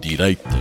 Direitas. 0.00 0.52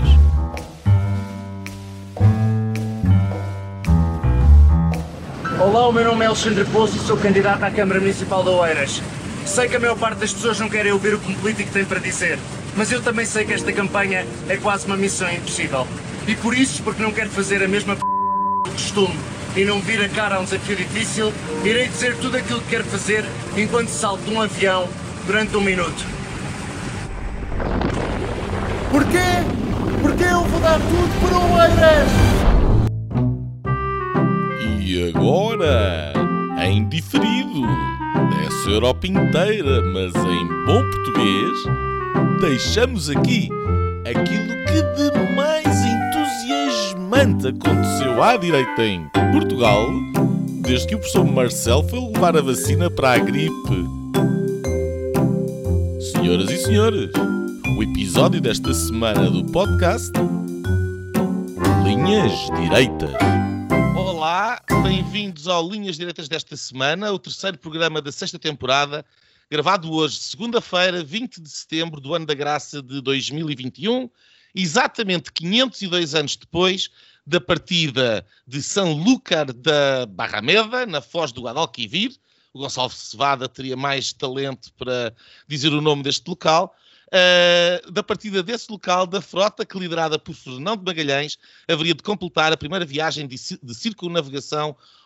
Olá, 5.60 5.88
o 5.88 5.92
meu 5.92 6.04
nome 6.04 6.24
é 6.24 6.28
Alexandre 6.28 6.66
Pouso 6.66 6.96
e 6.96 7.00
sou 7.00 7.18
candidato 7.18 7.64
à 7.64 7.72
Câmara 7.72 8.00
Municipal 8.00 8.44
de 8.44 8.50
Oeiras. 8.50 9.02
Sei 9.46 9.68
que 9.68 9.76
a 9.76 9.80
maior 9.80 9.98
parte 9.98 10.20
das 10.20 10.34
pessoas 10.34 10.60
não 10.60 10.70
querem 10.70 10.92
ouvir 10.92 11.14
o 11.14 11.20
que 11.20 11.32
um 11.32 11.36
político 11.36 11.72
tem 11.72 11.86
para 11.86 12.00
dizer, 12.00 12.40
mas 12.76 12.92
eu 12.92 13.02
também 13.02 13.26
sei 13.26 13.46
que 13.46 13.54
esta 13.54 13.72
campanha 13.72 14.26
é 14.50 14.58
quase 14.58 14.86
uma 14.86 14.98
missão 14.98 15.32
impossível. 15.32 15.88
E 16.28 16.36
por 16.36 16.56
isso, 16.58 16.82
porque 16.84 17.02
não 17.02 17.12
quero 17.12 17.30
fazer 17.30 17.64
a 17.64 17.68
mesma 17.68 17.96
p... 17.96 18.02
do 18.02 18.72
costume 18.72 19.16
e 19.56 19.64
não 19.64 19.80
vir 19.80 20.04
a 20.04 20.10
cara 20.10 20.36
a 20.36 20.40
um 20.40 20.44
desafio 20.44 20.76
difícil, 20.76 21.34
irei 21.64 21.88
dizer 21.88 22.18
tudo 22.18 22.38
aquilo 22.38 22.62
que 22.62 22.70
quero 22.70 22.84
fazer 22.84 23.24
enquanto 23.56 23.90
salto 23.90 24.24
de 24.24 24.32
um 24.32 24.42
avião 24.42 24.88
durante 25.26 25.56
um 25.56 25.62
minuto. 25.62 26.15
Porquê? 29.16 30.02
Porque 30.02 30.24
eu 30.24 30.42
vou 30.42 30.60
dar 30.60 30.80
tudo 30.80 31.10
para 31.22 31.38
o 31.38 31.54
Oeiras! 31.54 32.10
E 34.82 35.10
agora, 35.10 36.14
em 36.62 36.88
diferido, 36.90 37.62
dessa 38.30 38.70
Europa 38.70 39.08
inteira, 39.08 39.82
mas 39.94 40.14
em 40.16 40.48
bom 40.66 40.84
português, 40.92 41.64
deixamos 42.42 43.10
aqui 43.10 43.50
aquilo 44.02 44.54
que 44.66 44.82
de 44.96 45.12
mais 45.34 45.66
entusiasmante 45.66 47.48
aconteceu 47.48 48.22
à 48.22 48.36
direita 48.36 48.84
em 48.84 49.08
Portugal, 49.32 49.90
desde 50.62 50.88
que 50.88 50.96
o 50.96 51.00
professor 51.00 51.26
Marcel 51.26 51.84
foi 51.88 52.00
levar 52.00 52.36
a 52.36 52.42
vacina 52.42 52.90
para 52.90 53.14
a 53.14 53.18
gripe. 53.18 53.96
Senhoras 56.00 56.50
e 56.52 56.58
senhores, 56.58 57.12
episódio 57.86 58.42
desta 58.42 58.74
semana 58.74 59.30
do 59.30 59.46
podcast 59.52 60.12
Linhas 61.84 62.32
Direitas. 62.60 63.12
Olá, 63.96 64.60
bem-vindos 64.82 65.48
ao 65.48 65.70
Linhas 65.70 65.96
Diretas 65.96 66.28
desta 66.28 66.58
semana, 66.58 67.12
o 67.12 67.20
terceiro 67.20 67.60
programa 67.60 68.02
da 68.02 68.12
sexta 68.12 68.40
temporada, 68.40 69.06
gravado 69.52 69.94
hoje, 69.94 70.18
segunda-feira, 70.18 71.04
20 71.04 71.40
de 71.40 71.48
setembro 71.48 72.02
do 72.02 72.16
ano 72.16 72.26
da 72.26 72.34
graça 72.34 72.82
de 72.82 73.00
2021, 73.02 74.10
exatamente 74.56 75.32
502 75.32 76.16
anos 76.16 76.36
depois 76.36 76.90
da 77.26 77.40
partida 77.40 78.26
de 78.48 78.64
São 78.64 78.94
Lúcar 78.94 79.54
da 79.54 80.08
Barrameda, 80.08 80.88
na 80.88 81.02
foz 81.02 81.32
do 81.32 81.44
Guadalquivir. 81.44 82.16
O 82.52 82.60
Gonçalo 82.60 82.90
Cevada 82.90 83.48
teria 83.48 83.78
mais 83.78 84.12
talento 84.12 84.74
para 84.74 85.14
dizer 85.48 85.72
o 85.72 85.82
nome 85.82 86.02
deste 86.02 86.28
local. 86.28 86.76
Uh, 87.16 87.92
da 87.92 88.04
partida 88.04 88.44
desse 88.44 88.70
local, 88.70 89.08
da 89.08 89.22
frota 89.22 89.66
que, 89.66 89.80
liderada 89.80 90.20
por 90.20 90.36
Fernão 90.36 90.76
de 90.76 90.84
Magalhães, 90.84 91.38
haveria 91.66 91.94
de 91.94 92.04
completar 92.04 92.52
a 92.52 92.58
primeira 92.58 92.84
viagem 92.84 93.26
de, 93.26 93.38
de 93.38 93.74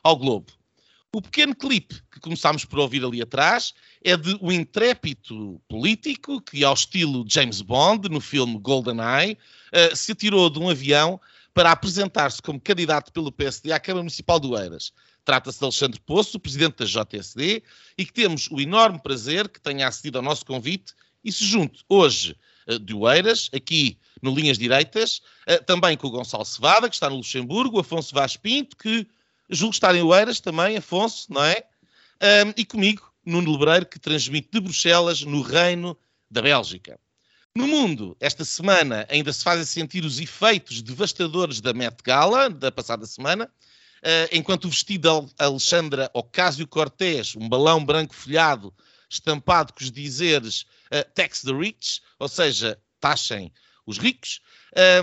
ao 0.02 0.18
globo. 0.18 0.52
O 1.14 1.22
pequeno 1.22 1.56
clipe 1.56 2.02
que 2.12 2.20
começámos 2.20 2.66
por 2.66 2.80
ouvir 2.80 3.06
ali 3.06 3.22
atrás 3.22 3.76
é 4.04 4.18
de 4.18 4.36
um 4.42 4.52
intrépido 4.52 5.62
político 5.70 6.42
que, 6.42 6.64
ao 6.64 6.74
estilo 6.74 7.24
James 7.28 7.62
Bond, 7.62 8.10
no 8.10 8.20
filme 8.20 8.58
GoldenEye, 8.58 9.38
uh, 9.72 9.96
se 9.96 10.14
atirou 10.14 10.50
de 10.50 10.58
um 10.58 10.68
avião 10.68 11.22
para 11.54 11.72
apresentar-se 11.72 12.42
como 12.42 12.60
candidato 12.60 13.14
pelo 13.14 13.32
PSD 13.32 13.72
à 13.72 13.80
Câmara 13.80 14.02
Municipal 14.02 14.40
do 14.40 14.58
Eiras. 14.58 14.92
Trata-se 15.24 15.60
de 15.60 15.66
Alexandre 15.66 16.00
Poço, 16.00 16.40
presidente 16.40 16.78
da 16.78 16.86
JSD, 16.86 17.62
e 17.96 18.04
que 18.04 18.14
temos 18.14 18.48
o 18.50 18.60
enorme 18.60 19.00
prazer 19.00 19.48
que 19.48 19.62
tenha 19.62 19.88
acedido 19.88 20.18
ao 20.18 20.24
nosso 20.24 20.44
convite 20.44 20.96
e 21.24 21.32
se 21.32 21.46
junte 21.46 21.84
hoje 21.88 22.36
uh, 22.68 22.80
de 22.80 22.94
Oeiras, 22.94 23.50
aqui 23.54 23.98
no 24.22 24.34
Linhas 24.34 24.58
Direitas, 24.58 25.22
uh, 25.48 25.64
também 25.66 25.98
com 25.98 26.08
o 26.08 26.12
Gonçalo 26.12 26.46
Cevada, 26.46 26.90
que 26.90 26.96
está 26.96 27.10
no 27.10 27.18
Luxemburgo, 27.18 27.80
Afonso 27.80 28.14
Vaz 28.14 28.36
Pinto, 28.38 28.76
que 28.78 29.08
julgo 29.50 29.74
estar 29.74 29.96
em 29.96 30.02
Oeiras 30.02 30.40
também, 30.40 30.78
Afonso, 30.78 31.32
não 31.32 31.44
é? 31.44 31.64
E 32.58 32.66
comigo, 32.66 33.10
Nuno 33.26 33.52
Lebreiro, 33.52 33.86
que 33.86 33.98
transmite 33.98 34.50
de 34.52 34.60
Bruxelas, 34.60 35.22
no 35.22 35.42
Reino 35.42 35.98
da 36.30 36.42
Bélgica. 36.42 37.00
No 37.56 37.68
mundo, 37.68 38.16
esta 38.20 38.46
semana 38.46 39.08
ainda 39.10 39.34
se 39.34 39.44
fazem 39.44 39.66
sentir 39.66 40.06
os 40.06 40.20
efeitos 40.20 40.82
devastadores 40.82 41.60
da 41.60 41.74
Met 41.74 41.98
Gala, 42.04 42.50
da 42.50 42.72
passada 42.72 43.06
semana, 43.06 43.46
uh, 43.46 44.30
enquanto 44.32 44.66
o 44.66 44.70
vestido 44.70 45.22
de 45.22 45.34
Alexandra 45.38 46.10
Ocasio-Cortez, 46.14 47.36
um 47.36 47.50
balão 47.50 47.84
branco 47.84 48.14
folhado, 48.14 48.74
estampado 49.10 49.74
com 49.74 49.84
os 49.84 49.92
dizeres 49.92 50.66
uh, 50.92 51.14
Tax 51.14 51.42
the 51.42 51.54
Rich, 51.54 52.02
ou 52.20 52.28
seja, 52.28 52.80
taxem 53.00 53.52
os 53.86 53.98
ricos. 53.98 54.42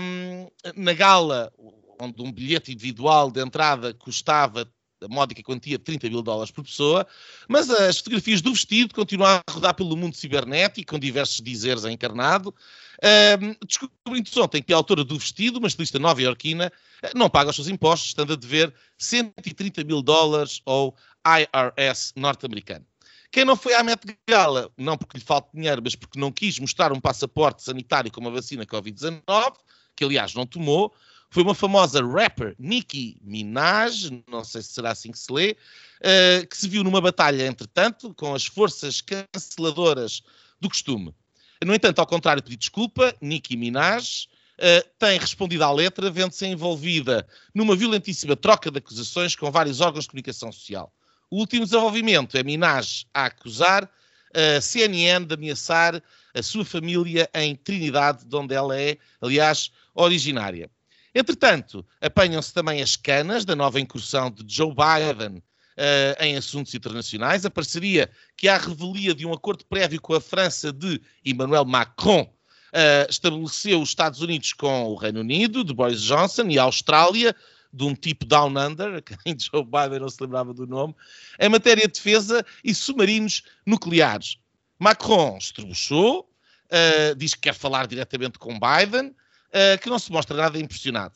Um, 0.01 0.47
na 0.75 0.93
gala, 0.93 1.51
onde 1.99 2.21
um 2.21 2.31
bilhete 2.31 2.71
individual 2.71 3.29
de 3.29 3.41
entrada 3.41 3.93
custava 3.93 4.69
a 5.03 5.07
módica 5.07 5.43
quantia 5.43 5.77
de 5.77 5.83
30 5.83 6.09
mil 6.09 6.21
dólares 6.21 6.51
por 6.51 6.63
pessoa, 6.63 7.05
mas 7.47 7.69
as 7.69 7.97
fotografias 7.97 8.41
do 8.41 8.51
vestido 8.51 8.95
continuam 8.95 9.29
a 9.47 9.51
rodar 9.51 9.75
pelo 9.75 9.95
mundo 9.95 10.15
cibernético, 10.15 10.91
com 10.91 10.99
diversos 10.99 11.39
dizeres 11.39 11.85
encarnado. 11.85 12.53
Um, 13.03 13.55
Descobrindo-se 13.65 14.39
ontem 14.39 14.63
que 14.63 14.73
a 14.73 14.75
autora 14.75 15.03
do 15.03 15.19
vestido, 15.19 15.59
uma 15.59 15.67
estilista 15.67 15.99
nova-iorquina, 15.99 16.71
não 17.13 17.29
paga 17.29 17.51
os 17.51 17.55
seus 17.55 17.67
impostos, 17.67 18.09
estando 18.09 18.33
a 18.33 18.35
dever 18.35 18.73
130 18.97 19.83
mil 19.83 20.01
dólares 20.01 20.61
ao 20.65 20.95
IRS 21.25 22.13
norte-americano. 22.15 22.85
Quem 23.31 23.45
não 23.45 23.55
foi 23.55 23.73
à 23.73 23.83
Met 23.83 23.99
Gala, 24.27 24.71
não 24.77 24.97
porque 24.97 25.17
lhe 25.17 25.23
falta 25.23 25.49
dinheiro, 25.53 25.81
mas 25.83 25.95
porque 25.95 26.19
não 26.19 26.31
quis 26.31 26.57
mostrar 26.59 26.91
um 26.91 26.99
passaporte 26.99 27.61
sanitário 27.61 28.11
com 28.11 28.21
uma 28.21 28.31
vacina 28.31 28.65
Covid-19, 28.65 29.53
que 29.95 30.03
aliás 30.03 30.33
não 30.33 30.45
tomou, 30.45 30.93
foi 31.29 31.43
uma 31.43 31.53
famosa 31.53 32.05
rapper, 32.05 32.55
Nicki 32.57 33.17
Minaj, 33.21 34.23
não 34.27 34.43
sei 34.43 34.61
se 34.61 34.69
será 34.69 34.91
assim 34.91 35.11
que 35.11 35.19
se 35.19 35.31
lê, 35.31 35.57
uh, 35.99 36.47
que 36.47 36.57
se 36.57 36.67
viu 36.67 36.83
numa 36.83 37.01
batalha, 37.01 37.45
entretanto, 37.45 38.13
com 38.13 38.33
as 38.33 38.45
forças 38.45 39.01
canceladoras 39.01 40.21
do 40.59 40.69
costume. 40.69 41.13
No 41.63 41.73
entanto, 41.73 41.99
ao 41.99 42.07
contrário 42.07 42.41
de 42.41 42.45
pedir 42.45 42.57
desculpa, 42.57 43.13
Nicki 43.19 43.57
Minaj 43.57 44.27
uh, 44.57 44.89
tem 44.97 45.19
respondido 45.19 45.63
à 45.63 45.71
letra, 45.71 46.09
vendo-se 46.09 46.45
envolvida 46.45 47.27
numa 47.53 47.75
violentíssima 47.75 48.35
troca 48.35 48.71
de 48.71 48.77
acusações 48.77 49.35
com 49.35 49.51
vários 49.51 49.81
órgãos 49.81 50.05
de 50.05 50.11
comunicação 50.11 50.51
social. 50.51 50.93
O 51.29 51.39
último 51.39 51.65
desenvolvimento 51.65 52.37
é 52.37 52.43
Minaj 52.43 53.05
a 53.13 53.25
acusar 53.25 53.89
a 54.33 54.61
CNN 54.61 55.25
de 55.25 55.33
ameaçar 55.33 56.01
a 56.33 56.43
sua 56.43 56.63
família 56.63 57.29
em 57.33 57.55
Trinidade, 57.55 58.25
de 58.25 58.35
onde 58.35 58.53
ela 58.53 58.79
é, 58.79 58.97
aliás, 59.21 59.71
originária. 59.93 60.69
Entretanto, 61.13 61.85
apanham-se 61.99 62.53
também 62.53 62.81
as 62.81 62.95
canas 62.95 63.43
da 63.43 63.55
nova 63.55 63.79
incursão 63.79 64.29
de 64.29 64.43
Joe 64.47 64.71
Biden 64.71 65.37
uh, 65.37 66.23
em 66.23 66.37
assuntos 66.37 66.73
internacionais, 66.75 67.45
a 67.45 67.49
parceria 67.49 68.09
que 68.35 68.47
há 68.47 68.57
revelia 68.57 69.13
de 69.13 69.25
um 69.25 69.33
acordo 69.33 69.65
prévio 69.65 69.99
com 69.99 70.13
a 70.13 70.21
França 70.21 70.71
de 70.71 71.01
Emmanuel 71.25 71.65
Macron 71.65 72.21
uh, 72.21 73.09
estabeleceu 73.09 73.81
os 73.81 73.89
Estados 73.89 74.21
Unidos 74.21 74.53
com 74.53 74.85
o 74.85 74.95
Reino 74.95 75.21
Unido, 75.21 75.63
de 75.63 75.73
Boris 75.73 76.01
Johnson, 76.01 76.47
e 76.49 76.59
a 76.59 76.63
Austrália, 76.63 77.35
de 77.77 77.83
um 77.83 77.93
tipo 77.93 78.25
Down 78.25 78.57
Under, 78.57 79.01
quem 79.23 79.37
Joe 79.39 79.63
Biden 79.63 79.99
não 79.99 80.09
se 80.09 80.21
lembrava 80.21 80.53
do 80.53 80.65
nome, 80.65 80.95
em 81.39 81.47
matéria 81.49 81.87
de 81.87 81.93
defesa 81.93 82.45
e 82.63 82.73
submarinos 82.73 83.43
nucleares. 83.65 84.37
Macron 84.79 85.37
estrebuchou, 85.37 86.29
uh, 86.65 87.15
diz 87.15 87.33
que 87.33 87.41
quer 87.41 87.53
falar 87.53 87.87
diretamente 87.87 88.39
com 88.39 88.59
Biden, 88.59 89.07
uh, 89.09 89.81
que 89.81 89.89
não 89.89 89.99
se 89.99 90.11
mostra 90.11 90.35
nada 90.35 90.59
impressionado. 90.59 91.15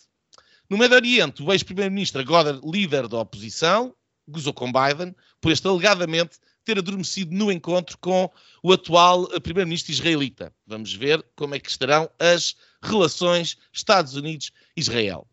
No 0.70 0.78
Médio 0.78 0.96
Oriente, 0.96 1.44
o 1.44 1.52
ex-primeiro-ministro, 1.52 2.22
agora 2.22 2.60
líder 2.64 3.08
da 3.08 3.20
oposição, 3.20 3.94
gozou 4.28 4.54
com 4.54 4.72
Biden 4.72 5.14
por 5.42 5.52
este 5.52 5.68
alegadamente 5.68 6.38
ter 6.64 6.78
adormecido 6.78 7.36
no 7.36 7.52
encontro 7.52 7.98
com 7.98 8.32
o 8.64 8.72
atual 8.72 9.28
eh, 9.34 9.40
primeiro-ministro 9.40 9.92
israelita. 9.92 10.54
Vamos 10.66 10.94
ver 10.94 11.26
como 11.36 11.56
é 11.56 11.60
que 11.60 11.70
estarão 11.70 12.10
as 12.20 12.56
relações 12.82 13.58
Estados 13.74 14.16
Unidos-Israel. 14.16 15.28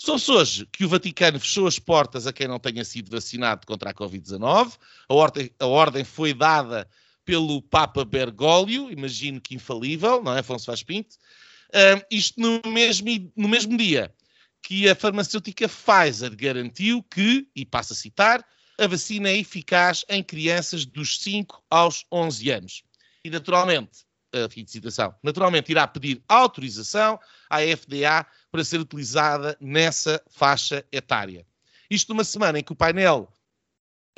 Soube-se 0.00 0.30
hoje 0.30 0.66
que 0.66 0.84
o 0.84 0.88
Vaticano 0.88 1.40
fechou 1.40 1.66
as 1.66 1.80
portas 1.80 2.24
a 2.24 2.32
quem 2.32 2.46
não 2.46 2.60
tenha 2.60 2.84
sido 2.84 3.10
vacinado 3.10 3.66
contra 3.66 3.90
a 3.90 3.94
Covid-19. 3.94 4.78
A 5.08 5.12
ordem, 5.12 5.50
a 5.58 5.66
ordem 5.66 6.04
foi 6.04 6.32
dada 6.32 6.88
pelo 7.24 7.60
Papa 7.60 8.04
Bergoglio, 8.04 8.92
imagino 8.92 9.40
que 9.40 9.56
infalível, 9.56 10.22
não 10.22 10.36
é, 10.36 10.38
Afonso 10.38 10.66
Vaz 10.66 10.84
Pinto? 10.84 11.16
Uh, 11.70 12.00
isto 12.12 12.40
no 12.40 12.62
mesmo, 12.70 13.08
no 13.36 13.48
mesmo 13.48 13.76
dia 13.76 14.14
que 14.62 14.88
a 14.88 14.94
farmacêutica 14.94 15.68
Pfizer 15.68 16.34
garantiu 16.36 17.02
que, 17.02 17.48
e 17.54 17.66
passo 17.66 17.92
a 17.92 17.96
citar, 17.96 18.46
a 18.78 18.86
vacina 18.86 19.28
é 19.28 19.36
eficaz 19.36 20.04
em 20.08 20.22
crianças 20.22 20.86
dos 20.86 21.18
5 21.18 21.60
aos 21.68 22.06
11 22.12 22.50
anos. 22.50 22.82
E, 23.24 23.30
naturalmente, 23.30 24.06
fim 24.50 24.62
de 24.62 24.70
citação, 24.70 25.14
naturalmente 25.22 25.72
irá 25.72 25.86
pedir 25.86 26.22
autorização 26.28 27.18
à 27.50 27.58
FDA 27.60 28.26
para 28.50 28.64
ser 28.64 28.80
utilizada 28.80 29.56
nessa 29.60 30.22
faixa 30.30 30.84
etária. 30.90 31.46
Isto 31.90 32.12
numa 32.12 32.24
semana 32.24 32.58
em 32.58 32.62
que 32.62 32.72
o 32.72 32.76
painel 32.76 33.32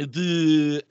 de 0.07 0.85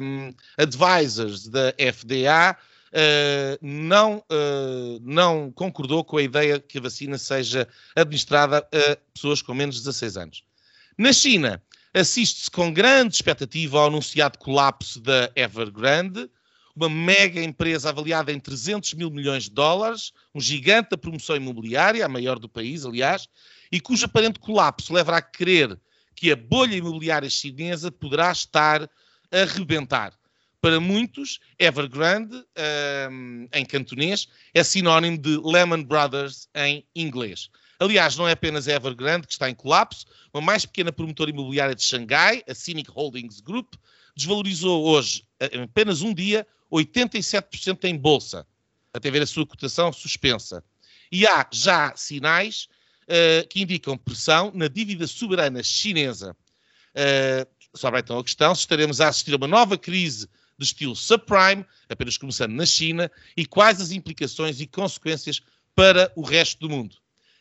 um, 0.00 0.32
advisors 0.58 1.48
da 1.48 1.74
FDA 1.78 2.56
uh, 2.92 3.58
não, 3.60 4.18
uh, 4.18 5.00
não 5.02 5.50
concordou 5.50 6.04
com 6.04 6.16
a 6.16 6.22
ideia 6.22 6.60
que 6.60 6.78
a 6.78 6.82
vacina 6.82 7.18
seja 7.18 7.66
administrada 7.96 8.58
a 8.58 8.96
pessoas 9.14 9.42
com 9.42 9.54
menos 9.54 9.76
de 9.76 9.82
16 9.82 10.16
anos. 10.16 10.44
Na 10.98 11.12
China, 11.12 11.62
assiste-se 11.94 12.50
com 12.50 12.72
grande 12.72 13.14
expectativa 13.14 13.78
ao 13.78 13.86
anunciado 13.86 14.38
colapso 14.38 15.00
da 15.00 15.30
Evergrande, 15.34 16.30
uma 16.80 16.88
mega 16.88 17.42
empresa 17.42 17.90
avaliada 17.90 18.32
em 18.32 18.40
300 18.40 18.94
mil 18.94 19.10
milhões 19.10 19.44
de 19.44 19.50
dólares, 19.50 20.12
um 20.34 20.40
gigante 20.40 20.90
da 20.90 20.96
promoção 20.96 21.36
imobiliária, 21.36 22.04
a 22.04 22.08
maior 22.08 22.38
do 22.38 22.48
país, 22.48 22.86
aliás, 22.86 23.28
e 23.70 23.78
cujo 23.78 24.06
aparente 24.06 24.38
colapso 24.38 24.92
leva 24.94 25.14
a 25.14 25.20
crer 25.20 25.78
que 26.14 26.32
a 26.32 26.36
bolha 26.36 26.74
imobiliária 26.74 27.28
chinesa 27.28 27.92
poderá 27.92 28.32
estar 28.32 28.88
a 29.30 29.44
rebentar. 29.44 30.14
Para 30.58 30.80
muitos, 30.80 31.38
Evergrande, 31.58 32.36
um, 33.10 33.46
em 33.52 33.64
cantonês, 33.64 34.28
é 34.54 34.64
sinónimo 34.64 35.18
de 35.18 35.36
Lehman 35.36 35.82
Brothers 35.82 36.48
em 36.54 36.84
inglês. 36.94 37.50
Aliás, 37.78 38.16
não 38.16 38.28
é 38.28 38.32
apenas 38.32 38.66
Evergrande 38.66 39.26
que 39.26 39.32
está 39.32 39.48
em 39.48 39.54
colapso, 39.54 40.06
uma 40.32 40.42
mais 40.42 40.64
pequena 40.64 40.92
promotora 40.92 41.30
imobiliária 41.30 41.74
de 41.74 41.82
Xangai, 41.82 42.42
a 42.48 42.54
Cynic 42.54 42.90
Holdings 42.90 43.40
Group, 43.40 43.74
desvalorizou 44.16 44.84
hoje, 44.84 45.24
em 45.52 45.62
apenas 45.62 46.02
um 46.02 46.12
dia, 46.12 46.46
87% 46.72 47.84
em 47.84 47.96
bolsa, 47.96 48.46
até 48.92 49.10
ver 49.10 49.22
a 49.22 49.26
sua 49.26 49.46
cotação 49.46 49.92
suspensa. 49.92 50.62
E 51.10 51.26
há 51.26 51.46
já 51.52 51.94
sinais 51.96 52.68
uh, 53.04 53.46
que 53.48 53.62
indicam 53.62 53.96
pressão 53.96 54.52
na 54.54 54.68
dívida 54.68 55.06
soberana 55.06 55.62
chinesa. 55.62 56.36
Uh, 56.94 57.60
então 57.98 58.18
a 58.18 58.24
questão 58.24 58.54
se 58.54 58.62
estaremos 58.62 59.00
a 59.00 59.08
assistir 59.08 59.32
a 59.32 59.36
uma 59.36 59.46
nova 59.46 59.78
crise 59.78 60.28
de 60.58 60.64
estilo 60.64 60.94
subprime, 60.94 61.64
apenas 61.88 62.18
começando 62.18 62.52
na 62.52 62.66
China, 62.66 63.10
e 63.36 63.46
quais 63.46 63.80
as 63.80 63.92
implicações 63.92 64.60
e 64.60 64.66
consequências 64.66 65.40
para 65.74 66.12
o 66.14 66.22
resto 66.22 66.60
do 66.60 66.68
mundo. 66.68 66.96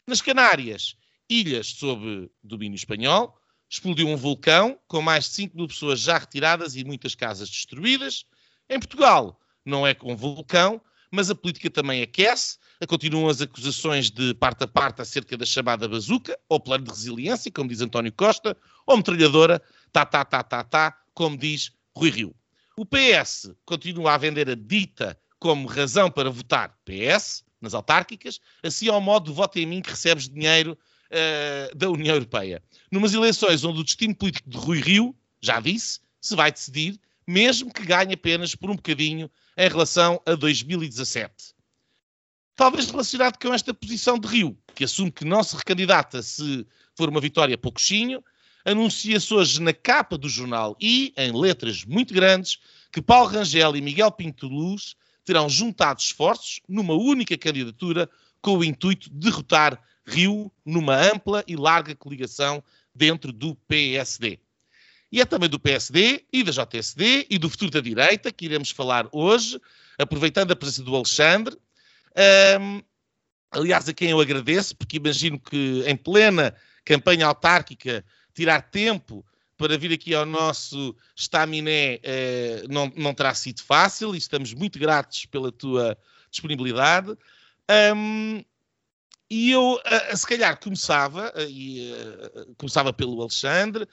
Nas 0.08 0.22
Canárias, 0.22 0.96
ilhas 1.30 1.68
sob 1.68 2.32
domínio 2.44 2.76
espanhol, 2.76 3.38
explodiu 3.70 4.08
um 4.08 4.16
vulcão 4.16 4.80
com 4.88 5.02
mais 5.02 5.26
de 5.26 5.32
5 5.32 5.56
mil 5.56 5.68
pessoas 5.68 6.00
já 6.00 6.18
retiradas 6.18 6.76
e 6.76 6.84
muitas 6.84 7.14
casas 7.14 7.50
destruídas. 7.50 8.26
Em 8.70 8.80
Portugal, 8.80 9.40
não 9.66 9.86
é 9.86 9.96
com 9.96 10.16
vulcão, 10.16 10.80
mas 11.12 11.30
a 11.30 11.36
política 11.36 11.70
também 11.72 12.02
aquece. 12.04 12.58
Continuam 12.88 13.28
as 13.28 13.42
acusações 13.42 14.10
de 14.12 14.34
parte 14.36 14.64
a 14.64 14.68
parte 14.68 15.02
acerca 15.02 15.36
da 15.36 15.46
chamada 15.46 15.88
bazuca, 15.88 16.38
ou 16.48 16.60
plano 16.60 16.86
de 16.86 16.92
resiliência, 16.92 17.52
como 17.52 17.68
diz 17.68 17.82
António 17.82 18.14
Costa, 18.14 18.56
ou 18.86 18.96
metralhadora, 18.96 19.62
tá, 19.92 20.06
tá, 20.06 20.24
tá, 20.24 20.44
tá, 20.44 20.64
tá, 20.64 20.98
como 21.14 21.36
diz 21.36 21.72
Rui 21.96 22.12
Rio. 22.12 22.36
O 22.78 22.86
PS 22.86 23.52
continua 23.66 24.14
a 24.14 24.18
vender 24.18 24.50
a 24.50 24.56
dita 24.56 25.20
como 25.40 25.68
razão 25.68 26.10
para 26.10 26.30
votar 26.30 26.78
PS 26.86 27.44
nas 27.60 27.74
autárquicas, 27.74 28.40
assim 28.64 28.88
ao 28.88 29.02
modo 29.02 29.34
voto 29.34 29.60
em 29.60 29.66
mim 29.66 29.82
que 29.82 29.90
recebes 29.90 30.30
dinheiro 30.30 30.78
uh, 31.12 31.76
da 31.76 31.90
União 31.90 32.16
Europeia. 32.16 32.64
Numas 32.92 33.14
eleições 33.14 33.64
onde 33.64 33.82
o 33.82 33.84
destino 33.84 34.16
político 34.16 34.50
de 34.50 34.58
Rui 34.58 34.80
Rio, 34.80 35.16
já 35.42 35.60
disse, 35.60 36.00
se 36.22 36.36
vai 36.36 36.52
decidir, 36.52 37.00
mesmo 37.30 37.72
que 37.72 37.86
ganhe 37.86 38.16
apenas 38.16 38.56
por 38.56 38.72
um 38.72 38.76
bocadinho 38.76 39.30
em 39.56 39.70
relação 39.70 40.20
a 40.26 40.34
2017. 40.34 41.54
Talvez 42.56 42.90
relacionado 42.90 43.38
com 43.38 43.54
esta 43.54 43.72
posição 43.72 44.18
de 44.18 44.28
Rio, 44.28 44.58
que 44.74 44.84
assume 44.84 45.12
que 45.12 45.24
não 45.24 45.44
se 45.44 45.56
recandidata 45.56 46.24
se 46.24 46.66
for 46.98 47.08
uma 47.08 47.22
vitória 47.22 47.56
pouquinho, 47.56 48.24
anuncia-se 48.66 49.32
hoje 49.32 49.62
na 49.62 49.72
capa 49.72 50.18
do 50.18 50.28
jornal 50.28 50.76
e, 50.82 51.14
em 51.16 51.32
letras 51.32 51.86
muito 51.86 52.16
grandes, 52.16 52.58
que 52.92 53.00
Paulo 53.00 53.30
Rangel 53.30 53.76
e 53.76 53.82
Miguel 53.82 54.12
Pinto 54.12 54.48
Luz 54.48 54.96
terão 55.24 55.48
juntado 55.48 56.02
esforços 56.02 56.62
numa 56.68 56.96
única 56.96 57.38
candidatura 57.38 58.10
com 58.42 58.58
o 58.58 58.64
intuito 58.64 59.08
de 59.08 59.30
derrotar 59.30 59.80
Rio 60.04 60.52
numa 60.66 60.96
ampla 60.96 61.44
e 61.48 61.56
larga 61.56 61.94
coligação 61.94 62.64
dentro 62.96 63.32
do 63.32 63.54
PSD. 63.68 64.40
E 65.12 65.22
é 65.22 65.26
também 65.26 65.50
do 65.50 65.60
PSD 65.60 66.26
e 66.32 66.44
da 66.44 66.52
JSD 66.52 67.28
e 67.30 67.38
do 67.38 67.50
futuro 67.50 67.72
da 67.72 67.82
direita 67.82 68.32
que 68.32 68.46
iremos 68.46 68.70
falar 68.70 69.08
hoje, 69.12 69.60
aproveitando 69.98 70.52
a 70.52 70.56
presença 70.56 70.84
do 70.84 70.96
Alexandre. 70.96 71.58
Um, 72.60 72.82
aliás, 73.52 73.90
a 73.90 73.94
quem 73.94 74.12
eu 74.12 74.20
agradeço, 74.20 74.76
porque 74.76 74.98
imagino 74.98 75.40
que 75.40 75.84
em 75.86 75.96
plena 75.96 76.56
campanha 76.86 77.26
autárquica 77.26 78.06
tirar 78.34 78.62
tempo 78.62 79.26
para 79.58 79.78
vir 79.78 79.92
aqui 79.92 80.16
ao 80.16 80.26
nosso 80.26 80.96
estaminé 81.14 82.00
eh, 82.02 82.64
não, 82.70 82.90
não 82.96 83.14
terá 83.14 83.34
sido 83.34 83.62
fácil 83.62 84.16
e 84.16 84.18
estamos 84.18 84.54
muito 84.54 84.80
gratos 84.80 85.26
pela 85.26 85.52
tua 85.52 85.98
disponibilidade. 86.32 87.18
Um, 87.96 88.42
e 89.30 89.52
eu, 89.52 89.74
uh, 89.74 90.18
se 90.18 90.26
calhar, 90.26 90.60
começava, 90.60 91.32
uh, 91.36 91.42
e, 91.42 91.92
uh, 91.92 92.56
começava 92.58 92.92
pelo 92.92 93.22
Alexandre, 93.22 93.88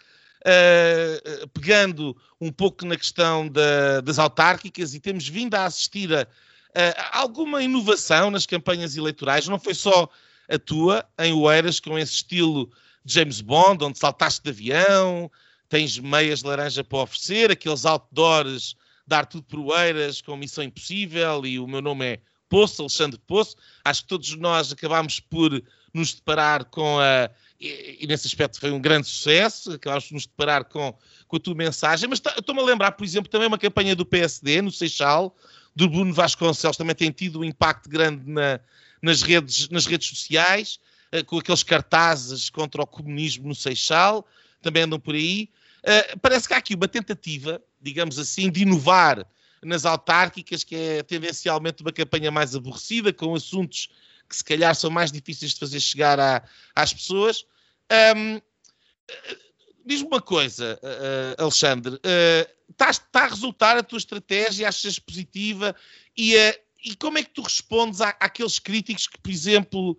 pegando 1.53 2.17
um 2.41 2.53
pouco 2.53 2.87
na 2.87 2.97
questão 2.97 3.49
da, 3.49 4.00
das 4.00 4.19
autárquicas, 4.19 4.94
e 4.94 5.00
temos 5.00 5.27
vindo 5.29 5.55
a 5.55 5.65
assistir 5.65 6.15
a, 6.15 6.27
a 6.75 7.19
alguma 7.19 7.62
inovação 7.62 8.31
nas 8.31 8.47
campanhas 8.47 8.97
eleitorais, 8.97 9.49
não 9.49 9.59
foi 9.59 9.75
só 9.75 10.09
a 10.49 10.59
tua, 10.59 11.05
em 11.19 11.33
Oeiras, 11.33 11.81
com 11.81 11.99
esse 11.99 12.12
estilo 12.12 12.71
James 13.05 13.41
Bond, 13.41 13.85
onde 13.85 13.99
saltaste 13.99 14.43
de 14.43 14.50
avião, 14.50 15.31
tens 15.69 15.99
meias 15.99 16.41
de 16.41 16.47
laranja 16.47 16.85
para 16.85 16.99
oferecer, 16.99 17.50
aqueles 17.50 17.85
outdoors, 17.85 18.77
dar 19.06 19.27
tudo 19.27 19.44
por 19.44 19.61
Oeiras 19.61 20.21
com 20.21 20.37
Missão 20.37 20.65
Impossível 20.65 21.44
e 21.47 21.59
o 21.59 21.67
meu 21.67 21.81
nome 21.81 22.05
é 22.05 22.21
Poço, 22.49 22.82
Alexandre 22.82 23.21
Poço. 23.27 23.56
Acho 23.85 24.03
que 24.03 24.09
todos 24.09 24.37
nós 24.37 24.73
acabámos 24.73 25.21
por 25.21 25.62
nos 25.93 26.15
deparar 26.15 26.65
com 26.67 26.99
a. 27.00 27.31
E, 27.61 27.99
e 28.00 28.06
nesse 28.06 28.26
aspecto 28.26 28.61
foi 28.61 28.70
um 28.70 28.81
grande 28.81 29.08
sucesso, 29.08 29.73
acabámos 29.73 30.06
por 30.06 30.14
nos 30.14 30.26
deparar 30.26 30.64
com, 30.64 30.97
com 31.26 31.37
a 31.37 31.41
tua 31.41 31.55
mensagem. 31.55 32.08
Mas 32.08 32.20
estou-me 32.20 32.61
a 32.61 32.64
lembrar, 32.64 32.93
por 32.93 33.05
exemplo, 33.05 33.31
também 33.31 33.49
uma 33.49 33.58
campanha 33.58 33.94
do 33.97 34.05
PSD 34.05 34.62
no 34.62 34.70
Seixal, 34.70 35.37
do 35.75 35.88
Bruno 35.88 36.12
Vasconcelos, 36.12 36.76
também 36.76 36.94
tem 36.94 37.11
tido 37.11 37.41
um 37.41 37.44
impacto 37.44 37.88
grande 37.88 38.23
na, 38.31 38.61
nas, 39.03 39.23
redes, 39.23 39.69
nas 39.69 39.87
redes 39.87 40.08
sociais. 40.08 40.79
Eh, 41.12 41.23
com 41.23 41.38
aqueles 41.38 41.62
cartazes 41.62 42.50
contra 42.50 42.82
o 42.82 42.87
comunismo 42.87 43.49
no 43.49 43.55
Seixal, 43.55 44.26
também 44.60 44.82
andam 44.82 44.98
por 44.98 45.15
aí. 45.15 45.48
Uh, 45.82 46.19
parece 46.20 46.48
que 46.48 46.55
há 46.55 46.56
aqui 46.56 46.75
uma 46.75 46.89
tentativa, 46.89 47.63
digamos 47.81 48.19
assim, 48.19 48.51
de 48.51 48.63
inovar 48.63 49.25
nas 49.63 49.84
autárquicas, 49.84 50.65
que 50.65 50.75
é 50.75 51.03
tendencialmente 51.03 51.82
uma 51.82 51.93
campanha 51.93 52.31
mais 52.31 52.55
aborrecida, 52.55 53.13
com 53.13 53.34
assuntos 53.34 53.89
que 54.29 54.37
se 54.37 54.45
calhar 54.45 54.75
são 54.75 54.91
mais 54.91 55.13
difíceis 55.13 55.53
de 55.53 55.61
fazer 55.61 55.81
chegar 55.81 56.19
às 56.75 56.93
pessoas. 56.93 57.45
Um, 58.17 58.41
Diz-me 59.87 60.09
uma 60.09 60.21
coisa, 60.21 60.81
uh, 60.83 61.43
Alexandre, 61.43 62.01
está 62.69 62.91
uh, 62.91 62.95
tá 63.13 63.25
a 63.25 63.29
resultar 63.29 63.77
a 63.77 63.85
tua 63.85 63.99
estratégia, 63.99 64.69
achas 64.69 64.99
positiva? 64.99 65.77
E, 66.17 66.35
uh, 66.35 66.55
e 66.85 66.97
como 66.97 67.19
é 67.19 67.23
que 67.23 67.31
tu 67.31 67.43
respondes 67.43 68.01
à, 68.01 68.09
àqueles 68.19 68.59
críticos 68.59 69.06
que, 69.06 69.17
por 69.17 69.31
exemplo, 69.31 69.97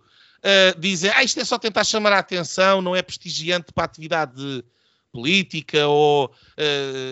dizem 0.78 1.10
ah, 1.10 1.24
isto 1.24 1.40
é 1.40 1.44
só 1.44 1.58
tentar 1.58 1.84
chamar 1.84 2.12
a 2.12 2.18
atenção, 2.18 2.82
não 2.82 2.94
é 2.94 3.00
prestigiante 3.00 3.72
para 3.72 3.84
a 3.84 3.86
atividade 3.86 4.62
política 5.10 5.88
ou, 5.88 6.32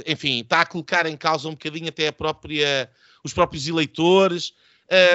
enfim, 0.06 0.40
está 0.40 0.60
a 0.60 0.66
colocar 0.66 1.06
em 1.06 1.16
causa 1.16 1.48
um 1.48 1.52
bocadinho 1.52 1.88
até 1.88 2.12
própria, 2.12 2.88
os 3.24 3.34
próprios 3.34 3.66
eleitores. 3.66 4.54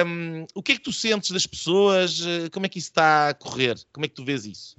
Um, 0.04 0.46
o 0.54 0.62
que 0.62 0.72
é 0.72 0.74
que 0.76 0.82
tu 0.82 0.92
sentes 0.92 1.30
das 1.30 1.46
pessoas? 1.46 2.20
Uh, 2.20 2.50
como 2.52 2.66
é 2.66 2.68
que 2.68 2.78
isso 2.78 2.88
está 2.88 3.30
a 3.30 3.34
correr? 3.34 3.76
Como 3.92 4.04
é 4.04 4.08
que 4.08 4.14
tu 4.14 4.24
vês 4.24 4.44
isso? 4.44 4.76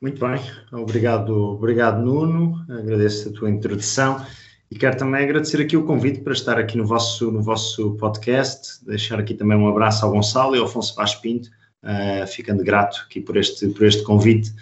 Muito 0.00 0.20
bem, 0.24 0.40
obrigado, 0.70 1.34
obrigado 1.34 2.00
Nuno, 2.00 2.64
agradeço 2.68 3.28
a 3.28 3.32
tua 3.32 3.50
introdução 3.50 4.24
e 4.70 4.76
quero 4.76 4.96
também 4.96 5.24
agradecer 5.24 5.60
aqui 5.60 5.76
o 5.76 5.84
convite 5.84 6.20
para 6.20 6.34
estar 6.34 6.56
aqui 6.56 6.78
no 6.78 6.86
vosso, 6.86 7.32
no 7.32 7.42
vosso 7.42 7.96
podcast, 7.96 8.84
deixar 8.84 9.18
aqui 9.18 9.34
também 9.34 9.58
um 9.58 9.66
abraço 9.66 10.04
ao 10.04 10.12
Gonçalo 10.12 10.54
e 10.54 10.58
ao 10.60 10.66
Afonso 10.66 10.94
Vaz 10.94 11.16
Pinto, 11.16 11.48
uh, 11.82 12.26
ficando 12.28 12.62
grato 12.62 13.04
aqui 13.06 13.20
por 13.20 13.36
este, 13.36 13.66
por 13.68 13.86
este 13.86 14.02
convite. 14.02 14.52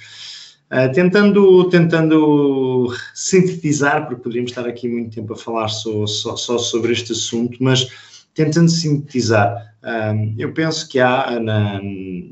Uh, 0.71 0.91
tentando, 0.95 1.69
tentando 1.69 2.95
sintetizar, 3.13 4.07
porque 4.07 4.23
poderíamos 4.23 4.53
estar 4.53 4.67
aqui 4.67 4.89
muito 4.89 5.17
tempo 5.17 5.35
a 5.35 5.37
falar 5.37 5.69
só, 5.69 6.07
só, 6.07 6.37
só 6.37 6.57
sobre 6.57 6.93
este 6.93 7.13
assunto, 7.13 7.59
mas 7.61 7.91
tentando 8.37 8.71
sintetizar, 8.71 9.75
um, 9.83 10.35
eu 10.37 10.53
penso 10.53 10.89
que 10.89 11.01
há 11.01 11.41
na, 11.41 11.81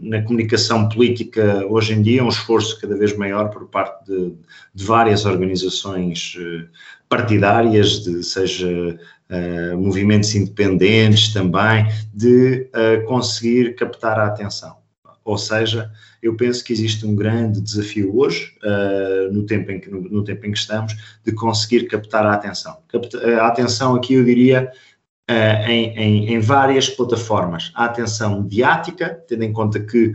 na, 0.03 0.23
comunicação 0.23 0.89
política 0.89 1.65
hoje 1.67 1.95
em 1.95 2.03
dia 2.03 2.23
um 2.23 2.29
esforço 2.29 2.81
cada 2.81 2.97
vez 2.97 3.17
maior 3.17 3.49
por 3.49 3.67
parte 3.69 4.05
de, 4.07 4.35
de 4.75 4.85
várias 4.85 5.25
organizações 5.25 6.37
eh, 6.37 6.67
partidárias, 7.09 8.03
de, 8.03 8.23
seja 8.25 8.99
uh, 9.31 9.79
movimentos 9.79 10.35
independentes 10.35 11.33
também, 11.33 11.87
de 12.13 12.69
uh, 12.75 13.07
conseguir 13.07 13.77
captar 13.77 14.19
a 14.19 14.27
atenção. 14.27 14.77
Ou 15.25 15.39
seja, 15.39 15.91
eu 16.21 16.37
penso 16.37 16.65
que 16.65 16.73
existe 16.73 17.07
um 17.07 17.15
grande 17.15 17.61
desafio 17.61 18.19
hoje, 18.19 18.53
uh, 18.65 19.33
no, 19.33 19.47
tempo 19.47 19.71
em 19.71 19.79
que, 19.79 19.89
no, 19.89 20.01
no, 20.01 20.25
tempo 20.25 20.45
em 20.45 20.53
que 20.53 20.59
estamos, 20.59 20.95
de 21.25 21.33
conseguir 21.33 21.87
captar 21.87 22.27
a 22.27 22.35
atenção. 22.35 22.79
Capta 22.89 23.19
a 23.41 23.47
atenção 23.47 23.95
aqui, 23.95 24.15
eu 24.15 24.25
diria, 24.25 24.71
uh, 25.31 25.69
em, 25.69 25.97
em, 25.97 26.35
em, 26.35 26.41
várias 26.41 26.89
plataformas. 26.89 27.73
A 27.75 27.87
atenção 27.87 28.43
mediática, 28.43 29.23
tendo 29.27 29.45
em 29.45 29.53
conta 29.53 29.81
que 29.81 30.09
uh, 30.09 30.15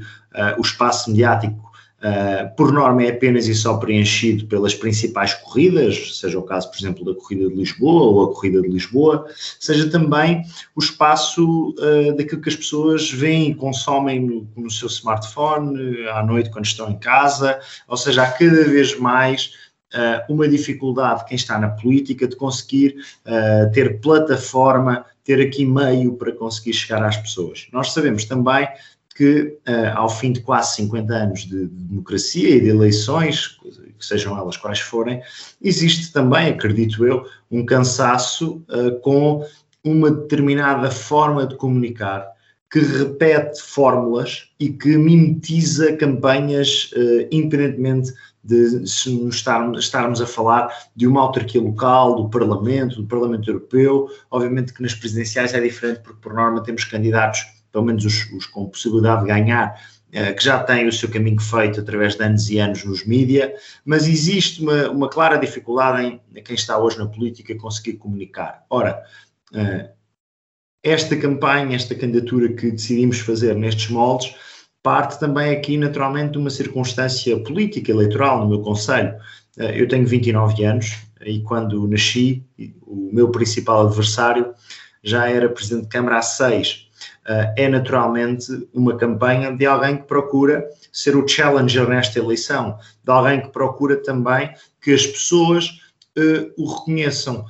o 0.58 0.62
espaço 0.62 1.10
mediático 1.10 1.70
Uh, 2.00 2.56
por 2.56 2.72
norma 2.72 3.04
é 3.04 3.10
apenas 3.10 3.46
e 3.50 3.54
só 3.54 3.76
preenchido 3.76 4.46
pelas 4.46 4.74
principais 4.74 5.34
corridas, 5.34 6.18
seja 6.18 6.40
o 6.40 6.44
caso, 6.44 6.72
por 6.72 6.80
exemplo, 6.80 7.04
da 7.04 7.14
corrida 7.14 7.50
de 7.50 7.56
Lisboa 7.56 8.04
ou 8.04 8.24
a 8.24 8.34
corrida 8.34 8.62
de 8.62 8.70
Lisboa, 8.70 9.26
seja 9.60 9.90
também 9.90 10.42
o 10.74 10.80
espaço 10.80 11.76
daquilo 12.16 12.40
que 12.40 12.48
as 12.48 12.56
pessoas 12.56 13.12
veem 13.12 13.52
e 13.52 13.54
consomem 13.54 14.22
no, 14.22 14.48
no, 14.56 14.72
seu 14.72 14.88
smartphone, 14.88 16.08
à 16.08 16.24
noite 16.24 16.50
quando 16.52 16.64
estão 16.64 16.90
em 16.90 16.98
casa, 16.98 17.60
ou 17.86 17.98
seja, 17.98 18.24
há 18.24 18.32
cada 18.32 18.64
vez 18.64 18.98
mais 18.98 19.52
uma 20.28 20.48
dificuldade 20.48 21.26
quem 21.26 21.36
está 21.36 21.58
na 21.58 21.70
política 21.70 22.28
de 22.28 22.36
conseguir 22.36 22.96
ter 23.74 24.00
plataforma, 24.00 25.06
ter 25.24 25.42
aqui 25.42 25.66
meio 25.66 26.14
para 26.14 26.32
conseguir 26.32 26.74
chegar 26.74 27.04
às 27.04 27.18
pessoas. 27.18 27.68
Nós 27.72 27.92
sabemos 27.92 28.26
também 28.26 28.68
que, 29.20 29.58
uh, 29.68 29.98
ao 29.98 30.10
fim 30.10 30.32
de 30.32 30.40
quase 30.40 30.78
50 30.78 31.14
anos 31.14 31.42
de, 31.42 31.68
de, 31.68 31.84
democracia 31.84 32.56
e 32.56 32.62
de 32.62 32.70
eleições, 32.70 33.58
sejam 34.00 34.38
elas 34.38 34.56
quais 34.56 34.80
forem, 34.80 35.22
existe 35.62 36.14
também, 36.14 36.48
acredito 36.48 37.06
eu, 37.06 37.26
um 37.52 37.66
cansaço 37.66 38.64
com 39.02 39.46
uma 39.84 40.10
determinada 40.10 40.90
forma 40.90 41.46
de 41.46 41.58
comunicar 41.58 42.26
que 42.72 42.80
repete 42.80 43.62
fórmulas 43.62 44.52
e 44.58 44.70
que 44.70 44.96
mimetiza 44.96 45.98
campanhas, 45.98 46.92
independentemente 47.30 48.14
de 48.44 48.88
se 48.88 49.28
estarmos, 49.28 50.22
a 50.22 50.26
falar 50.26 50.74
de 50.96 51.06
uma 51.08 51.22
autarquia 51.22 51.62
local, 51.62 52.16
do 52.16 52.30
Parlamento, 52.30 53.02
do 53.02 53.08
Parlamento 53.08 53.50
Europeu. 53.50 54.08
Obviamente 54.32 54.74
que 54.74 54.82
nas 54.82 54.94
presidenciais 54.94 55.54
é 55.54 55.60
diferente, 55.60 56.02
porque 56.02 56.22
por 56.22 56.34
norma 56.34 56.64
temos 56.64 56.84
candidatos 56.84 57.42
pelo 57.72 57.86
menos 57.86 58.06
os, 58.06 58.32
os 58.32 58.46
com 58.46 58.68
possibilidade 58.68 59.22
de 59.22 59.28
ganhar, 59.28 59.80
uh, 60.10 60.36
que 60.36 60.44
já 60.44 60.64
têm 60.64 60.88
o 60.88 60.92
seu 60.92 61.10
caminho 61.10 61.40
feito 61.40 61.80
através 61.80 62.16
de 62.16 62.24
anos 62.24 62.50
e 62.50 62.60
anos 62.60 62.84
nos 62.84 63.06
mídia, 63.06 63.54
mas 63.86 64.08
existe 64.08 64.62
uma, 64.62 64.90
uma 64.90 65.10
clara 65.10 65.38
dificuldade 65.38 66.20
em 66.34 66.44
quem 66.44 66.56
está 66.56 66.78
hoje 66.78 66.98
na 66.98 67.08
política 67.08 67.56
conseguir 67.56 67.94
comunicar. 67.94 68.66
Ora, 68.70 69.04
uh, 69.54 69.90
esta 70.84 71.16
campanha, 71.16 71.76
esta 71.76 71.94
candidatura 71.94 72.54
que 72.54 72.72
decidimos 72.72 73.20
fazer 73.20 73.56
nestes 73.56 73.90
moldes, 73.90 74.34
parte 74.82 75.20
também 75.20 75.52
aqui 75.52 75.78
naturalmente 75.78 76.34
de 76.34 76.38
uma 76.38 76.50
circunstância 76.50 77.38
política, 77.44 77.92
eleitoral 77.92 78.40
no 78.40 78.50
meu 78.50 78.62
conselho. 78.62 79.16
Uh, 79.58 79.64
eu 79.64 79.88
tenho 79.88 80.08
29 80.08 80.64
anos 80.64 80.98
e 81.22 81.42
quando 81.42 81.88
nasci, 81.88 82.44
o 82.86 83.10
meu 83.12 83.30
principal 83.30 83.88
adversário 83.88 84.54
já 85.04 85.30
era 85.30 85.50
presidente 85.50 85.84
de 85.84 85.90
Câmara 85.90 86.18
há 86.18 86.22
seis 86.22 86.90
uh, 87.30 87.54
é 87.56 87.68
naturalmente 87.68 88.68
uma 88.74 88.98
campanha 88.98 89.56
de 89.56 89.66
alguém 89.66 89.98
que 89.98 90.04
procura 90.04 90.68
ser 90.92 91.16
o 91.16 91.28
challenger 91.28 91.88
nesta 91.88 92.20
eleição, 92.20 92.78
de 93.04 93.12
alguém 93.12 93.42
que 93.42 93.50
procura 93.50 93.98
também 93.98 94.54
que 94.82 94.94
as 94.94 95.06
pessoas 95.06 95.68
uh, 96.18 96.52
o 96.58 96.74
reconheçam. 96.74 97.46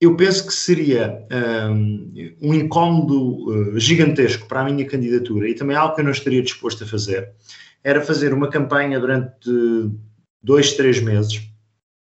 Eu 0.00 0.16
penso 0.16 0.46
que 0.46 0.54
seria 0.54 1.26
um, 1.70 2.36
um 2.40 2.54
incómodo 2.54 3.50
uh, 3.50 3.78
gigantesco 3.78 4.48
para 4.48 4.60
a 4.62 4.64
minha 4.64 4.86
candidatura 4.86 5.48
e 5.48 5.54
também 5.54 5.76
algo 5.76 5.94
que 5.94 6.00
eu 6.00 6.04
não 6.04 6.12
estaria 6.12 6.42
disposto 6.42 6.84
a 6.84 6.86
fazer, 6.86 7.30
era 7.84 8.00
fazer 8.00 8.32
uma 8.32 8.48
campanha 8.48 8.98
durante 8.98 9.50
dois, 10.42 10.72
três 10.72 11.00
meses 11.00 11.50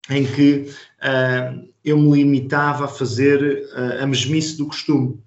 em 0.09 0.25
que 0.25 0.69
uh, 1.01 1.69
eu 1.83 1.97
me 1.97 2.11
limitava 2.11 2.85
a 2.85 2.87
fazer 2.87 3.67
uh, 3.73 4.03
a 4.03 4.07
mesmice 4.07 4.57
do 4.57 4.65
costume 4.65 5.19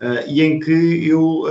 uh, 0.00 0.26
e 0.26 0.42
em 0.42 0.58
que 0.58 1.06
eu 1.06 1.44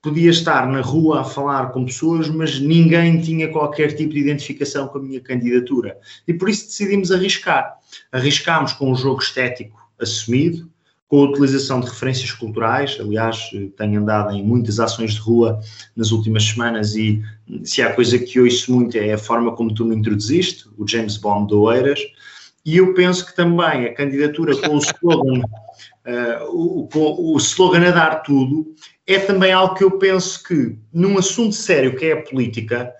podia 0.00 0.30
estar 0.30 0.68
na 0.68 0.80
rua 0.80 1.20
a 1.20 1.24
falar 1.24 1.72
com 1.72 1.84
pessoas, 1.84 2.28
mas 2.28 2.60
ninguém 2.60 3.20
tinha 3.20 3.48
qualquer 3.48 3.92
tipo 3.92 4.14
de 4.14 4.20
identificação 4.20 4.86
com 4.86 4.98
a 4.98 5.02
minha 5.02 5.20
candidatura. 5.20 5.98
E 6.28 6.32
por 6.32 6.48
isso 6.48 6.66
decidimos 6.66 7.10
arriscar. 7.10 7.74
Arriscámos 8.12 8.72
com 8.72 8.92
um 8.92 8.94
jogo 8.94 9.20
estético 9.20 9.85
assumido, 10.00 10.70
com 11.08 11.20
a 11.20 11.30
utilização 11.30 11.80
de 11.80 11.88
referências 11.88 12.32
culturais. 12.32 12.96
Aliás, 13.00 13.50
tenho 13.76 14.00
andado 14.00 14.34
em 14.34 14.42
muitas 14.42 14.80
ações 14.80 15.14
de 15.14 15.20
rua 15.20 15.60
nas 15.94 16.10
últimas 16.10 16.44
semanas 16.44 16.96
e 16.96 17.22
se 17.62 17.80
há 17.82 17.92
coisa 17.92 18.18
que 18.18 18.40
ouço 18.40 18.72
muito 18.72 18.96
é 18.96 19.12
a 19.12 19.18
forma 19.18 19.54
como 19.54 19.72
tu 19.72 19.84
me 19.84 19.94
introduziste, 19.94 20.68
o 20.76 20.86
James 20.86 21.16
Bond 21.16 21.48
do 21.48 21.62
Oeiras. 21.62 22.00
E 22.64 22.78
eu 22.78 22.94
penso 22.94 23.24
que 23.24 23.36
também 23.36 23.86
a 23.86 23.94
candidatura 23.94 24.56
com 24.56 24.74
o 24.74 24.78
slogan 24.78 25.44
uh, 26.06 26.44
o, 26.52 27.34
o 27.34 27.36
slogan 27.38 27.88
a 27.88 27.90
dar 27.90 28.16
tudo, 28.22 28.74
é 29.06 29.18
também 29.18 29.52
algo 29.52 29.74
que 29.74 29.84
eu 29.84 29.98
penso 29.98 30.42
que, 30.42 30.76
num 30.92 31.18
assunto 31.18 31.54
sério 31.54 31.96
que 31.96 32.06
é 32.06 32.12
a 32.12 32.22
política, 32.22 32.92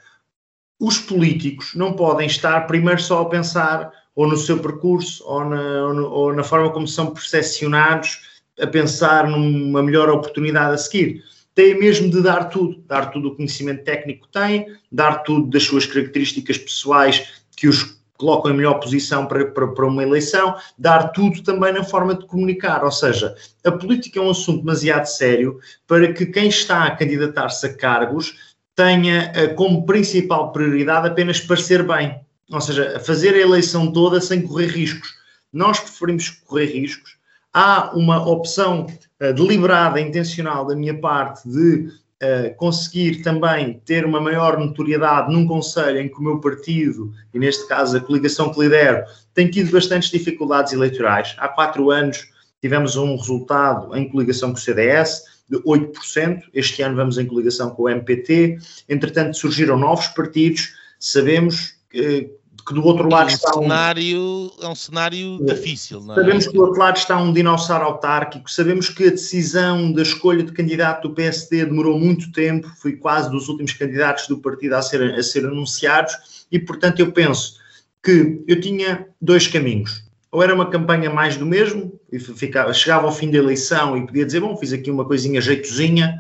os 0.79 0.99
políticos 0.99 1.75
não 1.75 1.95
podem 1.95 2.27
estar 2.27 2.67
primeiro 2.67 3.01
só 3.01 3.23
a 3.23 3.29
pensar 3.29 3.91
ou 4.17 4.27
no 4.27 4.37
seu 4.37 4.59
percurso 4.59 5.23
ou 5.27 5.45
na, 5.45 5.85
ou, 5.85 5.95
no, 5.95 6.11
ou 6.11 6.35
na 6.35 6.43
forma 6.43 6.73
como 6.73 6.89
são 6.89 7.13
percepcionados, 7.13 8.23
a 8.59 8.67
pensar 8.67 9.29
numa 9.29 9.83
melhor 9.83 10.09
oportunidade 10.09 10.75
a 10.75 10.79
seguir. 10.79 11.23
Têm 11.55 11.79
mesmo 11.79 12.11
de 12.11 12.23
dar 12.23 12.45
tudo, 12.47 12.83
dar 12.87 13.11
tudo 13.11 13.29
o 13.29 13.37
conhecimento 13.37 13.85
técnico 13.85 14.27
que 14.27 14.33
têm, 14.33 14.67
dar 14.91 15.23
tudo 15.23 15.51
das 15.51 15.63
suas 15.63 15.87
características 15.87 16.59
pessoais 16.59 17.45
que 17.55 17.69
os 17.69 17.97
colocam 18.19 18.51
em 18.51 18.57
melhor 18.57 18.81
posição 18.81 19.27
para, 19.27 19.47
para, 19.47 19.69
para, 19.69 19.87
uma 19.87 20.03
eleição, 20.03 20.57
dar 20.79 21.09
tudo 21.09 21.43
também 21.43 21.73
na 21.73 21.85
forma 21.85 22.15
de 22.15 22.27
comunicar. 22.27 22.83
Ou 22.83 22.91
seja, 22.91 23.35
a 23.65 23.71
política 23.71 24.19
é 24.19 24.23
um 24.23 24.31
assunto 24.31 24.61
demasiado 24.61 25.07
sério 25.07 25.59
para 25.87 26.13
que 26.13 26.27
quem 26.27 26.49
está 26.49 26.85
a 26.85 26.97
candidatar-se 26.97 27.67
a 27.67 27.75
cargos 27.75 28.35
tenha 28.75 29.33
eh, 29.35 29.49
como 29.49 29.87
principal 29.87 30.53
prioridade 30.53 31.09
apenas 31.09 31.41
parecer 31.41 31.83
bem. 31.83 32.21
Ou 32.51 32.61
seja, 32.61 33.01
fazer 33.01 33.35
a 33.35 33.41
eleição 33.41 33.93
toda 33.93 34.21
sem 34.21 34.43
correr 34.43 34.69
riscos. 34.69 35.15
Nós 35.53 35.81
preferimos 35.81 36.31
correr 36.31 36.67
riscos. 36.67 37.17
Há 37.53 37.91
uma 37.95 38.29
opção 38.29 38.87
uh, 39.21 39.33
deliberada, 39.33 40.01
intencional 40.01 40.67
da 40.67 40.77
minha 40.77 40.99
parte 41.01 41.49
de 41.49 41.89
uh, 42.23 42.55
conseguir 42.57 43.23
também 43.23 43.81
ter 43.85 44.05
uma 44.05 44.21
maior 44.21 44.59
notoriedade 44.59 45.33
num 45.33 45.47
conselho 45.47 46.01
em 46.01 46.09
que 46.09 46.19
o 46.19 46.23
meu 46.23 46.41
partido, 46.41 47.13
e 47.33 47.39
neste 47.39 47.67
caso 47.67 47.97
a 47.97 48.01
coligação 48.01 48.53
que 48.53 48.61
lidero, 48.61 49.05
tem 49.35 49.51
tido 49.51 49.73
bastantes 49.73 50.11
dificuldades 50.11 50.73
eleitorais. 50.73 51.35
Há 51.39 51.49
quatro 51.49 51.91
anos 51.91 52.29
tivemos 52.61 52.97
um 52.97 53.17
resultado 53.17 53.95
em 53.97 54.09
coligação 54.09 54.51
com 54.51 54.59
o 54.59 54.61
CDS 54.61 55.23
de 55.49 55.59
8%, 55.59 56.43
este 56.53 56.83
ano 56.83 56.97
vamos 56.97 57.19
em 57.19 57.27
coligação 57.27 57.71
com 57.71 57.85
o 57.85 57.89
MPT, 57.89 58.59
entretanto 58.89 59.37
surgiram 59.37 59.79
novos 59.79 60.09
partidos, 60.09 60.73
sabemos 60.99 61.77
que 61.89 62.31
que 62.67 62.75
do 62.75 62.85
outro 62.85 63.09
lado 63.09 63.31
é 63.31 63.33
um 63.33 63.35
está 63.35 63.51
um 63.51 63.63
cenário, 63.63 64.53
é 64.61 64.67
um 64.67 64.75
cenário 64.75 65.39
é. 65.49 65.55
difícil, 65.55 66.01
não 66.01 66.15
é? 66.15 66.17
Sabemos 66.17 66.47
que 66.49 66.53
do 66.53 66.63
outro 66.63 66.81
lado 66.81 66.97
está 66.97 67.17
um 67.17 67.33
dinossauro 67.33 67.85
autárquico, 67.85 68.51
sabemos 68.51 68.89
que 68.89 69.05
a 69.05 69.11
decisão 69.11 69.93
da 69.93 70.03
escolha 70.03 70.43
de 70.43 70.51
candidato 70.51 71.09
do 71.09 71.15
PSD 71.15 71.65
demorou 71.65 71.99
muito 71.99 72.33
tempo, 72.33 72.69
foi 72.77 72.97
quase 72.97 73.31
dos 73.31 73.49
últimos 73.49 73.73
candidatos 73.73 74.27
do 74.27 74.39
partido 74.39 74.75
a 74.75 74.83
ser, 74.83 75.15
a 75.15 75.23
ser 75.23 75.47
anunciados, 75.47 76.47
e 76.51 76.59
portanto 76.59 76.99
eu 76.99 77.13
penso 77.13 77.59
que 78.03 78.43
eu 78.49 78.61
tinha 78.61 79.07
dois 79.21 79.47
caminhos. 79.47 80.05
Ou 80.33 80.43
era 80.43 80.55
uma 80.55 80.69
campanha 80.69 81.09
mais 81.09 81.37
do 81.37 81.47
mesmo, 81.47 81.99
e 82.11 82.19
ficava, 82.19 82.75
chegava 82.75 83.07
ao 83.07 83.13
fim 83.13 83.31
da 83.31 83.39
eleição 83.39 83.97
e 83.97 84.05
podia 84.05 84.27
dizer, 84.27 84.41
bom, 84.41 84.57
fiz 84.57 84.73
aqui 84.73 84.91
uma 84.91 85.05
coisinha 85.05 85.41
jeitozinha, 85.41 86.19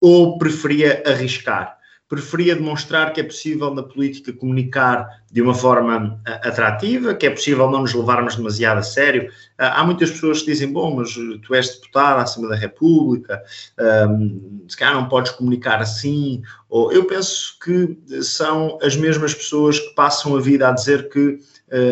ou 0.00 0.38
preferia 0.38 1.02
arriscar 1.04 1.81
preferia 2.12 2.54
demonstrar 2.54 3.14
que 3.14 3.22
é 3.22 3.24
possível 3.24 3.74
na 3.74 3.82
política 3.82 4.34
comunicar 4.34 5.22
de 5.32 5.40
uma 5.40 5.54
forma 5.54 6.20
eh, 6.26 6.40
atrativa, 6.46 7.14
que 7.14 7.24
é 7.24 7.30
possível 7.30 7.70
não 7.70 7.80
nos 7.80 7.94
levarmos 7.94 8.36
demasiado 8.36 8.80
a 8.80 8.82
sério. 8.82 9.30
Eh, 9.58 9.64
há 9.64 9.82
muitas 9.82 10.10
pessoas 10.10 10.40
que 10.40 10.50
dizem, 10.50 10.70
bom, 10.70 10.94
mas 10.94 11.14
tu 11.14 11.54
és 11.54 11.70
deputado 11.70 12.20
acima 12.20 12.50
da 12.50 12.54
República, 12.54 13.42
um, 13.80 13.84
ehm, 13.86 14.60
se 14.68 14.76
calhar 14.76 14.94
não 14.94 15.08
podes 15.08 15.32
comunicar 15.32 15.80
assim. 15.80 16.42
Ou 16.68 16.92
eu 16.92 17.06
penso 17.06 17.58
que 17.64 17.98
são 18.22 18.78
as 18.82 18.94
mesmas 18.94 19.32
pessoas 19.32 19.78
que 19.78 19.94
passam 19.94 20.36
a 20.36 20.40
vida 20.40 20.68
a 20.68 20.72
dizer 20.72 21.08
que 21.08 21.38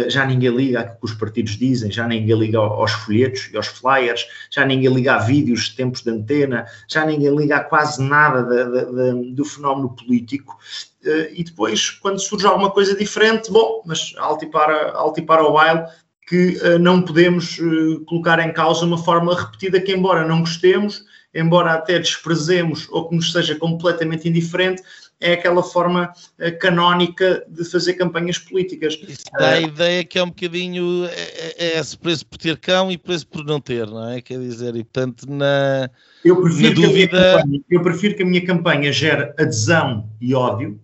já 0.09 0.27
ninguém 0.27 0.51
liga 0.51 0.81
ao 0.81 0.87
que 0.87 0.99
os 1.03 1.15
partidos 1.15 1.57
dizem, 1.57 1.91
já 1.91 2.07
ninguém 2.07 2.39
liga 2.39 2.59
aos 2.59 2.93
folhetos 2.93 3.49
e 3.53 3.57
aos 3.57 3.67
flyers, 3.67 4.27
já 4.51 4.65
ninguém 4.65 4.93
liga 4.93 5.15
a 5.15 5.19
vídeos 5.19 5.71
de 5.71 5.77
tempos 5.77 6.03
de 6.03 6.11
antena, 6.11 6.67
já 6.89 7.05
ninguém 7.07 7.35
liga 7.35 7.57
a 7.57 7.65
quase 7.65 8.03
nada 8.03 8.43
de, 8.43 8.65
de, 8.65 9.25
de, 9.25 9.33
do 9.33 9.45
fenómeno 9.45 9.95
político. 9.95 10.59
Uh, 11.05 11.33
e 11.35 11.43
depois, 11.43 11.91
quando 11.91 12.21
surge 12.21 12.47
alguma 12.47 12.71
coisa 12.71 12.95
diferente, 12.95 13.51
bom, 13.51 13.83
mas 13.87 14.13
alto 14.19 14.45
e 14.45 14.51
para, 14.51 14.93
alto 14.93 15.19
e 15.21 15.23
para 15.23 15.43
o 15.43 15.53
baile, 15.53 15.85
que 16.29 16.59
uh, 16.59 16.79
não 16.79 17.01
podemos 17.01 17.59
colocar 18.07 18.39
em 18.41 18.53
causa 18.53 18.85
uma 18.85 18.99
fórmula 18.99 19.41
repetida 19.41 19.81
que, 19.81 19.93
embora 19.93 20.27
não 20.27 20.41
gostemos, 20.41 21.05
embora 21.35 21.73
até 21.73 21.99
desprezemos 21.99 22.89
ou 22.91 23.09
que 23.09 23.17
nos 23.17 23.33
seja 23.33 23.55
completamente 23.55 24.29
indiferente, 24.29 24.83
é 25.21 25.35
aquela 25.35 25.63
forma 25.63 26.13
uh, 26.39 26.59
canónica 26.59 27.45
de 27.49 27.65
fazer 27.65 27.95
campanhas 27.95 28.39
políticas. 28.39 28.99
Isso 29.07 29.25
dá 29.39 29.51
a 29.51 29.61
ideia 29.61 30.05
que 30.05 30.19
é 30.19 30.23
um 30.23 30.29
bocadinho 30.29 31.05
é, 31.07 31.55
é, 31.59 31.79
é 31.79 31.83
preço 32.01 32.27
por 32.27 32.39
ter 32.39 32.57
cão 32.57 32.91
e 32.91 32.97
preço 32.97 33.27
por 33.27 33.45
não 33.45 33.61
ter, 33.61 33.87
não 33.87 34.09
é? 34.11 34.21
Quer 34.21 34.39
dizer, 34.39 34.75
e 34.77 34.83
portanto, 34.83 35.27
na, 35.29 35.91
eu 36.25 36.41
prefiro 36.41 36.81
na 36.81 36.87
dúvida. 36.87 37.37
Campanha, 37.37 37.61
eu 37.71 37.83
prefiro 37.83 38.17
que 38.17 38.23
a 38.23 38.27
minha 38.27 38.45
campanha 38.45 38.93
gere 38.93 39.35
adesão 39.39 40.09
e 40.21 40.35
ódio, 40.35 40.81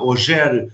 ou 0.00 0.16
gere 0.16 0.68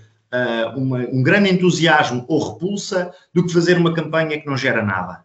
uma, 0.75 0.99
um 0.99 1.21
grande 1.21 1.49
entusiasmo 1.51 2.25
ou 2.27 2.53
repulsa, 2.53 3.13
do 3.33 3.45
que 3.45 3.53
fazer 3.53 3.77
uma 3.77 3.93
campanha 3.93 4.39
que 4.39 4.47
não 4.47 4.57
gera 4.57 4.83
nada. 4.83 5.23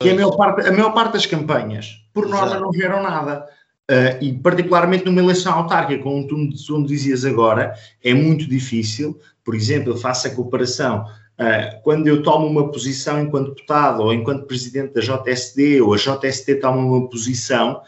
Que 0.00 0.10
a 0.10 0.14
maior 0.14 0.36
parte, 0.36 0.68
a 0.68 0.72
maior 0.72 0.92
parte 0.92 1.14
das 1.14 1.26
campanhas, 1.26 2.02
por 2.12 2.28
norma, 2.28 2.48
Exato. 2.48 2.62
não 2.62 2.72
geram 2.72 3.02
nada. 3.02 3.46
Uh, 3.88 4.18
e 4.20 4.32
particularmente 4.32 5.04
numa 5.04 5.20
eleição 5.20 5.52
autárquica, 5.52 6.02
como 6.02 6.26
tu, 6.26 6.36
me 6.36 6.86
dizias 6.86 7.24
agora, 7.24 7.72
é 8.02 8.12
muito 8.12 8.44
difícil. 8.48 9.18
Por 9.44 9.54
exemplo, 9.54 9.92
eu 9.92 9.96
faço 9.96 10.26
a 10.26 10.30
comparação. 10.34 11.04
Uh, 11.38 11.80
quando 11.84 12.08
eu 12.08 12.20
tomo 12.20 12.46
uma 12.48 12.68
posição 12.72 13.22
enquanto 13.22 13.50
deputado 13.50 14.02
ou 14.02 14.12
enquanto 14.12 14.46
presidente 14.46 14.92
da 14.92 15.00
JSD, 15.00 15.80
ou 15.82 15.94
a 15.94 15.96
JSD 15.96 16.56
toma 16.56 16.78
uma 16.78 17.08
posição, 17.08 17.80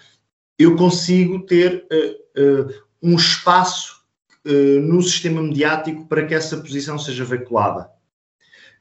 eu 0.57 0.76
consigo 0.76 1.40
ter 1.40 1.85
uh, 1.90 2.73
um 3.02 3.17
espaço 3.17 3.99
no 4.83 5.02
sistema 5.02 5.43
mediático 5.43 6.07
para 6.07 6.25
que 6.25 6.33
essa 6.35 6.57
posição 6.57 6.99
seja 6.99 7.23
veiculada. 7.23 7.90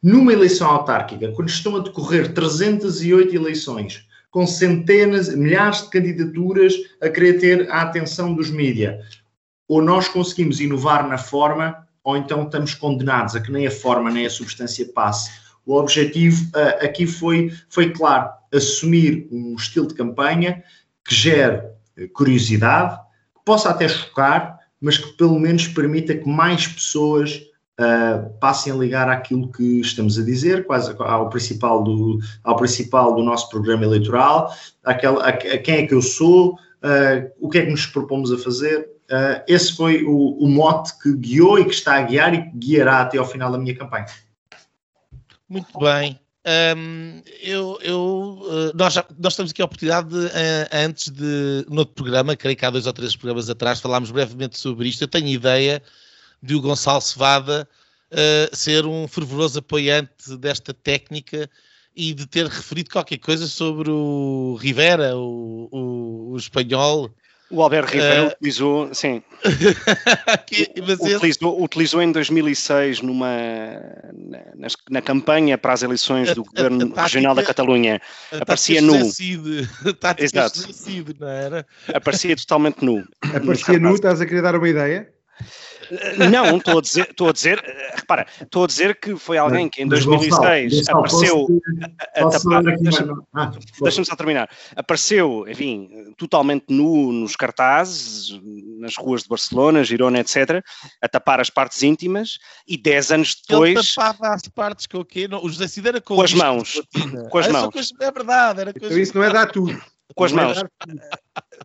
Numa 0.01 0.31
eleição 0.31 0.69
autárquica, 0.69 1.33
quando 1.33 1.49
estão 1.49 1.75
a 1.75 1.79
decorrer 1.79 2.33
308 2.33 3.35
eleições, 3.35 4.06
com 4.29 4.45
centenas, 4.45 5.33
milhares 5.33 5.83
de 5.83 5.89
candidaturas 5.89 6.73
a 7.01 7.09
querer 7.09 7.39
ter 7.39 7.71
a 7.71 7.81
atenção 7.81 8.33
dos 8.33 8.49
mídias, 8.49 9.21
ou 9.67 9.81
nós 9.81 10.07
conseguimos 10.07 10.59
inovar 10.59 11.07
na 11.07 11.17
forma, 11.17 11.87
ou 12.03 12.15
então 12.15 12.43
estamos 12.43 12.73
condenados 12.73 13.35
a 13.35 13.41
que 13.41 13.51
nem 13.51 13.67
a 13.67 13.71
forma 13.71 14.09
nem 14.09 14.25
a 14.25 14.29
substância 14.29 14.85
passe. 14.93 15.29
O 15.65 15.75
objetivo 15.75 16.45
uh, 16.55 16.85
aqui 16.85 17.05
foi, 17.05 17.51
foi 17.69 17.91
claro, 17.91 18.29
assumir 18.53 19.27
um 19.31 19.55
estilo 19.55 19.87
de 19.87 19.95
campanha 19.95 20.63
que 21.05 21.13
gere 21.13 21.61
curiosidade, 22.13 22.95
que 23.35 23.43
possa 23.43 23.69
até 23.69 23.87
chocar, 23.87 24.59
mas 24.79 24.97
que 24.97 25.11
pelo 25.17 25.39
menos 25.39 25.67
permita 25.67 26.15
que 26.15 26.29
mais 26.29 26.67
pessoas 26.67 27.41
uh, 27.79 28.29
passem 28.39 28.73
a 28.73 28.75
ligar 28.75 29.09
àquilo 29.09 29.51
que 29.51 29.81
estamos 29.81 30.17
a 30.17 30.23
dizer, 30.23 30.65
quase 30.65 30.95
ao 30.97 31.29
principal 31.29 31.83
do, 31.83 32.19
ao 32.43 32.55
principal 32.55 33.15
do 33.15 33.23
nosso 33.23 33.49
programa 33.49 33.83
eleitoral, 33.83 34.53
àquela, 34.83 35.23
a, 35.23 35.29
a 35.29 35.57
quem 35.57 35.77
é 35.77 35.87
que 35.87 35.93
eu 35.93 36.01
sou, 36.01 36.53
uh, 36.53 37.31
o 37.39 37.49
que 37.49 37.59
é 37.59 37.65
que 37.65 37.71
nos 37.71 37.85
propomos 37.85 38.31
a 38.31 38.37
fazer. 38.37 38.89
Uh, 39.09 39.41
esse 39.47 39.75
foi 39.75 40.03
o, 40.03 40.37
o 40.37 40.47
mote 40.47 40.97
que 40.99 41.13
guiou 41.15 41.59
e 41.59 41.65
que 41.65 41.73
está 41.73 41.95
a 41.95 42.01
guiar 42.01 42.33
e 42.33 42.43
que 42.43 42.57
guiará 42.57 43.01
até 43.01 43.17
ao 43.17 43.25
final 43.25 43.51
da 43.51 43.57
minha 43.57 43.75
campanha. 43.75 44.05
Muito 45.47 45.79
bem. 45.79 46.19
Um, 46.77 47.21
eu, 47.41 47.77
eu, 47.81 48.71
nós, 48.73 48.93
já, 48.93 49.05
nós 49.19 49.35
temos 49.35 49.51
aqui 49.51 49.61
a 49.61 49.65
oportunidade, 49.65 50.09
de, 50.09 50.29
antes 50.71 51.09
de, 51.09 51.65
no 51.69 51.79
outro 51.79 51.93
programa, 51.93 52.37
creio 52.37 52.55
que 52.55 52.65
há 52.65 52.69
dois 52.69 52.87
ou 52.87 52.93
três 52.93 53.15
programas 53.17 53.49
atrás, 53.49 53.81
falámos 53.81 54.11
brevemente 54.11 54.57
sobre 54.57 54.87
isto. 54.87 55.01
Eu 55.01 55.09
tenho 55.09 55.27
ideia 55.27 55.81
de 56.41 56.55
o 56.55 56.61
Gonçalo 56.61 57.01
Cevada 57.01 57.67
uh, 58.11 58.55
ser 58.55 58.85
um 58.85 59.07
fervoroso 59.07 59.59
apoiante 59.59 60.37
desta 60.37 60.73
técnica 60.73 61.49
e 61.95 62.13
de 62.13 62.27
ter 62.27 62.45
referido 62.45 62.91
qualquer 62.91 63.17
coisa 63.17 63.47
sobre 63.47 63.89
o 63.89 64.55
Rivera, 64.61 65.17
o, 65.17 65.67
o, 65.71 66.31
o 66.33 66.37
espanhol. 66.37 67.09
O 67.49 67.61
Alberto 67.61 67.93
Rivera 67.93 68.25
uh, 68.25 68.27
utilizou, 68.27 68.93
sim, 68.93 69.23
que, 70.45 70.69
utilizou, 71.15 71.63
utilizou, 71.63 72.01
em 72.01 72.11
2006 72.11 73.01
numa, 73.01 73.29
na, 74.55 74.67
na, 74.89 75.01
campanha 75.01 75.57
para 75.57 75.71
as 75.71 75.81
eleições 75.81 76.35
do 76.35 76.41
a, 76.41 76.43
governo 76.43 76.81
a, 76.81 76.83
a 76.83 76.87
tática, 76.89 77.01
regional 77.03 77.33
da 77.33 77.43
Catalunha. 77.43 78.01
Aparecia 78.33 78.81
nu. 78.81 78.95
Exato. 80.19 80.59
não 81.17 81.27
era? 81.27 81.65
Aparecia 81.93 82.35
totalmente 82.35 82.83
nu. 82.83 83.03
Aparecia 83.33 83.79
nu, 83.79 83.95
estás 83.95 84.19
a 84.19 84.25
querer 84.25 84.41
dar 84.41 84.55
uma 84.55 84.67
ideia? 84.67 85.09
Não, 86.31 86.57
estou 86.57 86.79
a 86.79 86.81
dizer, 86.81 87.09
estou 87.09 87.29
a 87.29 87.31
dizer, 87.31 87.63
repara, 87.95 88.25
estou 88.41 88.63
a 88.63 88.67
dizer 88.67 88.99
que 88.99 89.15
foi 89.15 89.37
alguém 89.37 89.69
que 89.69 89.81
em 89.81 89.87
2006 89.87 90.89
apareceu 90.89 91.47
a, 92.15 92.21
a 92.21 92.29
tapar, 92.29 92.63
deixa-me 92.63 93.13
ah, 93.33 93.51
deixa 93.81 94.03
só 94.03 94.15
terminar, 94.15 94.49
apareceu, 94.75 95.45
enfim, 95.47 96.13
totalmente 96.17 96.65
nu 96.69 97.11
nos 97.11 97.35
cartazes, 97.35 98.39
nas 98.79 98.95
ruas 98.97 99.23
de 99.23 99.29
Barcelona, 99.29 99.83
Girona, 99.83 100.19
etc., 100.19 100.63
a 101.01 101.07
tapar 101.07 101.39
as 101.39 101.49
partes 101.49 101.83
íntimas 101.83 102.37
e 102.67 102.77
10 102.77 103.11
anos 103.11 103.41
depois... 103.47 103.71
Ele 103.71 103.83
tapava 103.83 104.33
as 104.33 104.47
partes 104.47 104.87
com 104.87 104.99
o 104.99 105.05
quê? 105.05 105.27
o 105.31 105.49
José 105.49 105.67
Cid 105.67 105.87
era 105.87 106.01
com, 106.01 106.15
com 106.15 106.21
as 106.21 106.33
mãos, 106.33 106.81
com 107.29 107.37
as 107.37 107.47
mãos. 107.47 107.73
Coisa, 107.73 107.93
é 108.01 108.11
verdade, 108.11 108.61
era 108.61 108.73
coisa... 108.73 108.87
Então 108.87 108.99
isso 108.99 109.17
não 109.17 109.23
é 109.23 109.31
dar 109.31 109.47
tudo. 109.47 109.79
Com 110.15 110.23
as 110.23 110.31
mãos. 110.31 110.63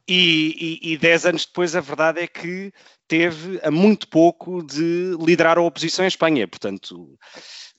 E, 0.09 0.81
e, 0.83 0.93
e 0.93 0.99
dez 0.99 1.25
anos 1.25 1.47
depois 1.47 1.77
a 1.77 1.81
verdade 1.81 2.21
é 2.21 2.27
que 2.27 2.73
teve 3.13 3.61
a 3.63 3.71
muito 3.71 4.09
pouco 4.09 4.63
de 4.63 5.15
liderar 5.21 5.59
a 5.59 5.61
oposição 5.61 6.03
em 6.03 6.09
Espanha. 6.09 6.49
Portanto. 6.49 7.19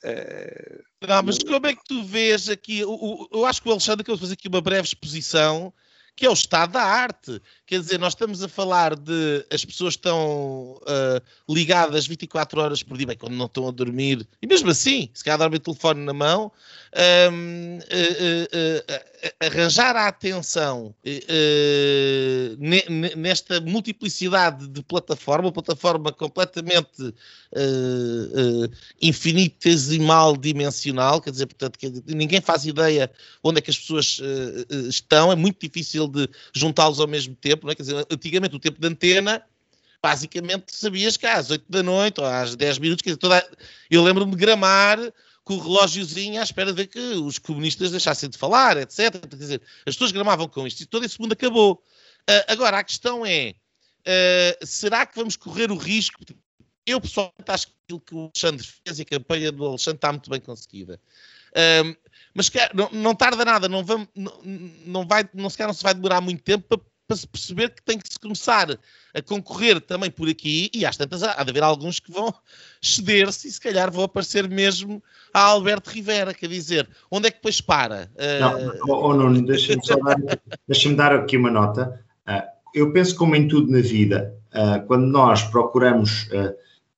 Uh... 0.04 1.08
Não, 1.08 1.24
mas 1.24 1.40
como 1.40 1.66
é 1.66 1.74
que 1.74 1.84
tu 1.86 2.04
vês 2.04 2.50
aqui? 2.50 2.82
Eu, 2.82 3.28
eu 3.32 3.44
acho 3.44 3.60
que 3.60 3.68
o 3.68 3.72
Alexandre 3.72 4.04
quer 4.06 4.16
fazer 4.16 4.34
aqui 4.34 4.48
uma 4.48 4.62
breve 4.62 4.88
exposição 4.88 5.74
que 6.16 6.28
é 6.28 6.30
o 6.30 6.34
estado 6.34 6.74
da 6.74 6.84
arte. 6.84 7.42
Quer 7.66 7.80
dizer, 7.80 7.98
nós 7.98 8.12
estamos 8.12 8.44
a 8.44 8.50
falar 8.50 8.94
de 8.94 9.46
as 9.50 9.64
pessoas 9.64 9.94
estão 9.94 10.82
uh, 10.82 11.22
ligadas 11.48 12.06
24 12.06 12.60
horas 12.60 12.84
por 12.84 12.98
dia, 12.98 13.08
bem, 13.08 13.18
quando 13.18 13.36
não 13.36 13.46
estão 13.46 13.66
a 13.70 13.72
dormir, 13.72 14.28
e 14.42 14.48
mesmo 14.48 14.70
assim, 14.70 15.10
se 15.14 15.24
calhar 15.24 15.40
dormem 15.40 15.58
o 15.58 15.62
telefone 15.62 16.04
na 16.04 16.12
mão, 16.12 16.52
um, 17.32 17.78
uh, 17.78 17.80
uh, 17.80 19.46
arranjar 19.46 19.96
a 19.96 20.08
atenção 20.08 20.94
nesta 23.16 23.62
multiplicidade 23.62 24.68
de 24.68 24.84
plataforma, 24.84 25.50
plataforma 25.50 26.12
completamente 26.12 27.14
infinitesimal 29.02 30.36
dimensional, 30.36 31.22
quer 31.22 31.32
dizer, 31.32 31.46
portanto, 31.46 31.80
ninguém 32.08 32.42
faz 32.42 32.66
ideia 32.66 33.10
onde 33.42 33.60
é 33.60 33.62
que 33.62 33.72
as 33.72 33.78
pessoas 33.78 34.20
estão, 34.90 35.32
é 35.32 35.36
muito 35.36 35.58
difícil 35.62 36.08
de 36.08 36.28
juntá-los 36.54 37.00
ao 37.00 37.08
mesmo 37.08 37.34
tempo, 37.36 37.63
não 37.66 37.72
é? 37.72 37.76
quer 37.76 37.84
dizer, 37.84 38.08
antigamente 38.10 38.56
o 38.56 38.60
tempo 38.60 38.80
de 38.80 38.88
antena 38.88 39.44
basicamente 40.04 40.76
sabias 40.76 41.16
que 41.16 41.26
às 41.26 41.50
8 41.50 41.64
da 41.70 41.82
noite 41.82 42.20
ou 42.20 42.28
às 42.28 42.58
10 42.58 42.80
minutos, 42.80 43.02
quer 43.02 43.12
dizer, 43.12 43.20
toda... 43.20 43.50
eu 43.90 44.04
lembro-me 44.04 44.32
de 44.32 44.38
gramar 44.38 45.00
com 45.46 45.56
o 45.56 45.60
relógiozinho 45.60 46.40
à 46.42 46.44
espera 46.44 46.74
de 46.74 46.86
que 46.86 47.00
os 47.00 47.40
comunistas 47.40 47.92
deixassem 47.92 48.30
de 48.30 48.38
falar, 48.38 48.78
etc. 48.78 49.12
Quer 49.30 49.36
dizer, 49.36 49.62
as 49.86 49.96
pessoas 49.96 50.12
gramavam 50.12 50.48
com 50.48 50.68
isto 50.68 50.82
e 50.82 50.86
todo 50.86 51.06
esse 51.06 51.20
mundo 51.20 51.34
acabou. 51.34 51.82
Uh, 52.30 52.44
agora, 52.48 52.80
a 52.80 52.84
questão 52.84 53.26
é, 53.26 53.56
uh, 54.02 54.66
será 54.66 55.06
que 55.06 55.16
vamos 55.16 55.36
correr 55.38 55.72
o 55.72 55.78
risco? 55.78 56.22
Eu, 56.86 57.00
pessoalmente, 57.00 57.44
acho 57.48 57.68
que 57.68 57.74
aquilo 57.86 58.00
que 58.02 58.16
o 58.16 58.20
Alexandre 58.24 58.68
fez 58.86 59.00
e 59.00 59.02
a 59.02 59.06
campanha 59.06 59.52
do 59.52 59.66
Alexandre 59.66 59.98
está 59.98 60.12
muito 60.12 60.30
bem 60.30 60.40
conseguida. 60.40 61.00
Uh, 61.52 61.96
mas 62.34 62.52
não, 62.74 62.90
não, 62.92 63.16
tarda 63.16 63.46
nada, 63.46 63.70
não, 63.70 63.84
vamos, 63.84 64.08
não, 64.16 64.42
não, 64.86 65.08
vai, 65.08 65.30
não, 65.34 65.50
se, 65.50 65.62
não 65.66 65.74
se 65.74 65.84
vai 65.84 65.94
demorar 65.94 66.20
muito 66.20 66.42
tempo 66.42 66.66
para, 66.68 66.86
para 67.08 67.18
se 67.18 67.28
perceber 67.28 67.70
que 67.70 67.82
tem 67.84 67.98
que 67.98 68.12
se 68.12 68.20
começar 68.20 68.68
a 69.14 69.22
concorrer 69.22 69.82
também 69.82 70.10
por 70.10 70.30
aqui 70.30 70.70
e 70.74 70.86
às 70.86 70.98
tantas 70.98 71.24
há 71.24 71.44
de 71.44 71.50
haver 71.50 71.64
alguns 71.64 72.00
que 72.00 72.12
vão 72.12 72.34
ceder-se 72.82 73.48
e 73.48 73.52
se 73.52 73.60
calhar 73.60 73.92
vão 73.92 74.04
aparecer 74.04 74.48
mesmo 74.50 75.04
a 75.34 75.42
Alberto 75.42 75.90
Rivera, 75.90 76.34
quer 76.34 76.48
dizer, 76.48 76.88
onde 77.12 77.28
é 77.28 77.32
que 77.32 77.38
depois 77.38 77.60
para? 77.62 78.10
Não, 78.40 79.38
uh... 79.38 79.42
deixa-me 79.42 79.86
só 79.86 79.96
dar, 79.98 80.16
deixa 80.68 80.94
dar 80.94 81.14
aqui 81.14 81.38
uma 81.38 81.52
nota. 81.52 82.00
Uh, 82.28 82.44
eu 82.74 82.92
penso 82.92 83.16
como 83.16 83.36
em 83.36 83.48
tudo 83.48 83.72
na 83.72 83.82
vida, 83.82 84.34
uh, 84.54 84.86
quando 84.88 85.06
nós 85.06 85.44
procuramos 85.44 86.28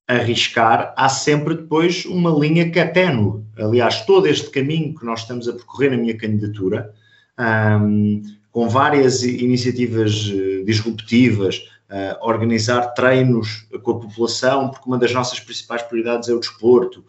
arriscar, 0.07 0.93
há 0.95 1.09
sempre 1.09 1.55
depois 1.55 2.05
uma 2.05 2.29
linha 2.29 2.69
que 2.69 2.79
é 2.79 2.85
ténue. 2.85 3.43
Aliás, 3.57 4.05
todo 4.05 4.27
este 4.27 4.49
caminho 4.49 4.93
que 4.95 5.05
nós 5.05 5.21
estamos 5.21 5.47
a 5.47 5.53
percorrer 5.53 5.91
na 5.91 5.97
minha 5.97 6.15
candidatura, 6.15 6.93
um, 7.81 8.21
com 8.55 8.69
várias 8.69 9.21
iniciativas 9.21 10.13
disruptivas, 10.65 11.57
uh, 11.89 12.25
organizar 12.25 12.93
treinos 12.93 13.67
com 13.83 13.91
a 13.91 13.99
população, 13.99 14.69
porque 14.69 14.87
uma 14.87 14.97
das 14.97 15.11
nossas 15.11 15.41
principais 15.41 15.81
prioridades 15.81 16.29
é 16.29 16.33
o 16.33 16.39
desporto. 16.39 17.03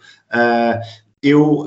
Eu 1.22 1.66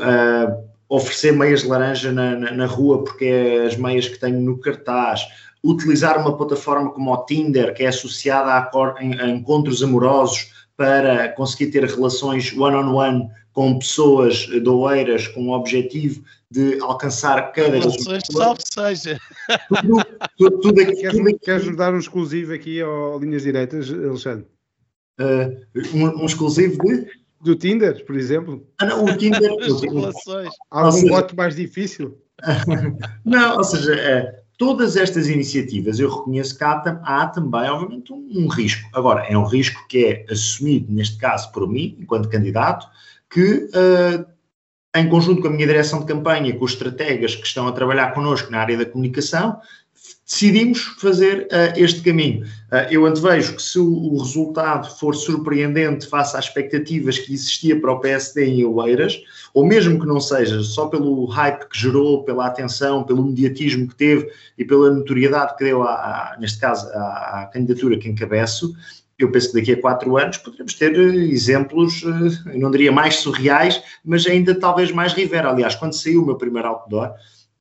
oferecer 0.90 1.32
meias 1.32 1.62
de 1.62 1.68
laranja 1.68 2.12
na, 2.12 2.36
na, 2.36 2.52
na, 2.52 2.66
rua, 2.66 3.06
porque 3.06 3.24
é 3.24 3.68
as 3.68 3.78
meias 3.78 4.10
que 4.10 4.20
tenho 4.20 4.42
no 4.42 4.58
cartaz. 4.58 5.22
Utilizar 5.64 6.20
uma 6.20 6.36
plataforma 6.36 6.92
como 6.92 7.14
o 7.14 7.26
Tinder, 7.26 7.74
que 7.74 7.84
é 7.84 7.88
associada 7.88 8.52
a, 8.52 8.70
a 9.00 9.30
encontros 9.30 9.82
amorosos 9.82 10.52
para 10.76 11.30
conseguir 11.30 11.72
ter 11.72 11.86
relações 11.86 12.52
one-on-one 12.52 13.20
-on 13.20 13.28
-one 13.28 13.30
com 13.54 13.80
pessoas 13.80 14.46
doeiras 14.62 15.28
com 15.28 15.48
o 15.48 15.52
objetivo 15.52 16.22
de 16.52 16.80
alcançar 16.82 17.52
cada 17.52 17.72
vez 17.72 18.06
mais. 18.06 18.24
Salve 18.32 18.62
seja. 18.74 19.20
Tudo, 19.82 20.06
tudo, 20.38 20.60
tudo, 20.60 20.82
aqui, 20.82 20.96
queres, 20.96 21.18
tudo 21.18 21.30
aqui. 21.30 21.40
Queres 21.40 21.76
dar 21.76 21.94
um 21.94 22.00
exclusivo 22.00 22.54
aqui 22.54 22.82
ao 22.82 23.20
Linhas 23.20 23.44
Direitas, 23.44 23.90
Alexandre? 23.92 24.48
uh, 25.20 25.96
um, 25.96 26.22
um, 26.22 26.26
exclusivo 26.26 26.78
de. 26.84 27.20
Do 27.42 27.56
Tinder, 27.56 28.06
por 28.06 28.18
exemplo. 28.18 28.68
Ah, 28.82 28.86
não, 28.86 29.06
o 29.06 29.18
Tinder. 29.18 29.50
Algum 30.70 31.08
voto 31.08 31.36
mais 31.38 31.56
difícil? 31.56 32.18
não, 33.24 33.58
ou 33.58 33.64
seja, 33.64 33.96
é, 33.96 34.42
todas 34.58 34.98
estas 34.98 35.30
iniciativas 35.30 36.00
eu 36.00 36.10
reconheço 36.10 36.58
que 36.58 36.64
há, 36.66 36.74
há 37.06 37.28
também, 37.28 37.70
obviamente, 37.70 38.12
um, 38.12 38.28
um, 38.36 38.48
risco. 38.50 38.90
Agora, 38.94 39.22
é 39.26 39.38
um 39.38 39.46
risco 39.46 39.88
que 39.88 40.06
é 40.06 40.26
assumido, 40.30 40.92
neste 40.92 41.18
caso, 41.18 41.50
por 41.54 41.66
mim, 41.66 41.98
enquanto 42.00 42.30
candidato, 42.30 42.88
que. 43.30 43.70
Uh, 43.70 44.29
em 44.96 45.08
conjunto 45.08 45.42
com 45.42 45.48
a 45.48 45.52
minha 45.52 45.68
direção 45.68 46.00
de 46.00 46.06
campanha, 46.06 46.56
com 46.56 46.66
os 46.66 46.72
estrategas 46.72 47.36
que 47.36 47.46
estão 47.46 47.68
a 47.68 47.72
trabalhar 47.72 48.14
connosco 48.14 48.52
na 48.52 48.60
área 48.60 48.78
da 48.78 48.86
comunicação, 48.86 49.60
decidimos 50.26 50.80
fazer 51.00 51.48
uh, 51.48 51.74
este 51.76 52.02
caminho. 52.02 52.46
Uh, 52.72 52.86
eu 52.92 53.06
antevejo 53.06 53.56
que 53.56 53.62
se 53.62 53.80
o, 53.80 53.88
o, 53.88 54.18
resultado 54.20 54.90
for 54.98 55.16
surpreendente 55.16 56.08
face 56.08 56.38
às 56.38 56.46
expectativas 56.46 57.18
que 57.18 57.34
existia 57.34 57.80
para 57.80 57.92
o 57.92 58.00
PSD 58.00 58.46
em 58.46 58.66
Oeiras, 58.66 59.20
ou 59.54 59.66
mesmo 59.66 60.00
que 60.00 60.06
não 60.06 60.20
seja, 60.20 60.62
só 60.62 60.88
pelo 60.88 61.26
hype 61.26 61.68
que 61.68 61.80
gerou, 61.80 62.24
pela 62.24 62.46
atenção, 62.46 63.04
pelo 63.04 63.24
mediatismo 63.24 63.88
que 63.88 63.96
teve 63.96 64.32
e 64.58 64.64
pela 64.64 64.92
notoriedade 64.92 65.56
que 65.58 65.66
deu, 65.66 65.82
a, 65.84 65.94
a 66.34 66.38
neste 66.40 66.60
caso, 66.60 66.88
à, 66.94 67.42
à 67.42 67.46
candidatura 67.48 67.98
que 67.98 68.08
encabeço, 68.08 68.76
eu 69.20 69.30
penso 69.30 69.52
que 69.52 69.60
daqui 69.60 69.74
a 69.74 69.82
quatro 69.82 70.18
anos 70.18 70.38
poderemos 70.38 70.74
ter 70.74 70.98
eh, 70.98 71.26
exemplos, 71.26 72.04
eu 72.04 72.58
não 72.58 72.72
diria 72.72 72.92
mais 72.92 73.18
surreais, 73.18 73.84
mas 74.04 74.26
ainda 74.26 74.58
talvez 74.58 74.92
mais 74.92 75.14
rivera. 75.14 75.50
Aliás, 75.50 75.76
quando 75.76 75.94
saiu 75.94 76.24
o 76.24 76.26
meu 76.26 76.38
primeiro 76.38 76.70
outdoor, 76.70 77.14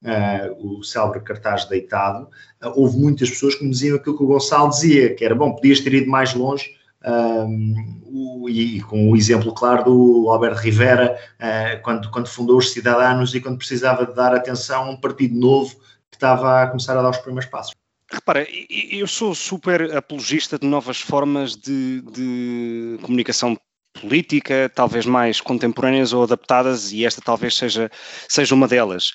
uh, 0.05 0.79
o 0.79 0.85
célebre 0.85 1.21
cartaz 1.21 1.65
deitado, 1.65 2.29
uh, 2.63 2.73
houve 2.77 2.97
muitas 2.97 3.31
pessoas 3.31 3.57
que 3.57 3.65
me 3.65 3.71
diziam 3.71 3.97
aquilo 3.97 4.17
que 4.17 4.23
o 4.23 4.27
Gonçalo 4.27 4.71
dizia, 4.71 5.15
que 5.15 5.25
era, 5.25 5.35
bom, 5.35 5.53
podias 5.53 5.81
ter 5.81 5.93
ido 5.95 6.09
mais 6.09 6.33
longe, 6.33 6.71
um, 7.05 8.03
o, 8.07 8.49
e, 8.49 8.81
com 8.83 9.11
o 9.11 9.17
exemplo 9.17 9.53
claro 9.53 9.85
do 9.85 10.31
Alberto 10.31 10.61
Rivera, 10.61 11.19
uh, 11.41 11.83
quando, 11.83 12.11
quando 12.11 12.29
fundou 12.29 12.59
os 12.59 12.73
Cidadanos 12.73 13.35
e 13.35 13.41
quando 13.41 13.59
precisava 13.59 14.07
de 14.07 14.15
dar 14.15 14.35
atenção 14.35 14.85
a 14.85 14.91
um 14.91 14.97
partido 14.97 15.37
novo 15.37 15.75
que 16.11 16.17
estava 16.17 16.63
a 16.63 16.67
começar 16.69 16.97
a 16.97 17.03
dar 17.03 17.11
os 17.11 17.19
primeiros 17.19 17.51
passos. 17.51 17.78
Repara, 18.11 18.47
eu 18.71 19.07
sou 19.07 19.35
super 19.35 19.95
apologista 19.95 20.59
de 20.59 20.67
novas 20.67 20.99
formas 20.99 21.55
de, 21.55 22.01
de 22.11 22.99
comunicação 23.03 23.55
política, 24.01 24.71
talvez 24.75 25.05
mais 25.05 25.41
contemporâneas 25.41 26.13
ou 26.13 26.23
adaptadas, 26.23 26.93
e 26.93 27.05
esta 27.05 27.21
talvez 27.21 27.55
seja, 27.55 27.91
seja 28.27 28.55
uma 28.55 28.67
delas. 28.67 29.13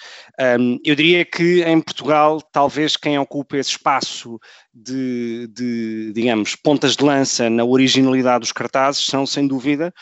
Um, 0.60 0.78
eu 0.86 0.96
diria 0.96 1.26
que 1.26 1.64
em 1.64 1.82
Portugal, 1.82 2.40
talvez 2.52 2.96
quem 2.96 3.18
ocupa 3.18 3.58
esse 3.58 3.72
espaço 3.72 4.40
de, 4.74 5.48
de, 5.52 6.12
digamos, 6.14 6.56
pontas 6.56 6.96
de 6.96 7.04
lança 7.04 7.50
na 7.50 7.64
originalidade 7.64 8.42
dos 8.42 8.52
cartazes 8.52 9.06
são, 9.06 9.26
sem 9.26 9.48
dúvida, 9.48 9.94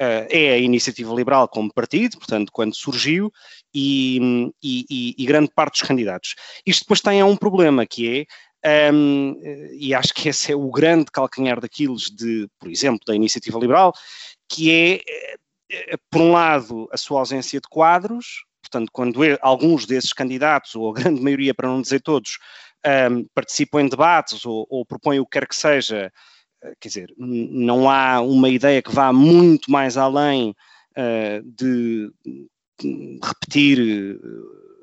uh, 0.00 0.26
é 0.28 0.52
a 0.52 0.58
Iniciativa 0.58 1.14
Liberal 1.14 1.46
como 1.48 1.72
partido, 1.72 2.18
portanto, 2.18 2.50
quando 2.52 2.74
surgiu, 2.74 3.30
e, 3.74 4.52
e, 4.62 5.14
e, 5.18 5.26
grande 5.26 5.50
parte 5.54 5.80
dos 5.80 5.88
candidatos. 5.88 6.34
Isto 6.66 6.80
depois 6.80 7.00
tem 7.00 7.22
um 7.22 7.36
problema, 7.36 7.86
que 7.86 8.26
é 8.62 8.90
um, 8.92 9.40
e 9.72 9.94
acho 9.94 10.12
que 10.12 10.28
esse 10.28 10.52
é 10.52 10.56
o 10.56 10.70
grande 10.70 11.06
calcanhar 11.10 11.60
daqueles 11.60 12.10
de, 12.10 12.48
por 12.58 12.70
exemplo, 12.70 13.00
da 13.06 13.14
iniciativa 13.14 13.58
liberal, 13.58 13.92
que 14.48 14.70
é, 14.70 15.00
eh, 15.70 15.96
por 16.10 16.20
um 16.20 16.32
lado, 16.32 16.88
a 16.92 16.96
sua 16.96 17.20
ausência 17.20 17.60
de 17.60 17.68
quadros, 17.68 18.44
portanto, 18.62 18.90
quando 18.92 19.20
alguns 19.40 19.86
desses 19.86 20.12
candidatos, 20.12 20.74
ou 20.74 20.90
a 20.90 20.94
grande 20.94 21.20
maioria, 21.22 21.54
para 21.54 21.68
não 21.68 21.80
dizer 21.80 22.00
todos, 22.00 22.38
um, 23.10 23.26
participam 23.34 23.82
em 23.82 23.88
debates 23.88 24.44
ou, 24.44 24.66
ou 24.68 24.84
propõem 24.84 25.20
o 25.20 25.24
que 25.24 25.38
quer 25.38 25.46
que 25.46 25.56
seja, 25.56 26.12
eh, 26.62 26.74
quer 26.80 26.88
dizer, 26.88 27.14
não 27.16 27.88
há 27.90 28.20
uma 28.20 28.48
ideia 28.48 28.82
que 28.82 28.94
vá 28.94 29.12
muito 29.12 29.70
mais 29.70 29.96
além 29.96 30.50
uh, 30.50 31.42
de 31.44 32.10
repetir 33.22 34.18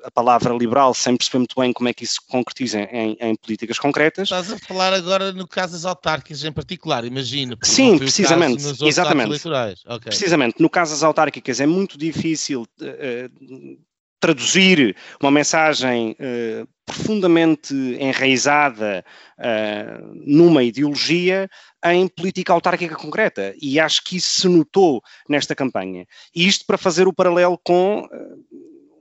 a 0.04 0.10
palavra 0.10 0.54
liberal 0.54 0.94
sem 0.94 1.16
perceber 1.16 1.38
muito 1.38 1.54
bem 1.58 1.72
como 1.72 1.88
é 1.88 1.94
que 1.94 2.04
isso 2.04 2.14
se 2.14 2.26
concretiza 2.26 2.80
em, 2.80 3.16
em, 3.20 3.36
políticas 3.36 3.78
concretas. 3.78 4.24
Estás 4.24 4.52
a 4.52 4.58
falar 4.58 4.92
agora 4.92 5.32
no 5.32 5.46
caso 5.46 5.72
das 5.72 5.84
autárquicas 5.84 6.44
em 6.44 6.52
particular, 6.52 7.04
imagino. 7.04 7.56
Sim, 7.62 7.98
precisamente, 7.98 8.62
exatamente. 8.82 9.46
Okay. 9.46 9.98
Precisamente, 10.04 10.60
no 10.60 10.70
caso 10.70 10.92
das 10.92 11.02
autárquicas 11.02 11.60
é 11.60 11.66
muito 11.66 11.98
difícil 11.98 12.62
uh, 12.62 13.78
traduzir 14.20 14.96
uma 15.20 15.30
mensagem 15.30 16.12
uh, 16.12 16.68
profundamente 16.88 17.74
enraizada 18.00 19.04
uh, 19.38 20.12
numa 20.26 20.62
ideologia 20.62 21.48
em 21.84 22.08
política 22.08 22.52
autárquica 22.52 22.96
concreta. 22.96 23.54
E 23.60 23.78
acho 23.78 24.02
que 24.02 24.16
isso 24.16 24.40
se 24.40 24.48
notou 24.48 25.02
nesta 25.28 25.54
campanha. 25.54 26.06
E 26.34 26.46
isto 26.46 26.66
para 26.66 26.76
fazer 26.76 27.06
o 27.06 27.12
paralelo 27.12 27.58
com 27.62 28.08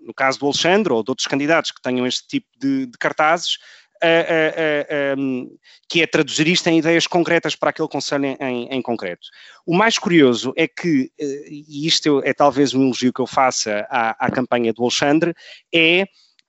no 0.07 0.13
caso 0.13 0.39
do 0.39 0.45
Alexandre 0.45 0.93
ou 0.93 1.03
de 1.03 1.11
outros 1.11 1.27
candidatos 1.27 1.71
que 1.71 1.81
tenham 1.81 2.07
este 2.07 2.25
tipo 2.25 2.47
de, 2.57 2.85
de 2.85 2.97
cartazes, 2.97 3.57
uh, 4.03 5.15
uh, 5.15 5.19
um, 5.19 5.57
que 5.89 6.01
é 6.01 6.07
traduzir 6.07 6.47
isto 6.47 6.67
em 6.67 6.79
ideias 6.79 7.05
concretas 7.05 7.55
para 7.55 7.71
aquele 7.71 7.87
conselho 7.87 8.25
em, 8.39 8.67
em 8.69 8.81
concreto. 8.81 9.27
O 9.65 9.75
mais 9.75 9.97
curioso 9.97 10.53
é 10.55 10.67
que, 10.67 11.11
uh, 11.19 11.49
e 11.49 11.85
isto 11.85 12.21
é 12.23 12.33
talvez 12.33 12.73
um 12.73 12.83
elogio 12.83 13.11
que 13.11 13.19
eu 13.19 13.27
faça 13.27 13.85
à, 13.89 14.25
à 14.25 14.31
campanha 14.31 14.71
do 14.71 14.83
Alexandre, 14.83 15.33
é 15.73 16.05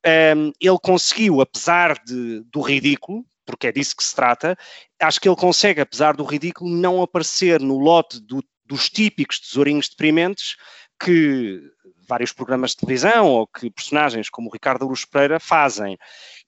um, 0.07 0.53
ele 0.61 0.79
conseguiu, 0.83 1.41
apesar 1.41 1.99
de, 2.05 2.41
do 2.45 2.61
ridículo, 2.61 3.25
porque 3.45 3.69
é 3.69 3.73
disso 3.73 3.97
que 3.97 4.05
se 4.05 4.15
trata, 4.15 4.57
acho 5.01 5.21
que 5.21 5.29
ele 5.29 5.37
consegue, 5.37 5.81
apesar 5.81 6.15
do 6.15 6.25
ridículo, 6.25 6.71
não 6.71 7.03
aparecer 7.03 7.61
no 7.61 7.79
lote 7.79 8.21
do, 8.21 8.45
dos 8.67 8.91
típicos 8.91 9.41
tesourinhos 9.41 9.89
deprimentes 9.89 10.57
que 11.01 11.63
vários 12.09 12.33
programas 12.33 12.71
de 12.71 12.79
televisão 12.79 13.27
ou 13.27 13.47
que 13.47 13.71
personagens 13.71 14.31
como 14.31 14.49
o 14.49 14.53
Ricardo 14.53 14.85
Aruz 14.85 15.05
Pereira 15.05 15.39
fazem. 15.39 15.99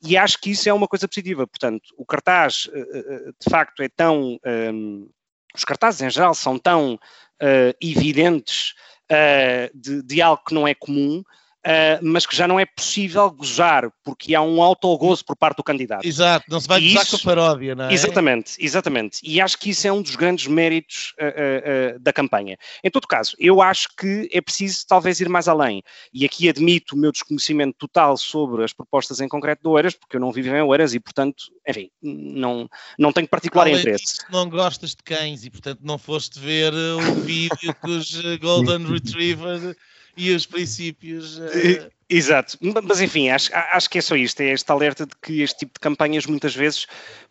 E 0.02 0.16
acho 0.16 0.40
que 0.40 0.50
isso 0.50 0.68
é 0.68 0.72
uma 0.72 0.88
coisa 0.88 1.06
positiva. 1.06 1.46
Portanto, 1.46 1.82
o 1.96 2.06
cartaz, 2.06 2.68
eh, 2.72 2.80
eh, 2.80 3.32
de 3.38 3.50
facto, 3.50 3.82
é 3.82 3.88
tão. 3.88 4.38
Um, 4.44 5.08
os 5.54 5.64
cartazes 5.64 6.00
em 6.00 6.08
geral 6.08 6.32
são 6.32 6.58
tão 6.58 6.94
uh, 6.94 7.74
evidentes 7.82 8.72
uh, 9.10 9.70
de, 9.74 10.00
de, 10.02 10.22
algo 10.22 10.44
que 10.44 10.54
não 10.54 10.66
é 10.66 10.74
comum 10.74 11.24
uh, 11.66 11.98
mas 12.02 12.26
que 12.26 12.36
já 12.36 12.46
não 12.46 12.58
é 12.58 12.66
possível 12.66 13.30
gozar, 13.30 13.90
porque 14.04 14.34
há 14.34 14.42
um 14.42 14.62
autogozo 14.62 15.24
por 15.24 15.36
parte 15.36 15.58
do 15.58 15.64
candidato. 15.64 16.06
Exato, 16.06 16.46
não 16.48 16.60
se 16.60 16.68
vai 16.68 16.80
gozar 16.80 17.06
com 17.06 17.16
a 17.16 17.18
paródia, 17.20 17.74
não 17.74 17.84
é? 17.84 17.92
Exatamente, 17.92 18.54
exatamente. 18.58 19.20
E 19.22 19.40
acho 19.40 19.58
que 19.58 19.70
isso 19.70 19.86
é 19.86 19.92
um 19.92 20.02
dos 20.02 20.16
grandes 20.16 20.46
méritos 20.46 21.14
uh, 21.20 21.96
uh, 21.96 22.00
da 22.00 22.12
campanha. 22.12 22.56
Em 22.82 22.90
todo 22.90 23.06
caso, 23.06 23.34
eu 23.38 23.60
acho 23.60 23.88
que 23.96 24.28
é 24.32 24.40
preciso 24.40 24.84
talvez 24.86 25.20
ir 25.20 25.28
mais 25.28 25.48
além. 25.48 25.82
E 26.12 26.24
aqui 26.24 26.48
admito 26.48 26.94
o 26.94 26.98
meu 26.98 27.12
desconhecimento 27.12 27.76
total 27.78 28.16
sobre 28.16 28.64
as 28.64 28.72
propostas 28.72 29.20
em 29.20 29.28
concreto 29.28 29.62
do 29.62 29.70
Oeiras, 29.70 29.94
porque 29.94 30.16
eu 30.16 30.20
não 30.20 30.32
vivo 30.32 30.48
em 30.48 30.62
Oeiras 30.62 30.94
e, 30.94 31.00
portanto, 31.00 31.44
enfim, 31.66 31.90
não, 32.02 32.68
não 32.98 33.12
tenho 33.12 33.28
particular 33.28 33.64
Além 33.64 33.78
interesse. 33.78 34.04
Disso, 34.04 34.24
não 34.30 34.48
gostas 34.48 34.90
de 34.90 35.02
cães 35.02 35.44
e, 35.44 35.50
portanto, 35.50 35.80
não 35.82 35.98
foste 35.98 36.38
ver 36.38 36.72
o 36.72 37.14
vídeo 37.22 37.74
com 37.80 37.88
os 37.88 38.10
Golden 38.38 38.86
Retriever 38.90 39.76
e 40.16 40.32
os 40.32 40.46
princípios. 40.46 41.38
Uh... 41.38 41.90
Exato, 42.08 42.58
mas 42.60 43.00
enfim, 43.00 43.28
acho, 43.28 43.50
acho 43.54 43.88
que 43.88 43.98
é 43.98 44.00
só 44.00 44.16
isto, 44.16 44.40
é 44.40 44.52
este 44.52 44.68
alerta 44.72 45.06
de 45.06 45.12
que 45.22 45.42
este 45.42 45.60
tipo 45.60 45.74
de 45.74 45.80
campanhas 45.80 46.26
muitas 46.26 46.52
vezes 46.52 46.86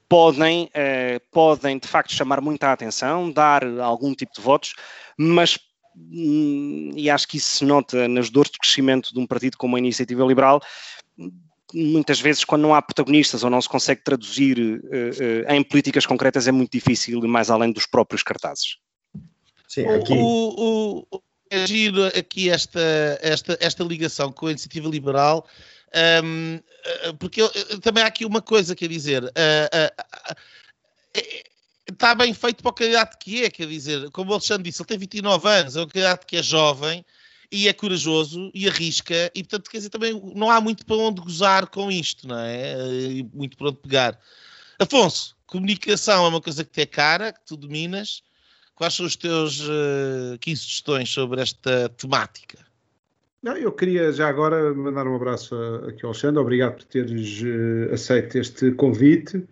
podem, 0.08 0.66
uh, 0.68 1.20
podem 1.32 1.78
de 1.78 1.88
facto 1.88 2.14
chamar 2.14 2.40
muita 2.40 2.72
atenção, 2.72 3.30
dar 3.30 3.62
algum 3.82 4.16
tipo 4.16 4.34
de 4.34 4.42
votos, 4.42 4.74
mas 5.18 5.60
hum, 5.98 6.92
e 6.96 7.10
acho 7.10 7.28
que 7.28 7.36
isso 7.36 7.52
se 7.52 7.66
nota 7.66 8.08
nas 8.08 8.30
dores 8.30 8.52
de 8.52 8.58
crescimento 8.58 9.14
de 9.14 9.20
um 9.20 9.28
partido 9.28 9.58
como 9.58 9.76
a 9.76 9.80
Iniciativa 9.80 10.24
Liberal, 10.24 10.62
muitas 11.74 12.22
vezes 12.22 12.46
quando 12.46 12.62
não 12.62 12.74
há 12.74 12.82
protagonistas 12.82 13.44
ou 13.44 13.50
não 13.50 13.62
se 13.62 13.68
consegue 13.68 14.02
traduzir 14.02 14.58
uh, 14.60 15.50
uh, 15.50 15.54
em 15.54 15.62
políticas 15.62 16.06
concretas 16.06 16.48
é 16.48 16.54
muito 16.54 16.72
difícil 16.72 17.20
ir 17.20 17.28
mais 17.28 17.50
além 17.50 17.74
dos 17.74 17.86
próprios 17.86 18.24
cartazes. 18.24 18.78
Sim, 19.68 19.86
aqui... 19.88 20.14
o, 20.14 21.06
o, 21.12 21.22
é 21.50 21.68
giro 21.68 22.06
aqui 22.06 22.50
esta, 22.50 22.80
esta, 23.22 23.58
esta 23.60 23.84
ligação 23.84 24.32
com 24.32 24.48
a 24.48 24.52
iniciativa 24.52 24.88
liberal, 24.88 25.48
um, 26.24 26.60
eh, 26.86 27.14
porque 27.20 27.42
também 27.82 28.04
há 28.04 28.08
aqui 28.08 28.26
uma 28.26 28.42
coisa 28.42 28.76
quer 28.76 28.88
dizer. 28.88 29.24
Uh, 29.24 29.28
uh, 29.28 30.38
uh, 31.18 31.50
está 31.92 32.14
bem 32.14 32.34
feito 32.34 32.62
para 32.62 32.70
o 32.70 32.74
candidato 32.74 33.18
que 33.18 33.44
é, 33.44 33.50
quer 33.50 33.68
dizer, 33.68 34.10
como 34.12 34.32
o 34.32 34.34
Alexandre 34.34 34.70
disse, 34.70 34.82
ele 34.82 34.88
tem 34.88 34.98
29 34.98 35.48
anos, 35.48 35.76
é 35.76 35.82
um 35.82 35.88
candidato 35.88 36.26
que 36.26 36.38
é 36.38 36.44
jovem 36.44 37.04
e 37.52 37.68
é 37.68 37.74
corajoso 37.74 38.52
e 38.54 38.68
arrisca, 38.68 39.32
e 39.34 39.44
portanto, 39.44 39.72
quer 39.72 39.78
dizer, 39.78 39.90
também 39.90 40.14
não 40.36 40.52
há 40.52 40.62
muito 40.62 40.86
para 40.86 40.98
onde 40.98 41.20
gozar 41.20 41.68
com 41.68 41.92
isto, 41.92 42.28
não 42.28 42.38
é? 42.38 42.76
E 42.94 43.24
muito 43.34 43.58
para 43.58 43.70
onde 43.70 43.78
pegar. 43.78 44.20
Afonso, 44.78 45.36
comunicação 45.48 46.26
é 46.26 46.30
uma 46.30 46.42
coisa 46.42 46.64
que 46.64 46.72
te 46.72 46.82
é 46.82 46.86
cara, 46.86 47.34
que 47.34 47.40
tu 47.46 47.58
dominas. 47.58 48.22
Quais 48.80 48.94
são 48.94 49.06
os 49.06 49.18
teus 49.18 49.68
uh, 49.68 50.40
15 50.40 50.62
sugestões 50.62 51.10
sobre 51.10 51.42
esta 51.42 51.90
temática? 51.90 52.58
Não, 53.44 53.58
eu 53.58 53.74
queria 53.74 54.10
já 54.14 54.30
agora 54.30 54.74
mandar 54.74 55.06
um 55.06 55.18
abraço 55.18 55.54
aqui 55.86 56.06
ao 56.06 56.12
Alexandre. 56.12 56.40
Obrigado 56.40 56.76
por 56.76 56.86
teres 56.86 57.42
uh, 57.42 57.94
aceito 57.94 58.38
este 58.38 58.72
convite. 58.72 59.44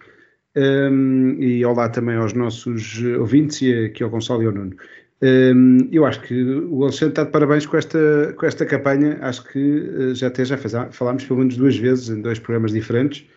Um, 0.56 1.44
e 1.44 1.66
olá 1.66 1.90
também 1.90 2.16
aos 2.16 2.32
nossos 2.32 3.04
ouvintes 3.20 3.62
e 3.62 3.88
aqui 3.88 4.02
ao 4.02 4.10
Gonçalo 4.10 4.44
e 4.44 4.46
ao 4.46 4.54
Nuno. 4.54 4.78
Um, 5.22 5.90
eu 5.92 6.06
acho 6.06 6.22
que 6.22 6.34
o 6.42 6.84
Alexandre 6.84 7.12
está 7.12 7.26
de 7.26 7.32
parabéns 7.32 7.66
com 7.66 7.76
esta, 7.76 8.34
com 8.38 8.46
esta 8.46 8.66
campanha. 8.66 9.18
Acho 9.20 9.44
que 9.44 9.60
uh, 9.60 10.16
já 10.16 10.28
até 10.28 10.46
já 10.46 10.58
faz, 10.58 10.74
falámos 10.96 11.26
pelo 11.26 11.40
menos 11.40 11.58
duas 11.58 11.76
vezes 11.76 12.08
em 12.08 12.22
dois 12.22 12.40
programas 12.40 12.72
diferentes. 12.72 13.28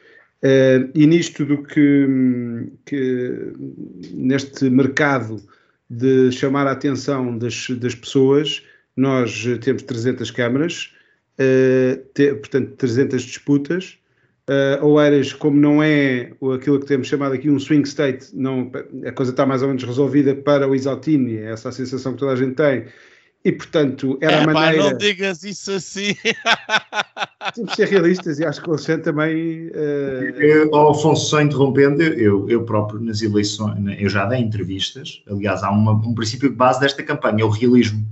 Uh, 0.40 0.88
e 0.94 1.04
nisto 1.04 1.44
do 1.44 1.64
que, 1.64 2.06
que, 2.86 3.52
neste 4.12 4.70
mercado 4.70 5.42
de 5.90 6.30
chamar 6.30 6.68
a 6.68 6.72
atenção 6.72 7.36
das, 7.36 7.68
das 7.70 7.94
pessoas, 7.94 8.62
nós 8.96 9.44
temos 9.60 9.82
300 9.82 10.30
câmaras, 10.30 10.92
uh, 11.38 11.96
te, 12.14 12.32
portanto 12.34 12.76
300 12.76 13.22
disputas, 13.22 14.00
Uh, 14.50 14.84
Oeiras, 14.84 15.32
como 15.32 15.60
não 15.60 15.80
é 15.80 16.32
aquilo 16.56 16.80
que 16.80 16.86
temos 16.86 17.06
chamado 17.06 17.34
aqui 17.34 17.48
um 17.48 17.60
swing 17.60 17.86
state, 17.86 18.34
não, 18.34 18.68
a 19.06 19.12
coisa 19.12 19.30
está 19.30 19.46
mais 19.46 19.62
ou 19.62 19.68
menos 19.68 19.84
resolvida 19.84 20.34
para 20.34 20.68
o 20.68 20.74
Isaltini, 20.74 21.36
é 21.36 21.52
essa 21.52 21.68
a 21.68 21.72
sensação 21.72 22.14
que 22.14 22.18
toda 22.18 22.32
a 22.32 22.36
gente 22.36 22.56
tem. 22.56 22.86
E, 23.44 23.52
portanto, 23.52 24.18
era 24.20 24.32
é, 24.32 24.42
a 24.42 24.46
maneira... 24.46 24.82
Pá, 24.82 24.90
não 24.90 24.98
digas 24.98 25.44
isso 25.44 25.70
assim. 25.70 26.16
Temos 27.54 27.70
de 27.70 27.76
ser 27.76 27.88
realistas 27.88 28.38
e 28.38 28.44
acho 28.44 28.62
que 28.62 28.68
o 28.68 28.72
Alexandre 28.72 29.02
também... 29.02 29.68
Uh... 29.68 30.40
Eu, 30.40 30.74
Alfonso, 30.74 31.26
só 31.26 31.40
interrompendo, 31.40 32.02
eu, 32.02 32.48
eu 32.50 32.64
próprio 32.64 33.00
nas 33.00 33.22
eleições, 33.22 33.76
eu 33.98 34.08
já 34.08 34.26
dei 34.26 34.40
entrevistas, 34.40 35.22
aliás, 35.28 35.62
há 35.62 35.70
uma, 35.70 35.92
um 35.92 36.14
princípio 36.14 36.50
de 36.50 36.56
base 36.56 36.80
desta 36.80 37.02
campanha, 37.02 37.42
é 37.42 37.44
o 37.44 37.48
realismo. 37.48 38.06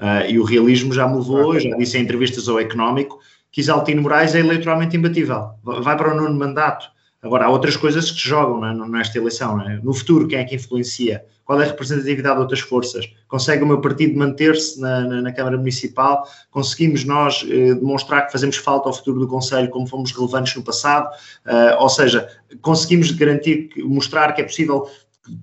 Uh, 0.00 0.28
e 0.28 0.38
o 0.38 0.42
realismo 0.42 0.92
já 0.92 1.06
me 1.06 1.16
levou, 1.16 1.58
já 1.60 1.76
disse 1.76 1.96
em 1.96 2.02
entrevistas 2.02 2.48
ao 2.48 2.58
Económico, 2.58 3.20
que 3.52 3.60
Isaltino 3.60 4.02
Moraes 4.02 4.34
é 4.34 4.40
eleitoralmente 4.40 4.96
imbatível. 4.96 5.50
Vai 5.62 5.96
para 5.96 6.12
o 6.12 6.16
nono 6.16 6.36
mandato. 6.36 6.86
Agora, 7.22 7.46
há 7.46 7.50
outras 7.50 7.76
coisas 7.76 8.10
que 8.10 8.20
se 8.20 8.28
jogam 8.28 8.66
é? 8.66 8.74
nesta 8.88 9.16
eleição. 9.16 9.60
É? 9.60 9.80
No 9.82 9.94
futuro, 9.94 10.26
quem 10.26 10.40
é 10.40 10.44
que 10.44 10.56
influencia? 10.56 11.24
Qual 11.44 11.60
é 11.60 11.64
a 11.64 11.68
representatividade 11.68 12.34
de 12.34 12.40
outras 12.40 12.60
forças? 12.60 13.08
Consegue 13.28 13.62
o 13.62 13.66
meu 13.66 13.80
partido 13.80 14.18
manter-se 14.18 14.80
na, 14.80 15.02
na, 15.02 15.22
na, 15.22 15.32
Câmara 15.32 15.56
Municipal? 15.56 16.26
Conseguimos 16.50 17.04
nós 17.04 17.46
eh, 17.48 17.74
demonstrar 17.74 18.26
que 18.26 18.32
fazemos 18.32 18.56
falta 18.56 18.88
ao 18.88 18.94
futuro 18.94 19.20
do 19.20 19.28
Conselho 19.28 19.68
como 19.70 19.86
fomos 19.86 20.10
relevantes 20.12 20.54
no 20.56 20.62
passado? 20.62 21.14
Uh, 21.46 21.80
ou 21.80 21.88
seja, 21.88 22.28
conseguimos 22.60 23.10
garantir, 23.12 23.70
mostrar 23.78 24.32
que 24.32 24.40
é 24.40 24.44
possível 24.44 24.88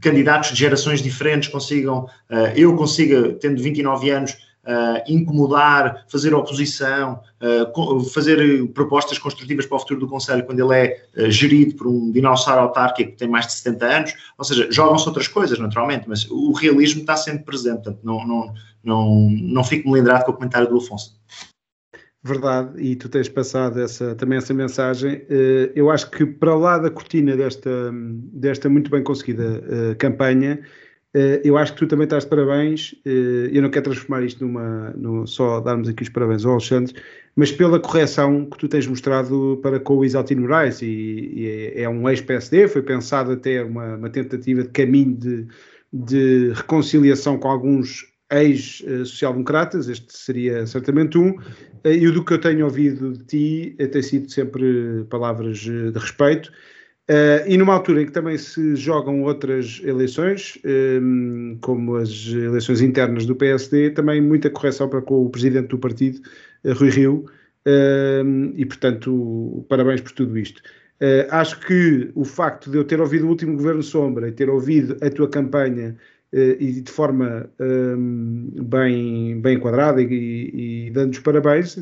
candidatos 0.02 0.50
de 0.50 0.56
gerações 0.56 1.02
diferentes 1.02 1.50
consigam, 1.50 2.06
uh, 2.30 2.36
eu 2.56 2.76
consiga, 2.76 3.34
tendo 3.34 3.62
29 3.62 4.10
anos, 4.10 4.38
uh, 4.66 5.02
incomodar, 5.08 6.06
fazer 6.10 6.34
oposição, 6.34 7.22
uh, 7.42 8.04
fazer 8.06 8.68
propostas 8.74 9.18
construtivas 9.18 9.66
para 9.66 9.78
o 9.78 9.80
futuro 9.80 10.00
do 10.02 10.08
Conselho 10.08 10.46
quando 10.46 10.60
ele 10.60 10.76
é 10.76 11.04
uh, 11.18 11.32
gerido 11.32 11.76
por 11.76 11.88
um 11.88 12.12
dinossauro 12.12 12.62
autárquico 12.62 13.12
que 13.12 13.18
tem 13.18 13.28
mais 13.28 13.48
de 13.48 13.54
70 13.54 13.86
anos, 13.86 14.14
ou 14.38 14.46
seja, 14.46 14.68
jogam-se 14.72 15.08
outras 15.08 15.28
coisas, 15.28 15.58
naturalmente, 15.60 16.08
mas 16.08 16.30
o 16.30 16.52
realismo 16.52 17.02
está 17.02 17.16
sempre 17.16 17.44
presente, 17.44 17.84
portanto, 17.84 18.00
não, 18.04 18.28
não, 18.28 18.54
não, 18.84 19.30
não 19.30 19.64
fico 19.64 19.90
melindrado 19.90 20.26
com 20.26 20.32
o 20.32 20.36
comentário 20.36 20.68
do 20.68 20.78
Afonso. 20.78 21.20
Verdade, 22.22 22.82
e 22.82 22.98
tu 22.98 23.08
tens 23.08 23.30
passado 23.30 23.80
essa, 23.80 24.14
também 24.14 24.38
essa 24.38 24.54
mensagem. 24.54 25.26
Eu 25.74 25.90
acho 25.90 26.12
que 26.12 26.26
para 26.26 26.54
lá 26.54 26.78
da 26.78 26.90
cortina 26.90 27.34
desta, 27.38 27.70
desta 27.94 28.68
muito 28.68 28.92
bem 28.92 29.02
conseguida 29.02 29.96
campanha, 29.98 30.60
eu 31.44 31.58
acho 31.58 31.74
que 31.74 31.80
tu 31.80 31.88
também 31.88 32.04
estás 32.04 32.24
de 32.24 32.30
parabéns. 32.30 32.94
Uh, 33.06 33.50
eu 33.52 33.62
não 33.62 33.70
quero 33.70 33.86
transformar 33.86 34.24
isto 34.24 34.46
numa. 34.46 34.94
Só 35.26 35.60
darmos 35.60 35.90
aqui 35.90 36.04
os 36.04 36.10
parabéns 36.10 36.46
ao 36.46 36.54
Alexandre, 36.54 36.94
mas 37.36 37.52
pela 37.52 37.80
correção 37.80 38.46
que 38.46 38.58
tu 38.58 38.68
tens 38.68 38.86
mostrado 38.86 39.60
para 39.64 39.80
com 39.80 39.98
o 39.98 40.06
Isaltino 40.06 40.42
Moraes. 40.42 40.82
E, 40.82 40.86
e 40.86 41.48
é, 41.48 41.82
é, 41.84 41.90
um 41.90 42.08
ex-PSD, 42.08 42.68
foi 42.68 42.84
pensado 42.84 43.32
até 43.32 43.64
uma, 43.64 43.96
uma 43.96 44.10
tentativa 44.10 44.62
de 44.62 44.70
caminho 44.70 45.16
de, 45.16 45.48
de 45.92 46.52
reconciliação 46.54 47.40
com 47.40 47.48
alguns 47.48 48.06
ex-social-democratas. 48.32 49.90
Este 49.90 50.16
seria 50.16 50.68
certamente 50.68 51.18
um. 51.18 51.32
Uh, 51.32 51.88
e 51.92 52.08
o 52.08 52.14
do 52.14 52.24
que 52.24 52.34
eu 52.34 52.40
tenho 52.40 52.66
ouvido 52.66 53.14
de 53.14 53.24
ti 53.26 53.76
tem 53.92 54.02
sido 54.04 54.30
sempre 54.32 55.06
palavras 55.10 55.58
de 55.58 55.92
respeito. 55.96 56.52
Uh, 57.10 57.42
e 57.48 57.58
numa 57.58 57.74
altura 57.74 58.04
em 58.04 58.06
que 58.06 58.12
também 58.12 58.38
se 58.38 58.76
jogam 58.76 59.24
outras 59.24 59.82
eleições, 59.84 60.60
um, 61.02 61.58
como 61.60 61.96
as 61.96 62.28
eleições 62.28 62.82
internas 62.82 63.26
do 63.26 63.36
PSD, 63.36 63.90
também 63.90 64.22
muita 64.22 64.48
correção 64.48 64.88
para 64.88 65.02
com 65.02 65.26
o 65.26 65.30
presidente 65.30 65.70
do 65.70 65.80
partido, 65.80 66.20
uh, 66.64 66.74
Rui 66.74 66.92
Rio, 66.92 67.26
uh, 67.66 68.54
e 68.56 68.64
portanto, 68.64 69.66
parabéns 69.68 70.02
por 70.02 70.12
tudo 70.12 70.38
isto. 70.38 70.62
Eh, 71.02 71.28
acho 71.32 71.60
que 71.62 72.12
o 72.14 72.26
facto 72.26 72.70
de 72.70 72.78
eu 72.78 72.84
ter 72.84 73.00
ouvido 73.00 73.26
o 73.26 73.30
último 73.30 73.56
Governo 73.56 73.82
Sombra 73.82 74.28
e 74.28 74.34
ter 74.34 74.50
ouvido 74.50 74.98
a 75.02 75.10
tua 75.10 75.30
campanha 75.30 75.96
e 76.34 76.82
de 76.82 76.92
forma 76.92 77.50
um, 77.58 78.52
bem, 78.66 79.40
bem 79.40 79.56
enquadrada 79.56 80.02
e, 80.02 80.88
e 80.88 80.92
dando-nos 80.92 81.20
parabéns, 81.20 81.78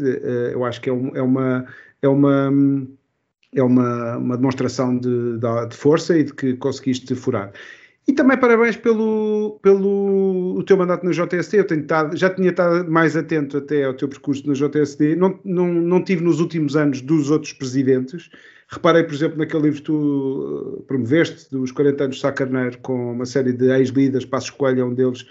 eu 0.54 0.64
acho 0.64 0.80
que 0.80 0.90
é, 0.90 0.94
um, 0.94 1.16
é 1.16 1.22
uma. 1.22 1.66
É 2.00 2.08
uma 2.08 2.52
é 3.58 3.64
uma, 3.64 4.18
uma 4.18 4.38
demonstração 4.38 4.98
de, 4.98 5.38
de, 5.38 5.68
de, 5.70 5.76
força 5.76 6.18
e 6.18 6.24
de 6.24 6.34
que 6.34 6.54
conseguiste 6.56 7.14
furar. 7.16 7.52
E 8.08 8.14
também 8.14 8.38
parabéns 8.38 8.78
pelo, 8.78 9.60
pelo 9.62 10.56
o 10.58 10.64
teu 10.64 10.78
mandato 10.78 11.06
na 11.06 11.12
JSD. 11.12 11.58
Eu 11.58 11.80
estado, 11.80 12.16
já 12.16 12.30
tinha 12.30 12.52
estado 12.52 12.90
mais 12.90 13.18
atento 13.18 13.58
até 13.58 13.84
ao 13.84 13.94
teu 13.94 14.08
percurso 14.08 14.48
na 14.48 14.54
JSD. 14.54 15.16
Não, 15.16 15.38
não, 15.44 15.74
não 15.74 16.04
tive 16.04 16.24
nos 16.24 16.40
últimos 16.40 16.78
anos 16.78 17.02
dos 17.02 17.30
outros 17.30 17.52
presidentes. 17.52 18.30
Reparei, 18.70 19.04
por 19.04 19.14
exemplo, 19.14 19.38
naquele 19.38 19.64
livro 19.64 19.80
que 19.80 19.86
tu 19.86 19.94
uh, 19.94 20.84
promoveste, 20.84 21.50
dos 21.50 21.72
40 21.72 22.04
anos 22.04 22.16
de 22.18 22.22
Sá 22.22 22.32
Carneiro, 22.32 22.78
com 22.80 23.14
uma 23.14 23.26
série 23.26 23.54
de 23.54 23.70
ex-líderes, 23.72 24.26
Passos 24.26 24.50
Coelho 24.52 24.82
é 24.82 24.86
um 24.86 24.94
deles, 24.94 25.22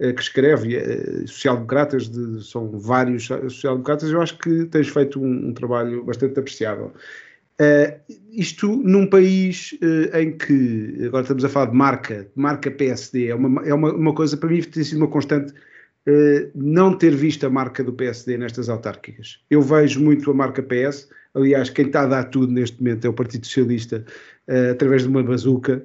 uh, 0.00 0.12
que 0.14 0.22
escreve, 0.22 0.76
uh, 0.76 1.28
social-democratas, 1.28 2.10
são 2.42 2.78
vários 2.78 3.26
social-democratas. 3.26 4.10
Eu 4.10 4.22
acho 4.22 4.38
que 4.38 4.64
tens 4.66 4.88
feito 4.88 5.20
um, 5.20 5.48
um 5.48 5.52
trabalho 5.52 6.02
bastante 6.02 6.38
apreciável. 6.38 6.92
Uh, 7.60 7.98
isto 8.30 8.68
num 8.68 9.04
país 9.04 9.76
uh, 9.82 10.16
em 10.16 10.36
que, 10.36 11.06
agora 11.06 11.22
estamos 11.22 11.44
a 11.44 11.48
falar 11.48 11.66
de 11.66 11.76
marca, 11.76 12.28
marca 12.36 12.70
PSD, 12.70 13.28
é 13.28 13.34
uma, 13.34 13.66
é 13.66 13.74
uma, 13.74 13.92
uma 13.92 14.14
coisa, 14.14 14.36
para 14.36 14.48
mim 14.48 14.62
tem 14.62 14.84
sido 14.84 14.98
uma 14.98 15.08
constante 15.08 15.52
uh, 15.52 16.50
não 16.54 16.96
ter 16.96 17.16
visto 17.16 17.44
a 17.44 17.50
marca 17.50 17.82
do 17.82 17.92
PSD 17.92 18.38
nestas 18.38 18.68
autárquicas. 18.68 19.40
Eu 19.50 19.60
vejo 19.60 20.00
muito 20.00 20.30
a 20.30 20.34
marca 20.34 20.62
PS, 20.62 21.08
aliás, 21.34 21.68
quem 21.68 21.86
está 21.86 22.02
a 22.02 22.06
dar 22.06 22.24
tudo 22.24 22.52
neste 22.52 22.80
momento 22.80 23.04
é 23.06 23.10
o 23.10 23.14
Partido 23.14 23.44
Socialista, 23.44 24.04
através 24.70 25.02
de 25.02 25.08
uma 25.08 25.22
bazuca, 25.22 25.84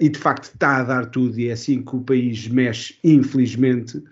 e 0.00 0.08
de 0.08 0.18
facto 0.18 0.44
está 0.44 0.78
a 0.78 0.82
dar 0.82 1.06
tudo, 1.06 1.38
e 1.38 1.48
é 1.48 1.52
assim 1.52 1.80
que 1.82 1.94
o 1.94 2.00
país 2.00 2.48
mexe, 2.48 2.98
infelizmente, 3.04 4.02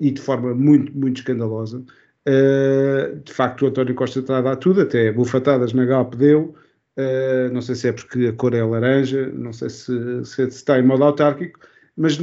e 0.00 0.10
de 0.10 0.20
forma 0.20 0.54
muito, 0.54 0.96
muito 0.96 1.18
escandalosa. 1.18 1.84
Uh, 2.26 3.20
de 3.22 3.32
facto, 3.32 3.62
o 3.62 3.68
António 3.68 3.94
Costa 3.94 4.20
está 4.20 4.38
a 4.38 4.42
dar 4.42 4.56
tudo, 4.56 4.80
até 4.80 5.12
bufatadas 5.12 5.72
na 5.72 5.84
Galp 5.84 6.14
deu. 6.14 6.54
Uh, 6.96 7.52
não 7.52 7.60
sei 7.60 7.74
se 7.74 7.88
é 7.88 7.92
porque 7.92 8.26
a 8.26 8.32
cor 8.32 8.54
é 8.54 8.62
laranja, 8.62 9.30
não 9.34 9.52
sei 9.52 9.68
se, 9.68 10.24
se 10.24 10.42
está 10.42 10.78
em 10.78 10.82
modo 10.82 11.04
autárquico, 11.04 11.58
mas 11.96 12.18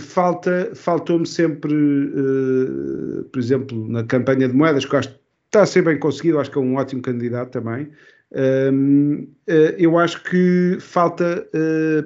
falta, 0.00 0.72
faltou-me 0.74 1.26
sempre, 1.26 1.72
uh, 1.74 3.24
por 3.32 3.38
exemplo, 3.38 3.88
na 3.88 4.04
campanha 4.04 4.48
de 4.48 4.54
moedas, 4.54 4.84
que 4.84 4.96
acho 4.96 5.08
que 5.08 5.20
está 5.46 5.62
a 5.62 5.66
ser 5.66 5.82
bem 5.82 5.98
conseguido, 5.98 6.38
acho 6.38 6.50
que 6.50 6.58
é 6.58 6.60
um 6.60 6.76
ótimo 6.76 7.02
candidato 7.02 7.50
também. 7.50 7.90
Eu 9.80 9.98
acho 9.98 10.22
que 10.24 10.78
falta 10.80 11.48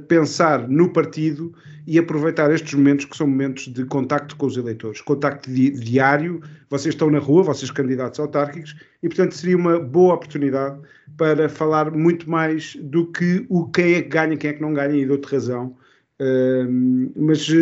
pensar 0.08 0.68
no 0.68 0.92
partido 0.92 1.54
e 1.90 1.98
aproveitar 1.98 2.52
estes 2.52 2.74
momentos 2.74 3.06
que 3.06 3.16
são 3.16 3.26
momentos 3.26 3.66
de 3.66 3.82
contacto 3.86 4.36
com 4.36 4.44
os 4.44 4.58
eleitores, 4.58 5.00
contacto 5.00 5.50
di 5.50 5.70
diário. 5.70 6.42
Vocês 6.68 6.94
estão 6.94 7.10
na 7.10 7.18
rua, 7.18 7.44
vocês 7.44 7.70
candidatos 7.70 8.20
autárquicos, 8.20 8.76
e 9.02 9.08
portanto 9.08 9.34
seria 9.34 9.56
uma 9.56 9.80
boa 9.80 10.12
oportunidade 10.12 10.78
para 11.16 11.48
falar 11.48 11.90
muito 11.90 12.28
mais 12.28 12.76
do 12.76 13.10
que 13.10 13.46
o 13.48 13.66
quem 13.70 13.94
é 13.94 14.02
que 14.02 14.08
ganha, 14.10 14.36
quem 14.36 14.50
é 14.50 14.52
que 14.52 14.60
não 14.60 14.74
ganha, 14.74 14.94
e 14.94 15.06
de 15.06 15.10
outra 15.10 15.36
razão. 15.36 15.74
Uh, 16.20 17.10
mas 17.16 17.48
uh, 17.48 17.54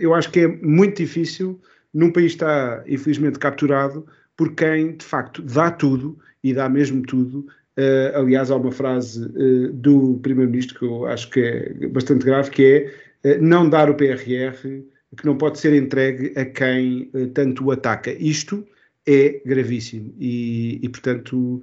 eu 0.00 0.14
acho 0.14 0.30
que 0.30 0.40
é 0.40 0.48
muito 0.48 0.96
difícil 0.96 1.60
num 1.92 2.10
país 2.10 2.28
que 2.28 2.36
está 2.36 2.82
infelizmente 2.86 3.38
capturado 3.38 4.06
por 4.36 4.54
quem 4.54 4.96
de 4.96 5.04
facto 5.04 5.42
dá 5.42 5.70
tudo 5.70 6.18
e 6.42 6.54
dá 6.54 6.66
mesmo 6.66 7.02
tudo. 7.02 7.46
Uh, 7.78 8.16
aliás, 8.16 8.50
há 8.50 8.56
uma 8.56 8.72
frase 8.72 9.22
eh, 9.24 9.68
do 9.70 10.18
Primeiro-Ministro 10.22 10.78
que 10.78 10.84
eu 10.86 11.06
acho 11.06 11.28
que 11.28 11.40
é 11.40 11.88
bastante 11.88 12.24
grave, 12.24 12.50
que 12.50 12.64
é 12.64 12.94
eh, 13.22 13.38
não 13.38 13.68
dar 13.68 13.90
o 13.90 13.94
PRR 13.94 14.82
que 15.16 15.26
não 15.26 15.36
pode 15.36 15.58
ser 15.58 15.74
entregue 15.74 16.32
a 16.38 16.44
quem 16.44 17.10
uh, 17.14 17.26
tanto 17.28 17.64
o 17.64 17.70
ataca. 17.70 18.12
Isto 18.12 18.64
é 19.06 19.40
gravíssimo 19.44 20.14
e, 20.18 20.78
e 20.82 20.88
portanto, 20.88 21.62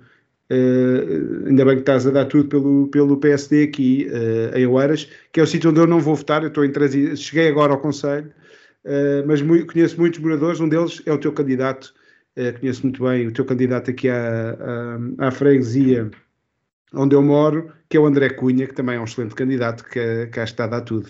uh, 0.49 1.47
ainda 1.47 1.65
bem 1.65 1.75
que 1.75 1.81
estás 1.81 2.07
a 2.07 2.11
dar 2.11 2.25
tudo 2.25 2.49
pelo, 2.49 2.87
pelo 2.87 3.17
PSD 3.17 3.63
aqui 3.63 4.07
uh, 4.09 4.57
em 4.57 4.65
Oeiras, 4.65 5.09
que 5.31 5.39
é 5.39 5.43
o 5.43 5.47
sítio 5.47 5.69
onde 5.69 5.79
eu 5.79 5.87
não 5.87 5.99
vou 5.99 6.15
votar, 6.15 6.41
eu 6.41 6.47
estou 6.47 6.65
em 6.65 6.71
cheguei 7.15 7.47
agora 7.47 7.73
ao 7.73 7.79
Conselho, 7.79 8.31
mas 9.25 9.41
muito, 9.41 9.71
conheço 9.71 9.97
muitos 9.97 10.19
moradores, 10.19 10.59
um 10.59 10.67
deles 10.67 11.01
é 11.05 11.13
o 11.13 11.17
teu 11.17 11.31
candidato, 11.31 11.93
conheço 12.59 12.83
muito 12.83 13.03
bem 13.03 13.27
o 13.27 13.33
teu 13.33 13.45
candidato 13.45 13.91
aqui 13.91 14.09
à, 14.09 14.57
à, 15.19 15.27
à 15.27 15.31
freguesia 15.31 16.09
onde 16.93 17.15
eu 17.15 17.21
moro, 17.21 17.71
que 17.89 17.97
é 17.97 17.99
o 17.99 18.05
André 18.05 18.29
Cunha, 18.29 18.67
que 18.67 18.73
também 18.73 18.95
é 18.95 18.99
um 18.99 19.03
excelente 19.03 19.35
candidato, 19.35 19.83
que 19.83 20.27
cá 20.27 20.43
está 20.43 20.65
a 20.65 20.67
dar 20.67 20.81
tudo. 20.81 21.09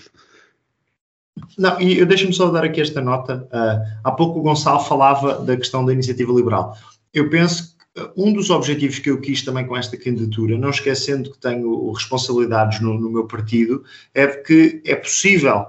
Não, 1.58 1.80
e 1.82 2.04
deixa-me 2.06 2.34
só 2.34 2.50
dar 2.50 2.64
aqui 2.64 2.80
esta 2.80 3.02
nota. 3.02 3.48
Uh, 3.52 4.00
há 4.04 4.12
pouco 4.12 4.40
o 4.40 4.44
Gonçalo 4.44 4.80
falava 4.80 5.44
da 5.44 5.58
questão 5.58 5.86
da 5.86 5.92
iniciativa 5.92 6.32
liberal. 6.32 6.78
Eu 7.14 7.30
penso 7.30 7.76
que 7.76 8.12
um 8.16 8.32
dos 8.34 8.50
objetivos 8.50 9.00
que 9.00 9.10
eu 9.10 9.20
quis 9.20 9.44
também 9.44 9.66
com 9.66 9.76
esta 9.76 9.98
candidatura, 9.98 10.58
não 10.58 10.70
esquecendo 10.70 11.32
que 11.32 11.40
tenho 11.40 11.92
responsabilidades 11.92 12.80
no, 12.80 13.00
no 13.00 13.10
meu 13.10 13.26
partido, 13.26 13.84
é 14.14 14.28
que 14.28 14.82
é 14.86 14.96
possível 14.96 15.66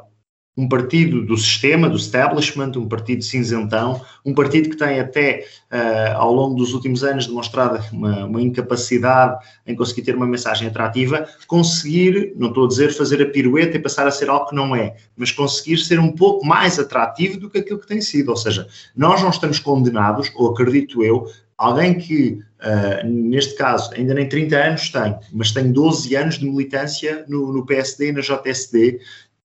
um 0.57 0.69
partido 0.69 1.25
do 1.25 1.37
sistema, 1.37 1.89
do 1.89 1.97
establishment, 1.97 2.73
um 2.77 2.89
partido 2.89 3.25
cinzentão, 3.25 4.01
um 4.25 4.33
partido 4.33 4.71
que 4.71 4.77
tem 4.77 5.01
até, 5.01 5.47
uh, 5.73 6.17
ao 6.17 6.33
longo 6.33 6.55
dos 6.55 6.73
últimos 6.73 7.03
anos, 7.03 7.27
demonstrado 7.27 7.83
uma, 7.93 8.25
uma, 8.25 8.41
incapacidade 8.41 9.45
em 9.67 9.75
conseguir 9.75 10.03
ter 10.03 10.15
uma 10.15 10.27
mensagem 10.27 10.69
atrativa, 10.69 11.27
conseguir, 11.49 12.33
não 12.37 12.49
estou 12.49 12.67
a 12.67 12.69
dizer 12.69 12.93
fazer 12.93 13.21
a 13.21 13.27
pirueta 13.27 13.77
e 13.77 13.81
passar 13.81 14.07
a 14.07 14.13
ser 14.13 14.31
algo 14.31 14.47
que 14.47 14.55
não 14.55 14.77
é, 14.77 14.95
mas 15.17 15.33
conseguir 15.33 15.79
ser 15.79 15.99
um 15.99 16.13
pouco 16.13 16.47
mais 16.47 16.79
atrativo 16.79 17.39
do 17.39 17.51
que 17.51 17.59
aquilo 17.59 17.81
que 17.81 17.89
tem 17.89 18.01
sido. 18.01 18.29
Ou 18.29 18.37
seja, 18.37 18.69
nós 18.97 19.23
não 19.23 19.31
estamos 19.31 19.59
condenados, 19.59 20.31
ou 20.37 20.53
acredito 20.53 21.03
eu, 21.03 21.27
alguém 21.59 21.99
que, 21.99 22.41
uh, 22.61 23.07
neste 23.07 23.57
caso, 23.57 23.93
ainda 23.95 24.15
nem 24.15 24.29
30 24.29 24.57
anos 24.57 24.91
tem, 24.91 25.17
mas 25.33 25.53
tem 25.53 25.73
12 25.73 26.15
anos 26.15 26.39
de 26.39 26.47
militância 26.47 27.25
no, 27.29 27.53
no 27.53 27.67
PSD 27.67 28.09
e 28.09 28.13
na 28.13 28.21
JSD, 28.21 29.01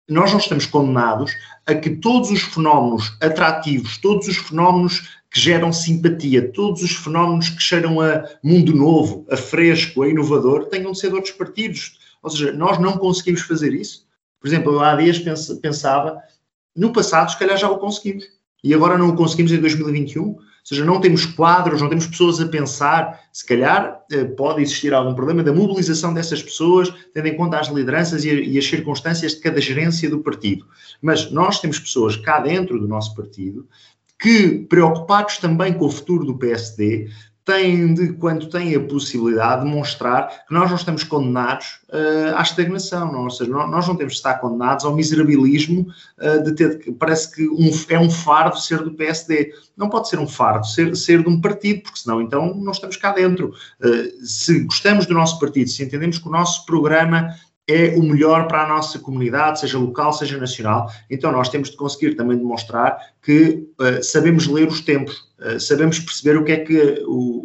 nós 0.09 0.31
não 0.31 0.39
estamos 0.39 0.65
condenados 0.65 1.31
a 1.65 1.75
que 1.75 1.91
todos 1.91 2.31
os 2.31 2.41
fenómenos 2.41 3.15
atrativos, 3.21 3.97
todos 3.97 4.27
os 4.27 4.37
fenómenos 4.37 5.19
que 5.31 5.39
geram 5.39 5.71
simpatia, 5.71 6.51
todos 6.51 6.81
os 6.81 6.91
fenómenos 6.91 7.49
que 7.49 7.61
cheiram 7.61 8.01
a 8.01 8.23
mundo 8.43 8.75
novo, 8.75 9.25
a 9.29 9.37
fresco, 9.37 10.01
a 10.01 10.09
inovador, 10.09 10.65
tenham 10.65 10.91
de 10.91 10.99
ser 10.99 11.09
de 11.09 11.15
outros 11.15 11.33
partidos. 11.33 11.99
Ou 12.23 12.29
seja, 12.29 12.51
nós 12.51 12.79
não 12.79 12.97
conseguimos 12.97 13.41
fazer 13.41 13.73
isso. 13.73 14.07
Por 14.39 14.47
exemplo, 14.47 14.73
eu 14.73 14.79
há 14.81 14.95
dias 14.95 15.19
pensava, 15.61 16.19
no 16.75 16.91
passado, 16.91 17.29
se 17.29 17.37
calhar 17.37 17.57
já 17.57 17.69
o 17.69 17.77
conseguimos. 17.77 18.25
E 18.63 18.73
agora 18.73 18.97
não 18.97 19.09
o 19.09 19.15
conseguimos 19.15 19.51
em 19.51 19.61
2021 19.61 20.37
seja, 20.63 20.85
não 20.85 20.99
temos 20.99 21.25
quadros, 21.25 21.81
não 21.81 21.89
temos 21.89 22.07
pessoas 22.07 22.39
a 22.39 22.47
pensar, 22.47 23.19
se 23.31 23.45
calhar 23.45 24.01
eh, 24.11 24.23
pode 24.23 24.61
existir 24.61 24.93
algum 24.93 25.13
problema 25.13 25.43
da 25.43 25.53
mobilização 25.53 26.13
dessas 26.13 26.41
pessoas, 26.41 26.93
tendo 27.13 27.27
em 27.27 27.35
conta 27.35 27.59
as 27.59 27.67
lideranças 27.67 28.23
e 28.25 28.57
as 28.57 28.65
circunstâncias 28.65 29.33
de 29.33 29.41
cada 29.41 29.59
gerência 29.59 30.09
do 30.09 30.19
partido. 30.19 30.65
Mas 31.01 31.31
nós 31.31 31.59
temos 31.59 31.79
pessoas 31.79 32.15
cá 32.15 32.39
dentro 32.39 32.79
do 32.79 32.87
nosso 32.87 33.15
partido 33.15 33.67
que, 34.19 34.65
preocupados 34.69 35.37
também 35.37 35.73
com 35.73 35.85
o 35.85 35.91
futuro 35.91 36.25
do 36.25 36.37
PSD, 36.37 37.09
têm 37.49 37.95
de, 37.95 38.13
quando 38.13 38.47
têm 38.47 38.75
a 38.75 38.79
possibilidade, 38.79 39.65
de 39.65 39.71
mostrar 39.71 40.27
que 40.47 40.53
nós 40.53 40.69
não 40.69 40.77
estamos 40.77 41.03
condenados 41.03 41.79
uh, 41.89 42.35
à 42.35 42.43
estagnação, 42.43 43.11
não? 43.11 43.23
ou 43.23 43.29
seja, 43.31 43.49
nós 43.49 43.87
não 43.87 43.95
temos 43.95 44.13
de 44.13 44.19
estar 44.19 44.35
condenados 44.35 44.85
ao 44.85 44.95
miserabilismo 44.95 45.87
uh, 46.21 46.43
de 46.43 46.53
ter, 46.53 46.93
parece 46.99 47.33
que 47.33 47.47
um, 47.47 47.71
é 47.89 47.99
um 47.99 48.09
fardo 48.09 48.59
ser 48.59 48.83
do 48.83 48.91
PSD. 48.91 49.51
Não 49.75 49.89
pode 49.89 50.09
ser 50.09 50.19
um 50.19 50.27
fardo 50.27 50.67
ser, 50.67 50.95
ser 50.95 51.23
de 51.23 51.29
um 51.29 51.41
partido, 51.41 51.81
porque 51.81 51.99
senão 51.99 52.21
então 52.21 52.53
não 52.53 52.71
estamos 52.71 52.97
cá 52.97 53.13
dentro. 53.13 53.51
Uh, 53.83 54.25
se 54.25 54.59
gostamos 54.65 55.07
do 55.07 55.15
nosso 55.15 55.39
partido, 55.39 55.69
se 55.69 55.83
entendemos 55.83 56.19
que 56.19 56.27
o 56.27 56.31
nosso 56.31 56.65
programa 56.67 57.33
é 57.67 57.95
o 57.95 58.03
melhor 58.03 58.47
para 58.47 58.63
a 58.63 58.67
nossa 58.67 58.97
comunidade, 58.97 59.59
seja 59.59 59.77
local, 59.77 60.13
seja 60.13 60.37
nacional. 60.37 60.91
Então 61.09 61.31
nós 61.31 61.49
temos 61.49 61.69
de 61.69 61.77
conseguir 61.77 62.15
também 62.15 62.37
demonstrar 62.37 62.97
que 63.23 63.67
uh, 63.79 64.03
sabemos 64.03 64.47
ler 64.47 64.67
os 64.67 64.81
tempos, 64.81 65.28
sabemos 65.59 65.99
perceber 65.99 66.37
o 66.37 66.43
que 66.43 66.51
é 66.51 66.57
que 66.57 66.79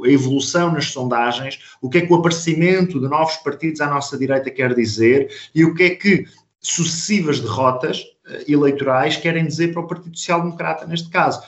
a 0.04 0.08
evolução 0.08 0.72
nas 0.72 0.86
sondagens, 0.86 1.60
o 1.80 1.88
que 1.88 1.98
é 1.98 2.00
que 2.00 2.12
o 2.12 2.16
aparecimento 2.16 3.00
de 3.00 3.08
novos 3.08 3.36
partidos 3.36 3.80
à 3.80 3.88
nossa 3.88 4.18
direita 4.18 4.50
quer 4.50 4.74
dizer 4.74 5.30
e 5.54 5.64
o 5.64 5.74
que 5.74 5.82
é 5.84 5.90
que 5.90 6.26
sucessivas 6.64 7.40
derrotas 7.40 8.02
eh, 8.26 8.44
eleitorais 8.48 9.18
querem 9.18 9.46
dizer 9.46 9.74
para 9.74 9.82
o 9.82 9.86
Partido 9.86 10.16
Social 10.16 10.40
Democrata, 10.40 10.86
neste 10.86 11.10
caso. 11.10 11.42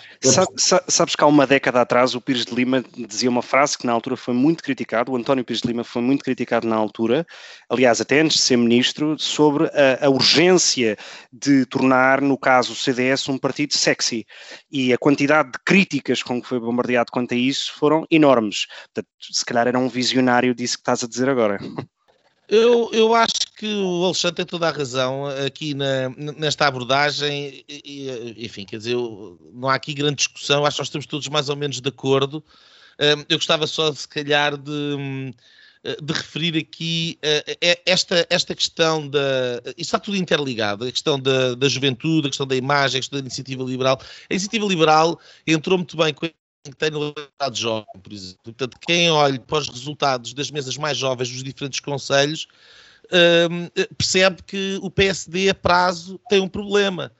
sabes 0.87 1.17
que 1.17 1.25
há 1.25 1.27
uma 1.27 1.47
década 1.47 1.81
atrás 1.81 2.15
o 2.15 2.21
Pires 2.21 2.45
de 2.45 2.55
Lima 2.55 2.85
dizia 2.95 3.31
uma 3.31 3.41
frase 3.41 3.79
que 3.79 3.87
na 3.87 3.95
altura 3.95 4.15
foi 4.15 4.35
muito 4.35 4.63
criticado, 4.63 5.11
o 5.11 5.17
António 5.17 5.43
Pires 5.43 5.63
de 5.63 5.69
Lima 5.69 5.85
foi 5.85 6.03
muito 6.03 6.23
criticado 6.23 6.69
na 6.69 6.77
altura, 6.77 7.27
aliás, 7.71 7.99
até 7.99 8.21
antes 8.21 8.37
de 8.37 8.43
ser 8.43 8.59
ministro, 8.59 9.19
sobre 9.19 9.65
a, 9.69 10.05
a 10.05 10.11
urgência 10.11 10.99
de 11.33 11.65
tornar, 11.65 12.21
no 12.21 12.37
caso, 12.37 12.75
o 12.75 12.77
CDS 12.77 13.27
um 13.31 13.39
partido 13.39 13.75
sexy. 13.75 14.27
E 14.71 14.93
a 14.93 14.99
quantidade 14.99 15.53
de 15.53 15.59
críticas 15.65 16.23
com 16.23 16.43
que 16.43 16.49
foi 16.49 16.61
bombardeado 16.61 17.11
quanto 17.11 17.33
a 17.33 17.37
isso 17.37 17.73
foram 17.79 18.07
enormes. 18.11 18.67
Portanto, 18.93 19.09
se 19.19 19.45
calhar 19.47 19.67
era 19.67 19.79
um 19.79 19.89
visionário 19.89 20.55
disso 20.55 20.77
que 20.77 20.83
estás 20.83 21.03
a 21.03 21.09
dizer 21.09 21.31
agora. 21.31 21.59
Eu, 22.49 22.91
eu 22.93 23.15
acho 23.15 23.53
que 23.57 23.67
o 23.67 24.05
Alexandre 24.05 24.37
tem 24.37 24.47
toda 24.47 24.69
a 24.69 24.73
razão 24.73 25.27
aqui 25.45 25.75
na, 25.75 26.09
nesta 26.37 26.67
abordagem, 26.67 27.65
e, 27.69 28.37
enfim, 28.39 28.65
quer 28.65 28.79
dizer, 28.79 28.97
não 29.53 29.69
há 29.69 29.75
aqui 29.75 29.93
grande 29.93 30.17
discussão, 30.17 30.65
acho 30.65 30.77
que 30.77 30.81
nós 30.81 30.87
estamos 30.89 31.07
todos 31.07 31.29
mais 31.29 31.49
ou 31.49 31.57
menos 31.57 31.81
de 31.81 31.89
acordo. 31.89 32.43
Eu 33.29 33.37
gostava 33.37 33.67
só, 33.67 33.93
se 33.93 34.07
calhar, 34.07 34.57
de, 34.57 35.35
de 36.03 36.13
referir 36.13 36.57
aqui 36.57 37.19
esta, 37.85 38.27
esta 38.31 38.55
questão 38.55 39.09
da. 39.09 39.61
Isto 39.67 39.81
está 39.81 39.99
tudo 39.99 40.17
interligado, 40.17 40.85
a 40.85 40.93
questão 40.93 41.19
da, 41.19 41.55
da 41.55 41.69
juventude, 41.69 42.29
a 42.29 42.31
questão 42.31 42.47
da 42.47 42.57
imagem, 42.57 42.99
a 42.99 43.01
questão 43.01 43.19
da 43.19 43.25
iniciativa 43.25 43.65
liberal. 43.65 44.01
A 44.31 44.33
iniciativa 44.33 44.67
liberal 44.67 45.21
entrou 45.47 45.79
muito 45.79 45.97
bem 45.97 46.15
com 46.15 46.27
que 46.71 46.77
tem 46.77 46.89
eleitorado 46.89 47.57
jovem, 47.57 48.01
por 48.03 48.13
exemplo. 48.13 48.39
Portanto, 48.45 48.79
quem 48.81 49.11
olha 49.11 49.39
para 49.41 49.59
os 49.59 49.69
resultados 49.69 50.33
das 50.33 50.51
mesas 50.51 50.77
mais 50.77 50.97
jovens 50.97 51.31
dos 51.31 51.43
diferentes 51.43 51.81
conselhos 51.81 52.47
um, 53.51 53.69
percebe 53.97 54.43
que 54.43 54.79
o 54.83 54.91
PSD 54.91 55.49
a 55.49 55.55
prazo 55.55 56.21
tem 56.29 56.41
um 56.41 56.49
problema. 56.49 57.13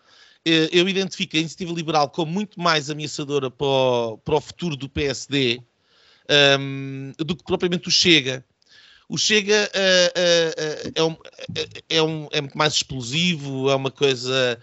Eh, 0.45 0.69
eu 0.73 0.89
identifico 0.89 1.37
a 1.37 1.41
iniciativa 1.41 1.73
liberal 1.73 2.09
como 2.09 2.31
muito 2.33 2.61
mais 2.61 2.91
ameaçadora 2.91 3.51
para 3.51 3.67
o, 3.67 4.19
para 4.19 4.37
o 4.37 4.41
futuro 4.41 4.77
do 4.77 4.89
PSD 4.89 5.61
um, 6.59 7.13
do 7.19 7.37
que 7.37 7.45
propriamente 7.45 7.89
o 7.89 7.91
Chega. 7.91 8.45
O 9.09 9.17
Chega 9.17 9.71
uh, 9.73 10.19
uh, 10.19 10.89
uh, 10.89 10.93
é, 10.97 11.03
um, 11.03 11.17
é, 11.89 12.03
um, 12.03 12.29
é 12.33 12.41
muito 12.41 12.59
mais 12.59 12.75
explosivo, 12.75 13.71
é 13.71 13.75
uma 13.75 13.91
coisa 13.91 14.61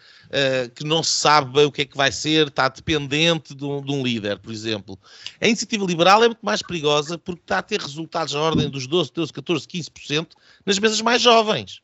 que 0.76 0.84
não 0.84 1.04
se 1.04 1.12
sabe 1.12 1.54
bem 1.54 1.66
o 1.66 1.72
que 1.72 1.84
é 1.84 1.86
que 1.86 1.96
vai 1.96 2.12
ser, 2.12 2.48
está 2.48 2.68
dependente 2.68 3.54
de 3.54 3.64
um, 3.64 3.80
de 3.84 3.92
um, 3.92 4.02
líder, 4.02 4.40
por 4.40 4.52
exemplo. 4.52 4.98
A 5.40 5.48
iniciativa 5.48 5.86
liberal 5.86 6.24
é 6.24 6.28
muito 6.28 6.44
mais 6.44 6.60
perigosa 6.64 7.20
porque 7.20 7.42
está 7.42 7.60
a 7.60 7.62
ter 7.62 7.80
resultados 7.80 8.34
na 8.34 8.42
ordem 8.42 8.68
dos 8.68 8.88
12, 8.88 9.12
13, 9.12 9.32
14, 9.32 9.68
15% 9.68 10.30
nas 10.66 10.80
mesas 10.80 11.00
mais 11.02 11.22
jovens. 11.22 11.84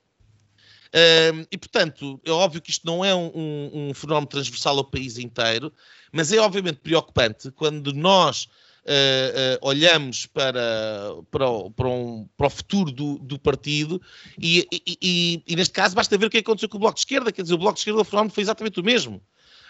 Uh, 0.88 1.46
e, 1.52 1.58
portanto, 1.60 2.20
é 2.26 2.32
óbvio 2.32 2.60
que 2.60 2.72
isto 2.72 2.88
não 2.88 3.06
é 3.06 3.14
um, 3.14 3.30
um 3.72 3.94
fenómeno 3.94 4.26
transversal 4.26 4.80
ao 4.80 4.84
país 4.84 5.20
inteiro, 5.20 5.72
mas 6.12 6.32
é 6.32 6.40
obviamente 6.40 6.80
preocupante 6.80 7.52
quando 7.52 7.94
nós 7.94 8.48
uh, 8.90 9.56
uh, 9.64 9.68
olhamos 9.68 10.26
para, 10.26 10.62
para, 11.30 11.48
o, 11.48 11.72
para, 11.72 11.88
um, 11.88 12.28
para 12.36 12.48
o 12.48 12.50
futuro 12.50 12.92
do, 12.92 13.20
do 13.20 13.38
partido 13.38 14.02
e, 14.38 14.68
e, 14.72 14.98
e, 15.02 15.44
e, 15.48 15.56
neste 15.56 15.74
caso 15.74 15.96
basta 15.96 16.18
ver 16.18 16.26
o 16.26 16.30
que 16.30 16.40
aconteceu 16.40 16.68
com 16.68 16.78
o 16.78 16.80
Bloco 16.80 16.96
de 16.96 17.02
Esquerda, 17.02 17.32
quer 17.32 17.44
dizer, 17.44 17.54
o 17.54 17.58
Bloco 17.58 17.76
de 17.76 17.82
Esquerda 17.82 18.04
foi 18.04 18.44
exatamente 18.44 18.80
o 18.80 18.84
mesmo. 18.84 19.22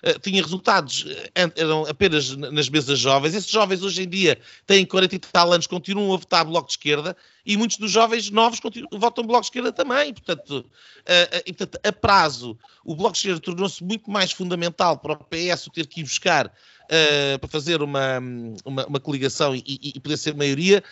Uh, 0.01 0.17
tinha 0.17 0.41
resultados 0.41 1.05
eram 1.35 1.85
apenas 1.85 2.33
nas 2.37 2.69
mesas 2.69 2.97
jovens. 2.97 3.35
Esses 3.35 3.51
jovens 3.51 3.83
hoje 3.83 4.03
em 4.03 4.07
dia 4.07 4.39
têm 4.65 4.85
40 4.85 5.13
e 5.13 5.19
tal 5.19 5.51
anos, 5.51 5.67
continuam 5.67 6.13
a 6.13 6.17
votar 6.17 6.45
Bloco 6.45 6.67
de 6.67 6.73
Esquerda 6.73 7.17
e 7.45 7.57
muitos 7.57 7.75
dos 7.77 7.91
jovens 7.91 8.29
novos 8.29 8.61
votam 8.93 9.25
Bloco 9.25 9.41
de 9.41 9.47
Esquerda 9.47 9.73
também. 9.73 10.13
Portanto, 10.13 10.59
uh, 10.59 11.41
e, 11.45 11.51
portanto 11.51 11.85
a 11.85 11.91
prazo, 11.91 12.57
o 12.85 12.95
Bloco 12.95 13.11
de 13.11 13.17
Esquerda 13.17 13.41
tornou-se 13.41 13.83
muito 13.83 14.09
mais 14.09 14.31
fundamental 14.31 14.97
para 14.97 15.11
o 15.11 15.17
PS 15.17 15.67
o 15.67 15.71
ter 15.71 15.85
que 15.85 15.99
ir 15.99 16.03
buscar 16.03 16.49
uh, 16.89 17.39
para 17.39 17.49
fazer 17.49 17.81
uma, 17.81 18.19
uma, 18.65 18.85
uma 18.85 18.99
coligação 18.99 19.55
e, 19.55 19.63
e, 19.65 19.99
poder 19.99 20.17
ser 20.17 20.35
maioria, 20.35 20.83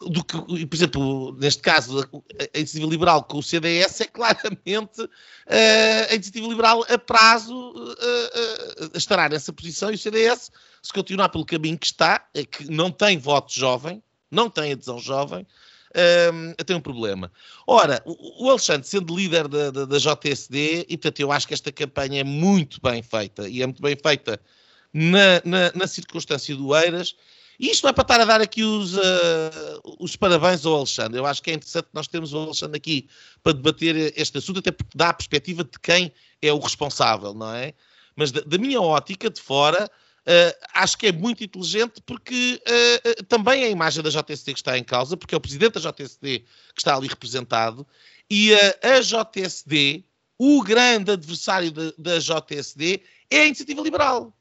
do 0.00 0.22
que, 0.22 0.66
por 0.66 0.76
exemplo, 0.76 1.36
neste 1.40 1.60
caso, 1.60 2.08
a 2.54 2.58
iniciativa 2.58 2.88
liberal 2.88 3.24
com 3.24 3.38
o 3.38 3.42
CDS 3.42 4.02
é 4.02 4.04
claramente 4.04 5.02
uh, 5.02 6.10
a 6.10 6.14
iniciativa 6.14 6.46
liberal 6.46 6.84
a 6.88 6.96
prazo 6.96 7.72
uh, 7.72 8.96
estará 8.96 9.28
nessa 9.28 9.52
posição 9.52 9.90
e 9.90 9.94
o 9.94 9.98
CDS, 9.98 10.52
se 10.82 10.92
continuar 10.92 11.30
pelo 11.30 11.44
caminho 11.44 11.78
que 11.78 11.86
está, 11.86 12.24
é 12.32 12.44
que 12.44 12.70
não 12.70 12.92
tem 12.92 13.18
voto 13.18 13.52
jovem, 13.52 14.00
não 14.30 14.48
tem 14.48 14.72
adesão 14.72 14.98
jovem, 15.00 15.44
tem 16.64 16.76
um 16.76 16.80
problema. 16.80 17.32
Ora, 17.66 18.00
o, 18.04 18.48
Alexandre, 18.50 18.86
sendo 18.86 19.16
líder 19.16 19.48
da, 19.48 19.70
da, 19.70 19.84
da, 19.84 19.98
JSD, 19.98 20.86
e 20.88 20.96
portanto 20.96 21.20
eu 21.20 21.32
acho 21.32 21.48
que 21.48 21.54
esta 21.54 21.72
campanha 21.72 22.20
é 22.20 22.24
muito 22.24 22.78
bem 22.80 23.02
feita, 23.02 23.48
e 23.48 23.62
é 23.62 23.66
muito 23.66 23.82
bem 23.82 23.96
feita 23.96 24.38
na, 24.92 25.42
na, 25.44 25.72
na 25.74 25.86
circunstância 25.86 26.54
do 26.54 26.74
Eiras. 26.76 27.14
E 27.58 27.70
isto 27.70 27.82
não 27.82 27.90
é 27.90 27.92
para 27.92 28.02
estar 28.02 28.20
a 28.20 28.24
dar 28.24 28.40
aqui 28.40 28.62
os, 28.62 28.94
uh, 28.94 29.00
os 29.98 30.14
parabéns 30.14 30.64
ao 30.64 30.76
Alexandre. 30.76 31.18
Eu 31.18 31.26
acho 31.26 31.42
que 31.42 31.50
é 31.50 31.54
interessante 31.54 31.88
nós 31.92 32.06
termos 32.06 32.32
o 32.32 32.38
Alexandre 32.38 32.76
aqui 32.76 33.08
para 33.42 33.52
debater 33.52 34.14
este 34.16 34.38
assunto, 34.38 34.60
até 34.60 34.70
porque 34.70 34.96
dá 34.96 35.08
a 35.08 35.14
perspectiva 35.14 35.64
de 35.64 35.78
quem 35.82 36.12
é 36.40 36.52
o 36.52 36.58
responsável, 36.58 37.34
não 37.34 37.52
é? 37.52 37.74
Mas 38.14 38.30
da, 38.30 38.42
da 38.42 38.58
minha 38.58 38.80
ótica 38.80 39.28
de 39.28 39.40
fora, 39.40 39.86
uh, 39.86 40.66
acho 40.72 40.96
que 40.96 41.08
é 41.08 41.12
muito 41.12 41.42
inteligente 41.42 42.00
porque 42.06 42.62
uh, 42.64 43.24
também 43.24 43.64
é 43.64 43.66
a 43.66 43.70
imagem 43.70 44.04
da 44.04 44.10
JSD 44.10 44.52
que 44.52 44.60
está 44.60 44.78
em 44.78 44.84
causa, 44.84 45.16
porque 45.16 45.34
é 45.34 45.38
o 45.38 45.40
presidente 45.40 45.80
da 45.80 45.90
JSD 45.90 46.44
que 46.74 46.80
está 46.80 46.94
ali 46.94 47.08
representado, 47.08 47.84
e 48.30 48.54
a 48.54 49.00
JSD, 49.00 50.04
o 50.38 50.62
grande 50.62 51.10
adversário 51.10 51.72
da, 51.72 51.92
da 51.98 52.18
JSD, 52.18 53.02
é 53.30 53.40
a 53.40 53.46
iniciativa 53.46 53.82
liberal 53.82 54.37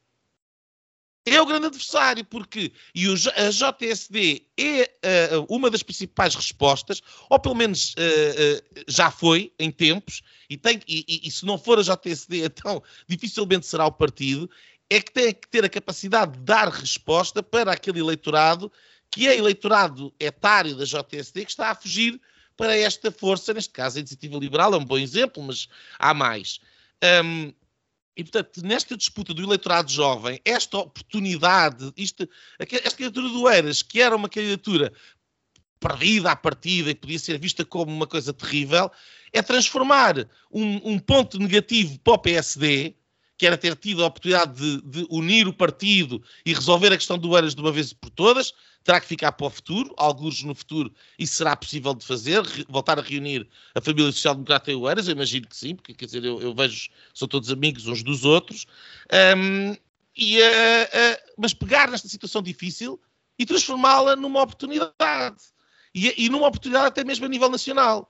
é 1.36 1.42
o 1.42 1.46
grande 1.46 1.68
adversário, 1.68 2.24
porque 2.24 2.72
e 2.96 3.08
o, 3.10 3.14
a 3.14 3.50
JSD 3.50 4.44
é 4.58 5.36
uh, 5.38 5.46
uma 5.50 5.70
das 5.70 5.84
principais 5.84 6.36
respostas, 6.36 7.02
ou 7.30 7.40
pelo 7.40 7.56
menos 7.56 7.94
uh, 7.94 8.80
uh, 8.80 8.84
já 8.88 9.12
foi 9.12 9.52
em 9.60 9.70
tempos, 9.70 10.22
e, 10.50 10.58
tem, 10.58 10.80
e, 10.88 11.22
e, 11.24 11.30
se 11.30 11.46
não 11.46 11.58
for 11.58 11.80
a 11.80 11.82
JSD, 11.82 12.46
então 12.48 12.82
dificilmente 13.08 13.66
será 13.66 13.86
o 13.86 13.92
partido, 13.92 14.50
é 14.90 15.02
que 15.02 15.12
tem 15.12 15.34
que 15.34 15.48
ter 15.50 15.66
a 15.66 15.70
capacidade 15.70 16.32
de 16.32 16.40
dar 16.40 16.70
resposta 16.70 17.44
para 17.44 17.74
aquele 17.74 18.00
eleitorado 18.00 18.72
que 19.12 19.28
é 19.28 19.38
eleitorado 19.38 20.14
etário 20.20 20.76
da 20.76 20.86
JSD 20.86 21.46
que 21.46 21.52
está 21.52 21.72
a 21.72 21.76
fugir 21.76 22.20
para 22.56 22.76
esta 22.76 23.12
força, 23.12 23.54
neste 23.54 23.72
caso 23.72 23.98
a 23.98 24.00
Iniciativa 24.00 24.38
Liberal 24.38 24.74
é 24.74 24.78
um 24.78 24.86
bom 24.86 24.98
exemplo, 24.98 25.44
mas 25.44 25.68
há 26.00 26.14
mais. 26.14 26.60
Um, 27.24 27.54
e, 28.18 28.24
portanto, 28.24 28.66
nesta 28.66 28.98
disputa 28.98 29.32
do 29.32 29.44
eleitorado 29.44 29.92
jovem, 29.92 30.42
esta 30.44 30.80
oportunidade, 30.80 31.94
isto, 31.96 32.28
esta 32.58 32.98
candidatura 32.98 33.30
do 33.30 33.48
Eiras, 33.48 33.84
que 33.84 34.02
era 34.02 34.16
uma 34.16 34.28
candidatura 34.28 34.92
perdida 35.80 36.32
à 36.32 36.36
partida 36.36 36.90
e 36.90 36.96
podia 36.96 37.20
ser 37.20 37.40
vista 37.40 37.64
como 37.64 37.92
uma 37.92 38.08
coisa 38.08 38.34
terrível, 38.34 38.92
é 39.32 39.44
transformar 39.44 40.28
um, 40.52 40.94
um 40.94 40.98
ponto 40.98 41.38
negativo 41.38 42.00
para 42.00 42.14
o 42.14 42.18
PSD, 42.18 42.96
que 43.38 43.46
era 43.46 43.56
ter 43.56 43.76
tido 43.76 44.04
a 44.04 44.08
oportunidade 44.08 44.56
de, 44.56 44.82
de, 44.82 45.08
unir 45.12 45.48
o 45.48 45.54
partido 45.54 46.20
e 46.44 46.56
resolver 46.56 46.92
a 46.92 46.98
questão 46.98 47.20
do 47.20 47.36
Eiras 47.36 47.54
de 47.54 47.62
uma 47.62 47.72
vez 47.72 47.94
por 47.94 48.10
todas, 48.10 48.52
terá 48.88 49.02
que 49.02 49.08
ficar 49.08 49.34
para 49.34 49.46
o 49.46 49.50
futuro, 49.50 49.94
alguns 49.98 50.42
no 50.44 50.56
futuro 50.56 50.94
isso 51.20 51.36
será 51.36 51.58
possível 51.58 51.94
de 51.94 52.06
fazer, 52.06 52.42
voltar 52.70 52.98
a 52.98 53.02
reunir 53.02 53.46
a 53.76 53.82
família 53.82 54.10
social-democrata 54.14 54.72
e 54.72 54.76
o 54.76 54.88
Eiras, 54.88 55.10
eu 55.10 55.12
imagino 55.12 55.46
que 55.46 55.58
sim, 55.58 55.76
porque 55.76 55.94
quer 55.94 56.06
dizer, 56.06 56.24
eu, 56.24 56.40
eu 56.40 56.56
vejo, 56.56 56.90
são 57.14 57.28
todos 57.28 57.52
amigos 57.52 57.86
uns 57.86 58.02
dos 58.02 58.24
outros, 58.24 58.66
um, 59.36 59.76
e, 60.16 60.40
uh, 60.40 60.42
uh, 60.42 61.34
mas 61.38 61.54
pegar 61.54 61.92
nesta 61.92 62.08
situação 62.08 62.42
difícil 62.42 62.98
e 63.38 63.46
transformá-la 63.46 64.16
numa 64.16 64.42
oportunidade, 64.42 65.44
e, 65.94 66.26
e, 66.26 66.30
numa 66.30 66.48
oportunidade 66.48 66.88
até 66.88 67.04
mesmo 67.04 67.26
a 67.26 67.30
nível 67.30 67.50
nacional. 67.50 68.10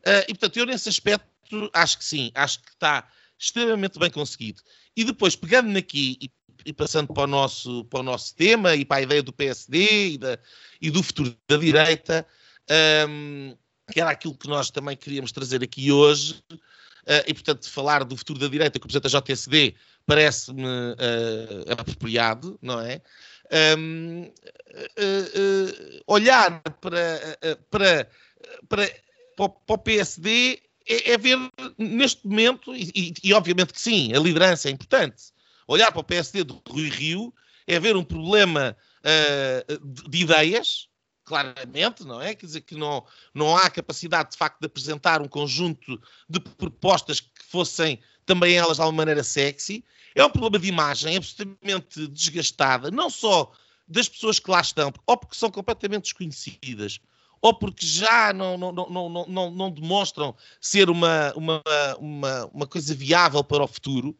Uh, 0.00 0.28
e 0.28 0.34
portanto, 0.34 0.58
eu 0.58 0.66
nesse 0.66 0.90
aspecto 0.90 1.70
acho 1.72 1.96
que 1.96 2.04
sim, 2.04 2.30
acho 2.34 2.60
que 2.60 2.68
está 2.68 3.10
extremamente 3.38 3.98
bem 3.98 4.10
conseguido. 4.10 4.60
E 4.94 5.04
depois, 5.04 5.34
pegando 5.34 5.74
aqui 5.78 6.18
e, 6.20 6.30
e, 6.64 6.72
passando 6.72 7.12
para 7.12 7.24
o, 7.24 7.26
nosso, 7.26 7.84
para 7.84 8.00
o 8.00 8.02
nosso 8.02 8.34
tema 8.34 8.74
e 8.74 8.84
para 8.84 8.98
a 8.98 9.02
ideia 9.02 9.22
do 9.22 9.32
PSD 9.32 10.10
e, 10.10 10.18
da, 10.18 10.38
e 10.80 10.90
do 10.90 11.02
futuro 11.02 11.34
da 11.48 11.56
direita, 11.56 12.26
um, 13.08 13.56
que 13.90 14.00
era 14.00 14.10
aquilo 14.10 14.34
que 14.34 14.48
nós 14.48 14.70
também 14.70 14.96
queríamos 14.96 15.32
trazer 15.32 15.62
aqui 15.62 15.90
hoje, 15.90 16.34
uh, 16.52 17.24
e 17.26 17.34
portanto 17.34 17.70
falar 17.70 18.04
do 18.04 18.16
futuro 18.16 18.38
da 18.38 18.48
direita 18.48 18.78
com 18.78 18.86
o 18.86 18.88
Presidente 18.88 19.12
da 19.12 19.20
JSD 19.20 19.74
parece-me 20.06 20.64
uh, 20.64 21.72
apropriado, 21.72 22.58
não 22.62 22.80
é? 22.80 23.00
Um, 23.78 24.24
uh, 24.24 26.02
olhar 26.06 26.62
para, 26.80 27.38
para, 27.70 28.10
para, 28.68 28.88
para 29.36 29.74
o 29.74 29.78
PSD 29.78 30.60
é, 30.88 31.12
é 31.12 31.18
ver 31.18 31.38
neste 31.76 32.26
momento, 32.26 32.74
e, 32.74 32.90
e, 32.94 33.14
e, 33.22 33.32
obviamente 33.34 33.72
que 33.72 33.80
sim, 33.80 34.14
a 34.14 34.18
liderança 34.18 34.68
é 34.68 34.72
importante. 34.72 35.32
Olhar 35.68 35.92
para 35.92 36.00
o 36.00 36.04
PSD 36.04 36.44
do 36.44 36.62
Rui 36.66 36.88
Rio 36.88 37.32
é 37.66 37.78
ver 37.78 37.94
um 37.94 38.02
problema 38.02 38.74
uh, 39.00 39.86
de, 39.86 40.08
de, 40.08 40.18
ideias, 40.22 40.88
claramente, 41.26 42.04
não 42.04 42.22
é? 42.22 42.34
Quer 42.34 42.46
dizer 42.46 42.62
que 42.62 42.74
não, 42.74 43.04
não 43.34 43.54
há 43.54 43.68
capacidade 43.68 44.30
de 44.30 44.38
facto 44.38 44.58
de 44.60 44.66
apresentar 44.66 45.20
um 45.20 45.28
conjunto 45.28 46.00
de 46.26 46.40
propostas 46.40 47.20
que 47.20 47.44
fossem 47.46 48.00
também 48.24 48.54
elas 48.54 48.78
de 48.78 48.82
alguma 48.82 49.02
maneira 49.02 49.22
sexy. 49.22 49.84
É 50.14 50.24
um 50.24 50.30
problema 50.30 50.58
de 50.58 50.68
imagem 50.68 51.18
absolutamente 51.18 52.08
desgastada, 52.08 52.90
não 52.90 53.10
só 53.10 53.52
das 53.86 54.08
pessoas 54.08 54.38
que 54.38 54.50
lá 54.50 54.62
estão, 54.62 54.90
ou 55.06 55.16
porque 55.18 55.36
são 55.36 55.50
completamente 55.50 56.04
desconhecidas, 56.04 56.98
ou 57.42 57.54
porque 57.54 57.86
já 57.86 58.32
não, 58.32 58.56
não, 58.56 58.72
não, 58.72 59.26
não, 59.28 59.50
não, 59.50 59.70
demonstram 59.70 60.34
ser 60.60 60.88
uma, 60.88 61.32
uma, 61.34 61.62
uma, 61.98 62.46
uma 62.46 62.66
coisa 62.66 62.94
viável 62.94 63.44
para 63.44 63.62
o 63.62 63.68
futuro, 63.68 64.16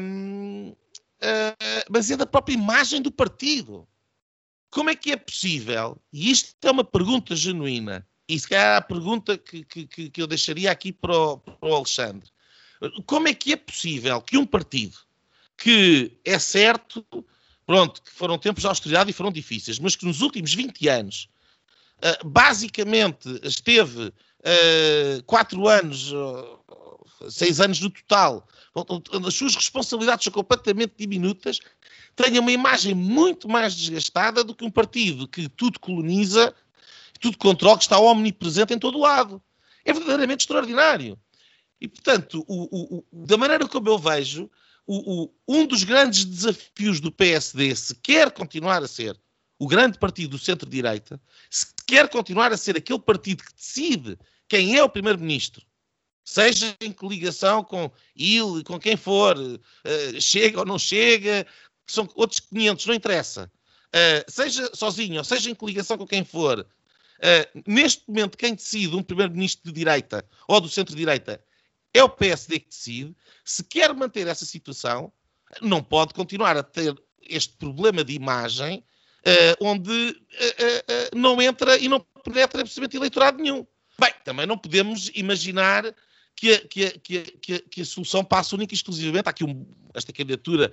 um, 0.00 0.70
uh, 0.70 1.84
mas 1.90 2.10
é 2.10 2.16
da 2.16 2.26
própria 2.26 2.54
imagem 2.54 3.02
do 3.02 3.10
partido. 3.10 3.86
Como 4.70 4.90
é 4.90 4.94
que 4.94 5.12
é 5.12 5.16
possível? 5.16 6.00
E 6.12 6.30
isto 6.30 6.54
é 6.62 6.70
uma 6.70 6.84
pergunta 6.84 7.34
genuína, 7.34 8.06
e 8.28 8.38
se 8.38 8.48
calhar 8.48 8.76
a 8.76 8.82
pergunta 8.82 9.38
que, 9.38 9.64
que, 9.64 10.10
que 10.10 10.22
eu 10.22 10.26
deixaria 10.26 10.70
aqui 10.70 10.92
para 10.92 11.16
o, 11.16 11.38
para 11.38 11.68
o 11.68 11.74
Alexandre. 11.74 12.28
Como 13.06 13.26
é 13.26 13.34
que 13.34 13.52
é 13.52 13.56
possível 13.56 14.20
que 14.20 14.36
um 14.36 14.46
partido 14.46 14.96
que 15.56 16.12
é 16.24 16.38
certo, 16.38 17.04
pronto, 17.66 18.00
que 18.02 18.10
foram 18.10 18.38
tempos 18.38 18.62
de 18.62 18.68
austeridade 18.68 19.10
e 19.10 19.14
foram 19.14 19.32
difíceis, 19.32 19.78
mas 19.78 19.96
que 19.96 20.06
nos 20.06 20.20
últimos 20.20 20.54
20 20.54 20.88
anos 20.88 21.28
uh, 21.98 22.28
basicamente 22.28 23.28
esteve 23.42 24.06
uh, 24.06 25.22
quatro 25.26 25.66
anos, 25.66 26.12
uh, 26.12 27.30
seis 27.30 27.60
anos 27.60 27.80
no 27.80 27.90
total, 27.90 28.46
as 29.26 29.34
suas 29.34 29.54
responsabilidades 29.54 30.24
são 30.24 30.32
completamente 30.32 30.94
diminutas, 30.96 31.60
tenha 32.14 32.40
uma 32.40 32.52
imagem 32.52 32.94
muito 32.94 33.48
mais 33.48 33.74
desgastada 33.74 34.42
do 34.44 34.54
que 34.54 34.64
um 34.64 34.70
partido 34.70 35.28
que 35.28 35.48
tudo 35.48 35.78
coloniza, 35.80 36.54
tudo 37.20 37.38
controla, 37.38 37.76
que 37.76 37.84
está 37.84 37.98
omnipresente 37.98 38.74
em 38.74 38.78
todo 38.78 38.98
o 38.98 39.02
lado. 39.02 39.42
É 39.84 39.92
verdadeiramente 39.92 40.42
extraordinário. 40.42 41.18
E, 41.80 41.88
portanto, 41.88 42.44
o, 42.48 42.98
o, 42.98 43.04
da 43.24 43.36
maneira 43.36 43.66
como 43.68 43.88
eu 43.88 43.98
vejo, 43.98 44.50
o, 44.86 45.30
um 45.46 45.66
dos 45.66 45.84
grandes 45.84 46.24
desafios 46.24 46.98
do 46.98 47.12
PSD, 47.12 47.74
se 47.76 47.94
quer 47.94 48.30
continuar 48.30 48.82
a 48.82 48.88
ser 48.88 49.18
o 49.58 49.66
grande 49.66 49.98
partido 49.98 50.30
do 50.30 50.38
centro-direita, 50.38 51.20
se 51.50 51.66
quer 51.86 52.08
continuar 52.08 52.52
a 52.52 52.56
ser 52.56 52.76
aquele 52.76 52.98
partido 52.98 53.44
que 53.44 53.54
decide 53.54 54.18
quem 54.48 54.76
é 54.76 54.82
o 54.82 54.88
primeiro-ministro, 54.88 55.64
seja 56.28 56.76
em 56.82 56.92
coligação 56.92 57.64
com 57.64 57.90
ele, 58.14 58.62
com 58.62 58.78
quem 58.78 58.98
for, 58.98 59.34
uh, 59.38 60.20
chega 60.20 60.58
ou 60.58 60.66
não 60.66 60.78
chega, 60.78 61.46
são 61.86 62.06
outros 62.14 62.38
500, 62.38 62.84
não 62.84 62.94
interessa. 62.94 63.50
Uh, 63.86 64.30
seja 64.30 64.70
sozinho 64.74 65.16
ou 65.16 65.24
seja 65.24 65.50
em 65.50 65.54
coligação 65.54 65.96
com 65.96 66.06
quem 66.06 66.22
for, 66.22 66.60
uh, 66.60 67.62
neste 67.66 68.02
momento 68.06 68.36
quem 68.36 68.54
decide 68.54 68.94
um 68.94 69.02
primeiro-ministro 69.02 69.72
de 69.72 69.78
direita 69.78 70.22
ou 70.46 70.60
do 70.60 70.68
centro-direita 70.68 71.42
é 71.94 72.04
o 72.04 72.10
PSD 72.10 72.60
que 72.60 72.68
decide. 72.68 73.16
Se 73.42 73.64
quer 73.64 73.94
manter 73.94 74.26
essa 74.26 74.44
situação, 74.44 75.10
não 75.62 75.82
pode 75.82 76.12
continuar 76.12 76.58
a 76.58 76.62
ter 76.62 76.94
este 77.22 77.56
problema 77.56 78.04
de 78.04 78.12
imagem 78.12 78.84
onde 79.60 80.14
não 81.14 81.40
entra 81.42 81.76
e 81.78 81.88
não 81.88 82.00
penetra 82.22 82.60
absolutamente 82.60 82.96
eleitorado 82.96 83.42
nenhum. 83.42 83.66
Bem, 83.98 84.12
também 84.24 84.46
não 84.46 84.56
podemos 84.56 85.10
imaginar 85.14 85.84
que 86.38 86.58
que 86.68 86.98
que 86.98 87.58
que 87.60 87.80
a 87.80 87.84
solução 87.84 88.24
passa 88.24 88.54
única 88.54 88.72
e 88.72 88.76
exclusivamente. 88.76 89.28
Aqui 89.28 89.44
um, 89.44 89.66
esta 89.92 90.12
candidatura 90.12 90.72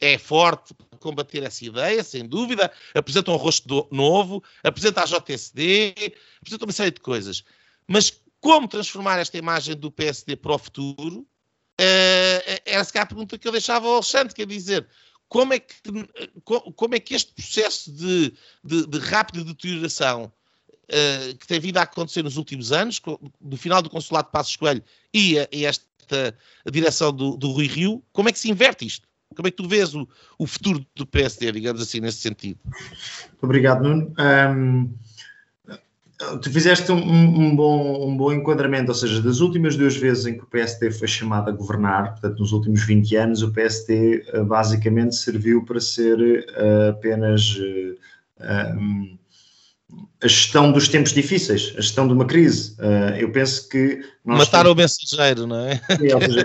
é 0.00 0.18
forte 0.18 0.74
para 0.74 0.98
combater 0.98 1.42
essa 1.44 1.64
ideia, 1.64 2.02
sem 2.02 2.26
dúvida. 2.26 2.70
Apresenta 2.94 3.30
um 3.30 3.36
rosto 3.36 3.66
do, 3.68 3.88
novo, 3.92 4.42
apresenta 4.62 5.02
a 5.02 5.04
JSD, 5.04 5.94
apresenta 6.40 6.64
uma 6.64 6.72
série 6.72 6.90
de 6.90 7.00
coisas. 7.00 7.44
Mas 7.86 8.20
como 8.40 8.66
transformar 8.66 9.18
esta 9.18 9.38
imagem 9.38 9.76
do 9.76 9.90
PSD 9.90 10.36
para 10.36 10.54
o 10.54 10.58
futuro? 10.58 11.20
Uh, 11.80 12.60
era 12.64 12.84
se 12.84 12.96
a 12.98 13.06
pergunta 13.06 13.38
que 13.38 13.46
eu 13.48 13.52
deixava 13.52 13.86
ao 13.86 13.94
Alexandre, 13.94 14.34
quer 14.34 14.46
dizer, 14.46 14.86
como 15.28 15.52
é 15.54 15.58
que, 15.58 15.74
como 16.44 16.94
é 16.94 17.00
que 17.00 17.14
este 17.14 17.32
processo 17.32 17.90
de, 17.92 18.32
de, 18.62 18.86
de 18.86 18.98
rápida 18.98 19.44
deterioração 19.44 20.32
uh, 20.84 21.36
que 21.38 21.46
tem 21.46 21.60
vindo 21.60 21.78
a 21.78 21.82
acontecer 21.82 22.22
nos 22.22 22.36
últimos 22.36 22.72
anos, 22.72 23.00
do 23.40 23.56
final 23.56 23.82
do 23.82 23.90
consulado 23.90 24.28
de 24.28 24.32
Passos 24.32 24.56
Coelho 24.56 24.82
e, 25.12 25.38
a, 25.38 25.48
e 25.52 25.64
esta 25.64 26.34
direção 26.70 27.12
do, 27.12 27.36
do 27.36 27.50
Rui 27.50 27.66
Rio, 27.66 28.02
como 28.12 28.28
é 28.28 28.32
que 28.32 28.38
se 28.38 28.50
inverte 28.50 28.86
isto? 28.86 29.08
Como 29.34 29.48
é 29.48 29.50
que 29.50 29.56
tu 29.56 29.68
vês 29.68 29.94
o, 29.94 30.08
o 30.38 30.46
futuro 30.46 30.84
do 30.94 31.06
PSD, 31.06 31.50
digamos 31.52 31.82
assim, 31.82 32.00
nesse 32.00 32.18
sentido? 32.18 32.58
Obrigado, 33.42 33.82
Nuno. 33.82 34.14
Um, 34.18 34.94
Tu 36.40 36.50
fizeste 36.50 36.92
um, 36.92 36.96
um, 36.96 37.56
bom, 37.56 38.08
um 38.08 38.16
bom 38.16 38.32
enquadramento, 38.32 38.90
ou 38.90 38.94
seja, 38.94 39.20
das 39.20 39.40
últimas 39.40 39.76
duas 39.76 39.96
vezes 39.96 40.26
em 40.26 40.34
que 40.34 40.44
o 40.44 40.46
PSD 40.46 40.92
foi 40.92 41.08
chamado 41.08 41.50
a 41.50 41.52
governar, 41.52 42.12
portanto, 42.12 42.38
nos 42.38 42.52
últimos 42.52 42.84
20 42.84 43.16
anos, 43.16 43.42
o 43.42 43.50
PSD 43.50 44.24
eh, 44.28 44.42
basicamente 44.44 45.16
serviu 45.16 45.64
para 45.64 45.80
ser 45.80 46.16
uh, 46.20 46.90
apenas 46.90 47.56
uh, 47.56 48.78
um, 48.78 49.18
a 50.22 50.28
gestão 50.28 50.72
dos 50.72 50.88
tempos 50.88 51.12
difíceis, 51.12 51.74
a 51.76 51.80
gestão 51.80 52.06
de 52.06 52.14
uma 52.14 52.24
crise. 52.24 52.74
Uh, 52.78 53.16
eu 53.18 53.30
penso 53.30 53.68
que. 53.68 54.00
Matar 54.24 54.62
temos... 54.62 54.72
o 54.72 54.74
mensageiro, 54.74 55.46
não 55.46 55.60
é? 55.60 55.80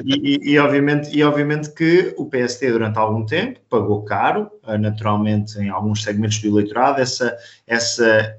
E, 0.06 0.44
e, 0.46 0.52
e, 0.52 0.60
obviamente, 0.60 1.10
e 1.16 1.24
obviamente 1.24 1.74
que 1.74 2.14
o 2.18 2.26
PST, 2.26 2.72
durante 2.72 3.00
algum 3.00 3.26
tempo, 3.26 3.60
pagou 3.70 4.04
caro, 4.04 4.50
uh, 4.68 4.78
naturalmente, 4.78 5.58
em 5.58 5.70
alguns 5.70 6.04
segmentos 6.04 6.40
do 6.40 6.48
eleitorado, 6.50 7.00
essa, 7.00 7.38
essa, 7.66 8.36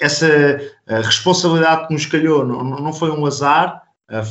essa 0.00 0.26
uh, 0.26 1.02
responsabilidade 1.02 1.88
que 1.88 1.92
nos 1.92 2.06
calhou 2.06 2.46
não, 2.46 2.64
não 2.64 2.92
foi 2.92 3.10
um 3.10 3.26
azar, 3.26 3.82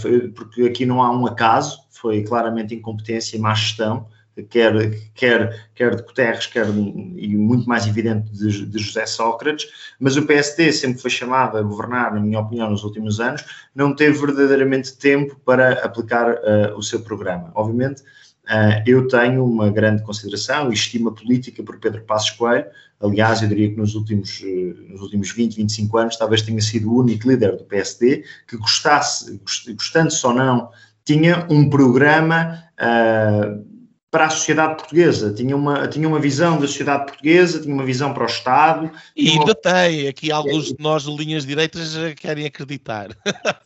foi, 0.01 0.29
porque 0.29 0.63
aqui 0.63 0.87
não 0.87 1.03
há 1.03 1.11
um 1.11 1.27
acaso, 1.27 1.79
foi 1.91 2.23
claramente 2.23 2.73
incompetência 2.73 3.37
e 3.37 3.39
má 3.39 3.53
gestão 3.53 4.07
quer, 4.43 4.73
quer, 5.13 5.69
quer 5.73 5.95
de 5.95 6.03
Guterres, 6.03 6.45
quer 6.45 6.67
e 6.67 7.35
muito 7.35 7.67
mais 7.67 7.87
evidente 7.87 8.31
de, 8.31 8.65
de, 8.65 8.79
José 8.79 9.05
Sócrates, 9.05 9.67
mas 9.99 10.15
o 10.15 10.25
PSD 10.25 10.71
sempre 10.71 11.01
foi 11.01 11.09
chamado 11.09 11.57
a 11.57 11.61
governar, 11.61 12.13
na 12.13 12.19
minha 12.19 12.39
opinião, 12.39 12.69
nos 12.69 12.83
últimos 12.83 13.19
anos, 13.19 13.43
não 13.73 13.95
teve 13.95 14.17
verdadeiramente 14.17 14.95
tempo 14.97 15.39
para 15.43 15.83
aplicar 15.83 16.33
uh, 16.33 16.77
o 16.77 16.83
seu 16.83 17.01
programa. 17.01 17.51
Obviamente, 17.55 18.01
uh, 18.01 18.83
eu 18.85 19.07
tenho 19.07 19.43
uma 19.45 19.69
grande 19.69 20.03
consideração 20.03 20.69
e 20.69 20.73
estima 20.73 21.13
política 21.13 21.63
por 21.63 21.79
Pedro 21.79 22.01
Passos 22.03 22.31
Coelho, 22.31 22.65
aliás, 22.99 23.41
eu 23.41 23.47
diria 23.47 23.69
que 23.69 23.77
nos 23.77 23.95
últimos, 23.95 24.39
uh, 24.41 24.91
nos 24.91 25.01
últimos 25.01 25.31
20, 25.31 25.55
25 25.55 25.97
anos, 25.97 26.17
talvez 26.17 26.41
tenha 26.41 26.61
sido 26.61 26.91
o 26.91 26.99
único 26.99 27.27
líder 27.27 27.55
do 27.57 27.63
PSD 27.63 28.23
que 28.47 28.57
gostasse, 28.57 29.39
gostando-se 29.73 30.25
ou 30.25 30.33
não, 30.33 30.69
tinha 31.03 31.47
um 31.49 31.69
programa 31.69 32.63
para 34.09 34.25
a 34.25 34.29
sociedade 34.29 34.75
portuguesa, 34.75 35.33
tinha 35.33 35.55
uma, 35.55 35.87
tinha 35.87 36.07
uma 36.07 36.19
visão 36.19 36.55
da 36.57 36.65
sociedade 36.65 37.07
portuguesa, 37.07 37.59
tinha 37.59 37.73
uma 37.73 37.83
visão 37.83 38.13
para 38.13 38.23
o 38.23 38.27
Estado. 38.27 38.89
E 39.15 39.29
ainda 39.29 39.43
uma... 39.43 39.55
tem, 39.55 40.07
aqui 40.07 40.31
alguns 40.31 40.67
de 40.67 40.75
nós 40.79 41.03
de 41.03 41.15
linhas 41.15 41.45
direitas 41.45 41.93
querem 42.15 42.45
acreditar. 42.45 43.09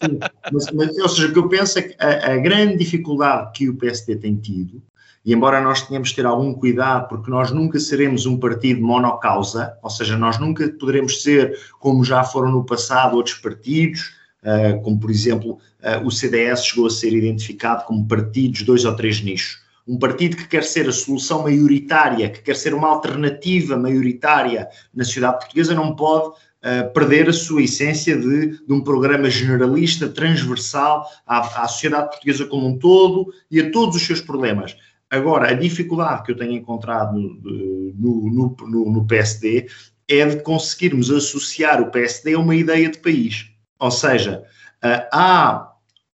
Sim, 0.03 0.19
mas, 0.51 0.71
mas, 0.71 0.97
ou 0.97 1.09
seja, 1.09 1.27
o 1.27 1.33
que 1.33 1.39
eu 1.39 1.47
penso 1.47 1.77
é 1.77 1.81
que 1.83 1.95
a, 2.03 2.33
a, 2.33 2.37
grande 2.37 2.77
dificuldade 2.77 3.51
que 3.53 3.69
o 3.69 3.75
PSD 3.75 4.15
tem 4.15 4.35
tido, 4.35 4.81
e 5.23 5.31
embora 5.31 5.61
nós 5.61 5.83
tenhamos 5.83 6.09
de 6.09 6.15
ter 6.15 6.25
algum 6.25 6.55
cuidado, 6.55 7.07
porque 7.07 7.29
nós 7.29 7.51
nunca 7.51 7.79
seremos 7.79 8.25
um 8.25 8.39
partido 8.39 8.81
monocausa, 8.81 9.77
ou 9.83 9.91
seja, 9.91 10.17
nós 10.17 10.39
nunca 10.39 10.67
poderemos 10.69 11.21
ser 11.21 11.55
como 11.79 12.03
já 12.03 12.23
foram 12.23 12.51
no 12.51 12.65
passado 12.65 13.15
outros 13.15 13.35
partidos, 13.35 14.15
uh, 14.41 14.81
como 14.81 14.99
por 14.99 15.11
exemplo 15.11 15.59
uh, 15.83 16.03
o 16.03 16.09
CDS 16.09 16.65
chegou 16.65 16.87
a 16.87 16.89
ser 16.89 17.13
identificado 17.13 17.85
como 17.85 18.07
partidos, 18.07 18.63
dois 18.63 18.83
ou 18.83 18.95
três 18.95 19.21
nichos 19.21 19.60
um 19.91 19.99
partido 19.99 20.37
que 20.37 20.47
quer 20.47 20.63
ser 20.63 20.87
a 20.87 20.91
solução 20.93 21.43
maioritária, 21.43 22.29
que 22.29 22.41
quer 22.41 22.55
ser 22.55 22.73
uma 22.73 22.87
alternativa 22.87 23.75
maioritária 23.75 24.69
na 24.95 25.03
sociedade 25.03 25.39
portuguesa, 25.39 25.75
não 25.75 25.93
pode 25.97 26.29
uh, 26.29 26.93
perder 26.93 27.27
a 27.27 27.33
sua 27.33 27.61
essência 27.61 28.15
de, 28.15 28.65
de, 28.65 28.71
um 28.73 28.81
programa 28.81 29.29
generalista, 29.29 30.07
transversal 30.07 31.05
à, 31.27 31.39
à, 31.61 31.67
sociedade 31.67 32.07
portuguesa 32.07 32.45
como 32.45 32.67
um 32.67 32.79
todo 32.79 33.33
e 33.51 33.59
a 33.59 33.69
todos 33.69 33.97
os 33.97 34.01
seus 34.01 34.21
problemas. 34.21 34.77
Agora, 35.09 35.49
a 35.49 35.53
dificuldade 35.53 36.23
que 36.23 36.31
eu 36.31 36.37
tenho 36.37 36.53
encontrado 36.53 37.13
no, 37.13 37.91
no, 37.93 38.55
no, 38.61 38.91
no 38.93 39.05
PSD 39.05 39.67
é 40.07 40.25
de 40.25 40.41
conseguirmos 40.41 41.11
associar 41.11 41.81
o 41.81 41.91
PSD 41.91 42.35
a 42.35 42.39
uma 42.39 42.55
ideia 42.55 42.89
de 42.89 42.97
país. 42.97 43.51
Ou 43.77 43.91
seja, 43.91 44.41
uh, 44.81 45.07
há 45.11 45.70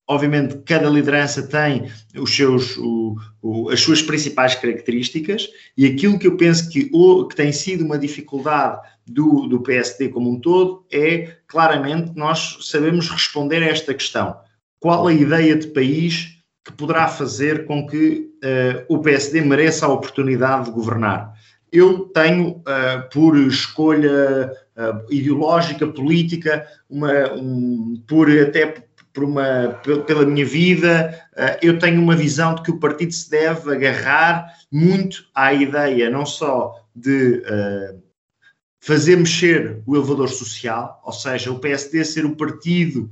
Obviamente, 0.09 0.59
cada 0.65 0.89
liderança 0.89 1.43
tem 1.43 1.91
os 2.17 2.35
seus, 2.35 2.77
o, 2.77 3.17
o, 3.43 3.71
as 3.71 3.81
suas 3.81 4.01
principais 4.01 4.55
características 4.55 5.49
e 5.77 5.85
aquilo 5.85 6.19
que 6.19 6.29
eu 6.29 6.37
penso 6.37 6.69
que, 6.71 6.89
o, 6.93 7.27
que 7.27 7.35
tem 7.35 7.51
sido 7.51 7.85
uma 7.85 7.99
dificuldade 7.99 8.81
do, 9.05 9.49
do 9.49 9.61
PSD 9.61 10.09
como 10.09 10.31
um 10.31 10.41
todo 10.41 10.85
é, 10.93 11.37
claramente, 11.47 12.13
nós 12.15 12.59
sabemos 12.63 13.09
responder 13.09 13.63
a 13.63 13.67
esta 13.67 13.93
questão. 13.93 14.37
Qual 14.79 15.09
a 15.09 15.13
ideia 15.13 15.57
de 15.57 15.69
país 15.69 16.37
que 16.65 16.73
poderá 16.73 17.09
fazer 17.09 17.67
com 17.67 17.87
que 17.87 18.31
uh, 18.45 18.85
o 18.89 18.99
PSD 19.01 19.41
mereça 19.41 19.87
a 19.87 19.93
oportunidade 19.93 20.67
de 20.67 20.71
governar? 20.73 21.33
Eu 21.73 22.01
tenho, 22.07 22.59
uh, 22.59 23.09
por 23.13 23.37
escolha 23.37 24.53
uh, 24.77 25.13
ideológica, 25.13 25.87
política, 25.87 26.67
uma, 26.89 27.33
um, 27.35 28.03
por 28.07 28.31
até 28.31 28.86
por 29.17 29.25
uma, 29.25 29.81
pela 30.07 30.27
minha 30.27 30.45
vida, 30.45 31.19
eh, 31.35 31.59
eu 31.63 31.79
tenho 31.79 32.03
uma 32.03 32.15
visão 32.15 32.55
de 32.55 32.63
que 32.63 32.71
o 32.71 32.79
partido 32.79 33.15
se 33.15 33.31
deve 33.31 33.75
agarrar 33.75 34.53
muito 34.71 35.27
à 35.35 35.55
ideia 35.55 36.11
não 36.11 36.27
só 36.27 36.75
de 36.95 37.39
uh, 37.39 38.03
fazer 38.79 39.17
mexer 39.17 39.83
o 39.87 39.97
elevador 39.97 40.29
social, 40.29 41.01
ou 41.03 41.15
seja, 41.15 41.51
o 41.51 41.59
PSD 41.59 42.05
ser 42.05 42.27
o 42.27 42.37
partido 42.37 43.11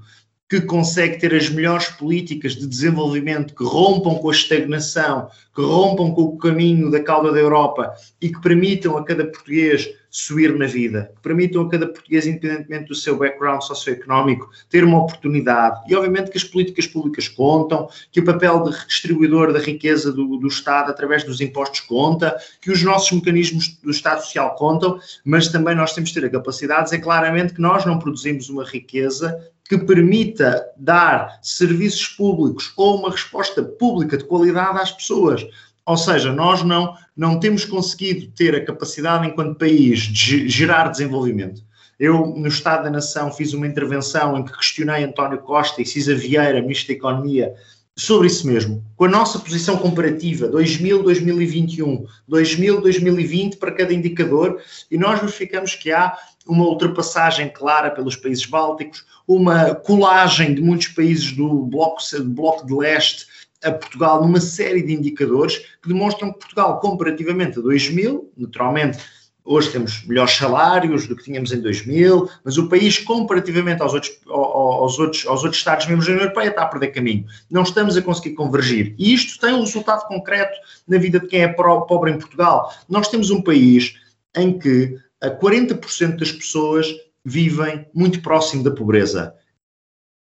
que 0.48 0.60
consegue 0.60 1.18
ter 1.18 1.34
as 1.34 1.48
melhores 1.48 1.88
políticas 1.88 2.54
de 2.54 2.66
desenvolvimento 2.66 3.54
que 3.54 3.64
rompam 3.64 4.16
com 4.16 4.28
a 4.28 4.32
estagnação, 4.32 5.28
que 5.54 5.62
rompam 5.62 6.12
com 6.12 6.22
o 6.22 6.36
caminho 6.36 6.90
da 6.90 7.00
cauda 7.00 7.32
da 7.32 7.38
Europa 7.38 7.94
e 8.20 8.28
que 8.28 8.40
permitam 8.40 8.96
a 8.96 9.04
cada 9.04 9.24
português 9.24 9.88
subir 10.10 10.56
na 10.56 10.66
vida, 10.66 11.10
que 11.16 11.22
permitam 11.22 11.62
a 11.62 11.68
cada 11.68 11.88
português, 11.88 12.24
independentemente 12.24 12.86
do 12.86 12.94
seu 12.94 13.16
background 13.16 13.62
socioeconómico, 13.62 14.48
ter 14.70 14.84
uma 14.84 15.02
oportunidade. 15.02 15.80
E, 15.90 15.96
obviamente, 15.96 16.30
que 16.30 16.38
as 16.38 16.44
políticas 16.44 16.86
públicas 16.86 17.26
contam, 17.26 17.88
que 18.12 18.20
o 18.20 18.24
papel 18.24 18.62
de 18.62 18.70
redistribuidor 18.70 19.52
da 19.52 19.58
riqueza 19.58 20.12
do, 20.12 20.36
do 20.36 20.46
Estado 20.46 20.90
através 20.90 21.24
dos 21.24 21.40
impostos 21.40 21.80
conta, 21.80 22.36
que 22.60 22.70
os 22.70 22.80
nossos 22.82 23.10
mecanismos 23.10 23.76
do 23.82 23.90
Estado 23.90 24.20
Social 24.20 24.54
contam, 24.54 25.00
mas 25.24 25.48
também 25.48 25.74
nós 25.74 25.94
temos 25.94 26.10
de 26.10 26.20
ter 26.20 26.26
a 26.26 26.30
capacidade 26.30 26.84
de 26.84 26.90
dizer 26.90 27.00
claramente 27.00 27.54
que 27.54 27.60
nós 27.60 27.84
não 27.84 27.98
produzimos 27.98 28.48
uma 28.48 28.64
riqueza 28.64 29.36
que 29.68 29.78
permita 29.78 30.64
dar 30.76 31.38
serviços 31.42 32.06
públicos 32.08 32.72
ou 32.76 32.98
uma 32.98 33.10
resposta 33.10 33.62
pública 33.62 34.16
de 34.16 34.24
qualidade 34.24 34.78
às 34.78 34.92
pessoas. 34.92 35.46
Ou 35.86 35.96
seja, 35.96 36.32
nós 36.32 36.62
não, 36.62 36.94
não 37.16 37.38
temos 37.38 37.64
conseguido 37.64 38.30
ter 38.32 38.54
a 38.54 38.64
capacidade, 38.64 39.26
enquanto 39.26 39.58
país, 39.58 40.00
de 40.00 40.48
gerar 40.48 40.88
desenvolvimento. 40.88 41.62
Eu, 41.98 42.26
no 42.26 42.48
Estado 42.48 42.84
da 42.84 42.90
Nação, 42.90 43.32
fiz 43.32 43.52
uma 43.52 43.66
intervenção 43.66 44.36
em 44.36 44.44
que 44.44 44.56
questionei 44.56 45.04
António 45.04 45.38
Costa 45.38 45.80
e 45.80 45.86
Cisa 45.86 46.14
Vieira, 46.14 46.60
Ministro 46.60 46.88
da 46.88 46.94
Economia, 46.94 47.54
sobre 47.96 48.26
isso 48.26 48.46
mesmo. 48.46 48.84
Com 48.96 49.04
a 49.04 49.08
nossa 49.08 49.38
posição 49.38 49.76
comparativa, 49.76 50.48
2000-2021, 50.48 52.04
2000-2020 52.28 53.58
para 53.58 53.72
cada 53.72 53.94
indicador, 53.94 54.60
e 54.90 54.98
nós 54.98 55.20
verificamos 55.20 55.74
que 55.74 55.92
há 55.92 56.16
uma 56.46 56.64
ultrapassagem 56.64 57.48
clara 57.48 57.90
pelos 57.90 58.16
países 58.16 58.44
bálticos, 58.44 59.04
uma 59.26 59.74
colagem 59.74 60.54
de 60.54 60.62
muitos 60.62 60.88
países 60.88 61.32
do 61.32 61.62
bloco, 61.66 62.00
do 62.16 62.30
bloco 62.30 62.66
de 62.66 62.74
leste 62.74 63.26
a 63.64 63.72
Portugal 63.72 64.20
numa 64.20 64.40
série 64.40 64.82
de 64.82 64.92
indicadores 64.92 65.58
que 65.82 65.88
demonstram 65.88 66.32
que 66.32 66.40
Portugal, 66.40 66.78
comparativamente 66.80 67.58
a 67.58 67.62
2000, 67.62 68.30
naturalmente 68.36 68.98
hoje 69.44 69.70
temos 69.70 70.06
melhores 70.06 70.34
salários 70.34 71.06
do 71.06 71.14
que 71.14 71.24
tínhamos 71.24 71.52
em 71.52 71.60
2000, 71.60 72.30
mas 72.42 72.56
o 72.56 72.68
país, 72.68 72.98
comparativamente 72.98 73.82
aos 73.82 73.92
outros, 73.92 74.18
aos 74.26 74.98
outros, 74.98 75.26
aos 75.26 75.42
outros 75.42 75.58
Estados-membros 75.58 76.06
da 76.06 76.12
União 76.12 76.24
Europeia, 76.24 76.48
está 76.48 76.62
a 76.62 76.66
perder 76.66 76.88
caminho. 76.88 77.26
Não 77.50 77.62
estamos 77.62 77.96
a 77.96 78.02
conseguir 78.02 78.34
convergir. 78.34 78.94
E 78.98 79.12
isto 79.12 79.38
tem 79.38 79.52
um 79.52 79.60
resultado 79.60 80.06
concreto 80.06 80.58
na 80.88 80.96
vida 80.96 81.20
de 81.20 81.26
quem 81.26 81.42
é 81.42 81.48
pobre 81.48 82.10
em 82.10 82.18
Portugal. 82.18 82.72
Nós 82.88 83.08
temos 83.08 83.30
um 83.30 83.42
país 83.42 83.94
em 84.34 84.58
que 84.58 84.96
40% 85.22 86.18
das 86.18 86.32
pessoas 86.32 86.86
vivem 87.24 87.86
muito 87.94 88.20
próximo 88.20 88.62
da 88.62 88.70
pobreza. 88.70 89.34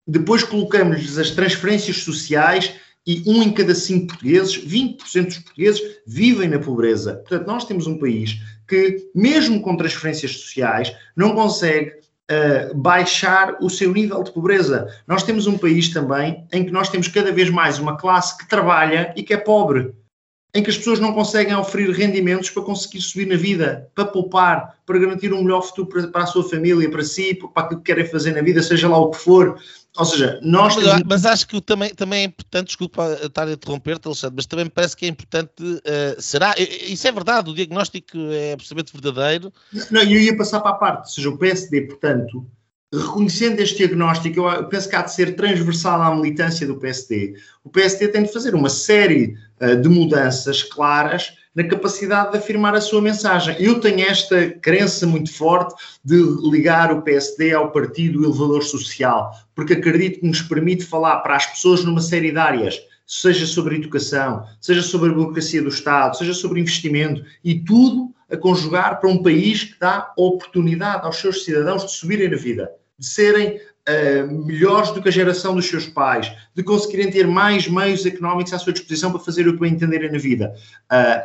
Depois 0.06 0.42
colocamos-lhes 0.42 1.18
as 1.18 1.30
transferências 1.30 1.98
sociais 1.98 2.74
e 3.06 3.22
um 3.26 3.42
em 3.42 3.52
cada 3.52 3.74
cinco 3.74 4.08
portugueses, 4.08 4.58
20% 4.58 5.24
dos 5.24 5.38
portugueses, 5.38 5.82
vivem 6.06 6.48
na 6.48 6.58
pobreza. 6.58 7.16
Portanto, 7.16 7.46
nós 7.46 7.64
temos 7.64 7.86
um 7.86 7.98
país 7.98 8.40
que, 8.66 9.10
mesmo 9.14 9.62
com 9.62 9.76
transferências 9.76 10.32
sociais, 10.32 10.94
não 11.16 11.34
consegue 11.34 11.90
uh, 11.90 12.74
baixar 12.74 13.56
o 13.62 13.70
seu 13.70 13.92
nível 13.92 14.22
de 14.22 14.32
pobreza. 14.32 14.88
Nós 15.06 15.22
temos 15.22 15.46
um 15.46 15.56
país 15.56 15.88
também 15.88 16.46
em 16.52 16.64
que 16.64 16.70
nós 16.70 16.88
temos 16.88 17.08
cada 17.08 17.32
vez 17.32 17.48
mais 17.48 17.78
uma 17.78 17.96
classe 17.96 18.36
que 18.36 18.48
trabalha 18.48 19.12
e 19.16 19.22
que 19.22 19.32
é 19.32 19.38
pobre 19.38 19.94
em 20.58 20.62
que 20.62 20.70
as 20.70 20.76
pessoas 20.76 20.98
não 20.98 21.12
conseguem 21.12 21.54
oferir 21.54 21.90
rendimentos 21.90 22.50
para 22.50 22.62
conseguir 22.62 23.00
subir 23.00 23.26
na 23.26 23.36
vida, 23.36 23.88
para 23.94 24.04
poupar, 24.04 24.76
para 24.84 24.98
garantir 24.98 25.32
um 25.32 25.42
melhor 25.42 25.62
futuro 25.62 25.88
para, 25.88 26.08
para 26.08 26.22
a 26.24 26.26
sua 26.26 26.48
família, 26.48 26.90
para 26.90 27.04
si, 27.04 27.34
para 27.34 27.64
aquilo 27.64 27.80
que 27.80 27.86
querem 27.86 28.04
fazer 28.04 28.32
na 28.32 28.42
vida, 28.42 28.62
seja 28.62 28.88
lá 28.88 28.98
o 28.98 29.10
que 29.10 29.18
for. 29.18 29.58
Ou 29.96 30.04
seja, 30.04 30.38
nós. 30.42 30.76
Mas, 30.76 30.84
temos... 30.84 31.02
mas 31.06 31.26
acho 31.26 31.48
que 31.48 31.60
também, 31.60 31.94
também 31.94 32.20
é 32.20 32.24
importante, 32.24 32.66
desculpa 32.68 33.18
estar 33.22 33.48
a 33.48 33.52
interromper-te, 33.52 34.06
Alexandre, 34.06 34.36
mas 34.36 34.46
também 34.46 34.64
me 34.64 34.70
parece 34.70 34.96
que 34.96 35.06
é 35.06 35.08
importante. 35.08 35.62
Uh, 35.62 36.20
será? 36.20 36.54
Isso 36.58 37.06
é 37.06 37.12
verdade, 37.12 37.50
o 37.50 37.54
diagnóstico 37.54 38.18
é 38.30 38.52
absolutamente 38.52 38.92
verdadeiro. 38.92 39.52
Não, 39.90 40.02
eu 40.02 40.20
ia 40.20 40.36
passar 40.36 40.60
para 40.60 40.72
a 40.72 40.74
parte, 40.74 41.00
ou 41.00 41.06
seja, 41.06 41.28
o 41.28 41.38
PSD, 41.38 41.82
portanto, 41.82 42.46
reconhecendo 42.92 43.60
este 43.60 43.78
diagnóstico, 43.78 44.40
eu 44.40 44.64
penso 44.68 44.88
que 44.88 44.96
há 44.96 45.02
de 45.02 45.12
ser 45.12 45.36
transversal 45.36 46.00
à 46.00 46.14
militância 46.14 46.66
do 46.66 46.76
PSD. 46.76 47.34
O 47.62 47.68
PSD 47.68 48.08
tem 48.08 48.22
de 48.22 48.32
fazer 48.32 48.54
uma 48.54 48.70
série 48.70 49.36
uh, 49.60 49.76
de 49.76 49.88
mudanças 49.88 50.62
claras 50.62 51.34
na 51.54 51.64
capacidade 51.64 52.32
de 52.32 52.38
afirmar 52.38 52.74
a 52.74 52.80
sua 52.80 53.02
mensagem. 53.02 53.56
Eu 53.58 53.80
tenho 53.80 54.00
esta 54.00 54.50
crença 54.50 55.06
muito 55.06 55.32
forte 55.32 55.74
de 56.04 56.16
ligar 56.50 56.92
o 56.92 57.02
PSD 57.02 57.52
ao 57.52 57.72
partido 57.72 58.24
elevador 58.24 58.62
social, 58.62 59.32
porque 59.54 59.74
acredito 59.74 60.20
que 60.20 60.26
nos 60.26 60.40
permite 60.40 60.84
falar 60.84 61.18
para 61.18 61.36
as 61.36 61.46
pessoas 61.46 61.84
numa 61.84 62.00
série 62.00 62.30
de 62.30 62.38
áreas, 62.38 62.80
seja 63.06 63.44
sobre 63.44 63.76
educação, 63.76 64.44
seja 64.60 64.82
sobre 64.82 65.10
a 65.10 65.12
burocracia 65.12 65.60
do 65.60 65.68
Estado, 65.68 66.16
seja 66.16 66.32
sobre 66.32 66.60
investimento, 66.60 67.24
e 67.42 67.58
tudo 67.58 68.14
a 68.30 68.36
conjugar 68.36 69.00
para 69.00 69.08
um 69.08 69.22
país 69.22 69.64
que 69.64 69.80
dá 69.80 70.12
oportunidade 70.16 71.04
aos 71.04 71.16
seus 71.16 71.44
cidadãos 71.44 71.84
de 71.84 71.92
subirem 71.92 72.28
na 72.28 72.36
vida, 72.36 72.70
de 72.98 73.06
serem 73.06 73.56
uh, 73.56 74.44
melhores 74.44 74.90
do 74.90 75.02
que 75.02 75.08
a 75.08 75.12
geração 75.12 75.54
dos 75.54 75.66
seus 75.66 75.86
pais, 75.86 76.30
de 76.54 76.62
conseguirem 76.62 77.10
ter 77.10 77.26
mais 77.26 77.68
meios 77.68 78.04
económicos 78.04 78.52
à 78.52 78.58
sua 78.58 78.72
disposição 78.72 79.10
para 79.10 79.20
fazer 79.20 79.48
o 79.48 79.54
que 79.54 79.60
bem 79.60 79.72
entenderem 79.72 80.12
na 80.12 80.18
vida. 80.18 80.54
Uh, 80.92 81.22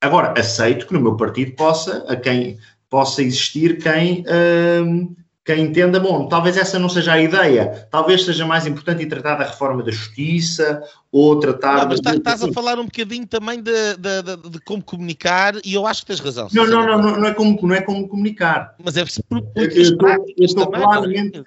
agora, 0.00 0.38
aceito 0.38 0.86
que 0.86 0.94
no 0.94 1.00
meu 1.00 1.16
partido 1.16 1.52
possa, 1.52 2.04
a 2.08 2.16
quem 2.16 2.58
possa 2.88 3.22
existir 3.22 3.78
quem 3.78 4.22
uh, 4.22 5.16
quem 5.48 5.62
entenda, 5.62 5.98
bom, 5.98 6.28
talvez 6.28 6.58
essa 6.58 6.78
não 6.78 6.90
seja 6.90 7.14
a 7.14 7.22
ideia, 7.22 7.88
talvez 7.90 8.22
seja 8.22 8.44
mais 8.44 8.66
importante 8.66 9.02
ir 9.02 9.06
tratar 9.06 9.36
da 9.36 9.44
reforma 9.44 9.82
da 9.82 9.90
justiça 9.90 10.82
ou 11.10 11.40
tratar. 11.40 11.78
Não, 11.78 11.88
mas 11.88 12.00
tá, 12.02 12.14
estás 12.14 12.42
a 12.42 12.52
falar 12.52 12.78
um 12.78 12.84
bocadinho 12.84 13.26
também 13.26 13.62
de, 13.62 13.96
de, 13.96 14.22
de, 14.22 14.50
de, 14.50 14.60
como 14.60 14.82
comunicar 14.82 15.54
e 15.64 15.72
eu 15.72 15.86
acho 15.86 16.02
que 16.02 16.08
tens 16.08 16.20
razão. 16.20 16.48
Não, 16.52 16.66
não, 16.66 16.84
não, 16.84 17.00
não, 17.00 17.20
não, 17.20 17.26
é 17.28 17.32
como, 17.32 17.58
não 17.66 17.74
é 17.74 17.80
como 17.80 18.06
comunicar. 18.06 18.74
Mas 18.84 18.98
é 18.98 19.04
por, 19.26 19.40
por 19.40 19.62
eu 19.62 20.44
estou 20.44 20.66
claramente, 20.66 21.42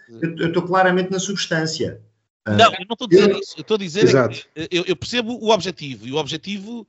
claramente 0.66 1.12
na 1.12 1.20
substância. 1.20 2.02
Não, 2.48 2.74
eu 2.74 2.86
não 2.90 2.94
estou 2.94 3.06
a 3.06 3.08
dizer 3.08 3.30
eu, 3.30 3.40
isso. 3.40 3.54
Eu 3.56 3.62
estou 3.62 3.76
a 3.76 3.78
dizer 3.78 4.16
é 4.16 4.28
que, 4.30 4.46
eu, 4.72 4.84
eu 4.88 4.96
percebo 4.96 5.34
o 5.34 5.52
objetivo 5.52 6.08
e 6.08 6.12
o 6.12 6.16
objetivo 6.16 6.88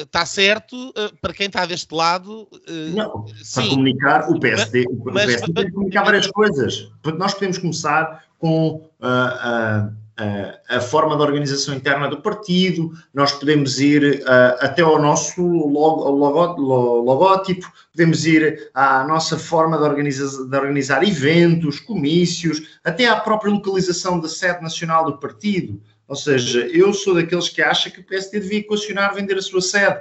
está 0.00 0.22
uh, 0.22 0.26
certo 0.26 0.90
uh, 0.90 1.16
para 1.20 1.32
quem 1.32 1.46
está 1.46 1.66
deste 1.66 1.94
lado. 1.94 2.48
Não, 2.94 3.26
sim. 3.42 3.60
para 3.60 3.70
comunicar, 3.70 4.30
o 4.30 4.40
PSD, 4.40 4.84
mas, 4.88 4.98
o 4.98 5.26
PSD 5.26 5.46
mas, 5.46 5.54
tem 5.54 5.66
que 5.66 5.72
comunicar 5.72 6.04
várias 6.04 6.26
coisas. 6.28 6.90
Nós 7.18 7.34
podemos 7.34 7.58
começar 7.58 8.24
com 8.38 8.88
a, 9.00 9.90
a 10.68 10.80
forma 10.80 11.16
da 11.16 11.24
organização 11.24 11.74
interna 11.74 12.08
do 12.08 12.20
partido, 12.20 12.92
nós 13.14 13.32
podemos 13.32 13.80
ir 13.80 14.22
até 14.60 14.82
ao 14.82 15.00
nosso 15.00 15.42
logo, 15.42 16.08
logo, 16.10 16.60
logótipo, 17.02 17.70
podemos 17.92 18.26
ir 18.26 18.70
à 18.74 19.04
nossa 19.04 19.38
forma 19.38 19.78
de 19.78 19.84
organizar, 19.84 20.48
de 20.48 20.56
organizar 20.56 21.02
eventos, 21.02 21.80
comícios, 21.80 22.78
até 22.84 23.06
à 23.06 23.16
própria 23.16 23.52
localização 23.52 24.20
da 24.20 24.28
sede 24.28 24.62
nacional 24.62 25.04
do 25.04 25.18
partido. 25.18 25.80
Ou 26.12 26.16
seja, 26.16 26.66
eu 26.66 26.92
sou 26.92 27.14
daqueles 27.14 27.48
que 27.48 27.62
acha 27.62 27.88
que 27.88 28.00
o 28.00 28.04
PSD 28.04 28.38
devia 28.38 28.58
equacionar 28.58 29.14
vender 29.14 29.38
a 29.38 29.40
sua 29.40 29.62
sede. 29.62 29.98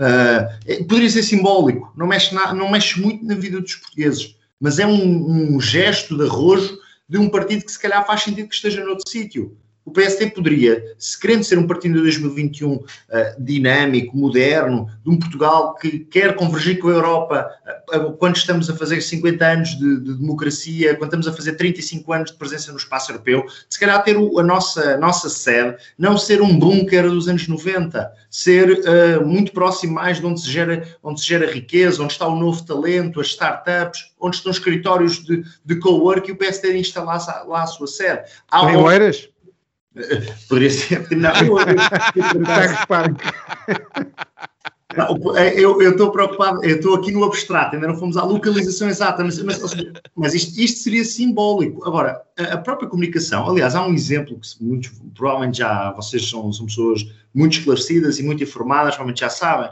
Uh, 0.00 0.84
poderia 0.86 1.10
ser 1.10 1.22
simbólico, 1.24 1.92
não 1.94 2.06
mexe, 2.06 2.34
na, 2.34 2.54
não 2.54 2.70
mexe 2.70 2.98
muito 2.98 3.22
na 3.22 3.34
vida 3.34 3.60
dos 3.60 3.74
portugueses, 3.74 4.34
mas 4.58 4.78
é 4.78 4.86
um, 4.86 5.56
um 5.56 5.60
gesto 5.60 6.16
de 6.16 6.24
arrojo 6.24 6.78
de 7.06 7.18
um 7.18 7.28
partido 7.28 7.66
que 7.66 7.70
se 7.70 7.78
calhar 7.78 8.06
faz 8.06 8.22
sentido 8.22 8.48
que 8.48 8.54
esteja 8.54 8.82
noutro 8.82 9.06
sítio. 9.06 9.54
O 9.86 9.92
PSD 9.92 10.30
poderia, 10.30 10.82
se 10.98 11.18
querendo 11.18 11.44
ser 11.44 11.56
um 11.60 11.66
partido 11.66 11.94
de 11.94 12.02
2021 12.02 12.72
uh, 12.72 12.84
dinâmico, 13.38 14.16
moderno, 14.16 14.90
de 15.04 15.10
um 15.10 15.16
Portugal 15.16 15.76
que 15.76 16.00
quer 16.00 16.34
convergir 16.34 16.80
com 16.80 16.88
a 16.88 16.92
Europa, 16.92 17.48
uh, 17.94 18.12
quando 18.14 18.34
estamos 18.34 18.68
a 18.68 18.74
fazer 18.74 19.00
50 19.00 19.46
anos 19.46 19.78
de, 19.78 20.00
de, 20.00 20.14
democracia, 20.14 20.96
quando 20.96 21.10
estamos 21.10 21.28
a 21.28 21.32
fazer 21.32 21.52
35 21.52 22.12
anos 22.12 22.32
de 22.32 22.36
presença 22.36 22.72
no 22.72 22.78
espaço 22.78 23.12
europeu, 23.12 23.46
se 23.70 23.78
calhar 23.78 24.02
ter 24.02 24.16
o, 24.16 24.40
a, 24.40 24.42
nossa, 24.42 24.94
a 24.94 24.98
nossa 24.98 25.28
sede 25.28 25.76
não 25.96 26.18
ser 26.18 26.42
um 26.42 26.58
bunker 26.58 27.08
dos 27.08 27.28
anos 27.28 27.46
90, 27.46 28.12
ser 28.28 28.68
uh, 28.68 29.24
muito 29.24 29.52
próximo 29.52 29.94
mais 29.94 30.18
de 30.18 30.26
onde 30.26 30.40
se, 30.40 30.50
gera, 30.50 30.82
onde 31.00 31.20
se 31.20 31.28
gera 31.28 31.48
riqueza, 31.48 32.02
onde 32.02 32.12
está 32.12 32.26
o 32.26 32.34
novo 32.34 32.60
talento, 32.66 33.20
as 33.20 33.28
startups, 33.28 34.00
onde 34.18 34.34
estão 34.34 34.50
escritórios 34.50 35.24
de, 35.24 35.44
de 35.64 35.76
co-work 35.76 36.28
e 36.28 36.32
o 36.32 36.36
PSD 36.36 36.76
instalar 36.76 37.24
lá 37.46 37.62
a 37.62 37.66
sua 37.66 37.86
sede. 37.86 38.24
Há 38.50 38.72
em 38.72 38.76
Oeiras? 38.76 39.28
Poderia 40.48 40.70
ser. 40.70 41.06
Não, 41.10 41.32
não, 41.32 41.60
é, 41.60 41.72
eu 41.72 42.36
estou 45.90 46.10
preocupado, 46.10 46.64
eu 46.64 46.76
estou 46.76 46.94
aqui 46.94 47.12
no 47.12 47.24
abstrato, 47.24 47.74
ainda 47.74 47.88
não 47.88 47.96
fomos 47.96 48.16
à 48.16 48.24
localização 48.24 48.88
exata, 48.88 49.22
mas, 49.22 49.42
mas, 49.42 49.60
mas 50.14 50.34
isto, 50.34 50.58
isto, 50.58 50.80
seria 50.80 51.04
simbólico. 51.04 51.86
Agora, 51.86 52.22
a, 52.38 52.56
própria 52.56 52.88
comunicação, 52.88 53.48
aliás, 53.48 53.74
há 53.74 53.86
um 53.86 53.92
exemplo 53.92 54.38
que 54.38 54.64
muitos, 54.64 54.92
provavelmente 55.14 55.58
já 55.58 55.92
vocês 55.92 56.28
são, 56.28 56.52
são 56.52 56.66
pessoas 56.66 57.06
muito 57.34 57.58
esclarecidas 57.58 58.18
e 58.18 58.22
muito 58.22 58.42
informadas, 58.42 58.94
provavelmente 58.94 59.20
já 59.20 59.28
sabem. 59.28 59.70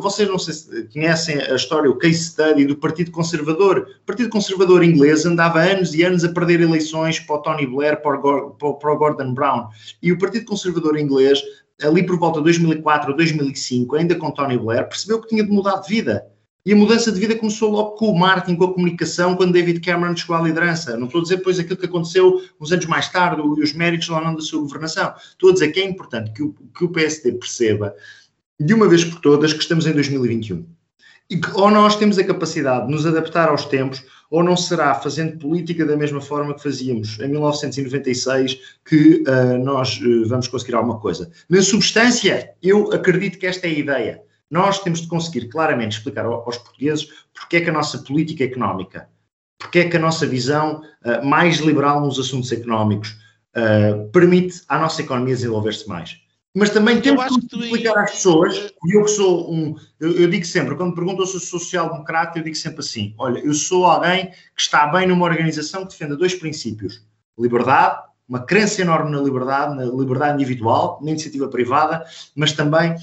Vocês 0.00 0.26
não 0.26 0.38
se 0.38 0.88
conhecem 0.92 1.38
a 1.42 1.54
história, 1.54 1.90
o 1.90 1.98
case 1.98 2.24
study 2.24 2.64
do 2.64 2.76
Partido 2.76 3.10
Conservador. 3.10 3.86
O 4.02 4.06
Partido 4.06 4.30
Conservador 4.30 4.82
inglês 4.82 5.26
andava 5.26 5.60
anos 5.60 5.94
e 5.94 6.02
anos 6.02 6.24
a 6.24 6.32
perder 6.32 6.62
eleições 6.62 7.20
para 7.20 7.36
o 7.36 7.38
Tony 7.40 7.66
Blair, 7.66 8.00
para 8.00 8.16
o 8.16 8.96
Gordon 8.96 9.34
Brown. 9.34 9.68
E 10.02 10.10
o 10.10 10.18
Partido 10.18 10.46
Conservador 10.46 10.98
inglês 10.98 11.42
ali 11.84 12.04
por 12.04 12.18
volta 12.18 12.38
de 12.38 12.44
2004 12.44 13.10
ou 13.10 13.16
2005, 13.16 13.96
ainda 13.96 14.14
com 14.14 14.30
Tony 14.30 14.58
Blair, 14.58 14.88
percebeu 14.88 15.20
que 15.20 15.28
tinha 15.28 15.44
de 15.44 15.50
mudar 15.50 15.80
de 15.80 15.88
vida. 15.88 16.26
E 16.64 16.72
a 16.72 16.76
mudança 16.76 17.10
de 17.10 17.18
vida 17.18 17.34
começou 17.34 17.72
logo 17.72 17.96
com 17.96 18.06
o 18.06 18.16
marketing, 18.16 18.56
com 18.56 18.64
a 18.64 18.72
comunicação, 18.72 19.34
quando 19.34 19.52
David 19.52 19.80
Cameron 19.80 20.14
chegou 20.14 20.36
à 20.36 20.42
liderança. 20.42 20.96
Não 20.96 21.06
estou 21.06 21.20
a 21.20 21.22
dizer 21.24 21.36
depois 21.38 21.58
aquilo 21.58 21.76
que 21.76 21.86
aconteceu 21.86 22.40
uns 22.60 22.70
anos 22.70 22.86
mais 22.86 23.08
tarde 23.08 23.42
e 23.42 23.62
os 23.62 23.72
méritos 23.72 24.08
lá 24.08 24.20
não 24.20 24.34
da 24.34 24.40
sua 24.40 24.60
governação. 24.60 25.12
Estou 25.30 25.50
a 25.50 25.52
dizer 25.54 25.72
que 25.72 25.80
é 25.80 25.84
importante 25.84 26.30
que 26.30 26.42
o, 26.42 26.54
que 26.76 26.84
o 26.84 26.88
PSD 26.88 27.32
perceba, 27.32 27.92
de 28.60 28.74
uma 28.74 28.88
vez 28.88 29.04
por 29.04 29.20
todas, 29.20 29.52
que 29.52 29.60
estamos 29.60 29.86
em 29.86 29.92
2021. 29.92 30.64
E 31.30 31.36
que 31.36 31.50
ou 31.52 31.70
nós 31.70 31.96
temos 31.96 32.18
a 32.18 32.24
capacidade 32.24 32.86
de 32.86 32.92
nos 32.92 33.06
adaptar 33.06 33.48
aos 33.48 33.64
tempos, 33.64 34.04
ou 34.32 34.42
não 34.42 34.56
será 34.56 34.94
fazendo 34.94 35.38
política 35.38 35.84
da 35.84 35.94
mesma 35.94 36.20
forma 36.20 36.54
que 36.54 36.62
fazíamos 36.62 37.18
em 37.20 37.28
1996 37.28 38.58
que 38.84 39.22
uh, 39.28 39.62
nós 39.62 40.00
uh, 40.00 40.26
vamos 40.26 40.48
conseguir 40.48 40.74
alguma 40.74 40.98
coisa. 40.98 41.30
Na 41.50 41.60
substância, 41.60 42.50
eu 42.62 42.90
acredito 42.92 43.38
que 43.38 43.46
esta 43.46 43.66
é 43.66 43.70
a 43.70 43.74
ideia 43.74 44.22
nós 44.50 44.80
temos 44.80 45.00
de 45.00 45.08
conseguir 45.08 45.48
claramente 45.48 45.96
explicar 45.96 46.26
aos 46.26 46.58
portugueses 46.58 47.08
porque 47.32 47.56
é 47.56 47.60
que 47.62 47.70
a 47.70 47.72
nossa 47.72 47.96
política 48.00 48.44
económica, 48.44 49.08
porque 49.58 49.78
é 49.78 49.88
que 49.88 49.96
a 49.96 50.00
nossa 50.00 50.26
visão 50.26 50.82
uh, 51.04 51.26
mais 51.26 51.56
liberal 51.56 52.02
nos 52.02 52.18
assuntos 52.18 52.52
económicos 52.52 53.16
permite 54.12 54.62
à 54.66 54.78
nossa 54.78 55.02
economia 55.02 55.34
desenvolver-se 55.34 55.86
mais. 55.86 56.21
Mas 56.54 56.68
também 56.68 57.00
temos 57.00 57.24
que 57.24 57.56
explicar 57.56 57.96
às 57.96 58.10
pessoas, 58.10 58.54
e 58.84 58.94
eu 58.94 59.04
que 59.04 59.10
sou 59.10 59.50
um, 59.50 59.74
eu, 59.98 60.12
eu 60.12 60.28
digo 60.28 60.44
sempre, 60.44 60.74
quando 60.74 60.94
perguntam 60.94 61.24
se 61.24 61.34
eu 61.34 61.40
sou 61.40 61.58
social-democrata, 61.58 62.38
eu 62.38 62.44
digo 62.44 62.56
sempre 62.56 62.80
assim: 62.80 63.14
olha, 63.16 63.38
eu 63.38 63.54
sou 63.54 63.86
alguém 63.86 64.26
que 64.54 64.60
está 64.60 64.86
bem 64.86 65.06
numa 65.06 65.24
organização 65.24 65.86
que 65.86 65.92
defenda 65.92 66.14
dois 66.14 66.34
princípios: 66.34 67.02
liberdade, 67.38 68.02
uma 68.28 68.44
crença 68.44 68.82
enorme 68.82 69.10
na 69.10 69.22
liberdade, 69.22 69.74
na 69.74 69.84
liberdade 69.84 70.34
individual, 70.34 70.98
na 71.02 71.10
iniciativa 71.10 71.48
privada, 71.48 72.04
mas 72.36 72.52
também 72.52 72.96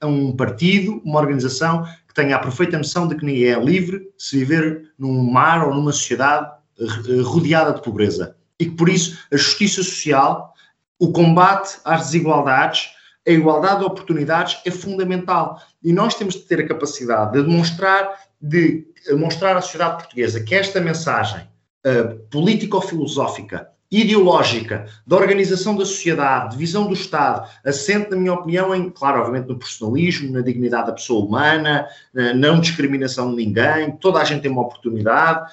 a 0.00 0.06
um 0.06 0.36
partido, 0.36 1.00
uma 1.04 1.20
organização 1.20 1.84
que 2.06 2.14
tenha 2.14 2.36
a 2.36 2.38
perfeita 2.38 2.76
noção 2.76 3.08
de 3.08 3.16
que 3.16 3.24
ninguém 3.24 3.46
é 3.46 3.58
livre 3.58 4.10
se 4.18 4.38
viver 4.38 4.92
num 4.98 5.22
mar 5.24 5.66
ou 5.66 5.74
numa 5.74 5.92
sociedade 5.92 6.50
eh, 6.78 7.22
rodeada 7.22 7.72
de 7.72 7.82
pobreza. 7.82 8.36
E 8.58 8.66
que, 8.66 8.72
por 8.72 8.88
isso, 8.88 9.18
a 9.32 9.36
justiça 9.36 9.82
social, 9.82 10.52
o 10.98 11.12
combate 11.12 11.78
às 11.84 12.06
desigualdades, 12.06 12.90
a 13.26 13.30
igualdade 13.30 13.80
de 13.80 13.84
oportunidades 13.84 14.60
é 14.64 14.70
fundamental. 14.70 15.60
E 15.82 15.92
nós 15.92 16.14
temos 16.14 16.34
de 16.34 16.40
ter 16.40 16.60
a 16.60 16.66
capacidade 16.66 17.32
de 17.32 17.42
demonstrar, 17.42 18.18
de 18.40 18.86
mostrar 19.12 19.56
à 19.56 19.60
sociedade 19.60 19.98
portuguesa 19.98 20.40
que 20.42 20.54
esta 20.54 20.80
mensagem 20.80 21.46
uh, 21.86 22.18
político-filosófica 22.30 23.68
ideológica 23.90 24.86
da 25.06 25.16
organização 25.16 25.74
da 25.74 25.84
sociedade, 25.84 26.52
de 26.52 26.58
visão 26.58 26.86
do 26.86 26.92
Estado, 26.92 27.48
assente, 27.64 28.10
na 28.10 28.16
minha 28.16 28.34
opinião, 28.34 28.74
em, 28.74 28.90
claro, 28.90 29.20
obviamente, 29.20 29.48
no 29.48 29.58
personalismo, 29.58 30.30
na 30.30 30.42
dignidade 30.42 30.88
da 30.88 30.92
pessoa 30.92 31.24
humana, 31.24 31.88
na 32.12 32.34
não 32.34 32.60
discriminação 32.60 33.30
de 33.30 33.36
ninguém, 33.36 33.92
toda 33.92 34.20
a 34.20 34.24
gente 34.24 34.42
tem 34.42 34.50
uma 34.50 34.62
oportunidade 34.62 35.50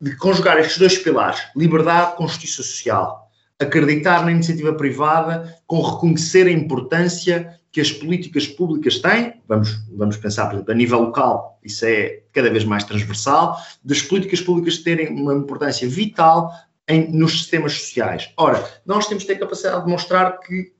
de 0.00 0.14
conjugar 0.16 0.58
estes 0.58 0.76
dois 0.76 0.98
pilares, 0.98 1.40
liberdade 1.56 2.16
com 2.16 2.28
justiça 2.28 2.62
social, 2.62 3.25
acreditar 3.58 4.24
na 4.24 4.32
iniciativa 4.32 4.74
privada, 4.74 5.56
com 5.66 5.80
reconhecer 5.80 6.46
a 6.46 6.50
importância 6.50 7.58
que 7.72 7.80
as 7.80 7.92
políticas 7.92 8.46
públicas 8.46 8.98
têm, 8.98 9.34
vamos, 9.46 9.78
vamos 9.94 10.16
pensar, 10.16 10.46
por 10.46 10.54
exemplo, 10.54 10.72
a 10.72 10.74
nível 10.74 11.00
local, 11.00 11.58
isso 11.62 11.84
é 11.84 12.22
cada 12.32 12.50
vez 12.50 12.64
mais 12.64 12.84
transversal, 12.84 13.58
das 13.84 14.00
políticas 14.00 14.40
públicas 14.40 14.78
terem 14.78 15.08
uma 15.08 15.34
importância 15.34 15.86
vital 15.88 16.50
em, 16.88 17.12
nos 17.12 17.32
sistemas 17.32 17.74
sociais. 17.74 18.30
Ora, 18.36 18.64
nós 18.86 19.06
temos 19.06 19.24
de 19.24 19.28
ter 19.28 19.38
capacidade 19.38 19.84
de 19.84 19.90
mostrar 19.90 20.38
que 20.40 20.72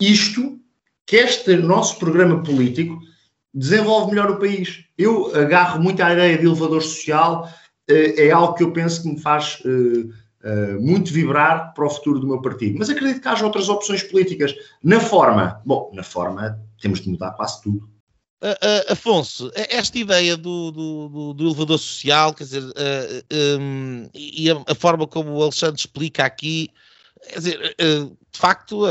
isto, 0.00 0.60
que 1.06 1.16
este 1.16 1.56
nosso 1.56 1.98
programa 1.98 2.42
político 2.42 3.00
desenvolve 3.52 4.10
melhor 4.10 4.30
o 4.30 4.38
país. 4.38 4.84
Eu 4.98 5.34
agarro 5.34 5.82
muito 5.82 6.02
à 6.02 6.12
ideia 6.12 6.38
de 6.38 6.44
elevador 6.44 6.82
social, 6.82 7.48
eh, 7.88 8.26
é 8.26 8.30
algo 8.30 8.54
que 8.54 8.62
eu 8.62 8.72
penso 8.72 9.02
que 9.02 9.08
me 9.08 9.20
faz 9.20 9.60
uh, 10.44 10.80
muito 10.80 11.12
vibrar 11.12 11.72
para 11.74 11.86
o 11.86 11.90
futuro 11.90 12.20
do 12.20 12.26
meu 12.26 12.40
partido. 12.40 12.78
Mas 12.78 12.90
acredito 12.90 13.20
que 13.20 13.28
haja 13.28 13.44
outras 13.44 13.68
opções 13.68 14.02
políticas. 14.02 14.54
Na 14.82 15.00
forma, 15.00 15.60
bom, 15.64 15.90
na 15.94 16.02
forma 16.02 16.60
temos 16.80 17.00
de 17.00 17.08
mudar 17.08 17.32
quase 17.32 17.62
tudo. 17.62 17.88
Uh, 18.42 18.48
uh, 18.48 18.92
Afonso, 18.92 19.50
esta 19.54 19.98
ideia 19.98 20.36
do, 20.36 20.70
do, 20.70 21.32
do, 21.32 21.46
elevador 21.46 21.78
social, 21.78 22.34
quer 22.34 22.44
dizer, 22.44 22.62
um, 23.58 24.06
e 24.12 24.50
a, 24.50 24.62
a, 24.68 24.74
forma 24.74 25.06
como 25.06 25.30
o 25.32 25.42
Alexandre 25.42 25.80
explica 25.80 26.26
aqui, 26.26 26.68
quer 27.26 27.38
dizer, 27.38 27.76
de 27.78 28.38
facto 28.38 28.82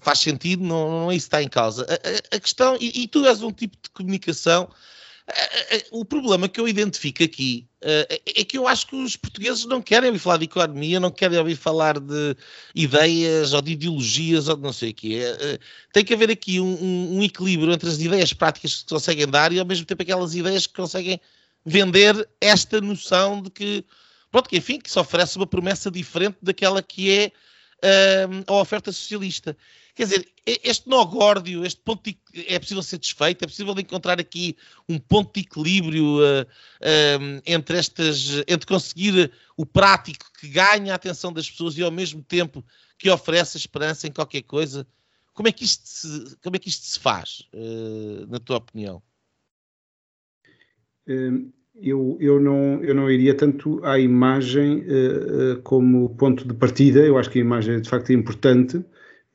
faz 0.00 0.18
sentido, 0.18 0.64
não, 0.64 0.90
não 0.90 1.12
é 1.12 1.14
isso 1.14 1.26
que 1.26 1.36
está 1.36 1.42
em 1.42 1.48
causa. 1.48 1.86
A, 2.32 2.36
a 2.36 2.40
questão, 2.40 2.76
e, 2.80 3.02
e, 3.02 3.06
tu 3.06 3.24
és 3.24 3.40
um 3.42 3.52
tipo 3.52 3.76
de 3.80 3.90
comunicação 3.90 4.68
o 5.90 6.04
problema 6.04 6.48
que 6.48 6.60
eu 6.60 6.68
identifico 6.68 7.24
aqui 7.24 7.66
uh, 7.82 8.20
é 8.26 8.44
que 8.44 8.56
eu 8.56 8.68
acho 8.68 8.86
que 8.86 8.94
os 8.94 9.16
portugueses 9.16 9.64
não 9.64 9.82
querem 9.82 10.08
ouvir 10.08 10.20
falar 10.20 10.36
de 10.36 10.44
economia, 10.44 11.00
não 11.00 11.10
querem 11.10 11.38
ouvir 11.38 11.56
falar 11.56 11.98
de 11.98 12.36
ideias 12.74 13.52
ou 13.52 13.60
de 13.60 13.72
ideologias 13.72 14.48
ou 14.48 14.56
de 14.56 14.62
não 14.62 14.72
sei 14.72 14.90
o 14.90 14.94
quê. 14.94 15.22
Tem 15.92 16.04
que 16.04 16.14
haver 16.14 16.30
aqui 16.30 16.60
um, 16.60 17.16
um, 17.16 17.22
equilíbrio 17.24 17.72
entre 17.72 17.88
as 17.88 17.98
ideias 17.98 18.32
práticas 18.32 18.74
que 18.74 18.78
se 18.80 18.86
conseguem 18.86 19.26
dar 19.26 19.52
e 19.52 19.58
ao 19.58 19.66
mesmo 19.66 19.84
tempo 19.84 20.02
aquelas 20.02 20.34
ideias 20.34 20.66
que 20.66 20.74
conseguem 20.74 21.20
vender 21.64 22.28
esta 22.40 22.80
noção 22.80 23.42
de 23.42 23.50
que, 23.50 23.84
pronto, 24.30 24.48
que 24.48 24.58
enfim, 24.58 24.78
que 24.78 24.90
se 24.90 24.98
oferece 24.98 25.36
uma 25.36 25.46
promessa 25.46 25.90
diferente 25.90 26.38
daquela 26.40 26.80
que 26.80 27.10
é 27.10 27.32
uh, 27.82 28.44
a 28.46 28.52
oferta 28.54 28.92
socialista. 28.92 29.56
Quer 29.94 30.04
dizer, 30.04 30.28
este 30.44 30.88
nó 30.90 31.04
górdio, 31.06 31.64
este 31.64 31.80
ponto 31.80 32.04
de, 32.04 32.18
é 32.46 32.58
possível 32.58 32.82
ser 32.82 32.98
desfeito, 32.98 33.42
é 33.42 33.46
possível 33.46 33.74
encontrar 33.78 34.20
aqui 34.20 34.54
um 34.86 34.98
ponto 34.98 35.32
de 35.34 35.40
equilíbrio 35.40 36.18
uh, 36.18 36.42
uh, 36.42 37.42
entre 37.46 37.78
estas, 37.78 38.42
entre 38.46 38.66
conseguir 38.66 39.32
o 39.56 39.64
prático 39.64 40.26
que 40.38 40.48
ganha 40.48 40.92
a 40.92 40.96
atenção 40.96 41.32
das 41.32 41.50
pessoas 41.50 41.78
e 41.78 41.82
ao 41.82 41.90
mesmo 41.90 42.22
tempo 42.22 42.64
que 42.98 43.10
oferece 43.10 43.56
esperança 43.56 44.06
em 44.06 44.12
qualquer 44.12 44.42
coisa. 44.42 44.86
Como 45.32 45.48
é 45.48 45.52
que 45.52 45.64
isto 45.64 45.86
se, 45.86 46.36
como 46.42 46.56
é 46.56 46.58
que 46.58 46.68
isto 46.68 46.84
se 46.84 46.98
faz, 46.98 47.48
uh, 47.54 48.26
na 48.28 48.38
tua 48.38 48.58
opinião? 48.58 49.02
Hum, 51.08 51.52
eu, 51.82 52.16
eu, 52.20 52.40
não, 52.40 52.82
eu 52.82 52.94
não 52.94 53.10
iria 53.10 53.34
tanto 53.34 53.84
à 53.84 53.98
imagem 53.98 54.84
como 55.62 56.10
ponto 56.16 56.46
de 56.46 56.54
partida. 56.54 57.00
Eu 57.00 57.18
acho 57.18 57.30
que 57.30 57.38
a 57.38 57.42
imagem 57.42 57.76
é 57.76 57.80
de 57.80 57.88
facto 57.88 58.12
importante 58.12 58.84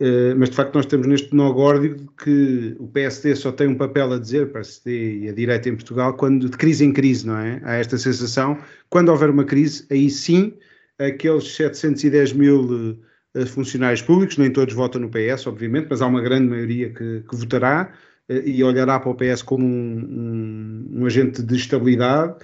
eh, 0.01 0.33
mas 0.33 0.49
de 0.49 0.55
facto 0.55 0.73
nós 0.73 0.87
temos 0.87 1.05
neste 1.05 1.35
nó 1.35 1.53
górdico 1.53 2.11
que 2.23 2.75
o 2.79 2.87
PSD 2.87 3.35
só 3.35 3.51
tem 3.51 3.67
um 3.67 3.75
papel 3.75 4.13
a 4.13 4.17
dizer, 4.17 4.51
PSD 4.51 5.19
e 5.19 5.29
a 5.29 5.31
direita 5.31 5.69
em 5.69 5.75
Portugal, 5.75 6.15
quando 6.15 6.49
de 6.49 6.57
crise 6.57 6.83
em 6.83 6.91
crise, 6.91 7.27
não 7.27 7.37
é? 7.37 7.61
Há 7.63 7.75
esta 7.75 7.99
sensação, 7.99 8.57
quando 8.89 9.09
houver 9.09 9.29
uma 9.29 9.45
crise, 9.45 9.85
aí 9.91 10.09
sim, 10.09 10.53
aqueles 10.97 11.53
710 11.55 12.33
mil 12.33 12.97
uh, 13.35 13.45
funcionários 13.45 14.01
públicos, 14.01 14.37
nem 14.39 14.49
todos 14.51 14.73
votam 14.73 15.01
no 15.01 15.09
PS, 15.09 15.45
obviamente, 15.45 15.85
mas 15.91 16.01
há 16.01 16.07
uma 16.07 16.21
grande 16.21 16.49
maioria 16.49 16.89
que, 16.89 17.21
que 17.21 17.35
votará 17.35 17.93
uh, 17.93 17.97
e 18.45 18.63
olhará 18.63 18.99
para 18.99 19.09
o 19.09 19.15
PS 19.15 19.41
como 19.41 19.65
um, 19.65 20.89
um, 20.93 21.01
um 21.01 21.05
agente 21.05 21.41
de 21.41 21.55
estabilidade. 21.55 22.35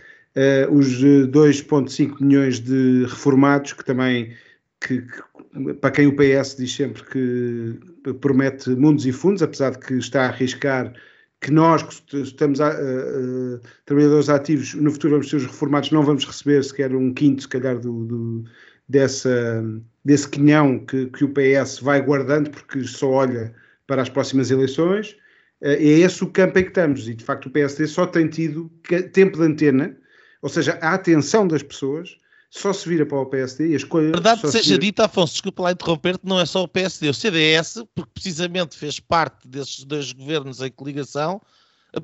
os 0.69 1.03
2,5 1.03 2.21
milhões 2.21 2.59
de 2.59 3.05
reformados 3.05 3.73
que 3.73 3.83
também 3.83 4.33
que, 4.79 5.01
que, 5.01 5.73
para 5.75 5.91
quem 5.91 6.07
o 6.07 6.15
PS 6.15 6.55
diz 6.55 6.75
sempre 6.75 7.03
que 7.03 8.13
promete 8.21 8.69
mundos 8.71 9.05
e 9.05 9.11
fundos, 9.11 9.41
apesar 9.41 9.71
de 9.71 9.79
que 9.79 9.93
está 9.95 10.23
a 10.23 10.27
arriscar 10.27 10.93
que 11.39 11.51
nós, 11.51 11.83
que 11.83 12.17
estamos 12.21 12.59
a, 12.59 12.69
uh, 12.69 13.59
trabalhadores 13.85 14.29
ativos, 14.29 14.73
no 14.73 14.91
futuro 14.91 15.13
vamos 15.13 15.29
ser 15.29 15.37
os 15.37 15.45
reformados, 15.45 15.91
não 15.91 16.03
vamos 16.03 16.25
receber 16.25 16.63
sequer 16.63 16.95
um 16.95 17.13
quinto, 17.13 17.43
se 17.43 17.47
calhar, 17.47 17.79
do, 17.79 18.05
do 18.05 18.43
dessa, 18.89 19.63
desse 20.03 20.29
quinhão 20.29 20.79
que, 20.79 21.07
que, 21.07 21.23
o 21.23 21.29
PS 21.29 21.79
vai 21.79 22.01
guardando, 22.01 22.49
porque 22.49 22.83
só 22.83 23.09
olha 23.09 23.53
para 23.85 24.01
as 24.01 24.09
próximas 24.09 24.49
eleições. 24.49 25.15
Uh, 25.61 25.67
é 25.69 25.83
esse 25.83 26.23
o 26.23 26.27
campo 26.27 26.59
em 26.59 26.63
que 26.63 26.69
estamos, 26.69 27.07
e 27.07 27.15
de 27.15 27.23
facto 27.23 27.47
o 27.47 27.51
PSD 27.51 27.87
só 27.87 28.05
tem 28.05 28.27
tido 28.27 28.69
tempo 29.11 29.37
de 29.37 29.43
antena, 29.43 29.97
ou 30.41 30.49
seja, 30.49 30.77
a 30.81 30.93
atenção 30.93 31.47
das 31.47 31.63
pessoas 31.63 32.17
só 32.49 32.71
se 32.71 32.87
vira 32.87 33.05
para 33.05 33.17
o 33.17 33.25
PSD 33.25 33.69
e 33.69 33.73
a 33.73 33.77
escolha. 33.77 34.11
Verdade 34.11 34.41
seja 34.49 34.69
vira... 34.69 34.79
dita, 34.79 35.05
Afonso, 35.05 35.33
desculpa 35.33 35.63
lá 35.63 35.71
interromper-te, 35.71 36.25
não 36.25 36.39
é 36.39 36.45
só 36.45 36.63
o 36.63 36.67
PSD, 36.67 37.09
o 37.09 37.13
CDS, 37.13 37.83
porque 37.93 38.11
precisamente 38.13 38.77
fez 38.77 38.99
parte 38.99 39.47
desses 39.47 39.83
dois 39.83 40.11
governos 40.13 40.61
em 40.61 40.71
coligação, 40.71 41.41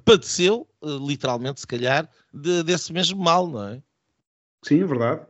padeceu, 0.03 0.67
eh, 0.83 0.87
literalmente, 1.05 1.61
se 1.61 1.67
calhar, 1.67 2.09
de, 2.33 2.63
desse 2.63 2.91
mesmo 2.91 3.21
mal, 3.23 3.47
não 3.47 3.67
é? 3.69 3.81
Sim, 4.63 4.81
é 4.81 4.85
verdade. 4.85 5.21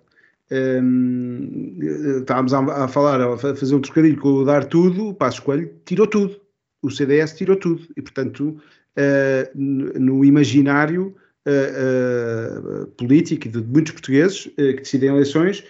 Hum, 0.52 1.78
estávamos 2.20 2.54
a, 2.54 2.84
a, 2.84 2.88
falar, 2.88 3.22
a 3.22 3.38
fazer 3.38 3.76
um 3.76 3.82
trocadilho 3.82 4.20
com 4.20 4.30
o 4.30 4.46
dar 4.46 4.66
tudo, 4.66 5.10
o 5.10 5.14
Passo 5.14 5.42
Coelho 5.42 5.74
tirou 5.86 6.06
tudo. 6.06 6.40
O 6.84 6.92
CDS 6.92 7.34
tirou 7.34 7.56
tudo. 7.56 7.82
E, 7.96 8.02
portanto, 8.02 8.60
uh, 8.98 9.50
no 9.56 10.24
imaginário 10.24 11.16
uh, 11.48 12.84
uh, 12.84 12.88
político 12.98 13.50
de 13.50 13.62
muitos 13.62 13.94
portugueses 13.94 14.44
que 14.56 14.74
decidem 14.76 15.10
eleições, 15.10 15.64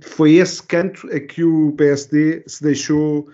foi 0.00 0.34
esse 0.34 0.62
canto 0.62 1.06
a 1.12 1.20
que 1.20 1.44
o 1.44 1.72
PSD 1.72 2.42
se 2.46 2.62
deixou 2.62 3.28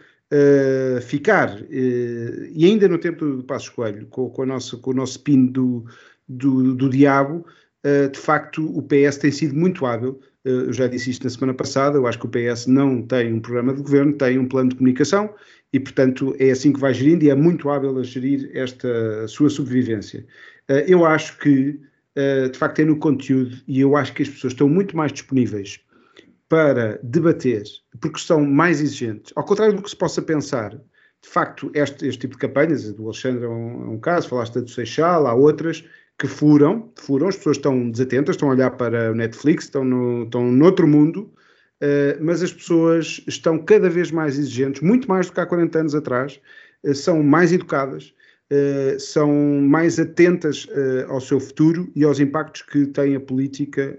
ficar. 1.07 1.59
e 1.71 2.67
ainda 2.67 2.89
no 2.89 2.99
tempo 2.99 3.25
do, 3.25 3.45
Passo 3.45 3.73
Coelho, 3.73 4.07
com, 4.09 4.29
com, 4.29 4.43
a 4.43 4.47
nossa, 4.47 4.77
com 4.77 4.91
o 4.91 4.95
nosso 4.95 5.23
pino 5.23 5.51
do, 5.51 5.85
do, 6.29 6.75
do 6.75 6.91
diabo, 6.91 7.47
de 8.13 8.19
facto 8.19 8.67
o 8.77 8.83
PS 8.83 9.17
tem 9.19 9.31
sido 9.31 9.55
muito 9.55 9.87
hábil. 9.87 10.21
Eu 10.45 10.73
já 10.73 10.87
disse 10.87 11.11
isto 11.11 11.25
na 11.25 11.31
semana 11.31 11.55
passada. 11.55 11.97
Eu 11.97 12.07
acho 12.07 12.19
que 12.19 12.27
o 12.27 12.29
PS 12.29 12.67
não 12.67 13.01
tem 13.01 13.33
um 13.33 13.41
programa 13.41 13.73
de 13.73 13.81
governo, 13.81 14.13
tem 14.13 14.39
um 14.39 14.47
plano 14.47 14.71
de 14.71 14.77
comunicação 14.77 15.33
e, 15.73 15.81
portanto, 15.81 16.35
é 16.39 16.51
assim 16.51 16.73
que 16.73 16.81
vai 16.81 16.95
gerindo 16.95 17.25
e 17.25 17.31
é 17.31 17.35
muito 17.35 17.69
hábil 17.69 17.99
a 17.99 18.03
gerir 18.03 18.51
esta 18.55 19.27
sua 19.29 19.51
sobrevivência. 19.51 20.27
Eh, 20.69 20.87
eu 20.89 21.05
acho 21.05 21.39
que, 21.39 21.81
eh, 22.15 22.49
de 22.49 22.59
facto, 22.59 22.81
é 22.81 22.85
no 22.85 22.97
conteúdo 22.99 23.57
e 23.67 23.81
eu 23.81 23.97
acho 23.97 24.13
que 24.15 24.23
as 24.23 24.29
pessoas 24.29 24.53
estão 24.53 24.69
muito 24.69 24.97
mais 24.97 25.13
disponíveis 25.13 25.81
para 26.49 26.99
debater, 27.03 27.65
porque 28.01 28.19
são 28.19 28.45
mais 28.45 28.81
exigentes. 28.81 29.33
Ao 29.35 29.45
contrário 29.45 29.75
do 29.75 29.83
que 29.83 29.91
se 29.91 29.97
possa 29.97 30.23
pensar, 30.23 30.71
de 30.71 31.29
facto, 31.29 31.71
este, 31.75 32.07
este 32.07 32.21
tipo 32.21 32.35
de 32.35 32.39
campanhas, 32.39 32.93
do 32.93 33.05
Alexandre 33.05 33.45
é 33.45 33.49
um, 33.49 33.85
é 33.85 33.89
um 33.89 33.99
caso, 33.99 34.29
falaste 34.29 34.61
do 34.61 34.71
Seixal, 34.71 35.27
há 35.27 35.35
outras 35.35 35.85
que 36.19 36.27
furam, 36.27 36.91
furam, 36.97 37.29
as 37.29 37.37
pessoas 37.37 37.57
estão 37.57 37.91
desatentas, 37.91 38.37
estão 38.37 38.49
a 38.49 38.53
olhar 38.53 38.71
para 38.71 39.11
o 39.11 39.15
Netflix, 39.15 39.65
estão, 39.65 39.85
no, 39.85 40.25
estão 40.25 40.51
noutro 40.51 40.87
mundo, 40.87 41.31
uh, 41.83 42.19
mas 42.21 42.43
as 42.43 42.53
pessoas 42.53 43.23
estão 43.27 43.59
cada 43.59 43.89
vez 43.89 44.11
mais 44.11 44.39
exigentes, 44.39 44.81
muito 44.83 45.09
mais 45.09 45.27
do 45.27 45.33
que 45.33 45.41
há 45.41 45.47
40 45.47 45.79
anos 45.79 45.95
atrás, 45.95 46.41
uh, 46.85 46.95
são 46.95 47.23
mais 47.23 47.53
educadas, 47.53 48.15
uh, 48.53 48.99
são 48.99 49.33
mais 49.61 49.99
atentas 49.99 50.67
ao 51.09 51.21
seu 51.21 51.41
futuro 51.41 51.91
e 51.95 52.05
aos 52.05 52.21
impactos 52.21 52.63
que 52.63 52.87
tem 52.87 53.17
a 53.17 53.21
política 53.21 53.99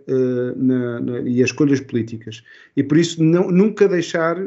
na, 0.55 0.99
na, 0.99 1.19
e 1.21 1.41
as 1.41 1.49
escolhas 1.49 1.79
políticas. 1.79 2.43
E 2.75 2.83
por 2.83 2.97
isso 2.97 3.23
não, 3.23 3.51
nunca 3.51 3.87
deixar 3.87 4.37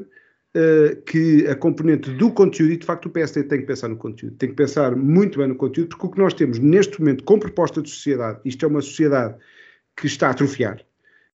que 1.07 1.47
a 1.47 1.55
componente 1.55 2.11
do 2.11 2.33
conteúdo, 2.33 2.73
e 2.73 2.77
de 2.77 2.85
facto 2.85 3.07
o 3.07 3.11
PSD 3.11 3.45
tem 3.45 3.61
que 3.61 3.67
pensar 3.67 3.87
no 3.87 3.97
conteúdo, 3.97 4.35
tem 4.37 4.49
que 4.49 4.57
pensar 4.57 4.97
muito 4.97 5.39
bem 5.39 5.47
no 5.47 5.55
conteúdo, 5.55 5.91
porque 5.91 6.07
o 6.07 6.11
que 6.11 6.19
nós 6.19 6.35
temos 6.35 6.59
neste 6.59 6.99
momento 6.99 7.23
com 7.23 7.39
proposta 7.39 7.81
de 7.81 7.89
sociedade, 7.89 8.41
isto 8.45 8.65
é 8.65 8.69
uma 8.69 8.83
sociedade 8.83 9.37
que 9.97 10.09
está 10.09 10.27
a 10.27 10.31
atrofiar, 10.33 10.85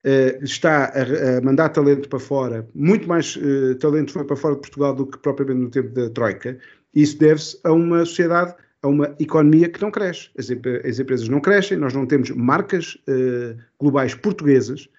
Uh, 0.06 0.44
está 0.44 0.88
a, 0.88 1.38
a, 1.38 1.42
mandar 1.42 1.70
talento 1.70 2.10
para 2.10 2.20
fora, 2.20 2.68
muito 2.76 3.08
mais 3.08 3.38
uh, 3.38 3.74
talento 3.76 4.12
foi 4.12 4.26
para 4.26 4.36
fora 4.36 4.56
de 4.56 4.60
Portugal 4.60 4.94
do 4.94 5.08
que 5.08 5.18
propriamente 5.18 5.62
no 5.62 5.70
tempo 5.70 5.94
da 5.94 6.10
Troika, 6.10 6.58
isso 6.94 7.18
deve-se 7.18 7.58
a 7.64 7.72
uma 7.72 8.00
sociedade, 8.00 8.54
a 8.82 8.90
uma 8.90 9.16
economia 9.18 9.70
que 9.70 9.82
não 9.82 9.90
cresce. 9.90 10.30
As, 10.38 10.50
as 10.86 11.00
empresas 11.00 11.30
não 11.30 11.40
crescem, 11.40 11.78
nós 11.78 11.94
não 11.94 12.06
temos 12.06 12.30
marcas 12.32 12.98
uh, 13.08 13.58
globais 13.80 14.14
portuguesas, 14.14 14.90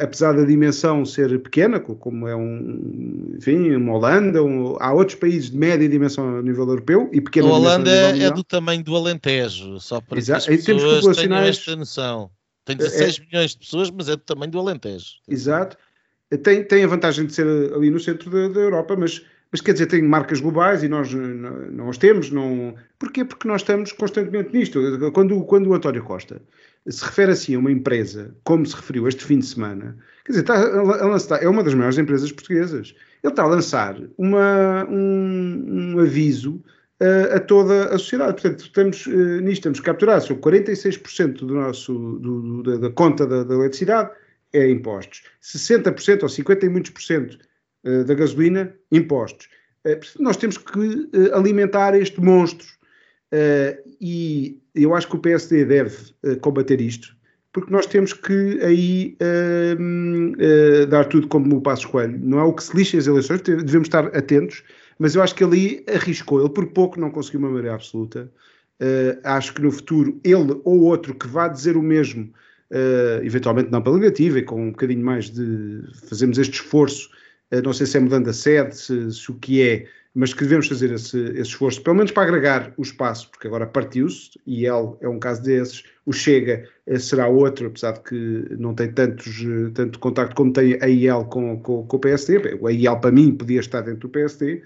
apesar 0.00 0.34
da 0.34 0.44
dimensão 0.44 1.04
ser 1.04 1.36
pequena, 1.42 1.80
como 1.80 2.28
é 2.28 2.36
um, 2.36 3.34
enfim, 3.36 3.74
uma 3.74 3.94
Holanda, 3.94 4.40
um, 4.40 4.76
há 4.78 4.92
outros 4.92 5.18
países 5.18 5.50
de 5.50 5.56
média 5.56 5.88
dimensão 5.88 6.38
a 6.38 6.42
nível 6.42 6.64
europeu 6.68 7.10
e 7.12 7.20
pequena 7.20 7.48
a 7.48 7.52
Holanda 7.52 7.90
é 7.90 8.30
do 8.30 8.44
tamanho 8.44 8.84
do 8.84 8.94
Alentejo, 8.94 9.80
só 9.80 10.00
para 10.00 10.16
Exato. 10.16 10.46
que 10.46 10.54
as 10.54 10.64
pessoas 10.64 11.16
tenham 11.16 11.38
esta 11.38 11.74
noção. 11.74 12.30
Tem 12.64 12.76
16 12.76 13.18
é, 13.18 13.26
milhões 13.26 13.50
de 13.52 13.58
pessoas, 13.58 13.90
mas 13.90 14.08
é 14.08 14.12
do 14.12 14.22
tamanho 14.22 14.50
do 14.50 14.58
Alentejo. 14.58 15.16
Exato. 15.28 15.76
Tem, 16.42 16.64
tem 16.64 16.84
a 16.84 16.88
vantagem 16.88 17.26
de 17.26 17.34
ser 17.34 17.46
ali 17.74 17.90
no 17.90 18.00
centro 18.00 18.30
da, 18.30 18.48
da 18.48 18.60
Europa, 18.60 18.96
mas 18.96 19.22
mas 19.54 19.60
quer 19.60 19.72
dizer, 19.72 19.86
tem 19.86 20.02
marcas 20.02 20.40
globais 20.40 20.82
e 20.82 20.88
nós 20.88 21.14
não 21.14 21.88
as 21.88 21.96
temos. 21.96 22.28
Não... 22.28 22.74
Porquê? 22.98 23.24
Porque 23.24 23.46
nós 23.46 23.60
estamos 23.60 23.92
constantemente 23.92 24.52
nisto. 24.52 24.80
Quando, 25.12 25.44
quando 25.44 25.68
o 25.68 25.74
António 25.74 26.02
Costa 26.02 26.42
se 26.88 27.04
refere 27.04 27.30
assim 27.30 27.54
a 27.54 27.60
uma 27.60 27.70
empresa, 27.70 28.34
como 28.42 28.66
se 28.66 28.74
referiu 28.74 29.06
este 29.06 29.24
fim 29.24 29.38
de 29.38 29.46
semana, 29.46 29.96
quer 30.24 30.32
dizer, 30.32 30.40
está 30.40 30.56
a 30.56 31.06
lançar, 31.06 31.40
é 31.40 31.48
uma 31.48 31.62
das 31.62 31.72
maiores 31.72 31.96
empresas 31.96 32.32
portuguesas. 32.32 32.96
Ele 33.22 33.32
está 33.32 33.44
a 33.44 33.46
lançar 33.46 33.96
uma, 34.18 34.88
um, 34.90 35.94
um 35.94 36.00
aviso 36.00 36.60
a, 37.00 37.40
toda 37.40 37.86
a 37.86 37.98
sociedade. 37.98 38.40
Portanto, 38.40 38.64
estamos 38.64 39.06
uh, 39.06 39.40
nisto, 39.40 39.60
estamos 39.60 39.80
capturados 39.80 40.26
sobre 40.26 40.42
46% 40.42 41.38
do 41.38 41.54
nosso, 41.54 41.92
do, 41.92 42.62
da, 42.62 42.76
da, 42.76 42.90
conta 42.90 43.26
da, 43.26 43.42
da 43.42 43.54
eletricidade 43.54 44.10
é 44.54 44.70
impostos. 44.70 45.22
60% 45.42 46.22
ou 46.22 46.28
50 46.28 46.64
e 46.64 46.68
muitos 46.68 46.90
por 46.92 47.02
cento 47.02 47.38
eh, 47.84 48.04
da 48.04 48.14
gasolina, 48.14 48.72
impostos. 48.90 49.48
Eh, 49.84 50.00
nós 50.18 50.36
temos 50.36 50.56
que 50.56 51.10
eh, 51.12 51.30
alimentar 51.34 51.94
este 51.94 52.20
monstro. 52.20 52.66
e 54.00 54.60
eu 54.74 54.94
acho 54.94 55.08
que 55.08 55.16
o 55.16 55.18
PSD 55.18 55.64
deve 55.64 55.96
combater 56.40 56.80
isto, 56.80 57.16
porque 57.52 57.72
nós 57.72 57.84
temos 57.86 58.12
que 58.12 58.60
aí 58.62 59.16
dar 60.88 61.04
tudo 61.06 61.26
como 61.26 61.56
o 61.56 61.60
Passo 61.60 61.88
Coelho. 61.88 62.16
Não 62.22 62.38
é 62.38 62.44
o 62.44 62.52
que 62.52 62.62
se 62.62 62.76
lixa 62.76 62.96
as 62.96 63.08
eleições, 63.08 63.40
devemos 63.40 63.88
estar 63.88 64.06
atentos, 64.16 64.62
mas 64.98 65.14
eu 65.14 65.22
acho 65.22 65.34
que 65.34 65.44
ali 65.44 65.84
arriscou. 65.88 66.40
Ele 66.40 66.50
por 66.50 66.66
pouco 66.68 66.98
não 66.98 67.10
conseguiu 67.10 67.40
uma 67.40 67.48
maioria 67.48 67.74
absoluta. 67.74 68.30
Uh, 68.80 69.18
acho 69.22 69.54
que 69.54 69.62
no 69.62 69.70
futuro 69.70 70.20
ele 70.24 70.60
ou 70.64 70.82
outro 70.82 71.14
que 71.14 71.28
vá 71.28 71.46
dizer 71.46 71.76
o 71.76 71.82
mesmo, 71.82 72.32
uh, 72.70 73.24
eventualmente 73.24 73.70
não 73.70 73.82
pela 73.82 73.98
negativa 73.98 74.38
e 74.38 74.42
com 74.42 74.60
um 74.60 74.70
bocadinho 74.70 75.04
mais 75.04 75.30
de 75.30 75.82
fazemos 76.08 76.38
este 76.38 76.54
esforço, 76.54 77.08
uh, 77.52 77.62
não 77.62 77.72
sei 77.72 77.86
se 77.86 77.96
é 77.96 78.00
mudando 78.00 78.28
a 78.28 78.32
sede, 78.32 78.76
se, 78.76 79.12
se, 79.12 79.30
o 79.30 79.34
que 79.34 79.62
é, 79.62 79.86
mas 80.14 80.32
que 80.32 80.44
devemos 80.44 80.68
fazer 80.68 80.92
esse, 80.92 81.18
esse 81.18 81.40
esforço, 81.42 81.82
pelo 81.82 81.96
menos 81.96 82.12
para 82.12 82.22
agregar 82.22 82.72
o 82.76 82.82
espaço, 82.82 83.30
porque 83.30 83.48
agora 83.48 83.66
partiu-se 83.66 84.30
e 84.46 84.64
ele 84.64 84.94
é 85.00 85.08
um 85.08 85.18
caso 85.18 85.42
desses, 85.42 85.82
o 86.06 86.12
Chega 86.12 86.68
será 86.98 87.26
outro, 87.26 87.66
apesar 87.66 87.92
de 87.92 88.00
que 88.00 88.46
não 88.56 88.74
tem 88.74 88.92
tantos, 88.92 89.44
tanto 89.74 89.98
contacto 89.98 90.36
como 90.36 90.52
tem 90.52 90.78
a 90.80 90.86
IEL 90.86 91.24
com, 91.24 91.58
com, 91.60 91.84
com 91.86 91.96
o 91.96 92.00
PSD, 92.00 92.58
a 92.64 92.70
IEL 92.70 93.00
para 93.00 93.10
mim 93.10 93.32
podia 93.32 93.58
estar 93.58 93.80
dentro 93.80 94.00
do 94.00 94.08
PSD, 94.08 94.62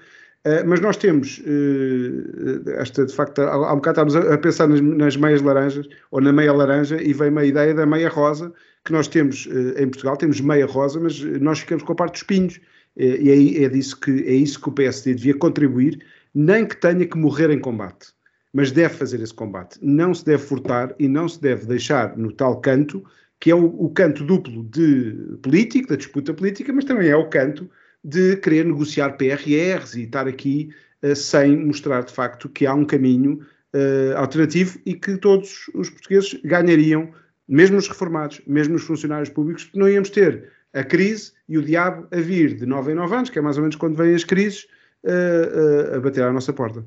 Uh, 0.47 0.63
mas 0.67 0.81
nós 0.81 0.97
temos, 0.97 1.39
uh, 1.41 2.71
esta 2.79 3.05
de 3.05 3.13
facto, 3.13 3.41
há, 3.41 3.73
um 3.73 3.77
bocado 3.77 4.01
estávamos 4.01 4.17
a, 4.17 4.35
a 4.35 4.39
pensar 4.39 4.69
nas, 4.69 4.81
nas, 4.81 5.17
meias 5.17 5.43
laranjas, 5.43 5.87
ou 6.13 6.21
na 6.21 6.33
meia 6.33 6.53
laranja, 6.53 7.03
e 7.03 7.13
veio 7.13 7.33
uma 7.33 7.45
ideia 7.45 7.75
da 7.75 7.85
meia 7.85 8.09
rosa, 8.09 8.53
que 8.85 8.93
nós 8.93 9.09
temos 9.09 9.47
uh, 9.47 9.75
em 9.77 9.89
Portugal, 9.89 10.17
temos 10.17 10.41
meia 10.41 10.65
rosa, 10.65 11.01
mas 11.01 11.21
nós 11.21 11.59
ficamos 11.59 11.83
com 11.83 11.93
a 11.93 11.97
parte 11.97 12.13
dos 12.13 12.23
pinhos, 12.23 12.61
e 12.99 13.31
aí 13.31 13.65
é, 13.65 13.69
disso 13.69 13.99
que, 13.99 14.11
é 14.11 14.33
isso 14.33 14.61
que 14.61 14.69
o 14.69 14.73
PSD 14.73 15.15
devia 15.15 15.35
contribuir, 15.35 16.05
nem 16.35 16.67
que 16.67 16.77
tenha 16.77 17.07
que 17.07 17.17
morrer 17.17 17.51
em 17.51 17.61
combate, 17.61 18.09
mas 18.53 18.73
deve 18.73 18.95
fazer 18.95 19.21
esse 19.21 19.35
combate. 19.35 19.79
Não 19.81 20.13
se 20.13 20.25
deve 20.25 20.43
furtar 20.43 20.95
e 20.99 21.07
não 21.09 21.29
se 21.29 21.41
deve 21.41 21.67
deixar 21.67 22.17
no 22.17 22.33
tal 22.33 22.61
canto, 22.61 23.05
que 23.41 23.51
é 23.51 23.55
o, 23.55 23.67
o 23.67 23.91
canto 23.91 24.25
duplo 24.25 24.65
de 24.65 25.39
político, 25.43 25.89
da 25.89 25.97
disputa 25.97 26.35
política, 26.35 26.73
mas 26.73 26.85
também 26.85 27.09
é 27.09 27.17
o 27.17 27.29
canto 27.29 27.71
de 28.03 28.37
querer 28.37 28.65
negociar 28.65 29.17
PRRs 29.17 29.95
e 29.95 30.03
estar 30.03 30.27
aqui 30.27 30.71
uh, 31.03 31.15
sem 31.15 31.57
mostrar 31.57 32.03
de 32.03 32.13
facto 32.13 32.49
que 32.49 32.67
há 32.67 32.75
um 32.75 32.85
caminho 32.85 33.41
uh, 33.75 34.17
alternativo 34.17 34.79
e 34.85 34.95
que 34.95 35.17
todos 35.17 35.71
os 35.75 35.91
portugueses 35.91 36.41
ganhariam, 36.45 37.11
mesmo 37.49 37.77
os 37.77 37.89
reformados, 37.89 38.41
mesmo 38.47 38.75
os 38.75 38.83
funcionários 38.83 39.31
públicos, 39.31 39.71
não 39.75 39.89
íamos 39.89 40.11
ter 40.11 40.51
a 40.73 40.85
crise 40.85 41.33
e 41.49 41.57
o 41.59 41.63
diabo 41.63 42.07
a 42.11 42.21
vir 42.21 42.57
de 42.57 42.67
9 42.67 42.93
em 42.93 42.95
9 42.95 43.15
anos, 43.15 43.31
que 43.31 43.39
é 43.39 43.43
mais 43.43 43.57
ou 43.57 43.63
menos 43.63 43.77
quando 43.77 43.97
vêm 43.97 44.15
as 44.15 44.25
crises, 44.25 44.67
uh, 45.05 45.97
a 45.97 46.01
bater 46.01 46.25
à 46.25 46.33
nossa 46.33 46.53
porta. 46.53 46.85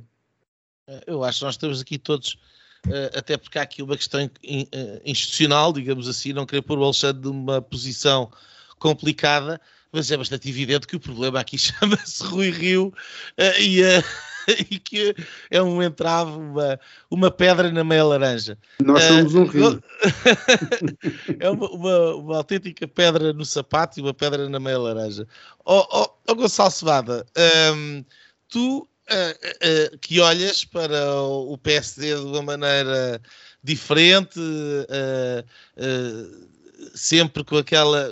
Eu 1.07 1.23
acho 1.23 1.39
que 1.39 1.45
nós 1.45 1.55
estamos 1.55 1.81
aqui 1.81 1.97
todos, 1.97 2.37
até 3.15 3.37
porque 3.37 3.57
há 3.57 3.61
aqui 3.61 3.81
uma 3.81 3.95
questão 3.95 4.29
institucional, 5.05 5.71
digamos 5.71 6.09
assim, 6.09 6.33
não 6.33 6.45
querer 6.45 6.63
pôr 6.63 6.77
o 6.77 6.83
Alexandre 6.83 7.21
numa 7.23 7.61
posição 7.61 8.29
complicada, 8.77 9.61
mas 9.91 10.09
é 10.11 10.17
bastante 10.17 10.49
evidente 10.49 10.87
que 10.87 10.95
o 10.95 10.99
problema 10.99 11.39
aqui 11.39 11.57
chama-se 11.59 12.23
Rui 12.23 12.49
Rio 12.49 12.87
uh, 13.37 13.61
e, 13.61 13.83
uh, 13.83 14.03
e, 14.69 14.79
que 14.79 15.15
é 15.49 15.61
um 15.61 15.81
entrave, 15.81 16.31
uma, 16.31 16.79
uma 17.09 17.31
pedra 17.31 17.71
na 17.71 17.83
meia 17.83 18.03
laranja. 18.03 18.57
Nós 18.81 19.03
somos 19.03 19.35
um 19.35 19.45
rio. 19.45 19.83
é 21.39 21.49
uma, 21.49 21.69
uma, 21.69 22.15
uma, 22.15 22.37
autêntica 22.37 22.87
pedra 22.87 23.33
no 23.33 23.45
sapato 23.45 23.99
e 23.99 24.03
uma 24.03 24.13
pedra 24.13 24.49
na 24.49 24.59
meia 24.59 24.79
laranja. 24.79 25.27
Ó 25.65 25.79
oh, 25.79 26.01
oh, 26.01 26.09
oh, 26.27 26.35
Gonçalo 26.35 26.71
Cevada, 26.71 27.25
um, 27.37 27.97
ehm, 27.97 28.05
tu 28.49 28.87
Uh, 29.11 29.93
uh, 29.93 29.97
que 29.97 30.21
olhas 30.21 30.63
para 30.63 31.21
o 31.21 31.57
PSD 31.57 32.15
de 32.15 32.21
uma 32.21 32.41
maneira 32.43 33.21
diferente, 33.61 34.39
uh, 34.39 35.43
sempre 36.93 37.43
com 37.43 37.57
aquela. 37.57 38.09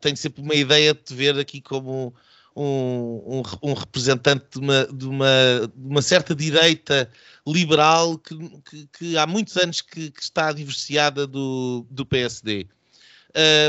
Tenho 0.00 0.16
sempre 0.16 0.42
uma 0.42 0.54
ideia 0.54 0.94
de 0.94 1.00
te 1.00 1.14
ver 1.14 1.36
aqui 1.36 1.60
como 1.60 2.14
um, 2.56 3.42
um, 3.62 3.70
um 3.70 3.74
representante 3.74 4.46
de 4.52 4.58
uma, 4.58 4.86
de, 4.86 5.06
uma, 5.06 5.72
de 5.74 5.88
uma, 5.88 6.02
certa 6.02 6.34
direita 6.34 7.10
liberal 7.46 8.18
que, 8.18 8.36
que, 8.62 8.88
que 8.98 9.18
há 9.18 9.26
muitos 9.26 9.56
anos 9.58 9.82
que, 9.82 10.10
que, 10.10 10.22
está 10.22 10.50
divorciada 10.52 11.26
do, 11.26 11.86
do 11.90 12.06
PSD. 12.06 12.66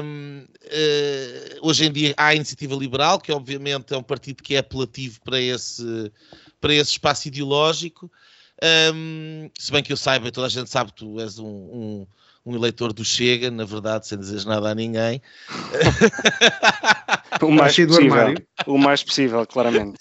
Um, 0.01 0.43
uh, 0.43 0.47
eh, 0.63 1.57
hoje 1.61 1.85
em 1.85 1.91
dia 1.91 2.13
há 2.15 2.27
a 2.27 2.35
Iniciativa 2.35 2.73
Liberal, 2.73 3.19
que 3.19 3.33
obviamente 3.33 3.93
é 3.93 3.97
um 3.97 4.03
partido 4.03 4.41
que 4.41 4.55
é 4.55 4.59
apelativo 4.59 5.19
para 5.21 5.41
esse, 5.41 6.09
para 6.61 6.73
esse 6.73 6.91
espaço 6.91 7.27
ideológico. 7.27 8.09
Um, 8.93 9.51
se 9.59 9.69
bem 9.69 9.83
que 9.83 9.91
eu 9.91 9.97
saiba, 9.97 10.31
toda 10.31 10.47
a 10.47 10.49
gente 10.49 10.69
sabe 10.69 10.93
tu 10.93 11.19
és 11.19 11.37
um, 11.37 11.45
um, 11.45 12.07
um 12.47 12.55
eleitor 12.55 12.93
do 12.93 13.03
Chega, 13.03 13.51
na 13.51 13.65
verdade, 13.65 14.07
sem 14.07 14.17
dizer 14.17 14.45
nada 14.45 14.69
a 14.69 14.75
ninguém. 14.75 15.21
o 17.43 17.51
mais 17.51 17.75
possível, 17.75 18.35
o 18.65 18.77
mais 18.77 19.03
possível, 19.03 19.45
claramente. 19.45 19.99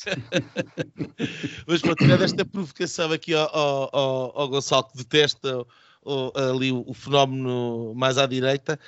Mas 1.66 1.82
para 1.82 1.96
tirar 1.96 2.18
desta 2.18 2.44
provocação 2.44 3.10
aqui 3.10 3.34
ao, 3.34 3.48
ao, 3.52 4.40
ao 4.40 4.48
Gonçalo, 4.48 4.84
que 4.84 4.98
detesta 4.98 5.66
o, 6.04 6.32
ali 6.36 6.70
o, 6.70 6.84
o, 6.86 6.94
fenómeno 6.94 7.92
mais 7.96 8.16
à 8.16 8.26
direita, 8.26 8.78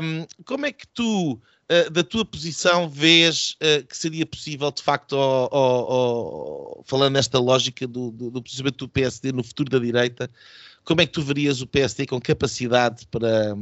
um, 0.00 0.24
como 0.44 0.66
é 0.66 0.72
que 0.72 0.86
tu, 0.86 1.40
uh, 1.70 1.90
da 1.90 2.02
tua 2.02 2.24
posição, 2.24 2.88
vês 2.88 3.56
uh, 3.62 3.86
que 3.86 3.96
seria 3.96 4.26
possível, 4.26 4.70
de 4.70 4.82
facto, 4.82 5.16
falando 6.84 7.14
nesta 7.14 7.38
lógica 7.38 7.86
do, 7.86 8.10
do, 8.10 8.30
do 8.30 8.42
posicionamento 8.42 8.78
do 8.78 8.88
PSD 8.88 9.32
no 9.32 9.44
futuro 9.44 9.70
da 9.70 9.78
direita, 9.78 10.30
como 10.84 11.00
é 11.00 11.06
que 11.06 11.12
tu 11.12 11.22
verias 11.22 11.60
o 11.60 11.66
PSD 11.66 12.06
com 12.06 12.20
capacidade 12.20 13.06
para, 13.06 13.54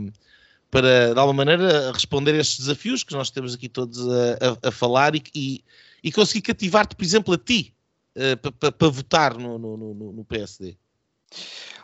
para 0.71 1.13
de 1.13 1.21
alguma 1.21 1.45
maneira, 1.45 1.93
responder 1.93 2.35
a 2.35 2.39
estes 2.39 2.61
desafios 2.61 3.05
que 3.05 3.13
nós 3.13 3.31
temos 3.31 3.55
aqui 3.55 3.69
todos 3.69 4.01
a, 4.09 4.59
a, 4.65 4.69
a 4.69 4.71
falar 4.71 5.15
e, 5.15 5.23
e, 5.35 5.65
e 6.03 6.13
conseguir 6.13 6.43
cativar-te, 6.43 6.97
por 6.97 7.05
exemplo, 7.05 7.35
a 7.35 7.39
ti, 7.39 7.75
eh, 8.15 8.35
para, 8.35 8.73
para 8.73 8.89
votar 8.89 9.39
no, 9.39 9.59
no, 9.59 9.77
no, 9.77 10.13
no 10.13 10.25
PSD? 10.25 10.77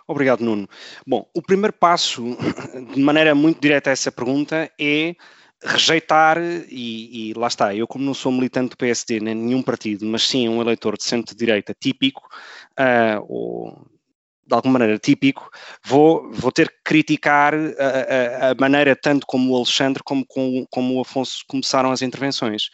Obrigado, 0.07 0.41
Nuno. 0.41 0.68
Bom, 1.07 1.29
o 1.33 1.41
primeiro 1.41 1.72
passo, 1.72 2.22
de 2.93 3.01
maneira 3.01 3.35
muito 3.35 3.61
direta 3.61 3.91
a 3.91 3.93
essa 3.93 4.11
pergunta, 4.11 4.70
é 4.79 5.14
rejeitar, 5.65 6.39
e, 6.69 7.31
e, 7.31 7.35
lá 7.35 7.47
está, 7.47 7.75
eu 7.75 7.87
como 7.87 8.05
não 8.05 8.15
sou 8.15 8.31
militante 8.31 8.71
do 8.71 8.77
PSD 8.77 9.21
nem 9.21 9.35
nenhum 9.35 9.62
partido, 9.62 10.05
mas 10.05 10.23
sim 10.23 10.49
um 10.49 10.61
eleitor 10.61 10.97
de 10.97 11.05
centro-direita 11.05 11.75
típico, 11.79 12.23
uh, 12.79 13.25
ou 13.27 13.87
de 14.47 14.55
alguma 14.55 14.79
maneira 14.79 14.99
típico, 14.99 15.51
vou, 15.83 16.31
vou 16.31 16.53
ter 16.53 16.69
que 16.69 16.77
criticar 16.85 17.55
a, 17.55 18.49
a, 18.49 18.51
a 18.51 18.55
maneira 18.59 18.95
tanto 18.95 19.27
como 19.27 19.53
o 19.53 19.57
Alexandre 19.57 20.03
como, 20.05 20.25
como, 20.27 20.67
como 20.71 20.95
o 20.97 21.01
Afonso 21.01 21.45
começaram 21.49 21.91
as 21.91 22.03
intervenções. 22.03 22.69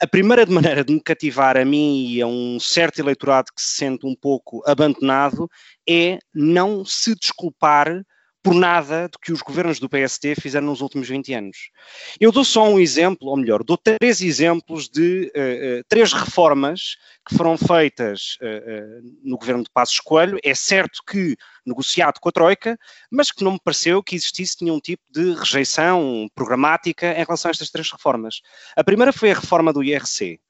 A 0.00 0.06
primeira 0.06 0.46
maneira 0.46 0.84
de 0.84 0.94
me 0.94 1.00
cativar 1.00 1.56
a 1.56 1.64
mim 1.64 2.06
e 2.06 2.22
a 2.22 2.26
um 2.26 2.58
certo 2.60 3.00
eleitorado 3.00 3.52
que 3.54 3.60
se 3.60 3.76
sente 3.76 4.06
um 4.06 4.14
pouco 4.14 4.62
abandonado 4.64 5.50
é 5.88 6.18
não 6.32 6.84
se 6.84 7.14
desculpar 7.14 8.02
por 8.42 8.54
nada 8.54 9.08
do 9.08 9.18
que 9.18 9.32
os 9.32 9.42
governos 9.42 9.78
do 9.78 9.88
PSD 9.88 10.34
fizeram 10.34 10.66
nos 10.66 10.80
últimos 10.80 11.08
20 11.08 11.34
anos. 11.34 11.70
Eu 12.18 12.32
dou 12.32 12.44
só 12.44 12.68
um 12.68 12.78
exemplo, 12.78 13.28
ou 13.28 13.36
melhor, 13.36 13.62
dou 13.62 13.76
três 13.76 14.20
exemplos 14.22 14.88
de 14.88 15.30
uh, 15.36 15.80
uh, 15.80 15.84
três 15.88 16.12
reformas 16.12 16.96
que 17.28 17.36
foram 17.36 17.58
feitas 17.58 18.38
uh, 18.40 19.02
no 19.22 19.36
governo 19.36 19.62
de 19.62 19.70
Passos 19.70 20.00
Coelho. 20.00 20.38
É 20.42 20.54
certo 20.54 21.02
que 21.06 21.36
negociado 21.66 22.18
com 22.18 22.28
a 22.28 22.32
Troika, 22.32 22.78
mas 23.10 23.30
que 23.30 23.44
não 23.44 23.52
me 23.52 23.60
pareceu 23.62 24.02
que 24.02 24.16
existisse 24.16 24.56
nenhum 24.62 24.80
tipo 24.80 25.02
de 25.10 25.34
rejeição 25.34 26.28
programática 26.34 27.12
em 27.12 27.24
relação 27.24 27.50
a 27.50 27.52
estas 27.52 27.70
três 27.70 27.90
reformas. 27.90 28.40
A 28.74 28.82
primeira 28.82 29.12
foi 29.12 29.30
a 29.30 29.34
reforma 29.34 29.72
do 29.72 29.82
IRC. 29.84 30.40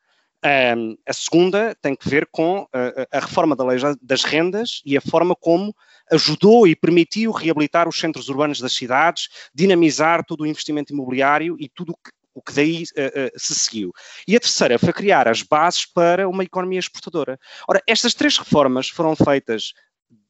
Um, 0.42 0.96
a 1.06 1.12
segunda 1.12 1.76
tem 1.82 1.94
que 1.94 2.08
ver 2.08 2.26
com 2.32 2.66
a, 2.72 3.18
a 3.18 3.20
reforma 3.20 3.54
da 3.54 3.62
lei 3.64 3.78
das 4.00 4.24
rendas 4.24 4.80
e 4.86 4.96
a 4.96 5.00
forma 5.00 5.36
como 5.36 5.74
ajudou 6.10 6.66
e 6.66 6.74
permitiu 6.74 7.30
reabilitar 7.30 7.86
os 7.86 7.98
centros 7.98 8.28
urbanos 8.30 8.58
das 8.58 8.72
cidades, 8.72 9.28
dinamizar 9.54 10.24
todo 10.24 10.40
o 10.40 10.46
investimento 10.46 10.92
imobiliário 10.94 11.56
e 11.60 11.68
tudo 11.68 11.94
o 12.34 12.42
que 12.42 12.54
daí 12.54 12.82
uh, 12.82 13.26
uh, 13.26 13.38
se 13.38 13.54
seguiu. 13.54 13.92
E 14.26 14.34
a 14.34 14.40
terceira 14.40 14.78
foi 14.78 14.92
criar 14.92 15.28
as 15.28 15.42
bases 15.42 15.84
para 15.84 16.28
uma 16.28 16.44
economia 16.44 16.78
exportadora. 16.78 17.38
Ora, 17.68 17.82
estas 17.86 18.14
três 18.14 18.38
reformas 18.38 18.88
foram 18.88 19.14
feitas 19.14 19.74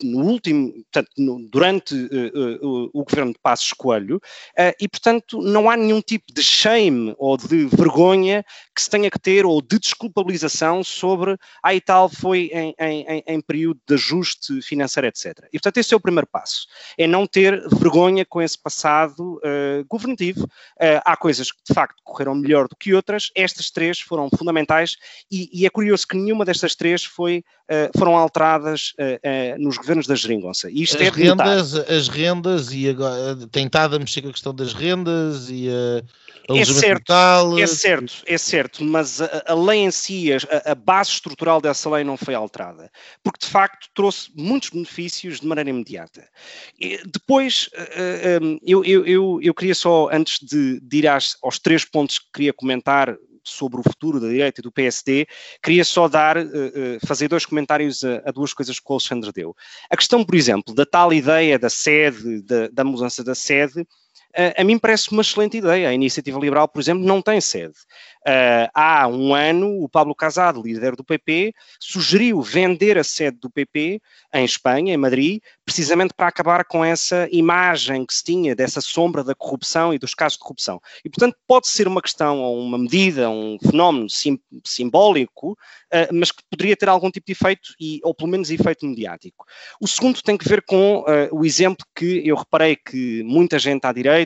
no 0.03 0.25
último, 0.25 0.73
portanto, 0.73 1.11
no, 1.19 1.49
durante 1.49 1.95
uh, 1.95 2.67
uh, 2.67 2.91
o 2.93 3.05
governo 3.05 3.33
de 3.33 3.39
Passos 3.39 3.73
Coelho, 3.73 4.17
uh, 4.17 4.75
e, 4.81 4.89
portanto, 4.89 5.41
não 5.43 5.69
há 5.69 5.77
nenhum 5.77 6.01
tipo 6.01 6.33
de 6.33 6.43
shame 6.43 7.15
ou 7.19 7.37
de 7.37 7.67
vergonha 7.67 8.45
que 8.75 8.83
se 8.83 8.91
tenha 8.91 9.11
que 9.11 9.19
ter 9.19 9.45
ou 9.45 9.61
de 9.61 9.79
desculpabilização 9.79 10.83
sobre, 10.83 11.37
ah, 11.63 11.81
tal, 11.85 12.09
foi 12.09 12.51
em, 12.53 12.75
em, 12.79 13.23
em 13.27 13.41
período 13.41 13.81
de 13.87 13.95
ajuste 13.95 14.61
financeiro, 14.63 15.07
etc. 15.07 15.47
E, 15.53 15.59
portanto, 15.59 15.79
esse 15.79 15.95
é 15.95 15.97
o 15.97 16.01
primeiro 16.01 16.27
passo, 16.27 16.67
é 16.99 17.07
não 17.07 17.27
ter 17.27 17.69
vergonha 17.69 18.25
com 18.25 18.41
esse 18.41 18.59
passado 18.59 19.41
governativo. 19.89 20.49
há 21.05 21.17
coisas 21.17 21.51
que, 21.51 21.59
de 21.69 21.75
facto, 21.75 22.01
correram 22.05 22.35
melhor 22.35 22.69
do 22.69 22.77
que 22.77 22.95
outras, 22.95 23.31
estas 23.35 23.71
três 23.71 24.01
foram 24.01 24.29
fundamentais 24.37 24.97
e, 25.31 25.49
e 25.53 25.67
é 25.67 25.71
curioso 25.71 26.07
que 26.07 26.17
nenhuma 26.17 26.45
destas 26.45 26.75
três 26.75 27.05
foi, 27.05 27.43
foram 27.97 28.17
alteradas 28.17 28.93
nos 29.59 29.77
governos 29.77 29.90
governos 29.91 30.07
da 30.07 30.15
geringonça. 30.15 30.71
Isto 30.71 30.97
as, 30.97 31.03
é 31.03 31.11
rendas, 31.11 31.75
as 31.75 32.09
rendas 32.09 32.73
e 32.73 32.89
agora 32.89 33.37
tem 33.51 33.67
estado 33.67 33.97
a 33.97 33.99
mexer 33.99 34.23
com 34.23 34.29
a 34.29 34.33
questão 34.33 34.55
das 34.55 34.73
rendas 34.73 35.49
e 35.51 35.69
a 35.69 36.03
é 36.49 36.65
certo, 36.65 37.13
é 37.59 37.67
certo, 37.67 38.23
é 38.27 38.39
certo, 38.39 38.85
mas 38.85 39.21
a, 39.21 39.45
a 39.47 39.55
lei 39.55 39.81
em 39.81 39.91
si, 39.91 40.33
a, 40.33 40.73
a, 40.73 40.75
base 40.75 41.11
estrutural 41.11 41.61
dessa 41.61 41.89
lei 41.89 42.03
não 42.03 42.17
foi 42.17 42.35
alterada, 42.35 42.91
porque 43.23 43.45
de 43.45 43.47
facto 43.47 43.89
trouxe 43.95 44.33
muitos 44.35 44.71
benefícios 44.71 45.41
de 45.41 45.47
maneira 45.47 45.71
imediata. 45.71 46.29
E 46.79 47.01
depois, 47.07 47.69
uh, 47.75 48.45
um, 48.45 48.59
eu, 48.65 48.85
eu, 48.85 49.07
eu, 49.07 49.41
eu, 49.41 49.55
queria 49.55 49.75
só, 49.75 50.09
antes 50.11 50.39
de, 50.41 50.81
de 50.81 50.99
ir 50.99 51.07
às, 51.07 51.37
aos 51.43 51.59
três 51.61 51.85
pontos 51.85 52.19
que 52.19 52.27
queria 52.35 52.53
comentar 52.53 53.17
sobre 53.45 53.81
o 53.81 53.83
futuro 53.83 54.21
da 54.21 54.29
direita 54.29 54.61
e 54.61 54.63
do 54.63 54.73
PSD, 54.73 55.27
queria 55.63 55.85
só 55.85 56.09
dar, 56.09 56.37
uh, 56.37 56.43
uh, 56.43 57.07
fazer 57.07 57.29
dois 57.29 57.47
comentários 57.47 58.05
a, 58.05 58.23
a, 58.27 58.33
duas 58.33 58.53
coisas 58.53 58.79
que 58.79 58.87
o 58.89 58.93
Alexandre 58.93 59.33
deu. 59.33 59.55
A 59.89 59.97
questão, 59.97 60.25
por 60.25 60.35
exemplo, 60.35 60.75
da 60.75 60.87
tal 60.87 61.13
ideia 61.13 61.59
da 61.59 61.71
sede, 61.71 62.43
da, 62.43 62.69
da 62.69 62.85
mudança 62.85 63.25
da 63.25 63.35
sede, 63.35 63.87
a 64.57 64.65
mim 64.65 64.79
parece 64.79 65.11
uma 65.11 65.23
excelente 65.23 65.57
ideia. 65.57 65.89
A 65.89 65.95
Iniciativa 65.95 66.39
Liberal, 66.39 66.69
por 66.69 66.81
exemplo, 66.81 67.05
não 67.05 67.21
tem 67.21 67.41
sede. 67.41 67.75
Uh, 68.21 68.69
há 68.75 69.09
um 69.09 69.35
ano, 69.35 69.83
o 69.83 69.89
Pablo 69.89 70.15
Casado, 70.15 70.63
líder 70.63 70.95
do 70.95 71.03
PP, 71.03 71.55
sugeriu 71.81 72.43
vender 72.43 72.99
a 72.99 73.05
sede 73.05 73.39
do 73.39 73.49
PP 73.49 73.99
em 74.35 74.45
Espanha, 74.45 74.93
em 74.93 74.97
Madrid, 74.99 75.41
precisamente 75.65 76.13
para 76.13 76.29
acabar 76.29 76.67
com 76.67 76.85
essa 76.85 77.27
imagem 77.33 78.05
que 78.05 78.13
se 78.13 78.23
tinha 78.23 78.55
dessa 78.55 78.83
sombra 78.83 79.25
da 79.25 79.35
corrupção 79.35 79.95
e 79.95 79.99
dos 79.99 80.15
casos 80.15 80.37
de 80.37 80.43
corrupção. 80.43 80.79
E, 81.03 81.09
portanto, 81.09 81.35
pode 81.47 81.67
ser 81.69 81.89
uma 81.89 82.03
questão, 82.03 82.41
ou 82.41 82.61
uma 82.61 82.77
medida, 82.77 83.31
um 83.31 83.57
fenómeno 83.59 84.11
sim, 84.11 84.39
simbólico, 84.67 85.53
uh, 85.53 86.13
mas 86.13 86.31
que 86.31 86.43
poderia 86.51 86.77
ter 86.77 86.91
algum 86.91 87.11
tipo 87.11 87.27
de 87.27 87.33
efeito, 87.33 87.71
e, 87.81 88.01
ou 88.05 88.15
pelo 88.15 88.29
menos 88.29 88.51
efeito 88.51 88.85
mediático. 88.85 89.47
O 89.81 89.89
segundo 89.89 90.21
tem 90.23 90.37
que 90.37 90.47
ver 90.47 90.61
com 90.61 90.99
uh, 90.99 91.05
o 91.33 91.43
exemplo 91.43 91.87
que 91.95 92.21
eu 92.29 92.37
reparei 92.37 92.77
que 92.77 93.23
muita 93.23 93.59
gente 93.59 93.87
à 93.87 93.93
direita, 93.93 94.20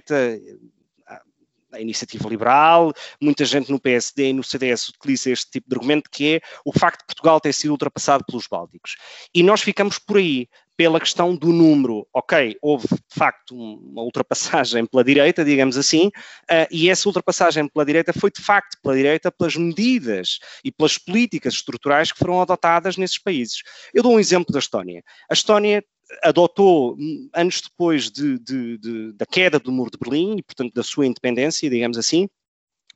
a 1.74 1.80
iniciativa 1.80 2.28
liberal, 2.28 2.92
muita 3.20 3.44
gente 3.44 3.70
no 3.70 3.80
PSD 3.80 4.28
e 4.28 4.32
no 4.32 4.44
CDS 4.44 4.88
utiliza 4.88 5.30
este 5.30 5.50
tipo 5.50 5.68
de 5.68 5.74
argumento, 5.74 6.08
que 6.10 6.36
é 6.36 6.40
o 6.64 6.72
facto 6.72 7.00
de 7.00 7.06
Portugal 7.06 7.40
ter 7.40 7.52
sido 7.52 7.72
ultrapassado 7.72 8.24
pelos 8.24 8.46
Bálticos. 8.46 8.96
E 9.34 9.42
nós 9.42 9.60
ficamos 9.60 9.98
por 9.98 10.18
aí, 10.18 10.48
pela 10.76 11.00
questão 11.00 11.34
do 11.36 11.52
número. 11.52 12.06
Ok, 12.12 12.56
houve 12.60 12.86
de 12.88 13.14
facto 13.14 13.54
uma 13.54 14.02
ultrapassagem 14.02 14.86
pela 14.86 15.04
direita, 15.04 15.44
digamos 15.44 15.76
assim, 15.76 16.08
uh, 16.08 16.66
e 16.70 16.90
essa 16.90 17.08
ultrapassagem 17.08 17.68
pela 17.68 17.84
direita 17.84 18.12
foi 18.12 18.30
de 18.30 18.42
facto 18.42 18.78
pela 18.82 18.94
direita 18.94 19.30
pelas 19.30 19.56
medidas 19.56 20.38
e 20.64 20.72
pelas 20.72 20.98
políticas 20.98 21.54
estruturais 21.54 22.12
que 22.12 22.18
foram 22.18 22.40
adotadas 22.40 22.96
nesses 22.96 23.18
países. 23.18 23.62
Eu 23.92 24.02
dou 24.02 24.14
um 24.14 24.20
exemplo 24.20 24.52
da 24.52 24.58
Estónia. 24.58 25.02
A 25.30 25.34
Estónia 25.34 25.84
adotou, 26.22 26.96
anos 27.32 27.60
depois 27.62 28.10
de, 28.10 28.38
de, 28.38 28.78
de, 28.78 29.12
da 29.12 29.26
queda 29.26 29.58
do 29.58 29.72
muro 29.72 29.90
de 29.90 29.98
Berlim 29.98 30.36
e, 30.38 30.42
portanto, 30.42 30.72
da 30.74 30.82
sua 30.82 31.06
independência, 31.06 31.68
digamos 31.70 31.96
assim, 31.96 32.28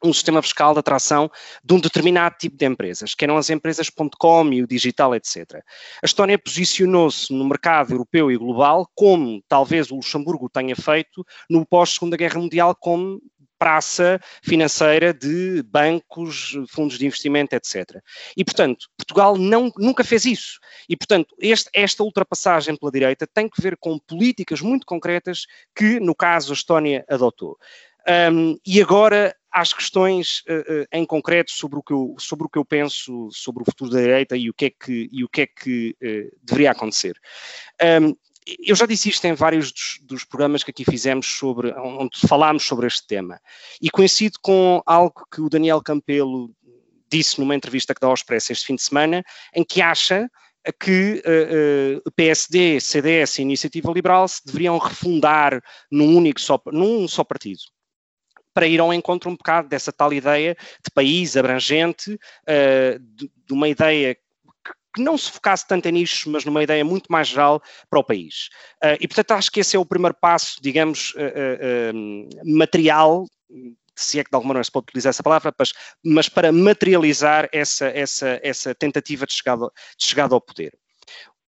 um 0.02 0.12
sistema 0.12 0.42
fiscal 0.42 0.72
de 0.72 0.80
atração 0.80 1.30
de 1.62 1.74
um 1.74 1.80
determinado 1.80 2.36
tipo 2.38 2.56
de 2.56 2.66
empresas, 2.66 3.14
que 3.14 3.24
eram 3.24 3.36
as 3.36 3.50
empresas.com 3.50 4.52
e 4.52 4.62
o 4.62 4.66
digital, 4.66 5.14
etc. 5.14 5.62
A 6.02 6.06
Estónia 6.06 6.38
posicionou-se 6.38 7.32
no 7.32 7.44
mercado 7.44 7.92
europeu 7.92 8.30
e 8.30 8.36
global, 8.36 8.88
como 8.94 9.42
talvez 9.48 9.90
o 9.90 9.96
Luxemburgo 9.96 10.48
tenha 10.48 10.76
feito 10.76 11.24
no 11.48 11.66
pós-Segunda 11.66 12.16
Guerra 12.16 12.40
Mundial, 12.40 12.74
como 12.74 13.20
praça 13.58 14.20
financeira 14.42 15.12
de 15.12 15.62
bancos, 15.64 16.56
fundos 16.68 16.96
de 16.96 17.06
investimento, 17.06 17.54
etc. 17.54 18.00
E, 18.36 18.44
portanto, 18.44 18.88
Portugal 18.96 19.36
não, 19.36 19.72
nunca 19.76 20.04
fez 20.04 20.24
isso. 20.24 20.60
E, 20.88 20.96
portanto, 20.96 21.34
este, 21.40 21.68
esta 21.74 22.02
ultrapassagem 22.02 22.76
pela 22.76 22.92
direita 22.92 23.26
tem 23.26 23.48
que 23.48 23.60
ver 23.60 23.76
com 23.76 23.98
políticas 23.98 24.60
muito 24.60 24.86
concretas 24.86 25.46
que, 25.74 25.98
no 25.98 26.14
caso, 26.14 26.52
a 26.52 26.54
Estónia 26.54 27.04
adotou. 27.08 27.58
Um, 28.32 28.58
e 28.64 28.80
agora 28.80 29.34
às 29.52 29.72
questões 29.72 30.42
uh, 30.48 30.82
uh, 30.82 30.86
em 30.92 31.04
concreto 31.04 31.50
sobre 31.52 31.78
o, 31.78 31.82
que 31.82 31.92
eu, 31.92 32.14
sobre 32.18 32.46
o 32.46 32.48
que 32.48 32.58
eu 32.58 32.64
penso 32.64 33.28
sobre 33.32 33.62
o 33.62 33.66
futuro 33.66 33.90
da 33.90 34.00
direita 34.00 34.36
e 34.36 34.50
o 34.50 34.54
que 34.54 34.66
é 34.66 34.70
que, 34.70 35.08
e 35.12 35.24
o 35.24 35.28
que, 35.28 35.42
é 35.42 35.46
que 35.46 35.96
uh, 36.02 36.36
deveria 36.42 36.70
acontecer. 36.70 37.18
Um, 38.02 38.14
eu 38.58 38.74
já 38.74 38.86
disse 38.86 39.10
isto 39.10 39.24
em 39.26 39.34
vários 39.34 39.70
dos, 39.72 39.98
dos, 40.02 40.24
programas 40.24 40.64
que 40.64 40.70
aqui 40.70 40.84
fizemos 40.84 41.26
sobre, 41.26 41.72
onde 41.72 42.18
falámos 42.26 42.64
sobre 42.64 42.86
este 42.86 43.06
tema, 43.06 43.38
e 43.80 43.90
coincido 43.90 44.38
com 44.40 44.82
algo 44.86 45.26
que 45.30 45.40
o 45.40 45.50
Daniel 45.50 45.82
Campelo 45.82 46.50
disse 47.10 47.38
numa 47.38 47.54
entrevista 47.54 47.94
que 47.94 48.00
dá 48.00 48.06
ao 48.06 48.14
Expresso 48.14 48.52
este 48.52 48.66
fim 48.66 48.74
de 48.74 48.82
semana, 48.82 49.22
em 49.54 49.64
que 49.64 49.82
acha 49.82 50.30
que 50.80 51.22
uh, 51.24 52.06
uh, 52.06 52.12
PSD, 52.12 52.80
CDS 52.80 53.38
e 53.38 53.42
Iniciativa 53.42 53.92
Liberal 53.92 54.26
se 54.28 54.44
deveriam 54.44 54.76
refundar 54.78 55.62
num 55.90 56.16
único 56.16 56.40
só, 56.40 56.60
num 56.72 57.06
só 57.06 57.24
partido 57.24 57.60
para 58.58 58.66
ir 58.66 58.80
ao 58.80 58.92
encontro 58.92 59.30
um 59.30 59.36
bocado 59.36 59.68
dessa 59.68 59.92
tal 59.92 60.12
ideia 60.12 60.56
de 60.84 60.90
país 60.92 61.36
abrangente, 61.36 62.14
uh, 62.14 62.98
de, 62.98 63.30
de, 63.46 63.52
uma 63.52 63.68
ideia 63.68 64.16
que 64.92 65.00
não 65.00 65.16
se 65.16 65.30
focasse 65.30 65.64
tanto 65.64 65.86
em 65.86 65.92
nichos, 65.92 66.24
mas 66.26 66.44
numa 66.44 66.60
ideia 66.60 66.84
muito 66.84 67.06
mais 67.06 67.28
geral 67.28 67.62
para 67.88 68.00
o 68.00 68.02
país. 68.02 68.48
Uh, 68.82 68.98
e, 68.98 69.06
portanto, 69.06 69.30
acho 69.30 69.52
que 69.52 69.60
esse 69.60 69.76
é 69.76 69.78
o 69.78 69.86
primeiro 69.86 70.16
passo, 70.20 70.56
digamos, 70.60 71.14
uh, 71.14 71.94
material 72.44 73.26
se 73.94 74.18
é 74.18 74.24
que 74.24 74.30
de 74.30 74.34
alguma 74.34 74.54
maneira 74.54 74.64
se 74.64 74.72
pode 74.72 74.86
utilizar 74.88 75.10
essa 75.10 75.22
palavra, 75.22 75.54
mas, 75.56 75.72
mas 76.04 76.28
para 76.28 76.50
materializar 76.50 77.48
essa, 77.52 77.86
essa, 77.86 78.40
essa 78.42 78.74
tentativa 78.74 79.24
de 79.24 79.34
chegada, 79.34 79.70
de 79.96 80.04
chegada 80.04 80.34
ao 80.34 80.40
poder. 80.40 80.76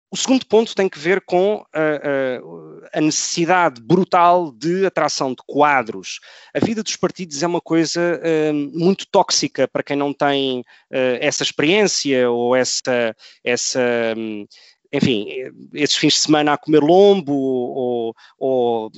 O 0.09 0.15
segundo 0.15 0.45
ponto 0.45 0.73
tem 0.73 0.87
que 0.87 0.97
ver 0.97 1.19
com 1.21 1.65
a, 1.73 1.79
a, 1.79 2.97
a, 2.97 3.01
necessidade 3.01 3.81
brutal 3.81 4.53
de 4.53 4.85
atração 4.85 5.31
de 5.31 5.43
quadros. 5.45 6.19
A 6.53 6.63
vida 6.63 6.81
dos 6.81 6.95
partidos 6.95 7.43
é 7.43 7.47
uma 7.47 7.59
coisa 7.59 7.99
uh, 8.21 8.53
muito 8.53 9.05
tóxica 9.07 9.67
para 9.67 9.83
quem 9.83 9.97
não 9.97 10.13
tem 10.13 10.61
uh, 10.61 11.19
essa 11.19 11.43
experiência 11.43 12.29
ou 12.31 12.55
essa, 12.55 13.13
essa 13.43 13.81
um, 14.15 14.45
enfim, 14.93 15.27
esses 15.73 15.97
fins 15.97 16.13
de 16.13 16.19
semana 16.21 16.53
a 16.53 16.57
comer 16.57 16.81
lombo 16.81 17.33
ou, 17.33 18.15
ou 18.39 18.91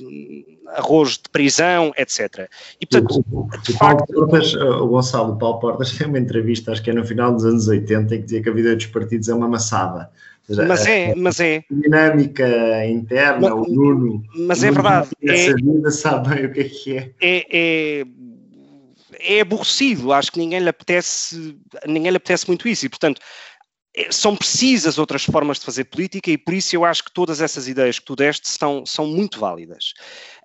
arroz 0.68 1.14
de 1.14 1.28
prisão, 1.32 1.92
etc. 1.98 2.48
E, 2.80 2.86
portanto, 2.86 3.24
o, 3.32 3.40
o, 3.40 3.72
facto... 3.76 4.12
Portas, 4.12 4.54
o 4.54 4.86
Gonçalo 4.86 5.36
Paulo 5.36 5.58
Portas 5.58 5.90
tem 5.98 6.06
uma 6.06 6.20
entrevista, 6.20 6.70
acho 6.70 6.80
que 6.80 6.90
é 6.90 6.92
no 6.92 7.04
final 7.04 7.34
dos 7.34 7.44
anos 7.44 7.66
80, 7.66 8.14
em 8.14 8.18
que 8.18 8.24
dizia 8.24 8.42
que 8.42 8.48
a 8.48 8.52
vida 8.52 8.76
dos 8.76 8.86
partidos 8.86 9.28
é 9.28 9.34
uma 9.34 9.48
maçada 9.48 10.08
mas 10.66 10.86
é, 10.86 11.14
mas 11.14 11.40
é. 11.40 11.64
Dinâmica 11.70 12.86
interna, 12.86 13.54
mas, 13.54 13.68
o 13.68 13.72
Nuno. 13.72 14.22
Mas 14.34 14.64
é 14.64 14.70
verdade. 14.70 15.08
Essa 15.22 15.50
é, 15.50 15.54
vida 15.54 15.90
sabe 15.90 16.34
bem 16.34 16.46
o 16.46 16.52
que 16.52 16.60
é 16.60 16.64
que 16.64 16.96
é. 16.96 17.14
É, 17.20 17.46
é, 17.50 18.04
é 19.20 19.40
aborrecido, 19.40 20.12
acho 20.12 20.32
que 20.32 20.38
ninguém 20.38 20.60
lhe 20.60 20.68
apetece, 20.68 21.56
ninguém 21.86 22.10
lhe 22.10 22.16
apetece 22.16 22.46
muito 22.48 22.68
isso, 22.68 22.86
e 22.86 22.88
portanto 22.88 23.20
é, 23.96 24.10
são 24.10 24.36
precisas 24.36 24.98
outras 24.98 25.24
formas 25.24 25.58
de 25.58 25.64
fazer 25.64 25.84
política 25.84 26.30
e 26.30 26.38
por 26.38 26.54
isso 26.54 26.74
eu 26.74 26.84
acho 26.84 27.04
que 27.04 27.12
todas 27.12 27.40
essas 27.40 27.68
ideias 27.68 27.98
que 27.98 28.04
tu 28.04 28.14
deste 28.14 28.48
são, 28.48 28.84
são 28.86 29.06
muito 29.06 29.40
válidas. 29.40 29.92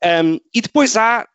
Um, 0.03 0.39
e 0.53 0.61
depois 0.61 0.97
há 0.97 1.27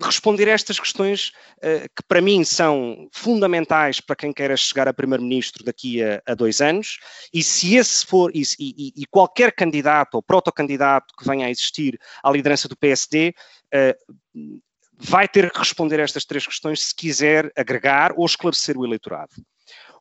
responder 0.00 0.48
a 0.48 0.52
estas 0.52 0.78
questões 0.78 1.32
uh, 1.58 1.88
que 1.94 2.02
para 2.06 2.20
mim 2.20 2.44
são 2.44 3.08
fundamentais 3.12 4.00
para 4.00 4.16
quem 4.16 4.32
queira 4.32 4.56
chegar 4.56 4.86
a 4.88 4.94
primeiro-ministro 4.94 5.64
daqui 5.64 6.02
a, 6.02 6.22
a, 6.26 6.34
dois 6.34 6.60
anos 6.60 6.98
e 7.32 7.42
se 7.42 7.76
esse 7.76 8.06
for 8.06 8.30
e, 8.34 8.42
e, 8.58 9.06
qualquer 9.10 9.52
candidato 9.52 10.14
ou 10.14 10.22
protocandidato 10.22 11.14
que 11.18 11.26
venha 11.26 11.46
a 11.46 11.50
existir 11.50 11.98
à 12.22 12.30
liderança 12.30 12.68
do 12.68 12.76
PSD 12.76 13.34
uh, 13.74 14.60
vai 14.94 15.28
ter 15.28 15.50
que 15.50 15.58
responder 15.58 16.00
a 16.00 16.04
estas 16.04 16.24
três 16.24 16.46
questões 16.46 16.84
se 16.86 16.94
quiser 16.94 17.52
agregar 17.56 18.12
ou 18.16 18.26
esclarecer 18.26 18.76
o 18.76 18.84
eleitorado. 18.84 19.32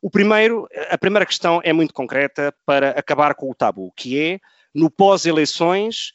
O 0.02 0.10
primeiro, 0.10 0.68
a 0.90 0.98
primeira 0.98 1.26
questão 1.26 1.60
é 1.64 1.74
muito 1.74 1.94
concreta 1.94 2.54
para 2.66 2.92
acabar 2.92 3.34
com 3.36 3.50
o 3.50 3.56
tabu, 3.56 3.92
que 3.96 4.20
é 4.20 4.40
no 4.74 4.92
pós-eleições 4.92 6.12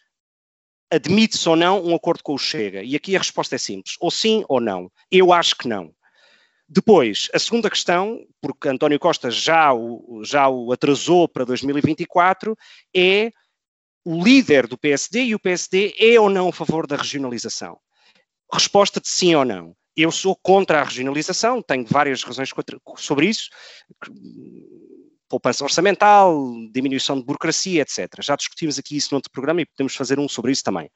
admite-se 0.93 1.49
ou 1.49 1.57
não 1.57 1.83
um 1.83 1.95
acordo 1.95 2.23
com 2.23 2.35
o 2.35 2.39
Chega? 2.39 2.83
E 2.83 2.95
aqui 2.95 3.17
a 3.17 3.19
resposta 3.19 3.55
é 3.55 3.59
simples, 3.59 3.97
ou 3.99 4.11
sim 4.11 4.45
ou 4.49 4.61
não. 4.61 4.93
Eu 5.11 5.33
acho 5.33 5.57
que 5.57 5.67
não. 5.67 5.93
Depois, 6.69 7.29
a 7.35 7.39
segunda 7.39 7.71
questão, 7.71 8.25
porque 8.41 8.69
António 8.69 8.99
Costa 8.99 9.31
já 9.31 9.73
o, 9.73 10.23
já 10.25 10.49
o 10.49 10.71
atrasou 10.73 11.27
para 11.27 11.45
2024, 11.45 12.57
é 12.95 13.31
o 14.05 14.23
líder 14.23 14.67
do 14.67 14.79
PSD 14.79 15.25
e 15.25 15.35
o 15.35 15.41
PSD 15.41 15.95
é 15.99 16.21
ou 16.21 16.29
não 16.29 16.49
a 16.49 16.53
favor 16.53 16.87
da 16.87 16.97
regionalização? 16.97 17.79
Resposta 18.53 19.01
de 19.01 19.09
sim 19.09 19.35
ou 19.35 19.45
não. 19.45 19.75
Eu 19.97 20.11
sou 20.11 20.35
contra 20.35 20.81
a 20.81 20.85
regionalização, 20.85 21.63
tenho 21.63 21.85
várias 21.87 22.23
razões 22.23 22.51
sobre 22.97 23.27
isso 23.27 23.51
poupança 25.33 25.65
orçamental, 25.65 26.53
diminuição 26.71 27.19
de 27.19 27.25
burocracia, 27.25 27.81
etc. 27.81 28.07
Já 28.21 28.37
discutimos 28.37 28.79
aqui 28.79 28.99
isso 28.99 29.09
noutro 29.13 29.31
programa 29.31 29.63
e 29.63 29.67
podemos 29.67 29.97
fazer 29.97 30.19
um 30.19 30.29
sobre 30.29 30.53
isso 30.53 30.63
também. 30.63 30.91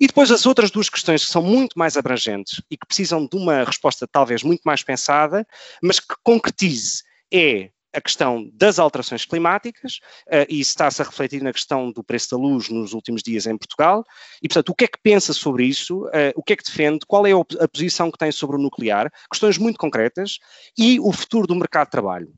E 0.00 0.06
depois 0.06 0.30
as 0.30 0.46
outras 0.46 0.70
duas 0.70 0.88
questões 0.88 1.26
que 1.26 1.30
são 1.30 1.42
muito 1.42 1.78
mais 1.78 1.94
abrangentes 1.94 2.62
e 2.70 2.76
que 2.78 2.86
precisam 2.86 3.26
de 3.26 3.36
uma 3.36 3.64
resposta 3.64 4.08
talvez 4.10 4.42
muito 4.42 4.62
mais 4.64 4.82
pensada, 4.82 5.46
mas 5.82 6.00
que 6.00 6.14
concretize 6.24 7.02
é 7.30 7.68
a 7.94 8.00
questão 8.00 8.48
das 8.54 8.78
alterações 8.78 9.26
climáticas, 9.26 9.98
uh, 10.28 10.48
e 10.48 10.60
está-se 10.60 11.02
a 11.02 11.04
refletir 11.04 11.42
na 11.42 11.52
questão 11.52 11.92
do 11.92 12.02
preço 12.02 12.30
da 12.30 12.38
luz 12.38 12.70
nos 12.70 12.94
últimos 12.94 13.22
dias 13.22 13.46
em 13.46 13.58
Portugal. 13.58 14.02
E, 14.42 14.48
portanto, 14.48 14.70
o 14.70 14.74
que 14.74 14.84
é 14.84 14.88
que 14.88 14.98
pensa 15.02 15.34
sobre 15.34 15.66
isso? 15.66 16.06
Uh, 16.06 16.32
o 16.34 16.42
que 16.42 16.54
é 16.54 16.56
que 16.56 16.64
defende? 16.64 17.00
Qual 17.06 17.26
é 17.26 17.32
a 17.32 17.68
posição 17.68 18.10
que 18.10 18.16
tem 18.16 18.32
sobre 18.32 18.56
o 18.56 18.58
nuclear? 18.58 19.12
Questões 19.30 19.58
muito 19.58 19.76
concretas. 19.76 20.38
E 20.78 20.98
o 20.98 21.12
futuro 21.12 21.46
do 21.46 21.54
mercado 21.54 21.88
de 21.88 21.90
trabalho 21.90 22.32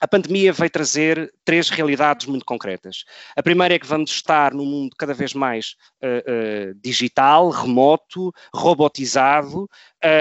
a 0.00 0.06
pandemia 0.06 0.52
veio 0.52 0.70
trazer 0.70 1.32
três 1.44 1.70
realidades 1.70 2.26
muito 2.26 2.44
concretas. 2.44 3.04
A 3.34 3.42
primeira 3.42 3.74
é 3.74 3.78
que 3.78 3.86
vamos 3.86 4.10
estar 4.10 4.52
num 4.52 4.66
mundo 4.66 4.94
cada 4.96 5.14
vez 5.14 5.32
mais 5.32 5.74
uh, 6.02 6.70
uh, 6.70 6.74
digital, 6.82 7.48
remoto, 7.48 8.32
robotizado, 8.52 9.68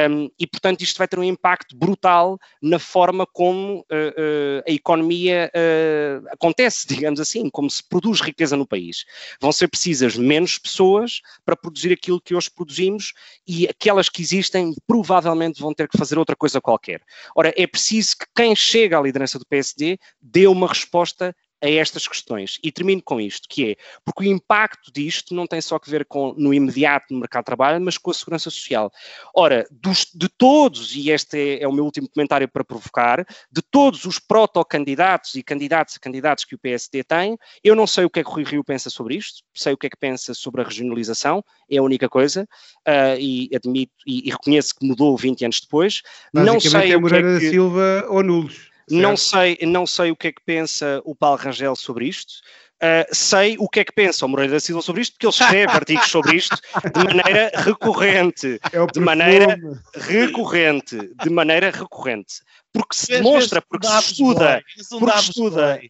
um, 0.10 0.30
e, 0.40 0.48
portanto, 0.48 0.82
isto 0.82 0.98
vai 0.98 1.08
ter 1.08 1.20
um 1.20 1.24
impacto 1.24 1.78
brutal 1.78 2.40
na 2.60 2.80
forma 2.80 3.26
como 3.26 3.80
uh, 3.82 3.82
uh, 3.82 4.64
a 4.68 4.72
economia 4.72 5.52
uh, 5.54 6.28
acontece, 6.32 6.88
digamos 6.90 7.20
assim, 7.20 7.50
como 7.52 7.70
se 7.70 7.84
produz 7.88 8.20
riqueza 8.20 8.58
no 8.58 8.66
país. 8.66 9.06
Vão 9.40 9.52
ser 9.52 9.68
precisas 9.68 10.18
menos 10.18 10.58
pessoas 10.58 11.22
para 11.46 11.56
produzir 11.56 11.94
aquilo 11.94 12.20
que 12.20 12.34
hoje 12.34 12.50
produzimos 12.50 13.14
e 13.48 13.68
aquelas 13.68 14.10
que 14.10 14.22
existem 14.24 14.74
provavelmente 14.88 15.62
vão 15.62 15.74
ter 15.74 15.88
que 15.88 15.98
fazer 15.98 16.18
outra 16.18 16.36
coisa 16.36 16.60
qualquer. 16.60 17.02
Ora, 17.36 17.54
é 17.56 17.68
preciso 17.68 18.18
que 18.18 18.26
quem 18.36 18.56
chega 18.56 18.98
à 18.98 19.02
liderança 19.02 19.38
do 19.38 19.46
PSD 19.46 20.00
dê 20.20 20.48
uma 20.48 20.68
resposta 20.68 21.36
a 21.66 21.70
estas 21.70 22.08
questões. 22.08 22.60
E 22.64 22.72
termino 22.72 23.02
com 23.02 23.20
isto, 23.20 23.48
que 23.50 23.72
é, 23.72 23.76
porque 24.04 24.24
o 24.24 24.32
impacto 24.32 24.92
disto 24.94 25.34
não 25.34 25.48
tem 25.48 25.60
só 25.60 25.80
que 25.80 25.90
ver 25.90 26.06
com 26.06 26.34
no 26.38 26.54
imediato 26.54 27.08
no 27.12 27.20
mercado 27.20 27.42
de 27.42 27.46
trabalho, 27.48 27.84
mas 27.84 27.98
com 27.98 28.12
a 28.12 28.14
segurança 28.14 28.50
social. 28.52 28.92
Ora, 29.36 29.66
dos, 29.72 30.06
de 30.14 30.30
todos, 30.30 30.96
e 30.96 31.10
este 31.10 31.38
é, 31.38 31.64
é, 31.64 31.68
o 31.68 31.72
meu 31.72 31.84
último 31.84 32.08
comentário 32.08 32.48
para 32.48 32.64
provocar, 32.64 33.26
de 33.52 33.62
todos 33.64 34.06
os 34.06 34.20
protocandidatos 34.20 35.34
e 35.36 35.42
candidatos 35.42 35.96
a 35.98 36.00
candidatos 36.00 36.46
que 36.46 36.54
o 36.54 36.60
PSD 36.60 37.04
tem, 37.04 37.38
eu 37.64 37.76
não 37.76 37.88
sei 37.88 38.06
o 38.06 38.10
que 38.10 38.20
é 38.20 38.24
que 38.24 38.30
o 38.30 38.34
Rui 38.34 38.44
Rio 38.44 38.64
pensa 38.64 38.90
sobre 38.90 39.16
isto, 39.16 39.44
sei 39.54 39.74
o 39.74 39.78
que 39.78 39.88
é 39.88 39.90
que 39.90 39.98
pensa 39.98 40.34
sobre 40.34 40.62
a 40.62 40.64
regionalização, 40.64 41.44
é 41.70 41.78
a 41.78 41.84
única 41.84 42.08
coisa, 42.08 42.48
uh, 42.88 43.20
e 43.20 43.50
admito 43.56 43.94
e, 44.06 44.28
e, 44.28 44.32
reconheço 44.32 44.76
que 44.76 44.86
mudou 44.86 45.18
20 45.18 45.46
anos 45.46 45.60
depois. 45.62 46.02
Não 46.32 46.60
sei 46.60 46.92
é 46.92 46.98
Moreira 46.98 47.28
que 47.30 47.36
é 47.38 47.40
que... 47.40 47.50
Silva 47.50 48.06
ou 48.10 48.22
nulos. 48.22 48.75
Não 48.90 49.18
sei, 49.18 49.58
não 49.64 49.88
sei 49.88 50.12
o 50.12 50.16
que 50.16 50.28
é 50.28 50.32
que 50.32 50.42
pensa 50.46 51.02
o 51.04 51.16
Paulo 51.16 51.38
Rangel 51.38 51.76
sobre 51.76 52.08
isto. 52.08 52.34
Uh, 52.76 53.08
sei 53.16 53.56
o 53.58 53.70
que 53.70 53.80
é 53.80 53.86
que 53.86 53.94
pensa 53.94 54.26
o 54.26 54.30
Moreira 54.30 54.54
da 54.54 54.60
Silva 54.60 54.82
sobre 54.82 55.02
isto, 55.02 55.14
porque 55.14 55.26
ele 55.26 55.34
escreve 55.34 55.72
artigos 55.74 56.10
sobre 56.10 56.36
isto 56.36 56.56
de 56.94 57.04
maneira 57.04 57.52
recorrente. 57.56 58.60
É 58.72 58.86
de 58.86 59.00
maneira 59.00 59.58
recorrente. 59.96 60.98
De 61.24 61.30
maneira 61.30 61.72
recorrente. 61.72 62.42
Porque 62.74 62.96
se 62.96 63.08
demonstra, 63.08 63.62
porque 63.62 63.88
se 63.88 64.12
estuda, 64.12 64.62
porque 65.00 65.20
estuda, 65.20 65.82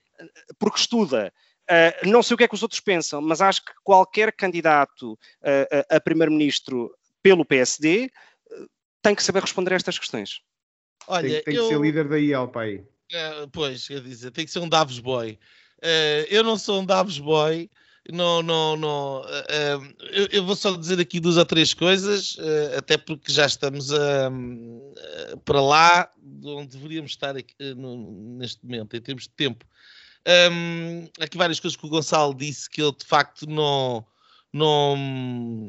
porque 0.60 0.80
estuda. 0.80 1.34
Uh, 1.64 2.08
não 2.08 2.22
sei 2.22 2.36
o 2.36 2.38
que 2.38 2.44
é 2.44 2.48
que 2.48 2.54
os 2.54 2.62
outros 2.62 2.80
pensam, 2.80 3.20
mas 3.20 3.42
acho 3.42 3.66
que 3.66 3.72
qualquer 3.84 4.32
candidato 4.32 5.14
uh, 5.14 5.18
a 5.96 6.00
primeiro-ministro 6.00 6.96
pelo 7.24 7.44
PSD 7.44 8.12
tem 9.02 9.16
que 9.16 9.24
saber 9.24 9.42
responder 9.42 9.74
a 9.74 9.76
estas 9.76 9.98
questões. 9.98 10.42
Olha, 11.08 11.30
tem, 11.30 11.44
tem 11.44 11.56
eu... 11.56 11.64
que 11.64 11.70
ser 11.70 11.82
líder 11.82 12.08
da 12.08 12.20
IEL 12.20 12.48
para 12.48 12.62
aí. 12.62 12.84
É, 13.12 13.48
pois, 13.52 13.88
quer 13.88 14.02
dizer, 14.02 14.32
tem 14.32 14.46
que 14.46 14.52
ser 14.52 14.60
um 14.60 14.70
Davos 14.70 15.00
Boy. 15.00 15.38
Uh, 15.78 16.26
eu 16.30 16.44
não 16.44 16.58
sou 16.58 16.82
um 16.82 16.86
Davos 16.86 17.20
Boy, 17.20 17.70
não, 18.12 18.42
não, 18.42 18.76
não. 18.76 19.22
Uh, 19.22 19.96
eu, 20.12 20.28
eu, 20.32 20.46
vou 20.46 20.56
só 20.56 20.76
dizer 20.76 21.00
aqui 21.00 21.20
duas 21.20 21.38
ou 21.38 21.46
três 21.46 21.74
coisas, 21.74 22.36
uh, 22.36 22.78
até 22.78 22.98
porque 22.98 23.32
já 23.32 23.46
estamos 23.46 23.90
para 25.44 25.62
lá 25.62 26.10
onde 26.44 26.78
deveríamos 26.78 27.12
estar 27.12 27.36
aqui, 27.36 27.56
no, 27.76 28.38
neste 28.38 28.64
momento, 28.66 28.96
em 28.96 29.02
termos 29.02 29.24
de 29.24 29.30
tempo. 29.30 29.66
Um, 30.52 31.08
aqui 31.20 31.38
várias 31.38 31.60
coisas 31.60 31.78
que 31.78 31.86
o 31.86 31.90
Gonçalo 31.90 32.34
disse 32.34 32.68
que 32.68 32.82
eu 32.82 32.92
de 32.92 33.06
facto 33.06 33.48
não, 33.48 34.04
não, 34.52 34.98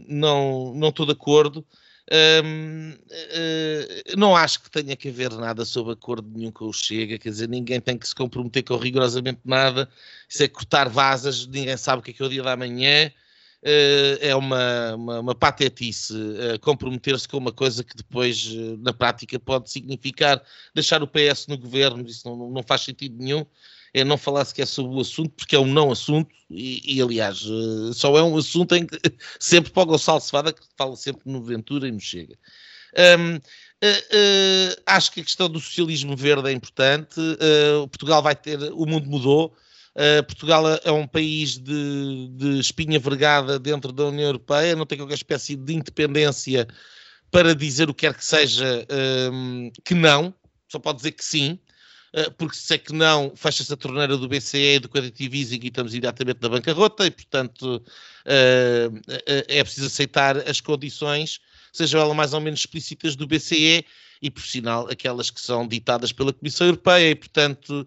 não, 0.08 0.74
não 0.74 0.88
estou 0.88 1.04
de 1.04 1.12
acordo. 1.12 1.66
Um, 2.12 2.92
uh, 2.92 2.96
eh, 3.10 4.14
não 4.16 4.36
acho 4.36 4.62
que 4.62 4.70
tenha 4.70 4.94
que 4.94 5.08
haver 5.08 5.32
nada 5.32 5.64
sobre 5.64 5.92
acordo 5.92 6.30
nenhum 6.38 6.52
com 6.52 6.66
o 6.66 6.72
Chega, 6.72 7.18
quer 7.18 7.30
dizer, 7.30 7.48
ninguém 7.48 7.80
tem 7.80 7.98
que 7.98 8.06
se 8.06 8.14
comprometer 8.14 8.62
com 8.62 8.76
rigorosamente 8.76 9.40
nada. 9.44 9.88
Isso 10.28 10.42
é 10.42 10.48
cortar 10.48 10.88
vasas, 10.88 11.46
ninguém 11.46 11.76
sabe 11.76 12.00
o 12.00 12.02
que 12.02 12.12
é 12.12 12.14
que 12.14 12.22
é 12.22 12.26
o 12.26 12.28
dia 12.28 12.42
da 12.42 12.56
manhã. 12.56 13.10
Uh, 13.62 14.18
é 14.20 14.36
uma, 14.36 14.94
uma, 14.94 15.20
uma 15.20 15.34
patetice 15.34 16.14
uh, 16.14 16.60
comprometer-se 16.60 17.26
com 17.26 17.38
uma 17.38 17.52
coisa 17.52 17.82
que 17.82 17.96
depois, 17.96 18.54
na 18.78 18.92
prática, 18.92 19.40
pode 19.40 19.70
significar 19.70 20.40
deixar 20.74 21.02
o 21.02 21.08
PS 21.08 21.48
no 21.48 21.58
governo. 21.58 22.06
Isso 22.06 22.28
não, 22.28 22.50
não 22.50 22.62
faz 22.62 22.82
sentido 22.82 23.16
nenhum 23.18 23.44
é 23.96 24.04
não 24.04 24.18
falar 24.18 24.44
sequer 24.44 24.66
sobre 24.66 24.94
o 24.94 25.00
assunto, 25.00 25.30
porque 25.30 25.56
é 25.56 25.58
um 25.58 25.66
não 25.66 25.90
assunto, 25.90 26.28
e, 26.50 26.96
e 26.96 27.00
aliás, 27.00 27.42
uh, 27.46 27.94
só 27.94 28.14
é 28.18 28.22
um 28.22 28.36
assunto 28.36 28.74
em 28.74 28.84
que 28.86 28.98
sempre 29.40 29.72
para 29.72 29.84
o 29.84 29.86
Gonçalo 29.86 30.20
Cevada, 30.20 30.52
que 30.52 30.60
fala 30.76 30.94
sempre 30.96 31.22
no 31.24 31.42
Ventura 31.42 31.88
e 31.88 31.92
no 31.92 31.98
Chega. 31.98 32.36
Um, 33.18 33.36
uh, 33.36 33.38
uh, 33.38 34.82
acho 34.84 35.12
que 35.12 35.20
a 35.20 35.24
questão 35.24 35.48
do 35.48 35.58
socialismo 35.58 36.14
verde 36.14 36.50
é 36.50 36.52
importante. 36.52 37.18
Portugal 37.90 38.22
vai 38.22 38.36
ter. 38.36 38.58
O 38.72 38.84
mundo 38.84 39.08
mudou. 39.08 39.54
Portugal 40.26 40.62
é 40.84 40.92
um 40.92 41.06
país 41.06 41.56
de, 41.56 42.28
de, 42.32 42.58
espinha 42.60 42.98
vergada 42.98 43.58
dentro 43.58 43.92
da 43.92 44.04
União 44.04 44.26
Europeia, 44.26 44.76
não 44.76 44.84
tem 44.84 44.98
qualquer 44.98 45.14
espécie 45.14 45.56
de 45.56 45.72
independência 45.72 46.68
para 47.30 47.54
dizer 47.54 47.88
o 47.88 47.94
que 47.94 48.06
quer 48.06 48.14
que 48.14 48.22
seja 48.22 48.86
que 49.82 49.94
não, 49.94 50.34
só 50.68 50.78
pode 50.78 50.98
dizer 50.98 51.12
que 51.12 51.24
sim. 51.24 51.58
Eh, 52.12 52.30
porque 52.30 52.56
se 52.56 52.74
é 52.74 52.78
que 52.78 52.92
não, 52.92 53.34
fecha-se 53.36 53.72
a 53.72 53.76
torneira 53.76 54.16
do 54.16 54.28
BCE 54.28 54.76
e 54.76 54.78
do 54.78 54.88
Quantitative 54.88 55.38
Easing 55.38 55.60
e 55.62 55.68
estamos 55.68 55.92
imediatamente 55.92 56.40
na 56.40 56.48
bancarrota 56.48 57.06
e, 57.06 57.10
portanto, 57.10 57.82
eh, 58.24 58.88
eh, 59.26 59.44
é 59.48 59.64
preciso 59.64 59.86
aceitar 59.86 60.36
as 60.48 60.60
condições, 60.60 61.40
sejam 61.72 62.00
elas 62.00 62.16
mais 62.16 62.32
ou 62.32 62.40
menos 62.40 62.60
explícitas 62.60 63.16
do 63.16 63.26
BCE 63.26 63.84
e, 64.22 64.30
por 64.30 64.42
sinal, 64.42 64.88
aquelas 64.90 65.30
que 65.30 65.40
são 65.40 65.66
ditadas 65.66 66.12
pela 66.12 66.32
Comissão 66.32 66.66
Europeia 66.66 67.10
e, 67.10 67.14
portanto, 67.14 67.86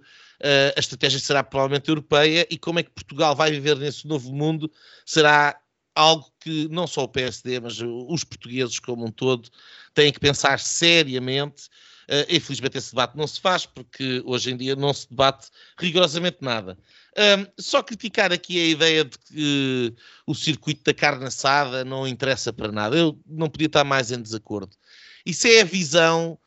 a 0.76 0.80
estratégia 0.80 1.20
será 1.20 1.44
provavelmente 1.44 1.90
europeia 1.90 2.48
e 2.50 2.58
como 2.58 2.80
é 2.80 2.84
que 2.84 2.92
Portugal 2.92 3.36
vai 3.36 3.52
viver 3.52 3.76
nesse 3.76 4.08
novo 4.08 4.32
mundo 4.32 4.72
será 5.06 5.60
algo 5.94 6.32
que 6.40 6.70
não 6.70 6.88
só 6.88 7.04
o 7.04 7.10
PSD, 7.10 7.60
mas 7.60 7.80
os 7.82 8.24
portugueses 8.24 8.80
como 8.80 9.06
um 9.06 9.12
todo 9.12 9.50
têm 9.94 10.14
que 10.14 10.20
pensar 10.20 10.60
seriamente 10.60 11.64
Uh, 12.10 12.26
infelizmente 12.28 12.76
esse 12.76 12.90
debate 12.90 13.16
não 13.16 13.28
se 13.28 13.40
faz, 13.40 13.68
porque 13.68 14.24
hoje 14.26 14.50
em 14.50 14.58
dia 14.58 14.76
não 14.76 14.92
se 14.92 15.08
debate 15.08 15.50
rigorosamente 15.78 16.40
nada. 16.42 16.76
Um, 17.16 17.46
só 17.62 17.84
criticar 17.84 18.34
aqui 18.34 18.60
a 18.60 18.68
ideia 18.68 19.06
de 19.06 19.16
que 19.20 19.94
o 20.26 20.34
circuito 20.34 20.84
da 20.84 20.94
carne 20.94 21.26
assada 21.26 21.86
não 21.86 22.08
interessa 22.08 22.52
para 22.52 22.72
nada. 22.72 22.98
Eu 22.98 23.20
não 23.28 23.48
podia 23.48 23.68
estar 23.68 23.84
mais 23.84 24.12
em 24.12 24.20
desacordo. 24.20 24.76
Isso 25.24 25.48
é 25.48 25.62
a 25.62 25.66
visão 25.66 26.40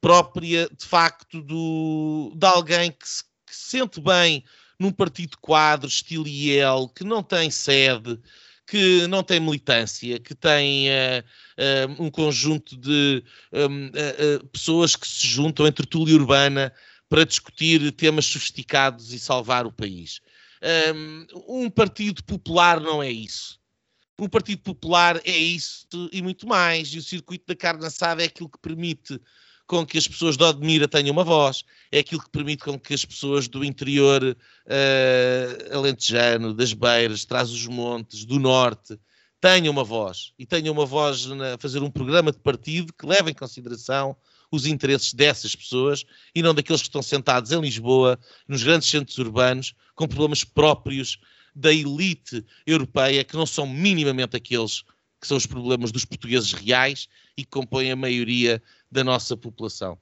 própria, 0.00 0.70
de 0.74 0.86
facto, 0.86 1.42
do, 1.42 2.32
de 2.34 2.46
alguém 2.46 2.90
que 2.90 3.06
se, 3.06 3.22
que 3.46 3.54
se 3.54 3.78
sente 3.78 4.00
bem 4.00 4.42
num 4.78 4.90
partido 4.90 5.36
quadro, 5.38 5.86
estilo 5.86 6.26
IEL, 6.26 6.88
que 6.88 7.04
não 7.04 7.22
tem 7.22 7.50
sede, 7.50 8.18
que 8.70 9.04
não 9.08 9.24
tem 9.24 9.40
militância, 9.40 10.20
que 10.20 10.32
tem 10.32 10.88
uh, 10.88 12.02
um 12.02 12.08
conjunto 12.08 12.76
de 12.76 13.24
um, 13.52 13.88
uh, 13.88 14.46
pessoas 14.46 14.94
que 14.94 15.08
se 15.08 15.26
juntam 15.26 15.66
em 15.66 15.72
tertúlia 15.72 16.14
urbana 16.14 16.72
para 17.08 17.24
discutir 17.24 17.90
temas 17.90 18.26
sofisticados 18.26 19.12
e 19.12 19.18
salvar 19.18 19.66
o 19.66 19.72
país. 19.72 20.20
Um, 20.94 21.64
um 21.64 21.68
partido 21.68 22.22
popular 22.22 22.80
não 22.80 23.02
é 23.02 23.10
isso. 23.10 23.58
Um 24.16 24.28
partido 24.28 24.62
popular 24.62 25.20
é 25.24 25.36
isso 25.36 25.88
e 26.12 26.22
muito 26.22 26.46
mais. 26.46 26.94
E 26.94 26.98
o 26.98 27.02
circuito 27.02 27.46
da 27.48 27.56
carne 27.56 27.84
assada 27.84 28.22
é 28.22 28.26
aquilo 28.26 28.48
que 28.48 28.58
permite 28.60 29.20
com 29.70 29.86
que 29.86 29.96
as 29.96 30.08
pessoas 30.08 30.36
de 30.36 30.42
Odmira 30.42 30.88
tenham 30.88 31.12
uma 31.12 31.22
voz, 31.22 31.62
é 31.92 32.00
aquilo 32.00 32.20
que 32.20 32.30
permite 32.30 32.64
com 32.64 32.76
que 32.76 32.92
as 32.92 33.04
pessoas 33.04 33.46
do 33.46 33.64
interior 33.64 34.36
uh, 34.36 35.76
alentejano, 35.76 36.52
das 36.52 36.72
beiras, 36.72 37.24
traz 37.24 37.52
os 37.52 37.68
montes, 37.68 38.24
do 38.24 38.40
norte, 38.40 38.98
tenham 39.40 39.70
uma 39.70 39.84
voz. 39.84 40.32
E 40.36 40.44
tenham 40.44 40.74
uma 40.74 40.84
voz 40.84 41.28
a 41.30 41.56
fazer 41.56 41.84
um 41.84 41.90
programa 41.90 42.32
de 42.32 42.40
partido 42.40 42.92
que 42.92 43.06
leve 43.06 43.30
em 43.30 43.34
consideração 43.34 44.16
os 44.50 44.66
interesses 44.66 45.14
dessas 45.14 45.54
pessoas 45.54 46.04
e 46.34 46.42
não 46.42 46.52
daqueles 46.52 46.80
que 46.82 46.88
estão 46.88 47.00
sentados 47.00 47.52
em 47.52 47.60
Lisboa, 47.60 48.18
nos 48.48 48.64
grandes 48.64 48.90
centros 48.90 49.18
urbanos, 49.18 49.72
com 49.94 50.08
problemas 50.08 50.42
próprios 50.42 51.16
da 51.54 51.72
elite 51.72 52.44
europeia, 52.66 53.22
que 53.22 53.36
não 53.36 53.46
são 53.46 53.68
minimamente 53.68 54.36
aqueles 54.36 54.82
que 55.20 55.26
são 55.26 55.36
os 55.36 55.46
problemas 55.46 55.92
dos 55.92 56.04
portugueses 56.04 56.52
reais 56.52 57.08
e 57.36 57.44
que 57.44 57.50
compõem 57.50 57.92
a 57.92 57.96
maioria 57.96 58.62
da 58.90 59.04
nossa 59.04 59.36
população. 59.36 59.98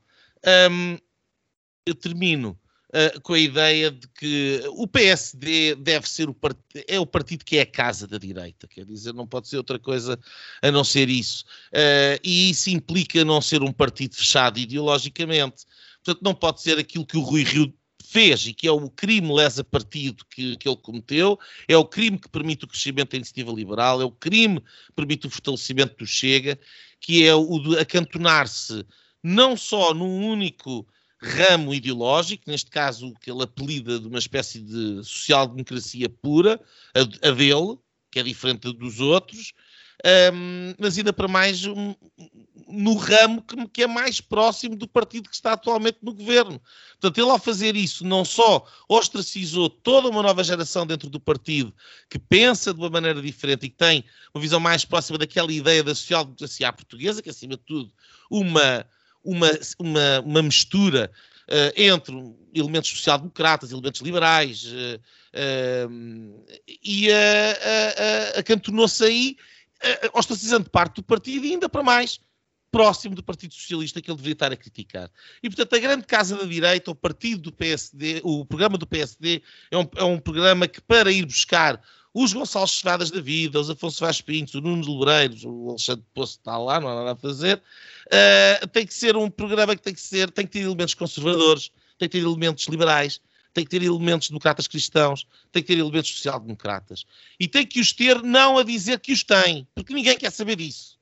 Um, 0.70 0.97
eu 1.85 1.95
termino 1.95 2.59
uh, 2.90 3.20
com 3.23 3.35
a 3.35 3.39
ideia 3.39 3.90
de 3.90 4.07
que 4.09 4.62
o 4.69 4.86
PSD 4.86 5.74
deve 5.74 6.09
ser 6.09 6.28
o 6.28 6.36
é 6.86 7.01
o 7.01 7.07
partido 7.07 7.45
que 7.45 7.57
é 7.57 7.62
a 7.62 7.66
casa 7.66 8.07
da 8.07 8.19
direita, 8.19 8.69
quer 8.69 8.85
dizer, 8.85 9.12
não 9.12 9.27
pode 9.27 9.49
ser 9.49 9.57
outra 9.57 9.78
coisa 9.78 10.19
a 10.62 10.70
não 10.70 10.85
ser 10.85 11.09
isso. 11.09 11.45
Uh, 11.73 12.20
e 12.23 12.51
isso 12.51 12.70
implica 12.70 13.24
não 13.24 13.40
ser 13.40 13.62
um 13.62 13.73
partido 13.73 14.15
fechado 14.15 14.59
ideologicamente. 14.59 15.65
Portanto, 16.05 16.23
não 16.23 16.35
pode 16.35 16.62
ser 16.62 16.78
aquilo 16.78 17.07
que 17.07 17.16
o 17.16 17.23
Rui 17.23 17.43
Rio 17.43 17.74
fez 18.11 18.47
e 18.47 18.55
que 18.55 18.67
é 18.67 18.73
o 18.73 18.89
crime 18.89 19.33
lesa 19.33 19.63
partido 19.63 20.25
que, 20.31 20.57
que 20.57 20.69
ele 20.69 20.77
cometeu, 20.77 21.39
é 21.67 21.77
o 21.77 21.85
crime 21.85 22.19
que 22.19 22.29
permite 22.29 22.65
o 22.65 22.69
crescimento 22.69 23.11
da 23.11 23.17
iniciativa 23.19 23.53
liberal, 23.53 24.01
é 24.01 24.05
o 24.05 24.11
crime 24.11 24.61
que 24.61 24.93
permite 24.97 25.27
o 25.27 25.31
fortalecimento 25.31 25.97
do 25.99 26.07
Chega, 26.07 26.59
que 27.01 27.27
é 27.27 27.35
o 27.35 27.59
de 27.59 27.79
acantonar-se 27.79 28.85
não 29.23 29.57
só 29.57 29.93
num 29.93 30.27
único 30.27 30.87
ramo 31.21 31.75
ideológico, 31.75 32.45
neste 32.47 32.71
caso 32.71 33.13
que 33.21 33.31
ele 33.31 33.43
apelida 33.43 33.99
de 33.99 34.07
uma 34.07 34.19
espécie 34.19 34.61
de 34.61 35.03
social-democracia 35.05 36.09
pura, 36.09 36.61
a, 36.95 37.29
a 37.29 37.33
dele, 37.33 37.79
que 38.11 38.19
é 38.19 38.23
diferente 38.23 38.73
dos 38.73 39.01
outros, 39.01 39.53
um, 40.05 40.75
mas 40.79 40.97
ainda 40.97 41.12
para 41.12 41.27
mais 41.27 41.65
um, 41.65 41.95
no 42.69 42.95
ramo 42.95 43.43
que, 43.43 43.69
que, 43.69 43.83
é 43.83 43.87
mais 43.87 44.20
próximo 44.20 44.77
do 44.77 44.87
partido 44.87 45.29
que 45.29 45.35
está 45.35 45.53
atualmente 45.53 45.99
no 46.03 46.12
governo. 46.12 46.61
Portanto, 46.93 47.19
ele 47.19 47.31
ao 47.31 47.39
fazer 47.39 47.75
isso 47.75 48.05
não 48.05 48.25
só 48.25 48.66
ostracizou 48.89 49.70
toda 49.70 50.09
uma 50.09 50.23
nova 50.23 50.45
geração 50.45 50.87
dentro 50.87 51.09
do 51.09 51.19
partido 51.19 51.73
que 52.11 52.19
pensa 52.19 52.73
de 52.73 52.79
uma 52.79 52.91
maneira 52.91 53.20
diferente 53.23 53.66
e 53.66 53.70
que 53.70 53.77
tem 53.77 54.05
uma 54.35 54.41
visão 54.41 54.61
mais 54.61 54.85
próxima 54.85 55.19
daquela 55.19 55.51
ideia 55.51 55.83
da 55.83 55.95
social-democracia 55.95 56.73
portuguesa, 56.73 57.23
que 57.23 57.31
acima 57.31 57.57
de 57.57 57.62
tudo 57.62 57.91
uma, 58.31 58.87
uma, 59.25 59.51
uma, 59.79 60.20
uma 60.25 60.43
mistura 60.43 61.11
Uh, 61.49 61.73
entre 61.77 62.15
elementos 62.55 62.91
social-democratas, 62.91 63.73
elementos 63.73 64.03
liberais, 64.03 64.66
uh, 64.66 65.89
uh, 65.89 66.45
e 66.85 67.09
acantonou-se 68.37 69.03
aí 69.03 69.37
uh, 69.83 70.19
ostracizando 70.19 70.71
parte 70.71 70.97
do 70.97 71.03
partido 71.03 71.47
e 71.47 71.53
ainda 71.53 71.69
para 71.69 71.83
mais 71.83 72.21
próximo 72.71 73.15
do 73.15 73.23
Partido 73.23 73.55
Socialista 73.55 74.01
que 74.01 74.11
ele 74.11 74.17
deveria 74.17 74.35
estar 74.35 74.53
a 74.53 74.57
criticar. 74.57 75.11
E, 75.43 75.49
portanto, 75.49 75.75
a 75.75 75.79
grande 75.79 76.07
casa 76.07 76.37
da 76.37 76.45
direita, 76.45 76.91
o 76.91 76.95
partido 76.95 77.43
do 77.43 77.53
PSD, 77.53 78.21
o 78.23 78.45
programa 78.45 78.77
do 78.77 78.87
PSD, 78.87 79.43
é 79.71 79.79
um, 79.79 79.89
é 79.97 80.05
um 80.05 80.19
programa 80.19 80.69
que, 80.69 80.81
para 80.81 81.11
ir 81.11 81.25
buscar 81.25 81.83
os 82.13 82.33
Gonçalves 82.33 82.75
Estradas 82.75 83.11
da 83.11 83.21
vida, 83.21 83.61
os 83.61 83.71
Afonso 83.71 84.01
Vaz 84.01 84.21
Pintos, 84.21 84.55
o 84.55 84.61
Nuno 84.61 84.99
Lebreiros, 84.99 85.45
o 85.45 85.71
Alexandre 85.71 86.05
Poço 86.15 86.39
está 86.39 86.57
lá, 86.59 86.81
não 86.81 86.89
há 86.89 86.95
nada 86.97 87.13
a 87.13 87.17
fazer, 87.17 87.63
uh, 88.07 88.67
tem 88.69 88.87
que 88.87 88.95
ser 88.95 89.17
um 89.17 89.31
programa 89.31 89.77
que 89.77 89.83
tem 89.83 89.95
que 89.95 90.01
ser, 90.01 90.31
tem 90.31 90.47
que 90.47 90.53
ter 90.53 90.61
elementos 90.61 90.95
conservadores, 90.95 91.71
tem 91.99 92.09
que 92.09 92.19
ter 92.19 92.25
elementos 92.25 92.67
liberais, 92.67 93.21
tem 93.53 93.65
que 93.65 93.70
ter 93.70 93.83
elementos 93.83 94.29
democratas 94.29 94.69
cristãos, 94.69 95.27
tem 95.51 95.62
que 95.62 95.69
ter 95.69 95.79
elementos 95.79 96.11
social-democratas. 96.11 97.05
E 97.39 97.49
tem 97.49 97.66
que 97.66 97.81
os 97.81 97.93
ter 97.93 98.23
não 98.23 98.59
a 98.59 98.62
dizer 98.62 99.01
que 99.01 99.12
os 99.12 99.25
tem, 99.25 99.66
porque 99.75 99.95
ninguém 99.95 100.16
quer 100.16 100.31
saber 100.31 100.57
disso. 100.57 100.99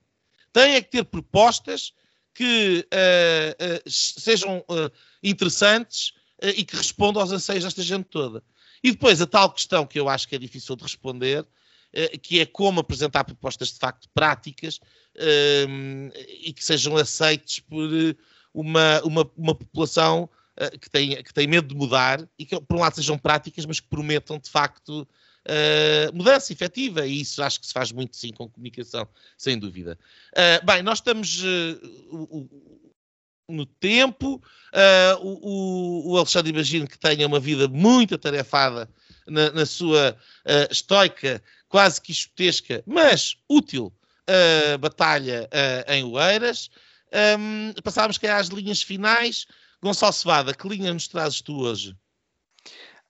Tem 0.53 0.75
é 0.75 0.81
que 0.81 0.91
ter 0.91 1.05
propostas 1.05 1.93
que 2.33 2.87
uh, 2.93 3.87
uh, 3.87 3.91
sejam 3.91 4.59
uh, 4.59 4.91
interessantes 5.23 6.13
e 6.43 6.65
que 6.65 6.77
respondam 6.77 7.23
aos 7.23 7.33
anseios 7.33 7.65
desta 7.65 7.83
gente 7.83 8.05
toda. 8.11 8.45
E 8.85 8.91
depois 8.91 9.23
a 9.23 9.27
tal 9.27 9.51
questão 9.51 9.87
que 9.87 9.99
eu 9.99 10.07
acho 10.07 10.29
que 10.29 10.35
é 10.35 10.39
difícil 10.39 10.77
de 10.77 10.83
responder, 10.83 11.47
que 12.23 12.41
é 12.41 12.45
como 12.45 12.79
apresentar 12.79 13.25
propostas 13.25 13.73
de 13.73 13.79
facto 13.79 14.07
práticas 14.11 14.79
e 15.19 16.53
que 16.53 16.63
sejam 16.63 16.95
aceites 16.95 17.61
por 17.61 17.89
uma, 18.53 19.01
uma, 19.03 19.31
uma 19.35 19.55
população 19.55 20.29
uh, 20.61 20.79
que, 20.79 20.91
tem, 20.91 21.23
que 21.23 21.33
tem 21.33 21.47
medo 21.47 21.69
de 21.69 21.75
mudar 21.75 22.27
e 22.39 22.45
que, 22.45 22.61
por 22.61 22.77
um 22.77 22.81
lado, 22.81 22.97
sejam 22.97 23.19
práticas, 23.19 23.67
mas 23.67 23.81
que 23.81 23.89
prometam, 23.89 24.39
de 24.39 24.51
facto, 24.51 25.03
uh, 25.03 26.15
mudança 26.15 26.53
efetiva. 26.53 27.07
E 27.07 27.21
isso 27.21 27.43
acho 27.43 27.61
que 27.61 27.67
se 27.67 27.73
faz 27.73 27.93
muito, 27.93 28.17
sim, 28.17 28.33
com 28.33 28.49
comunicação, 28.49 29.09
sem 29.37 29.59
dúvida. 29.59 29.99
Uh, 30.33 30.65
bem, 30.65 30.83
nós 30.83 30.99
estamos 30.99 31.43
no 33.49 33.65
tempo. 33.65 34.43
o, 35.21 36.13
o, 36.13 36.17
Alexandre 36.17 36.51
imagino 36.51 36.89
que 36.89 36.99
tenha 36.99 37.27
uma 37.27 37.39
vida 37.39 37.69
muito 37.69 38.15
atarefada 38.15 38.89
na, 39.27 39.53
na 39.53 39.67
sua 39.67 40.17
estoica, 40.69 41.43
quase 41.69 42.01
que 42.01 42.11
escutesca, 42.11 42.83
mas 42.85 43.37
útil 43.49 43.93
batalha 44.81 45.49
em 45.87 46.03
Oeiras. 46.03 46.71
Um, 47.39 47.73
passámos 47.83 48.19
que 48.19 48.27
às 48.27 48.49
linhas 48.49 48.83
finais. 48.83 49.47
Gonçalo 49.87 50.13
Cevada, 50.13 50.53
que 50.53 50.69
linha 50.69 50.93
nos 50.93 51.07
trazes 51.07 51.41
tu 51.41 51.61
hoje? 51.61 51.95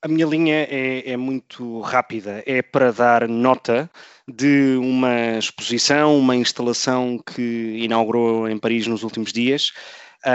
A 0.02 0.08
minha 0.08 0.26
linha 0.26 0.66
é, 0.70 1.10
é, 1.10 1.16
muito 1.16 1.80
rápida, 1.80 2.42
é 2.44 2.60
para 2.60 2.92
dar 2.92 3.26
nota 3.26 3.90
de 4.28 4.76
uma 4.76 5.38
exposição, 5.38 6.18
uma 6.18 6.36
instalação 6.36 7.18
que 7.18 7.78
inaugurou 7.80 8.46
em 8.46 8.58
Paris 8.58 8.86
nos 8.86 9.02
últimos 9.02 9.32
dias, 9.32 9.72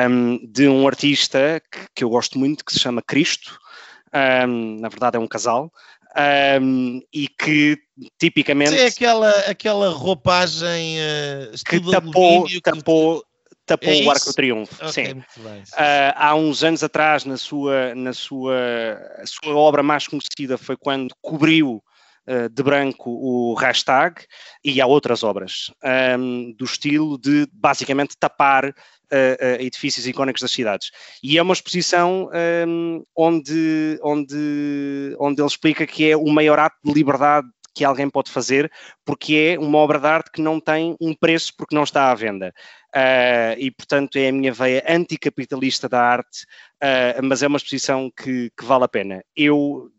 um, 0.10 0.40
de 0.52 0.68
um 0.68 0.88
artista 0.88 1.62
que, 1.72 1.80
que, 1.98 2.04
eu 2.04 2.10
gosto 2.10 2.40
muito, 2.40 2.66
que 2.66 2.74
se 2.74 2.80
chama 2.80 3.04
Cristo, 3.04 3.60
um, 4.48 4.80
na 4.80 4.90
verdade 4.90 5.18
é 5.18 5.20
um 5.20 5.28
casal, 5.28 5.72
um, 6.60 7.02
e 7.14 7.28
que 7.28 7.78
tipicamente. 8.20 8.76
É 8.76 8.88
aquela, 8.88 9.30
aquela 9.42 9.90
roupagem 9.90 10.98
uh, 10.98 11.52
que 11.64 11.80
tapou, 11.92 12.48
tapou, 12.64 13.24
tapou 13.66 13.90
é 13.90 14.04
o 14.04 14.12
Arco 14.12 14.26
do 14.26 14.34
Triunfo. 14.34 14.86
Okay, 14.86 15.06
sim. 15.08 15.20
Uh, 15.40 16.14
há 16.16 16.36
uns 16.36 16.64
anos 16.64 16.84
atrás, 16.84 17.26
na 17.26 17.38
sua, 17.38 17.96
na 17.96 18.14
sua, 18.14 18.56
a 19.18 19.26
sua 19.26 19.56
obra 19.56 19.84
mais 19.84 20.08
conhecida 20.08 20.58
foi 20.58 20.76
quando 20.76 21.14
cobriu 21.22 21.84
uh, 22.28 22.50
de 22.50 22.64
branco 22.64 23.10
o 23.10 23.54
hashtag 23.56 24.26
e 24.64 24.82
há 24.82 24.86
outras 24.86 25.24
obras 25.24 25.72
um, 26.20 26.54
do 26.58 26.66
estilo 26.66 27.18
de 27.18 27.48
basicamente 27.54 28.18
tapar 28.20 28.70
uh, 28.70 28.74
edifícios 29.60 30.08
icónicos 30.08 30.42
das 30.42 30.52
cidades. 30.52 30.92
E 31.24 31.38
é 31.38 31.42
uma 31.42 31.54
exposição 31.54 32.30
um, 32.68 33.04
onde, 33.16 34.00
onde, 34.04 35.16
onde 35.20 35.42
ele 35.42 35.48
explica 35.48 35.86
que 35.86 36.10
é 36.10 36.18
o 36.18 36.28
maior 36.28 36.60
ato 36.60 36.78
de 36.84 36.94
liberdade 36.94 37.48
que 37.74 37.84
alguém 37.84 38.10
pode 38.10 38.32
fazer, 38.32 38.72
porque 39.06 39.56
é 39.56 39.60
uma 39.60 39.78
obra 39.78 40.00
de 40.00 40.08
arte 40.08 40.32
que 40.32 40.42
não 40.42 40.60
tem 40.60 40.96
um 41.00 41.14
preço 41.14 41.54
porque 41.56 41.76
não 41.76 41.84
está 41.84 42.12
à 42.12 42.16
venda. 42.16 42.54
Uh, 42.94 43.56
e, 43.58 43.72
portanto, 43.72 44.18
é 44.18 44.28
a 44.28 44.32
minha 44.32 44.52
veia 44.52 44.84
anticapitalista 44.88 45.88
da 45.88 46.02
arte, 46.02 46.44
uh, 46.84 47.24
mas 47.24 47.42
é 47.42 47.48
uma 47.48 47.58
exposição 47.58 48.12
que, 48.12 48.52
que, 48.58 48.66
vale 48.66 48.84
a 48.84 48.90
pena. 48.90 49.24
Eu 49.36 49.90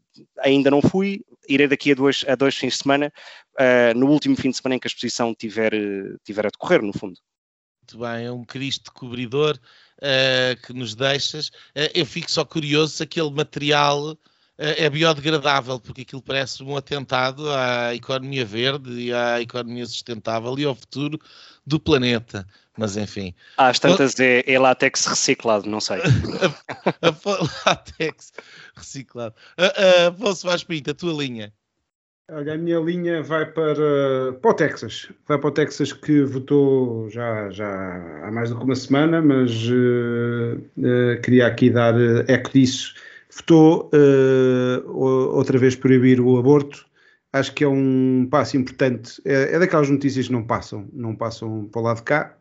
ainda 0.40 0.70
não 0.70 0.82
fui, 0.82 1.24
irei 1.49 1.66
daqui 1.66 1.93
a 1.93 1.94
dois, 1.94 2.24
a 2.28 2.35
dois 2.35 2.55
fins 2.55 2.74
de 2.74 2.82
semana, 2.82 3.12
uh, 3.59 3.99
no 3.99 4.09
último 4.09 4.36
fim 4.36 4.51
de 4.51 4.59
semana 4.59 4.77
em 4.77 4.78
que 4.78 4.86
a 4.86 4.90
exposição 4.90 5.35
tiver, 5.35 5.73
tiver 6.23 6.47
a 6.47 6.51
decorrer, 6.51 6.82
no 6.82 6.93
fundo. 6.93 7.19
Muito 7.81 7.99
bem, 7.99 8.27
é 8.27 8.31
um 8.31 8.44
Cristo 8.44 8.93
cobridor 8.93 9.59
que 10.66 10.73
nos 10.73 10.97
deixas. 10.97 11.51
eu 11.94 12.05
fico 12.05 12.28
só 12.28 12.44
curioso 12.44 12.94
se 12.94 13.03
aquele 13.05 13.31
material 13.31 14.16
é 14.63 14.89
biodegradável, 14.89 15.81
porque 15.81 16.03
aquilo 16.03 16.23
parece 16.23 16.63
um 16.63 16.77
atentado 16.77 17.51
à 17.51 17.95
economia 17.95 18.45
verde 18.45 18.93
e 18.93 19.13
à 19.13 19.41
economia 19.41 19.85
sustentável 19.87 20.57
e 20.59 20.65
ao 20.65 20.75
futuro 20.75 21.19
do 21.67 21.81
planeta. 21.81 22.47
Mas 22.77 22.97
enfim. 22.97 23.35
Às 23.57 23.79
tantas 23.79 24.19
é, 24.19 24.43
é 24.47 24.59
látex 24.59 25.05
reciclado, 25.07 25.69
não 25.69 25.81
sei. 25.81 25.99
a, 27.03 27.09
a, 27.09 27.71
látex 27.71 28.33
reciclado. 28.75 29.35
Afonso 30.09 30.47
Vaz 30.47 30.65
Pinto, 30.65 30.91
a 30.91 30.95
tua 30.95 31.13
linha. 31.13 31.53
Olha, 32.31 32.55
a 32.55 32.57
minha 32.57 32.79
linha 32.79 33.23
vai 33.23 33.45
para, 33.45 34.33
para 34.41 34.51
o 34.51 34.55
Texas. 34.55 35.09
Vai 35.29 35.39
para 35.39 35.49
o 35.49 35.53
Texas 35.53 35.93
que 35.93 36.23
votou 36.23 37.11
já, 37.11 37.51
já 37.51 37.69
há 38.25 38.31
mais 38.31 38.49
do 38.49 38.57
que 38.57 38.65
uma 38.65 38.75
semana, 38.75 39.21
mas 39.21 39.51
uh, 39.69 40.57
uh, 40.79 41.21
queria 41.23 41.47
aqui 41.49 41.69
dar 41.69 41.95
eco 42.29 42.51
disso. 42.53 42.95
Votou 43.35 43.91
uh, 43.95 44.91
outra 45.37 45.59
vez 45.59 45.75
proibir 45.75 46.21
o 46.21 46.39
aborto 46.39 46.87
acho 47.33 47.55
que 47.55 47.65
é 47.65 47.69
um 47.69 48.29
passo 48.31 48.57
importante. 48.57 49.21
É, 49.25 49.55
é, 49.55 49.59
daquelas 49.59 49.89
notícias 49.89 50.27
que 50.27 50.33
não 50.33 50.45
passam, 50.45 50.89
não 50.93 51.17
passam 51.17 51.69
para 51.73 51.81
o 51.81 51.85
lado 51.85 51.97
de 51.99 52.03
cá. 52.03 52.37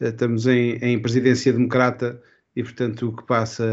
Eh, 0.00 0.08
estamos 0.08 0.46
em, 0.46 0.76
em 0.82 1.00
presidência 1.00 1.52
democrata 1.52 2.20
e, 2.56 2.62
portanto, 2.62 3.08
o 3.08 3.16
que 3.16 3.24
passa 3.24 3.64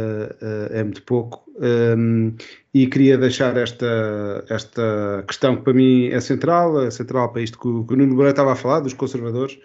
uh, 0.42 0.74
é 0.74 0.84
muito 0.84 1.04
pouco. 1.04 1.44
Um, 1.58 2.36
e 2.74 2.88
queria 2.88 3.18
deixar 3.18 3.58
esta, 3.58 4.46
esta 4.50 5.24
questão 5.28 5.58
que 5.58 5.64
para 5.64 5.74
mim 5.74 6.08
é 6.08 6.22
central, 6.22 6.82
é 6.84 6.92
central 6.92 7.32
para 7.34 7.42
isto 7.42 7.60
que 7.60 7.68
o, 7.68 7.84
que 7.86 7.94
o 7.94 7.98
Nuno 7.98 8.14
Moreira 8.14 8.32
estava 8.32 8.54
a 8.54 8.56
falar, 8.56 8.80
dos 8.80 8.94
conservadores. 8.94 9.60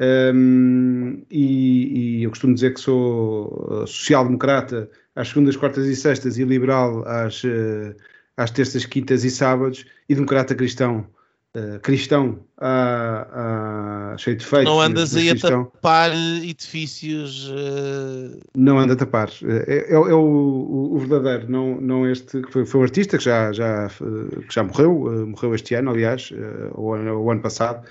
Um, 0.00 1.24
e, 1.30 2.20
e, 2.20 2.24
eu 2.24 2.30
costumo 2.30 2.54
dizer 2.54 2.74
que 2.74 2.80
sou 2.80 3.86
social-democrata 3.86 4.90
às 5.14 5.28
segundas, 5.28 5.56
quartas 5.56 5.86
e 5.86 5.96
sextas 5.96 6.38
e 6.38 6.44
liberal 6.44 7.06
às, 7.06 7.42
uh, 7.44 7.94
às 8.36 8.50
terças, 8.50 8.84
quintas 8.84 9.24
e 9.24 9.30
sábados 9.30 9.84
e 10.08 10.14
democrata 10.14 10.54
cristão 10.54 11.06
uh, 11.56 11.78
cristão 11.80 12.40
a, 12.58 14.12
a, 14.12 14.18
cheio 14.18 14.36
de 14.36 14.44
feitos. 14.44 14.72
Não 14.72 14.80
andas 14.80 15.14
aí 15.14 15.30
a 15.30 15.36
tapar 15.36 16.10
edifícios. 16.42 17.48
Uh... 17.48 18.40
Não 18.56 18.78
anda 18.78 18.94
a 18.94 18.96
tapar. 18.96 19.30
É, 19.44 19.86
é, 19.88 19.92
é 19.92 19.98
o, 19.98 20.90
o, 20.92 20.98
verdadeiro, 20.98 21.50
não, 21.50 21.80
não 21.80 22.10
este 22.10 22.42
que 22.42 22.52
foi, 22.52 22.66
foi 22.66 22.80
um 22.80 22.84
artista 22.84 23.18
que 23.18 23.24
já, 23.24 23.52
já, 23.52 23.88
que 23.88 24.54
já 24.54 24.62
morreu, 24.62 25.02
uh, 25.02 25.26
morreu 25.26 25.54
este 25.54 25.74
ano, 25.74 25.90
aliás, 25.90 26.32
o, 26.74 26.90
o, 26.90 27.30
ano 27.30 27.40
passado. 27.40 27.86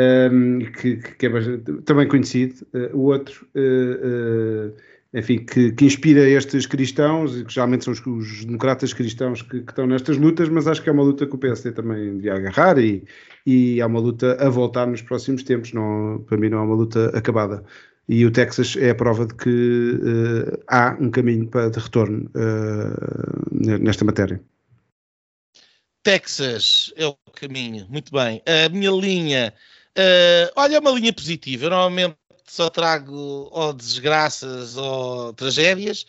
Um, 0.00 0.60
que, 0.60 0.96
que, 0.96 1.26
é 1.26 1.28
bastante, 1.28 1.72
também 1.82 2.06
conhecido, 2.06 2.64
o 2.92 3.06
outro 3.06 3.48
enfim, 5.14 5.38
que, 5.38 5.72
que, 5.72 5.86
inspira 5.86 6.28
estes 6.28 6.66
cristãos, 6.66 7.42
que 7.42 7.52
geralmente 7.52 7.84
são 7.84 7.92
os, 7.92 8.04
os 8.04 8.44
democratas 8.44 8.92
cristãos 8.92 9.40
que, 9.40 9.62
que, 9.62 9.70
estão 9.70 9.86
nestas 9.86 10.18
lutas, 10.18 10.48
mas 10.48 10.66
acho 10.66 10.82
que 10.82 10.88
é 10.90 10.92
uma 10.92 11.02
luta 11.02 11.26
que 11.26 11.34
o 11.34 11.38
PSD 11.38 11.72
também 11.72 12.16
devia 12.16 12.34
agarrar 12.34 12.78
e, 12.78 13.04
e 13.46 13.80
é 13.80 13.86
uma 13.86 14.00
luta 14.00 14.36
a 14.38 14.50
voltar 14.50 14.86
nos 14.86 15.00
próximos 15.00 15.42
tempos, 15.42 15.72
não, 15.72 16.22
para 16.26 16.36
mim 16.36 16.50
não 16.50 16.58
é 16.58 16.62
uma 16.62 16.74
luta 16.74 17.06
acabada. 17.16 17.64
E 18.06 18.24
o 18.24 18.30
Texas 18.30 18.74
é 18.76 18.90
a 18.90 18.94
prova 18.94 19.26
de 19.26 19.34
que 19.34 19.48
uh, 19.48 20.62
há 20.66 20.96
um 20.98 21.10
caminho 21.10 21.46
para 21.46 21.70
de 21.70 21.78
retorno 21.78 22.30
uh, 22.34 23.78
nesta 23.80 24.04
matéria. 24.04 24.40
Texas 26.02 26.92
é 26.96 27.06
o 27.06 27.14
caminho, 27.34 27.86
muito 27.90 28.10
bem. 28.12 28.42
A 28.46 28.68
minha 28.70 28.90
linha, 28.90 29.52
uh, 29.96 30.52
olha, 30.56 30.76
é 30.76 30.78
uma 30.78 30.90
linha 30.90 31.12
positiva. 31.12 31.68
Normalmente 31.68 32.16
só 32.48 32.70
trago 32.70 33.48
ou 33.52 33.72
desgraças 33.72 34.76
ou 34.76 35.32
tragédias. 35.32 36.02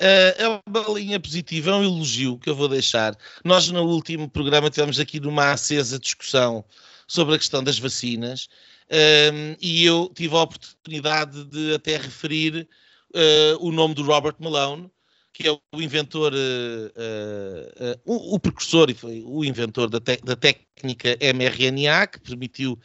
Uh, 0.00 0.34
é 0.38 0.62
uma 0.66 0.98
linha 0.98 1.20
positiva, 1.20 1.70
é 1.70 1.74
um 1.74 1.84
elogio 1.84 2.38
que 2.38 2.50
eu 2.50 2.56
vou 2.56 2.68
deixar. 2.68 3.16
Nós, 3.44 3.68
no 3.68 3.84
último 3.84 4.28
programa, 4.28 4.70
tivemos 4.70 4.98
aqui 4.98 5.20
numa 5.20 5.52
acesa 5.52 5.98
discussão 5.98 6.64
sobre 7.06 7.36
a 7.36 7.38
questão 7.38 7.62
das 7.62 7.78
vacinas 7.78 8.48
um, 8.90 9.56
e 9.60 9.84
eu 9.84 10.10
tive 10.14 10.34
a 10.36 10.42
oportunidade 10.42 11.44
de 11.44 11.74
até 11.74 11.96
referir 11.96 12.68
uh, 13.14 13.66
o 13.66 13.72
nome 13.72 13.94
do 13.94 14.02
Robert 14.02 14.36
Malone, 14.38 14.90
que 15.34 15.48
é 15.48 15.52
o 15.52 15.82
inventor, 15.82 16.32
uh, 16.32 16.36
uh, 16.36 18.00
o, 18.04 18.36
o, 18.36 18.38
precursor 18.38 18.88
e 18.88 18.94
foi 18.94 19.20
o 19.26 19.44
inventor 19.44 19.90
da, 19.90 19.98
te 19.98 20.16
da 20.18 20.36
técnica 20.36 21.18
mRNA, 21.20 22.06
que 22.06 22.20
permitiu 22.20 22.78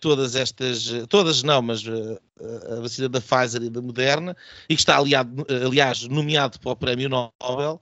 todas 0.00 0.34
estas, 0.34 0.90
todas 1.08 1.42
não, 1.42 1.62
mas 1.62 1.82
a 1.86 2.80
vacina 2.80 3.08
da 3.08 3.22
Pfizer 3.22 3.62
e 3.62 3.70
da 3.70 3.80
Moderna, 3.80 4.36
e 4.68 4.74
que 4.74 4.80
está, 4.80 4.98
aliado, 4.98 5.46
aliás, 5.64 6.02
nomeado 6.02 6.60
para 6.60 6.72
o 6.72 6.76
Prémio 6.76 7.08
Nobel. 7.08 7.80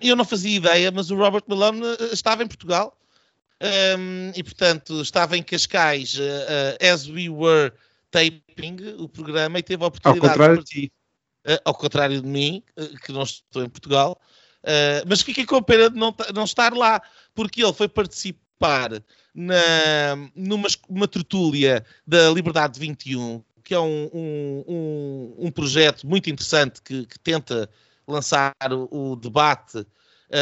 eu 0.00 0.16
não 0.16 0.24
fazia 0.24 0.56
ideia, 0.56 0.90
mas 0.90 1.10
o 1.10 1.16
Robert 1.16 1.44
Malone 1.46 1.82
estava 2.12 2.42
em 2.42 2.46
Portugal 2.46 2.98
um, 3.60 4.32
e, 4.34 4.42
portanto, 4.42 5.02
estava 5.02 5.36
em 5.36 5.42
Cascais, 5.42 6.18
as 6.80 7.06
we 7.06 7.28
were 7.28 7.72
taping 8.10 8.78
o 8.98 9.06
programa, 9.06 9.58
e 9.58 9.62
teve 9.62 9.84
a 9.84 9.88
oportunidade. 9.88 10.26
Ao 10.26 10.32
contrário 10.32 10.64
de 10.64 10.64
ti. 10.64 10.92
Uh, 11.46 11.56
ao 11.64 11.74
contrário 11.74 12.20
de 12.20 12.26
mim, 12.26 12.62
que 13.04 13.12
não 13.12 13.22
estou 13.22 13.64
em 13.64 13.68
Portugal, 13.68 14.20
mas 15.08 15.22
fiquei 15.22 15.46
com 15.46 15.62
pena 15.62 15.88
de 15.88 15.96
não, 15.96 16.14
não 16.34 16.44
estar 16.44 16.74
lá, 16.74 17.00
porque 17.34 17.64
ele 17.64 17.72
foi 17.72 17.88
participar 17.88 18.90
na, 19.34 20.16
numa 20.34 20.68
uma 20.86 21.08
tertúlia 21.08 21.84
da 22.06 22.30
Liberdade 22.30 22.78
21, 22.78 23.42
que 23.64 23.74
é 23.74 23.80
um, 23.80 24.10
um, 24.12 24.64
um, 24.68 25.46
um 25.46 25.50
projeto 25.50 26.06
muito 26.06 26.28
interessante 26.28 26.82
que, 26.82 27.06
que 27.06 27.18
tenta 27.18 27.70
lançar 28.06 28.52
o, 28.72 29.12
o 29.12 29.16
debate 29.16 29.78
uh, 29.78 29.86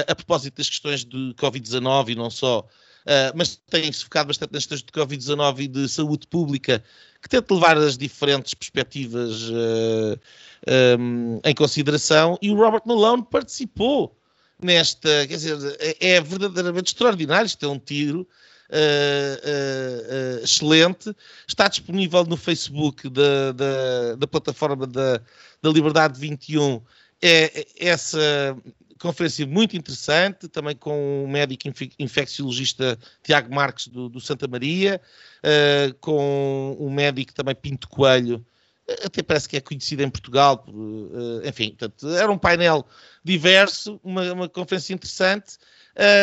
a 0.09 0.15
propósito 0.15 0.57
das 0.57 0.69
questões 0.69 1.05
de 1.05 1.35
Covid-19 1.35 2.11
e 2.11 2.15
não 2.15 2.31
só, 2.31 2.67
uh, 3.09 3.33
mas 3.35 3.57
tem-se 3.71 4.05
focado 4.05 4.29
bastante 4.29 4.53
nas 4.53 4.67
questões 4.67 4.83
de 4.83 4.93
Covid-19 4.93 5.61
e 5.61 5.69
de 5.69 5.89
saúde 5.89 6.27
pública, 6.27 6.85
que 7.23 7.29
tenta 7.29 7.55
levar 7.55 7.79
as 7.79 7.97
diferentes 7.97 8.55
perspectivas 8.55 9.49
uh, 9.49 10.21
ah, 10.67 10.97
um, 11.01 11.41
em 11.45 11.55
consideração, 11.55 12.39
e 12.43 12.51
o 12.51 12.57
Robert 12.57 12.83
Malone 12.85 13.27
participou 13.29 14.17
nesta, 14.63 15.27
quer 15.27 15.37
dizer, 15.37 15.77
é, 15.81 16.15
é 16.17 16.21
verdadeiramente 16.21 16.89
extraordinário, 16.89 17.47
isto 17.47 17.65
é 17.65 17.69
um 17.69 17.79
tiro, 17.79 18.27
Uh, 18.71 19.41
uh, 19.49 20.41
uh, 20.41 20.45
excelente. 20.45 21.17
Está 21.47 21.69
disponível 21.69 22.23
no 22.27 22.37
Facebook 22.37 23.09
da, 23.09 23.53
da, 23.53 24.15
da 24.17 24.27
plataforma 24.27 24.87
da, 24.87 25.23
da 25.63 25.71
Liberdade 25.71 26.21
21. 26.21 26.83
É, 27.23 27.67
essa 27.79 28.55
conferência 28.99 29.47
muito 29.47 29.77
interessante, 29.77 30.49
também 30.49 30.77
com 30.77 31.25
o 31.25 31.29
médico 31.29 31.69
infecciologista 31.99 32.99
Tiago 33.23 33.55
Marques 33.55 33.89
do, 33.89 34.09
do 34.09 34.21
Santa 34.21 34.47
Maria, 34.47 35.01
uh, 35.39 35.95
com 36.01 36.77
o 36.79 36.91
médico 36.91 37.33
também 37.33 37.55
Pinto 37.55 37.89
Coelho, 37.89 38.45
eh, 38.89 39.07
até 39.07 39.23
parece 39.23 39.49
que 39.49 39.57
é 39.57 39.61
conhecido 39.61 40.03
em 40.03 40.11
Portugal, 40.11 40.65
uh, 40.69 41.47
enfim, 41.47 41.71
portanto, 41.71 42.09
era 42.09 42.31
um 42.31 42.39
painel 42.39 42.87
diverso, 43.23 44.01
uma, 44.03 44.33
uma 44.33 44.49
conferência 44.49 44.95
interessante. 44.95 45.59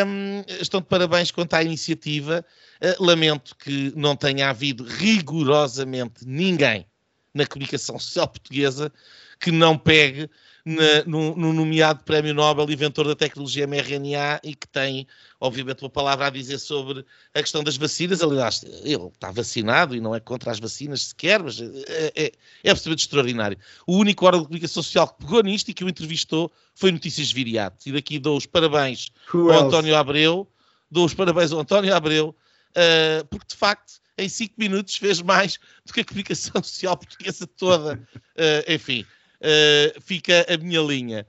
Um, 0.06 0.42
estão 0.60 0.80
de 0.80 0.86
parabéns 0.86 1.30
quanto 1.30 1.52
à 1.54 1.62
iniciativa. 1.62 2.44
Uh, 2.80 3.04
lamento 3.04 3.54
que 3.56 3.92
não 3.94 4.16
tenha 4.16 4.48
havido 4.48 4.84
rigorosamente 4.84 6.26
ninguém 6.26 6.86
na 7.32 7.46
comunicação 7.46 7.98
social 7.98 8.26
portuguesa 8.26 8.90
que 9.38 9.52
não 9.52 9.76
pegue 9.76 10.30
na, 10.66 11.04
no, 11.06 11.36
no, 11.36 11.52
nomeado 11.52 12.02
Prémio 12.02 12.34
Nobel 12.34 12.68
inventor 12.68 13.06
da 13.06 13.14
tecnologia 13.14 13.68
mRNA 13.68 14.40
e 14.42 14.52
que 14.52 14.66
tem, 14.66 15.06
obviamente, 15.40 15.84
uma 15.84 15.88
palavra 15.88 16.26
a 16.26 16.30
dizer 16.30 16.58
sobre 16.58 17.06
a 17.32 17.40
questão 17.40 17.62
das 17.62 17.76
vacinas. 17.76 18.20
Aliás, 18.20 18.64
ele 18.82 19.06
está 19.06 19.30
vacinado 19.30 19.94
e 19.94 20.00
não 20.00 20.12
é 20.12 20.18
contra 20.18 20.50
as 20.50 20.58
vacinas 20.58 21.02
sequer, 21.02 21.40
mas 21.40 21.60
é, 21.60 22.12
é, 22.16 22.32
é 22.64 22.70
absolutamente 22.70 23.04
extraordinário. 23.04 23.56
O 23.86 23.96
único 23.96 24.26
órgão 24.26 24.40
de 24.40 24.46
comunicação 24.48 24.82
social 24.82 25.06
que 25.06 25.24
pegou 25.24 25.40
nisto 25.40 25.68
e 25.68 25.74
que 25.74 25.84
o 25.84 25.88
entrevistou 25.88 26.50
foi 26.74 26.90
Notícias 26.90 27.30
Viriato. 27.30 27.88
E 27.88 27.92
daqui 27.92 28.18
dou 28.18 28.36
os 28.36 28.44
parabéns 28.44 29.12
Who 29.32 29.52
ao 29.52 29.54
else? 29.54 29.66
António 29.66 29.94
Abreu, 29.94 30.48
dou 30.90 31.04
os 31.04 31.14
parabéns 31.14 31.52
ao 31.52 31.60
António 31.60 31.94
Abreu, 31.94 32.30
uh, 32.70 33.24
porque 33.26 33.46
de 33.50 33.54
facto 33.54 34.00
em 34.18 34.28
cinco 34.28 34.54
minutos 34.58 34.96
fez 34.96 35.20
mais 35.22 35.58
do 35.84 35.92
que 35.92 36.00
a 36.00 36.04
comunicação 36.04 36.60
social 36.64 36.96
portuguesa 36.96 37.46
toda. 37.46 38.00
Uh, 38.34 38.72
enfim, 38.72 39.06
uh, 39.40 40.00
fica 40.00 40.46
a 40.48 40.56
minha 40.56 40.80
linha. 40.80 41.26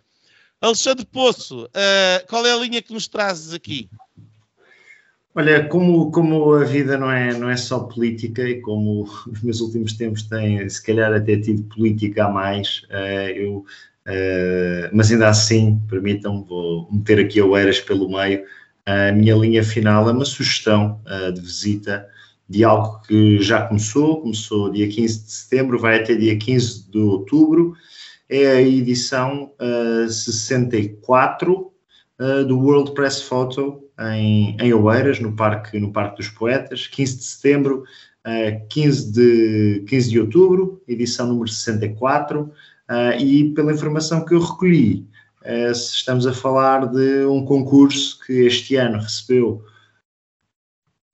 Alexandre 0.60 1.06
Poço, 1.06 1.66
uh, 1.66 2.28
qual 2.28 2.46
é 2.46 2.52
a 2.52 2.58
linha 2.58 2.82
que 2.82 2.94
nos 2.94 3.08
trazes 3.08 3.54
aqui? 3.54 3.90
Olha, 5.36 5.68
como, 5.68 6.12
como 6.12 6.54
a 6.54 6.64
vida 6.64 6.98
não 6.98 7.12
é, 7.12 7.32
não 7.38 7.48
é 7.48 7.56
só 7.56 7.82
política 7.82 8.42
e 8.42 8.60
como 8.60 9.04
os 9.04 9.42
meus 9.44 9.62
últimos 9.62 9.94
tempos 9.94 10.24
têm, 10.24 10.68
se 10.68 10.84
calhar, 10.84 11.14
até 11.14 11.38
tido 11.38 11.62
política 11.76 12.26
a 12.26 12.30
mais, 12.30 12.82
uh, 12.90 13.30
eu, 13.36 13.58
uh, 13.58 14.90
mas 14.92 15.12
ainda 15.12 15.30
assim, 15.30 15.80
permitam-me, 15.88 16.44
vou 16.44 16.90
meter 16.92 17.20
aqui 17.20 17.40
Oeiras 17.40 17.80
pelo 17.80 18.10
meio. 18.10 18.44
A 18.84 19.12
minha 19.12 19.36
linha 19.36 19.64
final 19.64 20.10
é 20.10 20.14
uma 20.14 20.24
sugestão 20.24 21.02
de 21.36 21.42
visita 21.42 22.08
de 22.50 22.64
algo 22.64 23.02
que 23.02 23.42
já 23.42 23.68
começou, 23.68 24.22
começou 24.22 24.72
dia 24.72 24.88
15 24.88 25.26
de 25.26 25.32
setembro, 25.32 25.80
vai 25.80 26.00
até 26.00 26.16
dia 26.16 26.38
15 26.38 26.90
de 26.90 26.98
outubro, 26.98 27.74
é 28.30 28.48
a 28.48 28.62
edição 28.62 29.52
uh, 29.60 30.10
64 30.10 31.72
uh, 32.20 32.46
do 32.46 32.60
World 32.60 32.94
Press 32.94 33.22
Photo 33.22 33.84
em, 34.00 34.56
em 34.60 34.74
Oeiras, 34.74 35.20
no 35.20 35.34
Parque, 35.34 35.80
no 35.80 35.92
Parque 35.92 36.18
dos 36.18 36.30
Poetas, 36.30 36.88
15 36.88 37.18
de 37.18 37.24
setembro, 37.24 37.84
uh, 38.26 38.68
15, 38.70 39.12
de, 39.12 39.84
15 39.88 40.10
de 40.10 40.20
outubro, 40.20 40.82
edição 40.88 41.28
número 41.28 41.50
64, 41.50 42.42
uh, 42.42 42.52
e 43.20 43.54
pela 43.54 43.74
informação 43.74 44.24
que 44.24 44.34
eu 44.34 44.40
recolhi, 44.40 45.06
uh, 45.44 45.72
estamos 45.72 46.28
a 46.28 46.34
falar 46.34 46.88
de 46.88 47.26
um 47.26 47.44
concurso 47.44 48.20
que 48.26 48.46
este 48.46 48.76
ano 48.76 49.00
recebeu 49.00 49.64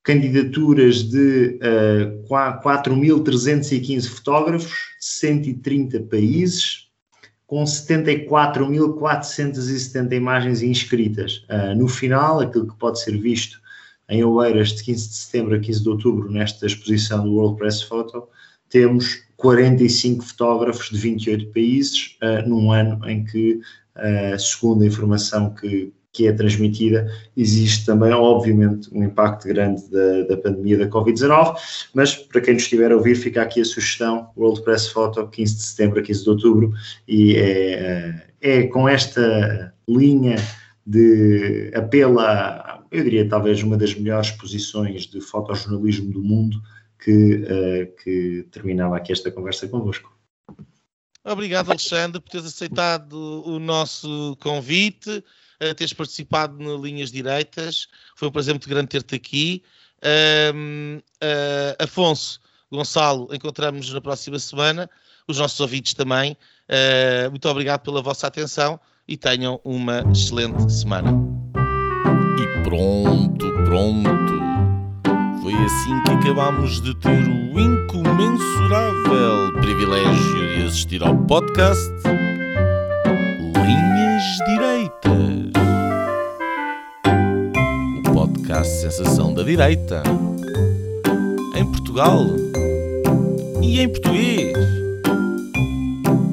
candidaturas 0.03 1.03
de 1.03 1.59
uh, 1.63 2.27
4.315 2.27 4.09
fotógrafos 4.09 4.73
de 4.99 5.05
130 5.05 6.01
países, 6.01 6.89
com 7.47 7.63
74.470 7.63 10.11
imagens 10.13 10.61
inscritas. 10.61 11.45
Uh, 11.49 11.73
no 11.77 11.87
final, 11.87 12.41
aquilo 12.41 12.67
que 12.67 12.75
pode 12.75 12.99
ser 12.99 13.17
visto 13.17 13.63
em 14.09 14.21
Oeiras 14.25 14.73
de 14.73 14.83
15 14.83 15.07
de 15.07 15.15
setembro 15.15 15.55
a 15.55 15.59
15 15.59 15.81
de 15.81 15.89
outubro, 15.89 16.29
nesta 16.29 16.65
exposição 16.65 17.23
do 17.23 17.35
World 17.35 17.57
Press 17.57 17.81
Photo, 17.81 18.27
temos 18.69 19.23
45 19.37 20.25
fotógrafos 20.25 20.89
de 20.89 20.97
28 20.97 21.53
países, 21.53 22.17
uh, 22.21 22.45
num 22.47 22.73
ano 22.73 22.99
em 23.09 23.23
que, 23.23 23.61
segundo 24.39 24.83
a 24.83 24.87
informação 24.87 25.53
que, 25.53 25.93
que 26.13 26.27
é 26.27 26.31
transmitida, 26.31 27.11
existe 27.35 27.87
também, 27.87 28.13
obviamente, 28.13 28.87
um 28.93 29.03
impacto 29.03 29.47
grande 29.47 29.89
da, 29.89 30.21
da 30.21 30.37
pandemia 30.37 30.77
da 30.77 30.87
Covid-19, 30.87 31.57
mas 31.93 32.15
para 32.15 32.39
quem 32.39 32.53
nos 32.53 32.63
estiver 32.63 32.91
a 32.91 32.95
ouvir, 32.95 33.15
fica 33.15 33.41
aqui 33.41 33.59
a 33.59 33.65
sugestão, 33.65 34.29
World 34.37 34.61
Press 34.61 34.87
Photo, 34.87 35.27
15 35.27 35.55
de 35.55 35.63
setembro 35.63 35.99
a 35.99 36.03
15 36.03 36.23
de 36.23 36.29
outubro, 36.29 36.73
e 37.07 37.35
é, 37.35 38.27
é 38.39 38.63
com 38.67 38.87
esta 38.87 39.73
linha 39.89 40.35
de 40.85 41.71
apelo 41.73 42.19
a, 42.19 42.83
eu 42.91 43.03
diria, 43.03 43.27
talvez 43.27 43.63
uma 43.63 43.75
das 43.75 43.95
melhores 43.95 44.29
posições 44.29 45.07
de 45.07 45.19
fotojornalismo 45.19 46.13
do 46.13 46.21
mundo, 46.21 46.61
que, 47.03 47.35
uh, 47.35 48.03
que 48.03 48.47
terminava 48.51 48.95
aqui 48.95 49.11
esta 49.11 49.31
conversa 49.31 49.67
convosco. 49.67 50.13
Obrigado, 51.25 51.69
Alexandre, 51.69 52.21
por 52.21 52.29
teres 52.29 52.45
aceitado 52.45 53.13
o 53.45 53.57
nosso 53.57 54.37
convite 54.39 55.23
uh, 55.71 55.73
teres 55.75 55.93
participado 55.93 56.57
no 56.61 56.77
Linhas 56.77 57.11
Direitas. 57.11 57.87
Foi 58.15 58.27
um 58.27 58.31
prazer 58.31 58.53
muito 58.53 58.67
grande 58.69 58.87
ter-te 58.87 59.15
aqui. 59.15 59.63
Uh, 60.03 60.97
uh, 60.97 61.83
Afonso, 61.83 62.39
Gonçalo, 62.71 63.29
encontramos 63.33 63.91
na 63.93 64.01
próxima 64.01 64.37
semana. 64.39 64.89
Os 65.27 65.37
nossos 65.37 65.59
ouvintes 65.59 65.93
também. 65.93 66.37
Uh, 66.69 67.29
muito 67.31 67.47
obrigado 67.47 67.81
pela 67.81 68.01
vossa 68.01 68.27
atenção 68.27 68.79
e 69.07 69.17
tenham 69.17 69.59
uma 69.63 70.03
excelente 70.11 70.71
semana. 70.71 71.11
E 72.37 72.63
pronto, 72.63 73.53
pronto. 73.65 74.33
Foi 75.41 75.53
assim 75.53 76.03
que 76.03 76.11
acabámos 76.11 76.81
de 76.81 76.95
ter 76.99 77.09
o 77.09 77.59
incomensurável 77.59 79.53
privilégio 79.61 80.57
de 80.57 80.63
assistir 80.65 81.03
ao 81.03 81.17
podcast 81.25 81.91
Linhas 83.55 84.23
Direitas. 84.47 85.32
O 88.53 88.55
podcast 88.55 88.81
Sensação 88.81 89.33
da 89.33 89.41
Direita. 89.41 90.03
Em 91.55 91.65
Portugal 91.65 92.23
e 93.63 93.79
em 93.79 93.89
português. 93.89 94.55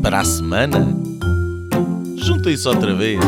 Para 0.02 0.20
a 0.20 0.24
semana, 0.26 0.86
juntem-se 2.16 2.68
outra 2.68 2.94
vez. 2.94 3.20